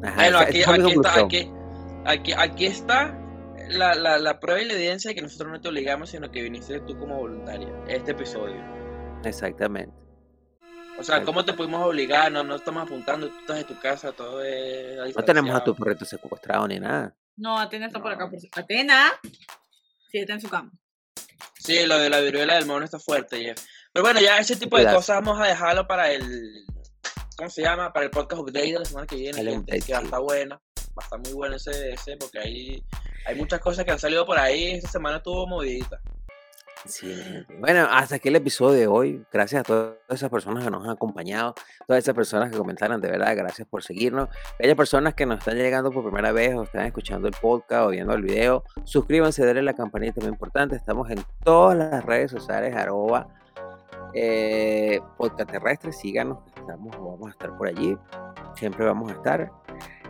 ajá, 0.04 0.16
Bueno, 0.16 0.40
aquí, 0.40 0.62
esa 0.62 0.74
aquí 0.74 0.92
está, 0.92 1.20
aquí, 1.20 1.52
aquí, 2.06 2.34
aquí 2.34 2.66
está 2.66 3.20
la, 3.70 3.94
la, 3.96 4.18
la 4.18 4.40
prueba 4.40 4.62
y 4.62 4.66
la 4.66 4.74
evidencia 4.74 5.10
de 5.10 5.16
que 5.16 5.22
nosotros 5.22 5.52
no 5.52 5.62
te 5.62 5.70
obligamos, 5.70 6.10
sino 6.10 6.32
que 6.32 6.42
viniste 6.42 6.80
tú 6.82 6.98
como 6.98 7.18
voluntaria. 7.18 7.70
Este 7.88 8.12
episodio. 8.12 8.62
Exactamente. 9.24 9.94
O 11.00 11.04
sea. 11.04 11.24
¿cómo 11.24 11.44
te 11.44 11.54
pudimos 11.54 11.86
obligar? 11.86 12.32
No, 12.32 12.44
no 12.44 12.56
estamos 12.56 12.84
apuntando, 12.84 13.30
tú 13.30 13.40
estás 13.40 13.60
en 13.60 13.68
tu 13.68 13.80
casa, 13.80 14.12
todo 14.12 14.44
es. 14.44 15.16
No 15.16 15.24
tenemos 15.24 15.56
a 15.56 15.64
tu 15.64 15.76
perrito 15.76 16.06
secuestrado 16.06 16.68
ni 16.68 16.80
nada. 16.80 17.16
No, 17.36 17.60
Atena 17.60 17.88
está 17.88 18.02
por 18.02 18.12
acá. 18.12 18.30
Por... 18.30 18.40
Atena. 18.52 19.12
Sí, 20.12 20.20
está 20.20 20.34
en 20.34 20.42
su 20.42 20.50
cama. 20.50 20.72
Sí, 21.56 21.86
lo 21.86 21.98
de 21.98 22.10
la 22.10 22.20
viruela 22.20 22.56
del 22.56 22.66
mono 22.66 22.86
está 22.86 23.00
fuerte, 23.00 23.42
Jeff. 23.42 23.66
Pero 23.92 24.04
bueno, 24.04 24.20
ya 24.20 24.38
ese 24.38 24.56
tipo 24.56 24.78
de 24.78 24.86
cosas 24.86 25.24
vamos 25.24 25.40
a 25.40 25.48
dejarlo 25.48 25.88
para 25.88 26.12
el. 26.12 26.66
¿Cómo 27.38 27.50
se 27.50 27.62
llama? 27.62 27.92
Para 27.92 28.06
el 28.06 28.12
podcast 28.12 28.42
update 28.42 28.74
de 28.74 28.80
la 28.80 28.86
semana 28.86 29.08
que 29.08 29.16
viene. 29.16 29.40
El 29.42 29.84
que, 29.84 29.94
va 29.94 30.00
a 30.00 30.04
estar 30.04 30.22
buena. 30.22 30.62
Va 30.80 31.02
a 31.02 31.04
estar 31.04 31.20
muy 31.20 31.34
bueno 31.34 31.56
ese, 31.56 31.94
ese 31.94 32.18
porque 32.18 32.40
ahí 32.40 32.84
hay 33.26 33.36
muchas 33.36 33.60
cosas 33.60 33.86
que 33.86 33.92
han 33.92 34.00
salido 34.00 34.26
por 34.26 34.38
ahí. 34.38 34.72
Esta 34.72 34.90
semana 34.90 35.18
estuvo 35.18 35.48
movidita. 35.48 36.00
Sí. 36.86 37.16
Bueno, 37.60 37.88
hasta 37.90 38.16
aquí 38.16 38.28
el 38.28 38.36
episodio 38.36 38.78
de 38.78 38.88
hoy. 38.88 39.26
Gracias 39.32 39.62
a 39.62 39.64
todas 39.64 39.96
esas 40.10 40.30
personas 40.30 40.66
que 40.66 40.70
nos 40.70 40.84
han 40.84 40.92
acompañado, 40.92 41.56
todas 41.88 42.04
esas 42.04 42.14
personas 42.14 42.52
que 42.52 42.58
comentaron, 42.58 43.00
de 43.00 43.10
verdad, 43.10 43.36
gracias 43.38 43.68
por 43.68 43.84
seguirnos. 43.84 44.28
Aquellas 44.56 44.76
personas 44.76 45.14
que 45.14 45.26
nos 45.26 45.40
están 45.40 45.56
llegando 45.56 45.92
por 45.92 46.04
primera 46.04 46.34
vez 46.34 46.54
o 46.56 46.64
están 46.64 46.86
escuchando 46.86 47.30
el 47.30 47.36
podcast 47.40 47.88
o 47.88 47.90
viendo 47.90 48.14
el 48.14 48.22
video, 48.22 48.64
suscríbanse, 48.84 49.46
denle 49.46 49.64
la 49.64 49.74
campanita, 49.74 50.20
muy 50.20 50.30
importante. 50.30 50.76
Estamos 50.76 51.10
en 51.10 51.24
todas 51.44 51.78
las 51.78 52.04
redes 52.04 52.32
sociales, 52.32 52.76
arroba 52.76 53.28
eh, 54.14 55.00
podcast 55.18 55.50
terrestre, 55.50 55.92
síganos, 55.92 56.40
estamos, 56.64 56.96
vamos 56.96 57.28
a 57.28 57.32
estar 57.32 57.56
por 57.58 57.68
allí, 57.68 57.98
siempre 58.56 58.86
vamos 58.86 59.12
a 59.12 59.16
estar. 59.16 59.52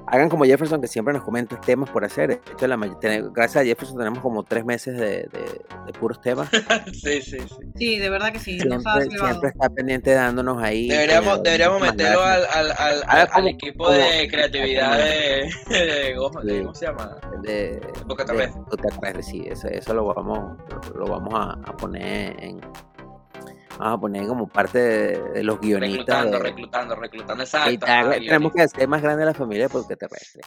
Hagan 0.05 0.27
como 0.29 0.43
Jefferson 0.43 0.81
que 0.81 0.87
siempre 0.87 1.13
nos 1.13 1.23
comenta 1.23 1.59
temas 1.61 1.89
por 1.89 2.03
hacer. 2.03 2.31
Esto 2.31 2.65
es 2.65 2.67
la 2.67 2.75
gracias 2.75 3.55
a 3.55 3.65
Jefferson 3.65 3.97
tenemos 3.97 4.19
como 4.19 4.43
tres 4.43 4.65
meses 4.65 4.97
de- 4.97 5.29
de- 5.31 5.61
de 5.85 5.93
puros 5.97 6.19
temas. 6.19 6.49
sí, 6.91 7.21
sí, 7.21 7.37
sí. 7.39 7.55
Sí, 7.77 7.99
de 7.99 8.09
verdad 8.09 8.33
que 8.33 8.39
sí. 8.39 8.59
siempre, 8.59 8.81
siempre 9.09 9.49
está 9.49 9.69
pendiente 9.69 10.13
dándonos 10.13 10.61
ahí. 10.61 10.89
Deberíamos, 10.89 11.41
deberíamos 11.41 11.79
meterlo 11.81 12.21
al, 12.21 12.41
al, 12.53 12.71
al, 12.77 13.03
al- 13.07 13.29
como- 13.29 13.47
equipo 13.47 13.83
como- 13.85 13.95
de 13.97 14.27
creatividad 14.29 14.97
de, 14.97 15.49
de. 15.69 16.15
¿Cómo 16.17 16.75
se 16.75 16.85
llama? 16.85 17.17
de, 17.41 17.79
Boca 18.05 18.25
Terrestre. 18.25 19.23
Sí, 19.23 19.45
eso, 19.47 19.69
eso 19.69 19.93
lo 19.93 20.13
vamos, 20.13 20.57
lo 20.95 21.05
vamos 21.05 21.33
a, 21.33 21.51
a 21.53 21.77
poner 21.77 22.35
en 22.43 22.59
vamos 23.77 23.97
a 23.97 24.01
poner 24.01 24.27
como 24.27 24.47
parte 24.47 24.77
de, 24.79 25.29
de 25.31 25.43
los 25.43 25.59
guionistas. 25.59 25.97
Reclutando, 26.25 26.37
de- 26.37 26.43
reclutando, 26.43 26.95
reclutando. 26.95 27.43
Exacto. 27.43 27.85
ajá, 27.85 28.11
tenemos 28.11 28.53
que 28.53 28.61
hacer 28.61 28.87
más 28.87 29.01
grande 29.01 29.25
la 29.25 29.33
familia 29.33 29.67
Boca 29.67 29.95
Terrestre. 29.95 30.41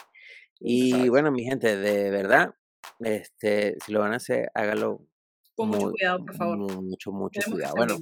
Y 0.60 0.90
Exacto. 0.90 1.10
bueno, 1.10 1.30
mi 1.32 1.44
gente, 1.44 1.76
de 1.76 2.10
verdad, 2.10 2.54
este, 3.00 3.76
si 3.84 3.92
lo 3.92 4.00
van 4.00 4.12
a 4.12 4.16
hacer, 4.16 4.50
hágalo 4.54 5.02
Con 5.54 5.68
mucho 5.68 5.80
muy- 5.80 5.92
cuidado, 5.92 6.18
por 6.24 6.34
favor. 6.36 6.56
mu- 6.58 6.82
Mucho, 6.82 7.12
mucho 7.12 7.40
Tenemos 7.40 7.54
cuidado. 7.58 7.74
Bueno. 7.76 7.96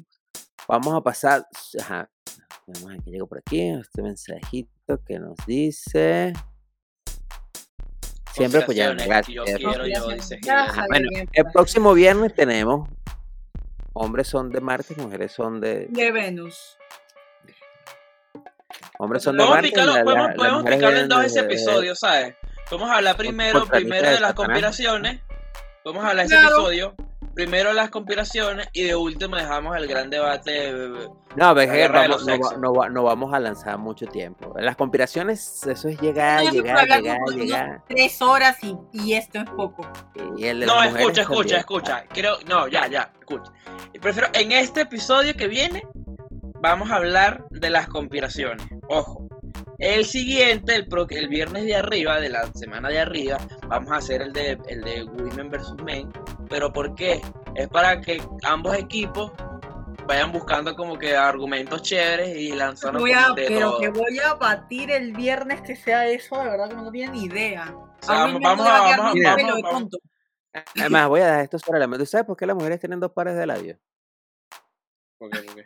Vamos 0.68 0.94
a 0.94 1.00
pasar. 1.02 1.46
Ajá. 1.80 2.10
Vamos 2.66 2.90
a 2.98 3.02
que 3.04 3.10
llego 3.10 3.26
por 3.26 3.38
aquí. 3.38 3.60
Este 3.68 4.00
mensajito 4.02 5.02
que 5.06 5.18
nos 5.18 5.36
dice. 5.46 6.32
Siempre 8.32 8.62
apoyando. 8.62 9.04
Gracias. 9.04 9.34
Yo 9.34 9.44
quiero, 9.44 9.86
yo, 9.86 10.08
dice 10.08 10.38
sabes 10.42 10.74
Bueno, 10.88 11.08
el 11.32 11.44
próximo 11.52 11.92
viernes 11.94 12.34
tenemos 12.34 12.88
hombres 13.94 14.28
son 14.28 14.50
de 14.50 14.60
Marte, 14.60 14.94
mujeres 14.96 15.32
son 15.32 15.60
de 15.60 15.86
De 15.88 16.12
Venus. 16.12 16.76
hombres 18.98 19.22
son 19.22 19.36
de 19.36 19.44
Marte. 19.46 19.68
picarlo, 19.68 19.92
la- 19.92 20.04
la- 20.04 20.34
podemos, 20.34 20.62
picarlo 20.64 20.98
en 20.98 21.08
dos 21.08 21.24
ese 21.24 21.40
de- 21.42 21.46
de- 21.48 21.54
episodio, 21.54 21.94
¿sabes? 21.94 22.34
Podemos 22.68 22.90
hablar 22.90 23.16
primero, 23.16 23.66
primero 23.66 24.06
de 24.08 24.14
de 24.14 24.20
las 24.20 24.34
conspiraciones. 24.34 25.20
Podemos 25.82 26.04
hablar 26.04 26.26
ese 26.26 26.34
Claro. 26.36 26.56
episodio. 26.56 26.94
Primero 27.34 27.72
las 27.72 27.90
conspiraciones 27.90 28.68
y 28.72 28.84
de 28.84 28.94
último 28.94 29.36
dejamos 29.36 29.76
el 29.76 29.86
gran 29.88 30.08
debate. 30.10 30.72
No, 31.36 31.54
ves 31.54 31.68
La 31.68 31.74
que 31.74 31.88
vamos- 31.88 32.08
no, 32.24 32.32
va- 32.32 32.32
sexos. 32.48 32.58
no 32.58 32.72
va- 32.74 32.88
no 32.88 33.02
vamos 33.02 33.34
a 33.34 33.40
lanzar 33.40 33.76
mucho 33.78 34.06
tiempo. 34.06 34.54
Las 34.58 34.76
conspiraciones, 34.76 35.66
eso 35.66 35.88
es 35.88 36.00
llegar, 36.00 36.44
No, 36.44 36.50
llegar, 36.52 36.86
llegar, 36.86 37.18
llegar. 37.34 37.82
Tres 37.88 38.22
horas 38.22 38.56
y, 38.62 38.76
y 38.92 39.14
esto 39.14 39.40
es 39.40 39.50
poco. 39.50 39.86
Y 40.36 40.46
el 40.46 40.60
de 40.60 40.66
No, 40.66 40.82
escucha, 40.82 41.22
escucha, 41.22 41.36
también. 41.38 41.58
escucha. 41.58 42.04
Creo, 42.12 42.36
no, 42.46 42.68
ya, 42.68 42.86
ya, 42.86 43.12
escucha. 43.18 43.52
Prefiero, 44.00 44.28
en 44.32 44.52
este 44.52 44.82
episodio 44.82 45.34
que 45.34 45.48
viene, 45.48 45.82
vamos 46.60 46.90
a 46.90 46.96
hablar 46.96 47.44
de 47.50 47.70
las 47.70 47.88
conspiraciones. 47.88 48.64
Ojo. 48.88 49.26
El 49.78 50.04
siguiente, 50.04 50.76
el, 50.76 50.86
pro- 50.86 51.06
el 51.08 51.28
viernes 51.28 51.64
de 51.64 51.74
arriba, 51.76 52.20
de 52.20 52.28
la 52.28 52.46
semana 52.52 52.88
de 52.88 53.00
arriba, 53.00 53.38
vamos 53.66 53.90
a 53.90 53.96
hacer 53.96 54.22
el 54.22 54.32
de, 54.32 54.58
el 54.68 54.82
de 54.82 55.04
Women 55.04 55.50
vs 55.50 55.74
Men. 55.84 56.12
¿Pero 56.48 56.72
por 56.72 56.94
qué? 56.94 57.20
Es 57.54 57.68
para 57.68 58.00
que 58.00 58.22
ambos 58.44 58.76
equipos 58.76 59.32
vayan 60.06 60.32
buscando 60.32 60.76
como 60.76 60.98
que 60.98 61.16
argumentos 61.16 61.82
chéveres 61.82 62.36
y 62.36 62.52
lanzando 62.52 63.00
Voy 63.00 63.12
a, 63.12 63.32
de 63.32 63.46
pero 63.46 63.70
todo. 63.70 63.80
que 63.80 63.88
voy 63.88 64.18
a 64.18 64.34
batir 64.34 64.90
el 64.90 65.12
viernes 65.12 65.62
que 65.62 65.74
sea 65.76 66.06
eso, 66.06 66.36
de 66.42 66.50
verdad 66.50 66.68
que 66.68 66.76
no 66.76 66.90
tienen 66.90 67.12
ni 67.12 67.24
idea. 67.24 67.74
O 67.74 68.06
sea, 68.06 68.24
A 68.24 68.26
mí 68.28 68.34
vamos, 68.34 68.42
vamos 68.42 68.66
va 68.66 68.76
a, 68.76 68.96
vamos, 68.96 68.98
vamos, 68.98 69.14
de 69.14 69.62
vamos. 69.62 69.70
tonto. 69.70 69.98
Además, 70.78 71.08
voy 71.08 71.20
a 71.20 71.26
dejar 71.26 71.40
esto 71.44 71.58
sobre 71.58 71.80
la 71.80 71.86
mesa. 71.88 71.98
¿Tú 72.00 72.06
sabes 72.06 72.26
por 72.26 72.36
qué 72.36 72.46
las 72.46 72.54
mujeres 72.54 72.78
tienen 72.78 73.00
dos 73.00 73.10
pares 73.12 73.34
de 73.34 73.46
labios? 73.46 73.78
¿Por 75.18 75.30
qué, 75.30 75.38
por 75.40 75.54
qué? 75.56 75.64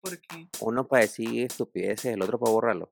Porque... 0.00 0.48
Uno 0.60 0.86
para 0.86 1.02
decir 1.02 1.44
estupideces, 1.44 2.14
el 2.14 2.22
otro 2.22 2.38
para 2.38 2.52
borrarlo. 2.52 2.90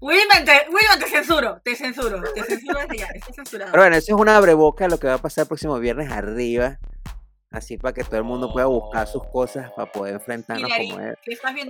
Wilman, 0.00 0.44
te, 0.44 0.52
Wilman, 0.68 0.98
te 1.00 1.06
censuro, 1.06 1.60
te 1.64 1.74
censuro, 1.74 2.22
te 2.32 2.44
censuro 2.44 2.78
desde 2.80 2.98
ya, 2.98 3.06
está 3.06 3.32
censurado. 3.32 3.72
Pero 3.72 3.82
bueno, 3.82 3.96
eso 3.96 4.14
es 4.14 4.20
una 4.20 4.36
abreboca 4.36 4.84
de 4.84 4.90
lo 4.90 4.98
que 4.98 5.08
va 5.08 5.14
a 5.14 5.18
pasar 5.18 5.42
el 5.42 5.48
próximo 5.48 5.78
viernes 5.78 6.10
arriba. 6.12 6.78
Así 7.50 7.78
para 7.78 7.94
que 7.94 8.04
todo 8.04 8.18
el 8.18 8.24
mundo 8.24 8.52
pueda 8.52 8.66
buscar 8.66 9.06
sus 9.06 9.24
cosas 9.24 9.72
para 9.72 9.90
poder 9.90 10.14
enfrentarnos 10.16 10.68
Hilary, 10.68 10.90
como 10.90 11.00
es. 11.00 11.16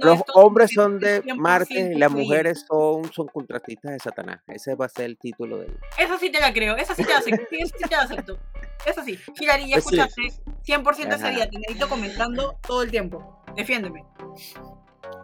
Los 0.01 0.18
esto, 0.18 0.33
hombres 0.35 0.70
es 0.70 0.74
son 0.74 0.99
de 0.99 1.22
100% 1.22 1.37
Marte 1.37 1.93
y 1.95 1.99
las 1.99 2.11
mujeres 2.11 2.64
son, 2.66 3.12
son 3.12 3.29
contratistas 3.29 3.93
de 3.93 4.01
Satanás. 4.01 4.41
Ese 4.49 4.74
va 4.74 4.87
a 4.87 4.89
ser 4.89 5.05
el 5.05 5.16
título 5.16 5.59
del. 5.59 5.79
Eso 5.97 6.18
sí 6.18 6.31
te 6.31 6.41
la 6.41 6.53
creo, 6.53 6.76
eso 6.76 6.95
sí 6.97 7.05
te 7.05 7.12
la 7.12 7.18
acepto, 7.18 7.43
eso 7.53 7.76
sí 7.79 7.89
te 7.89 7.97
la 7.97 8.03
acepto. 8.03 8.39
Eso 8.85 9.05
sí, 9.05 9.18
Hilary, 9.39 9.68
ya 9.68 9.76
escuchaste 9.76 10.22
100% 10.66 11.14
ese 11.14 11.24
Ajá. 11.24 11.31
día, 11.31 11.49
te 11.49 11.59
necesito 11.59 11.89
comentando 11.89 12.59
todo 12.66 12.83
el 12.83 12.91
tiempo. 12.91 13.43
Defiéndeme. 13.55 14.05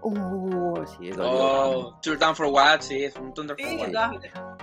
Uh, 0.02 0.84
sí. 0.86 1.10
Oh, 1.18 1.98
Tour 2.02 2.18
Down 2.18 2.36
for 2.36 2.46
What, 2.46 2.80
sí, 2.80 3.04
es 3.04 3.16
un 3.16 3.32
Thunder 3.32 3.56
for 3.58 3.68
Sí, 3.68 3.76
What. 3.76 4.10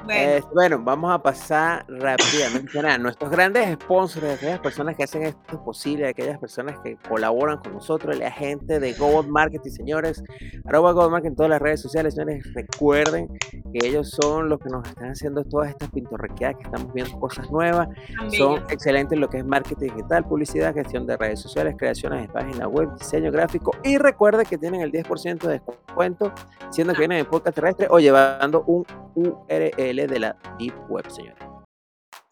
Bueno, 0.04 0.10
Eh, 0.10 0.42
bueno, 0.54 0.80
vamos 0.80 1.12
a 1.12 1.22
pasar 1.22 1.86
rápidamente 1.88 2.80
a 2.80 2.98
nuestros 2.98 3.30
grandes 3.30 3.74
sponsors, 3.74 4.26
aquellas 4.26 4.60
personas 4.60 4.96
que 4.96 5.04
hacen 5.04 5.24
esto 5.24 5.64
posible, 5.64 6.08
aquellas 6.08 6.40
personas 6.40 6.80
que 6.84 6.98
colaboran 7.08 7.58
con 7.58 7.74
nosotros, 7.74 8.18
la 8.18 8.32
gente 8.32 8.80
de 8.80 8.94
Gold 8.94 9.30
Marketing, 9.30 9.70
señores, 9.70 10.24
arroba 10.66 10.92
Gold 10.92 11.12
Marketing 11.12 11.32
en 11.32 11.36
todas 11.36 11.50
las 11.52 11.62
redes 11.62 11.82
sociales, 11.82 12.16
señores, 12.16 12.44
recuerden 12.54 13.28
que 13.52 13.88
ellos 13.88 14.10
son 14.10 14.50
los 14.50 14.60
que 14.60 14.70
nos 14.70 14.88
están 14.88 15.12
haciendo 15.12 15.44
todas 15.44 15.70
estas 15.70 15.90
pintorrequeadas, 15.92 16.58
que 16.58 16.64
estamos 16.64 16.94
viendo 16.94 17.20
cosas 17.20 17.50
nuevas, 17.52 17.88
tan 18.18 18.32
son 18.32 18.58
excelentes 18.70 19.14
en 19.14 19.22
lo 19.22 19.30
que 19.30 19.38
es 19.38 19.46
marketing 19.46 19.90
digital, 19.96 20.24
publicidad, 20.26 20.74
gestión 20.74 21.06
de 21.06 21.18
redes 21.18 21.40
sociales, 21.40 21.76
creaciones 21.78 22.22
de 22.22 22.28
páginas 22.28 22.68
web, 22.68 22.90
diseño 22.98 23.32
gráfico. 23.32 23.72
Y 23.84 23.98
recuerden 23.98 24.46
que 24.46 24.58
tienen 24.58 24.82
el 24.82 24.92
10% 24.92 25.11
de 25.16 25.60
descuento 25.60 26.34
siendo 26.72 26.94
que 26.94 27.00
vienen 27.00 27.20
en 27.20 27.26
podcast 27.26 27.56
terrestre 27.56 27.88
o 27.90 28.00
llevando 28.00 28.64
un 28.64 28.86
URL 29.16 30.08
de 30.08 30.20
la 30.20 30.38
Deep 30.58 30.74
Web, 30.90 31.10
señores. 31.10 31.44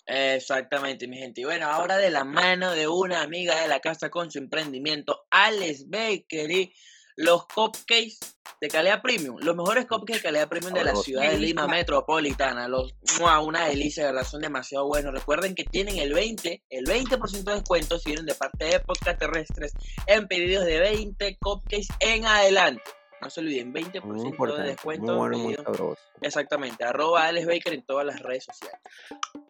Exactamente, 0.05 1.07
mi 1.07 1.17
gente. 1.17 1.41
Y 1.41 1.43
bueno, 1.43 1.67
ahora 1.67 1.97
de 1.97 2.09
la 2.09 2.23
mano 2.23 2.71
de 2.71 2.87
una 2.87 3.21
amiga 3.21 3.61
de 3.61 3.67
la 3.67 3.79
casa 3.79 4.09
con 4.09 4.31
su 4.31 4.39
emprendimiento, 4.39 5.27
Alex 5.29 5.89
Bakery, 5.89 6.73
los 7.19 7.45
cupcakes 7.47 8.17
de 8.61 8.67
calidad 8.69 9.01
premium, 9.01 9.37
los 9.41 9.53
mejores 9.53 9.85
cupcakes 9.87 10.19
de 10.19 10.21
calidad 10.21 10.47
premium 10.47 10.73
de 10.73 10.85
la 10.85 10.95
ciudad 10.95 11.29
de 11.29 11.37
Lima 11.37 11.67
metropolitana. 11.67 12.69
Los, 12.69 12.95
¡mua! 13.19 13.41
una 13.41 13.67
delicia, 13.67 14.05
de 14.05 14.13
verdad, 14.13 14.25
son 14.25 14.41
demasiado 14.41 14.87
buenos. 14.87 15.13
Recuerden 15.13 15.53
que 15.53 15.65
tienen 15.65 15.97
el 15.97 16.13
20, 16.13 16.63
el 16.69 16.85
20% 16.85 17.43
de 17.43 17.53
descuento 17.55 17.99
si 17.99 18.11
vienen 18.11 18.25
de 18.25 18.35
parte 18.35 18.65
de 18.65 18.79
podcast 18.79 19.19
terrestres 19.19 19.73
en 20.07 20.29
pedidos 20.29 20.63
de 20.63 20.79
20 20.79 21.37
cupcakes 21.41 21.87
en 21.99 22.25
adelante. 22.25 22.83
No 23.21 23.29
se 23.29 23.41
olviden, 23.41 23.73
20% 23.73 24.01
Muy 24.03 24.57
de 24.57 24.63
descuento. 24.63 25.03
muy 25.05 25.11
en 25.13 25.17
bueno, 25.17 25.37
muy 25.39 25.53
pedidos- 25.55 25.65
sabroso. 25.77 26.01
Exactamente, 26.21 26.83
arroba 26.83 27.25
Alex 27.27 27.47
Baker 27.47 27.73
en 27.73 27.81
todas 27.83 28.05
las 28.05 28.19
redes 28.21 28.45
sociales. 28.45 28.79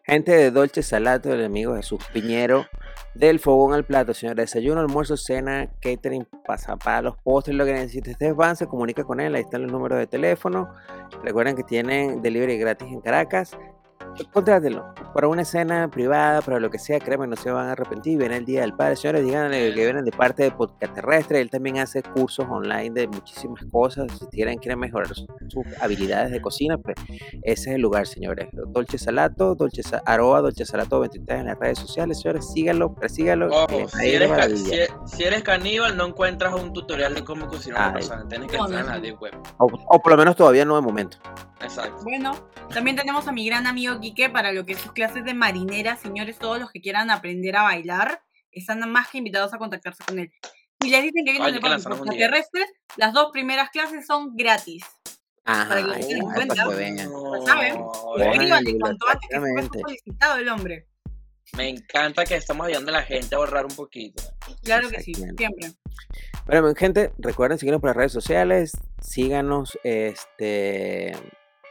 Gente 0.04 0.32
de 0.32 0.50
Dolce 0.50 0.82
Salato, 0.82 1.32
el 1.32 1.44
amigo 1.44 1.76
Jesús 1.76 2.00
Piñero, 2.12 2.66
del 3.14 3.38
fogón 3.38 3.74
al 3.74 3.84
plato, 3.84 4.12
señores. 4.14 4.52
Desayuno, 4.52 4.80
almuerzo, 4.80 5.16
cena, 5.16 5.68
catering, 5.80 6.26
pasapalos, 6.44 7.16
postres, 7.22 7.56
lo 7.56 7.64
que 7.64 7.72
necesite. 7.74 8.10
Ustedes 8.12 8.34
van, 8.34 8.56
se 8.56 8.66
comunica 8.66 9.04
con 9.04 9.20
él, 9.20 9.34
ahí 9.34 9.42
están 9.42 9.62
los 9.62 9.70
números 9.72 9.98
de 9.98 10.06
teléfono. 10.06 10.72
Recuerden 11.22 11.54
que 11.56 11.62
tienen 11.62 12.22
delivery 12.22 12.58
gratis 12.58 12.88
en 12.88 13.00
Caracas. 13.00 13.56
Contrátelo 14.32 14.94
para 15.14 15.28
una 15.28 15.42
escena 15.42 15.88
privada, 15.88 16.40
para 16.42 16.60
lo 16.60 16.70
que 16.70 16.78
sea, 16.78 16.98
créanme, 17.00 17.26
no 17.26 17.36
se 17.36 17.50
van 17.50 17.68
a 17.68 17.72
arrepentir. 17.72 18.18
Viene 18.18 18.36
el 18.36 18.44
Día 18.44 18.60
del 18.62 18.74
Padre, 18.74 18.96
señores, 18.96 19.24
díganle 19.24 19.74
que 19.74 19.84
vienen 19.84 20.04
de 20.04 20.12
parte 20.12 20.42
de 20.44 20.50
Podcast 20.52 20.94
Terrestre. 20.94 21.40
Él 21.40 21.50
también 21.50 21.78
hace 21.78 22.02
cursos 22.02 22.46
online 22.48 22.90
de 22.90 23.08
muchísimas 23.08 23.64
cosas. 23.72 24.06
Si 24.18 24.26
quieren, 24.26 24.58
quieren 24.58 24.78
mejorar 24.78 25.08
su- 25.14 25.26
sus 25.48 25.64
habilidades 25.80 26.30
de 26.30 26.40
cocina, 26.40 26.78
pues 26.78 26.96
ese 27.42 27.70
es 27.70 27.76
el 27.76 27.80
lugar, 27.82 28.06
señores. 28.06 28.48
Dolce 28.52 28.98
Salato, 28.98 29.54
Dolce 29.54 29.82
arroba 30.04 30.40
Dolce 30.40 30.64
Salato 30.64 31.00
23 31.00 31.40
en 31.40 31.46
las 31.46 31.58
redes 31.58 31.78
sociales, 31.78 32.20
señores. 32.20 32.50
Síganlo, 32.52 32.94
persíganlo. 32.94 33.48
Ojo, 33.48 33.84
a 33.84 33.88
si 33.98 34.08
eres, 34.14 34.28
ca- 34.28 34.34
maravilla. 34.36 34.86
si, 35.06 35.16
si 35.16 35.24
eres 35.24 35.42
caníbal, 35.42 35.96
no 35.96 36.06
encuentras 36.06 36.54
un 36.54 36.72
tutorial 36.72 37.14
de 37.14 37.24
cómo 37.24 37.46
cocinar 37.48 37.80
a 37.80 37.84
una 37.88 37.92
persona. 37.94 38.28
Tienes 38.28 38.50
que 38.50 38.56
No, 38.58 38.66
entrar 38.66 38.84
en 38.96 39.02
no, 39.02 39.08
la 39.08 39.18
web. 39.18 39.32
O, 39.58 39.66
o 39.66 40.02
por 40.02 40.12
lo 40.12 40.18
menos 40.18 40.36
todavía 40.36 40.64
no 40.64 40.76
de 40.76 40.82
momento. 40.82 41.16
Exacto. 41.62 42.02
Bueno, 42.04 42.32
también 42.72 42.96
tenemos 42.96 43.28
a 43.28 43.32
mi 43.32 43.46
gran 43.46 43.66
amigo 43.66 43.98
Quique 44.10 44.28
para 44.28 44.52
lo 44.52 44.66
que 44.66 44.72
es 44.72 44.80
sus 44.80 44.90
clases 44.92 45.24
de 45.24 45.34
marinera. 45.34 45.96
Señores, 45.96 46.36
todos 46.36 46.58
los 46.58 46.72
que 46.72 46.80
quieran 46.80 47.10
aprender 47.10 47.56
a 47.56 47.62
bailar, 47.62 48.20
están 48.50 48.80
más 48.90 49.08
que 49.08 49.18
invitados 49.18 49.54
a 49.54 49.58
contactarse 49.58 50.02
con 50.04 50.18
él. 50.18 50.32
Y 50.82 50.90
les 50.90 51.04
dicen 51.04 51.24
que 51.24 51.30
vienen 51.30 51.42
hay 51.42 51.52
de 51.52 51.58
que 51.58 51.62
parte 51.62 51.74
lanzarnos 51.74 52.00
un 52.00 52.08
de 52.08 52.16
día. 52.16 52.26
terrestres. 52.26 52.66
Las 52.96 53.12
dos 53.12 53.30
primeras 53.32 53.70
clases 53.70 54.06
son 54.06 54.34
gratis. 54.34 54.84
Ajá, 55.44 55.68
Para 55.68 55.82
que 55.82 56.18
cuenta. 56.34 56.64
Pues, 56.64 56.92
antes 58.50 58.74
que 59.30 59.40
fue 59.40 59.68
solicitado 59.80 60.38
el 60.38 60.48
hombre. 60.48 60.88
Me 61.56 61.68
encanta 61.68 62.24
que 62.24 62.34
estamos 62.34 62.66
ayudando 62.66 62.90
a 62.90 62.94
la 62.94 63.02
gente 63.02 63.36
a 63.36 63.38
ahorrar 63.38 63.64
un 63.64 63.74
poquito. 63.76 64.22
Claro 64.64 64.88
que 64.90 65.02
sí, 65.02 65.14
siempre. 65.14 65.72
Bueno, 66.46 66.74
gente, 66.74 67.12
recuerden 67.18 67.58
seguirnos 67.58 67.80
por 67.80 67.90
las 67.90 67.96
redes 67.96 68.12
sociales, 68.12 68.72
síganos, 69.00 69.78
este, 69.84 71.12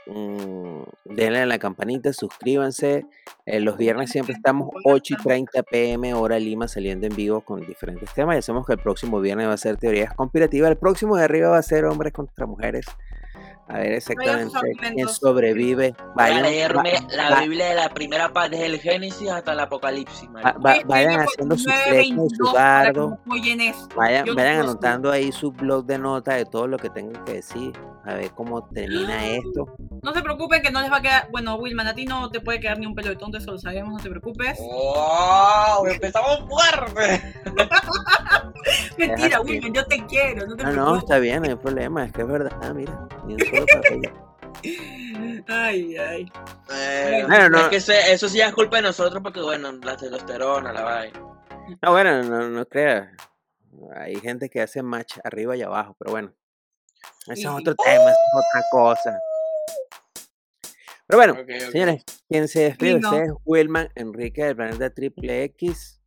mm, 0.10 1.16
denle 1.16 1.40
a 1.40 1.46
la 1.46 1.60
campanita, 1.60 2.14
suscríbanse. 2.14 3.06
Eh, 3.46 3.60
los 3.60 3.78
viernes 3.78 4.10
siempre 4.10 4.34
estamos 4.38 4.70
8 4.86 5.16
y 5.18 5.24
30 5.24 5.64
pm 5.64 6.14
hora 6.14 6.40
Lima 6.40 6.68
saliendo 6.68 7.08
en 7.08 7.16
vivo 7.16 7.42
con 7.42 7.66
diferentes 7.66 8.14
temas. 8.14 8.36
Ya 8.36 8.42
sabemos 8.42 8.68
que 8.68 8.74
el 8.74 8.80
próximo 8.80 9.20
viernes 9.22 9.48
va 9.48 9.54
a 9.54 9.58
ser 9.58 9.78
teorías 9.78 10.14
conspirativas, 10.14 10.72
el 10.72 10.78
próximo 10.78 11.18
de 11.18 11.24
arriba 11.24 11.50
va 11.50 11.58
a 11.58 11.64
ser 11.64 11.86
hombres 11.86 12.14
contra 12.14 12.46
mujeres. 12.46 12.86
A 13.72 13.78
ver 13.78 13.92
exactamente 13.94 14.52
quién 14.96 15.08
sobrevive. 15.08 15.94
Voy 15.98 16.08
a 16.08 16.14
Vayan, 16.16 16.42
leerme 16.42 16.92
va- 16.94 17.16
la 17.16 17.30
va- 17.30 17.42
Biblia 17.42 17.70
de 17.70 17.76
la 17.76 17.90
primera 17.90 18.34
parte, 18.34 18.56
desde 18.56 18.66
el 18.66 18.80
Génesis 18.80 19.30
hasta 19.30 19.54
el 19.54 19.60
Apocalipsis. 19.60 20.28
va- 20.36 20.54
va- 20.54 20.78
vayan 20.86 21.20
haciendo 21.22 21.56
su 21.56 21.70
922 21.70 21.80
flecha 21.84 22.02
y 22.02 22.36
su 22.36 22.44
no 22.44 23.62
esto. 23.62 23.88
Vayan, 23.96 24.26
no 24.26 24.36
vayan 24.36 24.60
anotando 24.62 25.12
ahí 25.12 25.32
su 25.32 25.52
blog 25.52 25.86
de 25.86 26.00
notas 26.00 26.36
de 26.38 26.46
todo 26.46 26.66
lo 26.66 26.78
que 26.80 26.90
tengan 26.90 27.24
que 27.26 27.34
decir, 27.34 27.72
a 28.06 28.16
ver 28.16 28.32
cómo 28.32 28.68
termina 28.70 29.24
esto. 29.28 29.68
No 30.02 30.14
se 30.14 30.22
preocupen 30.24 30.64
que 30.64 30.72
no 30.72 30.82
les 30.82 30.92
va 30.92 30.98
a 30.98 31.02
quedar. 31.02 31.28
Bueno, 31.32 31.56
Wilman, 31.58 31.86
a 31.86 31.94
ti 31.94 32.06
no 32.06 32.32
te 32.32 32.40
puede 32.42 32.60
quedar 32.60 32.80
ni 32.80 32.88
un 32.88 32.96
pelo 32.96 33.10
de 33.10 33.18
tonto, 33.18 33.38
eso 33.38 33.52
lo 33.52 33.60
sabemos, 33.60 33.94
no 33.94 34.00
te 34.00 34.10
preocupes. 34.10 34.58
¡Wow! 34.60 35.86
Empezamos 35.86 36.40
fuerte. 36.50 37.36
Mentira. 38.98 39.42
Wilman, 39.42 39.74
yo 39.74 39.86
te 39.86 40.06
quiero, 40.06 40.48
no 40.48 40.56
te 40.56 40.64
No, 40.64 40.70
no, 40.70 40.76
preocupes. 40.76 41.04
está 41.04 41.20
bien, 41.20 41.42
no 41.44 41.50
hay 41.50 41.56
problema, 41.56 42.06
es 42.06 42.12
que 42.12 42.22
es 42.22 42.28
verdad, 42.28 42.52
ah, 42.62 42.74
mira, 42.74 43.08
Ay, 45.48 45.96
ay. 45.98 46.32
Eh, 46.72 47.24
Bueno, 47.28 47.50
no. 47.50 47.60
Es 47.62 47.68
que 47.70 47.76
ese- 47.78 48.12
eso 48.14 48.28
sí 48.30 48.42
es 48.42 48.54
culpa 48.54 48.78
de 48.78 48.84
nosotros 48.84 49.22
porque, 49.24 49.42
bueno, 49.42 49.72
la 49.72 49.96
testosterona, 49.96 50.72
la 50.74 50.84
vaina. 50.84 51.20
No, 51.82 51.92
bueno, 51.92 52.24
no, 52.24 52.50
no 52.50 52.66
creas, 52.66 53.10
hay 53.96 54.16
gente 54.20 54.50
que 54.50 54.62
hace 54.62 54.82
match 54.84 55.18
arriba 55.24 55.56
y 55.56 55.62
abajo, 55.62 55.96
pero 56.00 56.12
bueno, 56.12 56.34
ese 57.28 57.42
es 57.42 57.48
otro 57.48 57.76
tema, 57.76 58.10
es 58.12 58.18
otra 58.34 58.64
cosa. 58.72 59.20
Pero 61.08 61.18
bueno, 61.20 61.34
señores, 61.72 62.04
quien 62.28 62.48
se 62.48 62.62
despide 62.62 62.96
ustedes 63.10 63.30
es 63.30 63.36
Wilman 63.46 63.90
Enrique 63.96 64.44
del 64.46 64.56
planeta 64.56 64.90
Triple 64.92 65.44
X. 65.46 65.99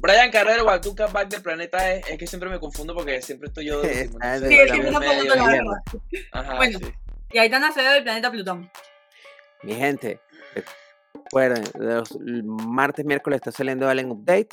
Brian 0.00 0.30
Carrero, 0.30 0.64
Waltuca 0.64 1.06
Back 1.08 1.28
del 1.28 1.42
planeta 1.42 1.92
es, 1.92 2.08
es 2.08 2.18
que 2.18 2.26
siempre 2.26 2.48
me 2.48 2.58
confundo 2.58 2.94
porque 2.94 3.20
siempre 3.20 3.48
estoy 3.48 3.66
yo. 3.66 3.80
de 3.82 3.88
de 3.88 4.08
Sí, 4.08 4.58
es 4.58 4.72
medio, 4.72 4.92
tampoco 4.92 5.22
te 5.22 5.36
la 5.36 5.46
verdad. 5.46 5.82
Ajá, 6.32 6.56
Bueno. 6.56 6.78
sí. 6.78 6.86
Y 7.32 7.38
Aitana 7.38 7.68
Acevedo 7.68 7.92
del 7.92 8.02
planeta 8.02 8.30
Plutón. 8.30 8.70
Mi 9.62 9.74
gente, 9.74 10.20
recuerden, 11.12 11.64
los 11.74 12.18
martes, 12.20 13.04
miércoles 13.04 13.36
está 13.36 13.52
saliendo 13.52 13.88
Allen 13.88 14.10
Update. 14.10 14.48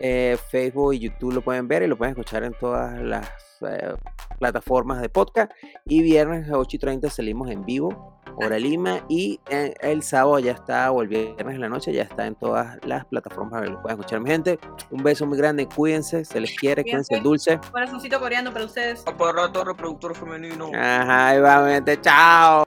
Eh, 0.00 0.36
Facebook 0.50 0.94
y 0.94 1.00
YouTube 1.00 1.34
lo 1.34 1.42
pueden 1.42 1.68
ver 1.68 1.82
y 1.82 1.86
lo 1.86 1.98
pueden 1.98 2.12
escuchar 2.12 2.44
en 2.44 2.54
todas 2.54 2.98
las 3.00 3.28
eh, 3.60 3.94
plataformas 4.38 5.00
de 5.02 5.08
podcast. 5.10 5.52
Y 5.84 6.02
viernes 6.02 6.50
a 6.50 6.56
8 6.56 6.76
y 6.76 6.78
30 6.78 7.10
salimos 7.10 7.50
en 7.50 7.64
vivo, 7.64 8.17
hora 8.40 8.58
Lima 8.58 9.04
y 9.08 9.40
eh, 9.50 9.74
el, 9.80 10.02
sábado 10.02 10.38
ya 10.38 10.52
está, 10.52 10.90
o 10.92 11.02
el 11.02 11.08
viernes 11.08 11.54
en 11.54 11.60
la 11.60 11.68
noche 11.68 11.92
ya 11.92 12.02
está 12.02 12.26
en 12.26 12.34
todas 12.34 12.78
las 12.84 13.04
plataformas 13.06 13.52
para 13.52 13.64
que 13.64 13.72
lo 13.72 13.82
puedan 13.82 13.98
escuchar. 13.98 14.20
Mi 14.20 14.30
gente, 14.30 14.58
un 14.90 15.02
beso 15.02 15.26
muy 15.26 15.38
grande, 15.38 15.66
cuídense, 15.66 16.24
se 16.24 16.40
les 16.40 16.56
quiere, 16.56 16.82
cuídense, 16.82 17.08
cuídense 17.08 17.14
el 17.16 17.22
dulce. 17.22 17.60
Corazoncito 17.70 18.20
coreano 18.20 18.52
para 18.52 18.64
ustedes. 18.64 19.02
Aparato 19.06 19.64
reproductor 19.64 20.14
femenino. 20.14 20.70
Ajá, 20.74 21.28
ahí 21.28 21.40
va, 21.40 21.68
gente, 21.70 22.00
chao. 22.00 22.64